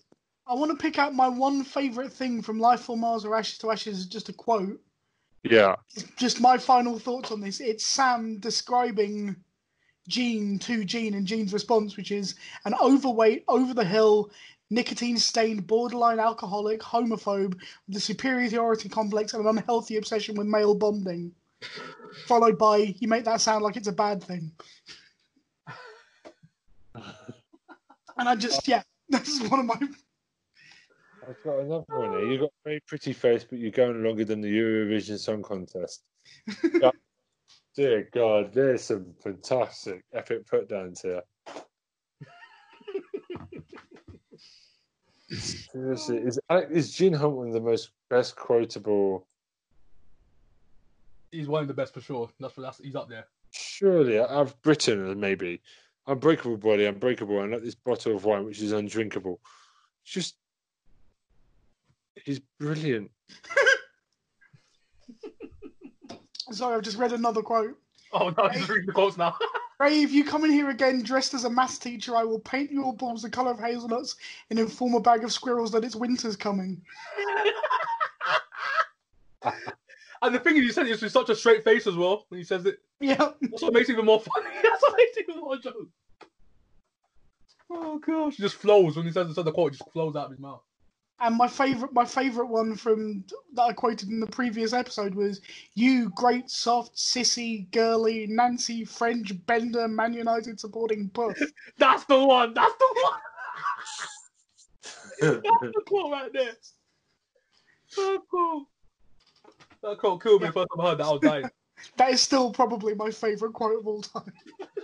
I 0.47 0.53
want 0.53 0.71
to 0.71 0.77
pick 0.77 0.99
out 0.99 1.13
my 1.13 1.27
one 1.27 1.63
favourite 1.63 2.13
thing 2.13 2.41
from 2.41 2.59
Life 2.59 2.89
on 2.89 2.99
Mars 2.99 3.25
or 3.25 3.35
Ashes 3.35 3.57
to 3.59 3.71
Ashes, 3.71 3.99
is 3.99 4.05
just 4.05 4.29
a 4.29 4.33
quote. 4.33 4.79
Yeah. 5.43 5.75
Just 6.17 6.41
my 6.41 6.57
final 6.57 6.99
thoughts 6.99 7.31
on 7.31 7.41
this. 7.41 7.59
It's 7.59 7.85
Sam 7.85 8.37
describing 8.39 9.35
Gene 10.07 10.59
to 10.59 10.85
Gene 10.85 11.15
and 11.15 11.25
Gene's 11.25 11.53
response, 11.53 11.97
which 11.97 12.11
is 12.11 12.35
an 12.65 12.75
overweight, 12.81 13.43
over 13.47 13.73
the 13.73 13.85
hill, 13.85 14.31
nicotine 14.69 15.17
stained, 15.17 15.65
borderline 15.67 16.19
alcoholic, 16.19 16.79
homophobe 16.81 17.59
with 17.87 17.97
a 17.97 17.99
superiority 17.99 18.89
complex 18.89 19.33
and 19.33 19.43
an 19.45 19.57
unhealthy 19.57 19.97
obsession 19.97 20.35
with 20.35 20.47
male 20.47 20.75
bonding. 20.75 21.31
Followed 22.27 22.57
by, 22.57 22.95
you 22.99 23.07
make 23.07 23.25
that 23.25 23.41
sound 23.41 23.63
like 23.63 23.77
it's 23.77 23.87
a 23.87 23.93
bad 23.93 24.23
thing. 24.23 24.51
And 28.17 28.29
I 28.29 28.35
just, 28.35 28.65
yeah, 28.65 28.81
that's 29.09 29.41
one 29.49 29.59
of 29.59 29.65
my. 29.65 29.75
I've 31.27 31.43
got 31.43 31.59
another 31.59 31.85
one 31.87 32.11
here. 32.11 32.31
You've 32.31 32.41
got 32.41 32.49
a 32.49 32.63
very 32.63 32.79
pretty 32.87 33.13
face, 33.13 33.43
but 33.43 33.59
you're 33.59 33.71
going 33.71 34.03
longer 34.03 34.25
than 34.25 34.41
the 34.41 34.47
Eurovision 34.47 35.17
Song 35.17 35.41
Contest. 35.43 36.03
Yeah. 36.81 36.91
Dear 37.75 38.07
God, 38.13 38.53
there's 38.53 38.83
some 38.83 39.13
fantastic 39.21 40.05
epic 40.13 40.47
put 40.47 40.69
downs 40.69 41.01
here. 41.01 41.21
Seriously, 45.29 46.17
is, 46.19 46.39
is 46.71 46.95
Gene 46.95 47.11
Hunt 47.11 47.33
one 47.33 47.47
of 47.47 47.53
the 47.53 47.59
most 47.59 47.91
best 48.09 48.37
quotable? 48.37 49.27
He's 51.31 51.49
one 51.49 51.63
of 51.63 51.67
the 51.67 51.73
best 51.73 51.93
for 51.93 51.99
sure. 51.99 52.29
That's 52.39 52.55
that's 52.55 52.77
he's 52.79 52.95
up 52.95 53.09
there. 53.09 53.25
Surely, 53.51 54.19
I've 54.19 54.59
Britain 54.61 55.19
maybe. 55.19 55.61
Unbreakable 56.07 56.57
body, 56.57 56.85
unbreakable, 56.85 57.41
and 57.41 57.51
like 57.51 57.63
this 57.63 57.75
bottle 57.75 58.15
of 58.15 58.23
wine 58.23 58.45
which 58.45 58.61
is 58.61 58.71
undrinkable. 58.71 59.41
Just, 60.05 60.35
he's 62.23 62.39
brilliant. 62.59 63.11
Sorry, 66.51 66.75
I've 66.75 66.83
just 66.83 66.97
read 66.97 67.11
another 67.11 67.41
quote. 67.41 67.75
Oh 68.13 68.31
no, 68.37 68.47
he's 68.49 68.69
reading 68.69 68.85
the 68.85 68.93
quotes 68.93 69.17
now. 69.17 69.35
Ray, 69.79 70.03
if 70.03 70.13
you 70.13 70.23
come 70.23 70.45
in 70.45 70.51
here 70.51 70.69
again 70.69 71.03
dressed 71.03 71.33
as 71.33 71.43
a 71.43 71.49
maths 71.49 71.77
teacher, 71.77 72.15
I 72.15 72.23
will 72.23 72.39
paint 72.39 72.71
your 72.71 72.93
balls 72.93 73.23
the 73.23 73.29
colour 73.29 73.51
of 73.51 73.59
hazelnuts 73.59 74.15
and 74.49 74.57
inform 74.57 74.93
a 74.93 75.01
bag 75.01 75.25
of 75.25 75.33
squirrels 75.33 75.71
that 75.71 75.83
it's 75.83 75.97
winter's 75.97 76.37
coming. 76.37 76.81
and 80.21 80.33
the 80.33 80.39
thing 80.39 80.55
is, 80.55 80.63
he 80.63 80.71
said 80.71 80.87
it 80.87 81.01
with 81.01 81.11
such 81.11 81.29
a 81.29 81.35
straight 81.35 81.65
face 81.65 81.87
as 81.87 81.95
well 81.95 82.25
when 82.29 82.37
he 82.37 82.45
says 82.45 82.65
it. 82.65 82.79
Yeah. 83.01 83.31
That's 83.41 83.61
what 83.61 83.73
makes 83.73 83.89
it 83.89 83.93
even 83.93 84.05
more 84.05 84.21
funny. 84.21 84.47
That's 84.63 84.81
what 84.81 84.95
makes 84.97 85.17
it 85.17 85.25
even 85.27 85.41
more 85.41 85.57
joke. 85.57 85.89
Oh 87.69 87.99
gosh, 87.99 88.39
it 88.39 88.43
just 88.43 88.55
flows 88.55 88.95
when 88.95 89.05
he 89.05 89.11
says, 89.11 89.35
says 89.35 89.43
the 89.43 89.51
quote. 89.51 89.73
It 89.73 89.79
just 89.79 89.91
flows 89.91 90.15
out 90.15 90.25
of 90.25 90.31
his 90.31 90.39
mouth. 90.39 90.61
And 91.21 91.37
my 91.37 91.47
favourite 91.47 91.93
my 91.93 92.03
favourite 92.03 92.49
one 92.49 92.75
from 92.75 93.23
that 93.53 93.61
I 93.61 93.73
quoted 93.73 94.09
in 94.09 94.19
the 94.19 94.27
previous 94.27 94.73
episode 94.73 95.15
was 95.15 95.41
you 95.73 96.09
great 96.09 96.49
soft 96.49 96.95
sissy 96.95 97.71
girly 97.71 98.27
Nancy 98.27 98.83
French 98.83 99.33
bender 99.45 99.87
Man 99.87 100.13
United 100.13 100.59
supporting 100.59 101.09
puss. 101.09 101.41
That's 101.77 102.03
the 102.05 102.19
one. 102.19 102.53
That's 102.53 102.73
the 102.77 102.95
one. 103.01 103.19
That's 105.41 105.41
the 105.41 105.81
quote 105.85 106.11
right 106.11 106.33
there. 106.33 106.53
So 107.87 108.21
cool. 108.29 108.67
That 109.83 109.97
quote 109.99 110.21
killed 110.21 110.41
me 110.41 110.51
first 110.51 110.67
time 110.75 110.85
I 110.85 110.89
heard 110.89 110.97
that. 110.97 111.05
I 111.05 111.11
was 111.11 111.21
dying. 111.21 111.45
That 111.97 112.11
is 112.11 112.21
still 112.21 112.51
probably 112.51 112.95
my 112.95 113.11
favourite 113.11 113.53
quote 113.53 113.77
of 113.77 113.85
all 113.85 114.01
time. 114.01 114.31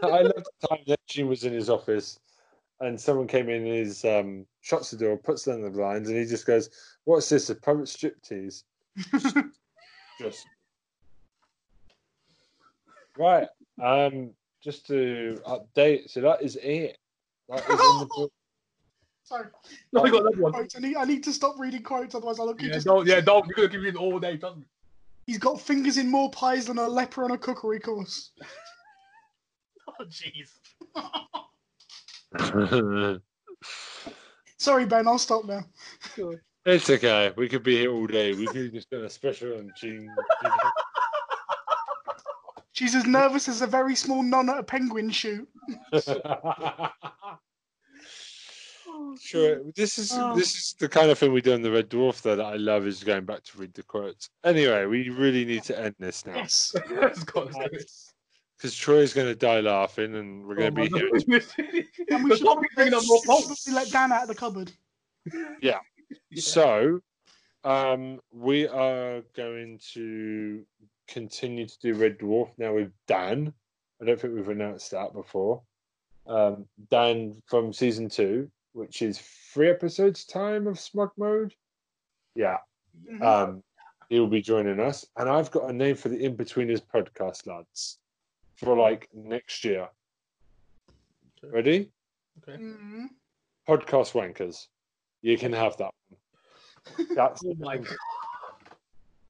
I 0.03 0.21
love 0.21 0.33
the 0.35 0.67
time 0.67 0.83
that 0.87 0.99
Gene 1.07 1.27
was 1.27 1.45
in 1.45 1.53
his 1.53 1.69
office 1.69 2.19
and 2.81 2.99
someone 2.99 3.27
came 3.27 3.47
in 3.49 3.65
and 3.65 3.67
his 3.67 4.03
um, 4.03 4.45
shuts 4.61 4.91
the 4.91 4.97
door, 4.97 5.15
puts 5.15 5.45
down 5.45 5.61
the 5.61 5.69
blinds, 5.69 6.09
and 6.09 6.17
he 6.17 6.25
just 6.25 6.45
goes, 6.45 6.69
What's 7.05 7.29
this? 7.29 7.49
A 7.49 7.55
private 7.55 7.85
striptease? 7.85 8.63
just 10.19 10.47
right. 13.17 13.47
Um, 13.81 14.31
just 14.61 14.85
to 14.87 15.39
update, 15.47 16.09
so 16.09 16.21
that 16.21 16.41
is 16.41 16.57
it. 16.57 16.97
That 17.49 17.59
is 17.59 17.69
in 17.69 17.99
the 17.99 18.09
book. 18.15 18.31
Sorry. 19.23 19.47
No, 19.93 20.01
we 20.01 20.11
got 20.11 20.21
another 20.21 20.41
one. 20.41 20.67
I 20.75 20.79
need 20.79 20.97
I 20.97 21.05
need 21.05 21.23
to 21.23 21.33
stop 21.33 21.57
reading 21.59 21.83
quotes, 21.83 22.15
otherwise 22.15 22.39
I'll 22.39 22.47
look 22.47 22.61
Yeah, 22.61 22.73
just 22.73 22.85
don't. 22.85 23.07
Yeah, 23.07 23.21
don't. 23.21 23.45
You're 23.47 23.55
gonna 23.55 23.69
give 23.69 23.81
me 23.81 23.89
an 23.89 23.97
all 23.97 24.19
day. 24.19 24.37
Trust 24.37 24.57
me. 24.57 24.63
He's 25.27 25.37
got 25.37 25.61
fingers 25.61 25.97
in 25.97 26.09
more 26.09 26.31
pies 26.31 26.65
than 26.65 26.79
a 26.79 26.87
leper 26.87 27.23
on 27.23 27.31
a 27.31 27.37
cookery 27.37 27.79
course. 27.79 28.31
Oh 29.99 30.05
jeez. 30.05 30.51
Sorry, 34.57 34.85
Ben, 34.85 35.07
I'll 35.07 35.17
stop 35.17 35.45
now. 35.45 35.63
it's 36.65 36.89
okay. 36.89 37.33
We 37.35 37.49
could 37.49 37.63
be 37.63 37.77
here 37.77 37.91
all 37.91 38.07
day. 38.07 38.33
We 38.33 38.47
could 38.47 38.73
just 38.73 38.89
do 38.89 39.03
a 39.03 39.09
special 39.09 39.57
on 39.57 39.71
Gene. 39.75 40.09
She's 42.73 42.95
as 42.95 43.05
nervous 43.05 43.47
as 43.47 43.61
a 43.61 43.67
very 43.67 43.95
small 43.95 44.23
nun 44.23 44.49
at 44.49 44.57
a 44.57 44.63
penguin 44.63 45.09
shoot. 45.11 45.47
Sure. 49.19 49.59
This 49.75 49.97
is 49.97 50.11
Oh. 50.13 50.35
this 50.35 50.55
is 50.55 50.75
the 50.79 50.87
kind 50.87 51.11
of 51.11 51.17
thing 51.17 51.33
we 51.33 51.41
do 51.41 51.53
on 51.53 51.61
the 51.61 51.71
Red 51.71 51.89
Dwarf 51.89 52.21
though 52.21 52.35
that 52.35 52.45
I 52.45 52.55
love 52.55 52.87
is 52.87 53.03
going 53.03 53.25
back 53.25 53.43
to 53.43 53.57
read 53.57 53.73
the 53.73 53.83
quotes. 53.83 54.29
Anyway, 54.43 54.85
we 54.85 55.09
really 55.09 55.43
need 55.43 55.63
to 55.63 55.77
end 55.77 55.95
this 55.99 56.25
now 56.25 56.35
Yes. 56.35 56.73
Because 58.61 58.75
Troy's 58.75 59.11
going 59.11 59.25
to 59.25 59.33
die 59.33 59.59
laughing, 59.59 60.13
and 60.15 60.45
we're 60.45 60.53
going 60.53 60.75
to 60.75 60.81
Oh, 60.81 60.85
be 60.85 60.99
here. 60.99 61.09
And 62.09 62.23
we 62.23 62.35
should 62.35 62.43
don't 62.45 62.61
be 62.61 62.67
bringing 62.75 62.93
up 62.93 63.01
more 63.07 63.19
probably 63.25 63.55
let 63.73 63.89
Dan 63.89 64.11
out 64.11 64.21
of 64.21 64.27
the 64.27 64.35
cupboard. 64.35 64.71
Yeah. 65.63 65.79
So, 66.35 66.99
um, 67.63 68.19
we 68.31 68.67
are 68.67 69.21
going 69.35 69.79
to 69.93 70.63
continue 71.07 71.65
to 71.65 71.79
do 71.81 71.93
Red 71.95 72.19
Dwarf 72.19 72.49
now 72.59 72.75
with 72.75 72.91
Dan. 73.07 73.51
I 73.99 74.05
don't 74.05 74.19
think 74.19 74.35
we've 74.35 74.49
announced 74.49 74.91
that 74.91 75.13
before. 75.13 75.63
Um, 76.27 76.65
Dan 76.91 77.41
from 77.47 77.73
season 77.73 78.09
two, 78.09 78.51
which 78.73 79.01
is 79.01 79.19
three 79.53 79.69
episodes 79.71 80.25
time 80.25 80.67
of 80.67 80.79
Smug 80.79 81.09
Mode. 81.17 81.53
Yeah, 82.35 82.57
Mhm. 83.09 83.21
um, 83.23 83.63
he 84.09 84.19
will 84.19 84.27
be 84.27 84.41
joining 84.41 84.79
us, 84.79 85.05
and 85.17 85.27
I've 85.29 85.49
got 85.51 85.69
a 85.69 85.73
name 85.73 85.95
for 85.95 86.09
the 86.09 86.17
Inbetweeners 86.17 86.81
podcast, 86.93 87.47
lads, 87.47 87.99
for 88.63 88.77
like 88.77 89.09
next 89.13 89.63
year. 89.65 89.89
Okay. 91.43 91.51
Ready? 91.53 91.91
Okay. 92.47 92.61
Mhm. 92.61 93.07
Podcast 93.67 94.13
wankers. 94.13 94.67
You 95.21 95.37
can 95.37 95.53
have 95.53 95.77
that 95.77 95.91
one. 96.09 97.07
That's 97.15 97.43
Oh 97.45 97.53
my 97.59 97.77
god. 97.77 97.95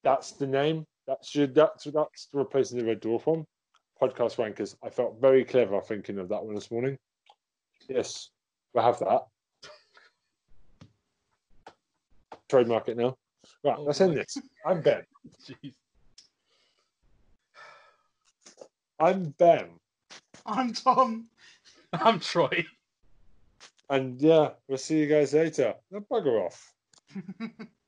that's 0.02 0.32
the 0.32 0.46
name. 0.46 0.86
That's 1.06 1.34
your 1.34 1.46
that's 1.48 1.84
that's 1.84 2.28
replacing 2.32 2.78
the 2.78 2.84
Red 2.84 3.00
Dwarf 3.02 3.26
one. 3.26 3.46
Podcast 4.00 4.36
wankers. 4.36 4.74
I 4.82 4.88
felt 4.90 5.20
very 5.20 5.44
clever 5.44 5.80
thinking 5.80 6.18
of 6.18 6.28
that 6.30 6.44
one 6.44 6.54
this 6.54 6.70
morning. 6.70 6.96
Yes, 7.88 8.30
we'll 8.72 8.84
have 8.84 8.98
that. 9.00 9.26
Trademark 12.48 12.88
it 12.88 12.96
now. 12.96 13.16
Right, 13.64 13.76
Oh 13.78 13.82
let's 13.82 14.00
end 14.00 14.14
my- 14.14 14.22
this. 14.22 14.38
I'm 14.66 14.80
Ben. 14.82 15.02
Jeez. 15.46 15.74
I'm 19.02 19.34
Ben. 19.36 19.66
I'm 20.46 20.72
Tom. 20.72 21.26
I'm 21.92 22.20
Troy. 22.20 22.64
And 23.90 24.20
yeah, 24.22 24.50
we'll 24.68 24.78
see 24.78 25.00
you 25.00 25.08
guys 25.08 25.34
later. 25.34 25.74
Now 25.90 26.04
bugger 26.08 26.46
off. 26.46 26.72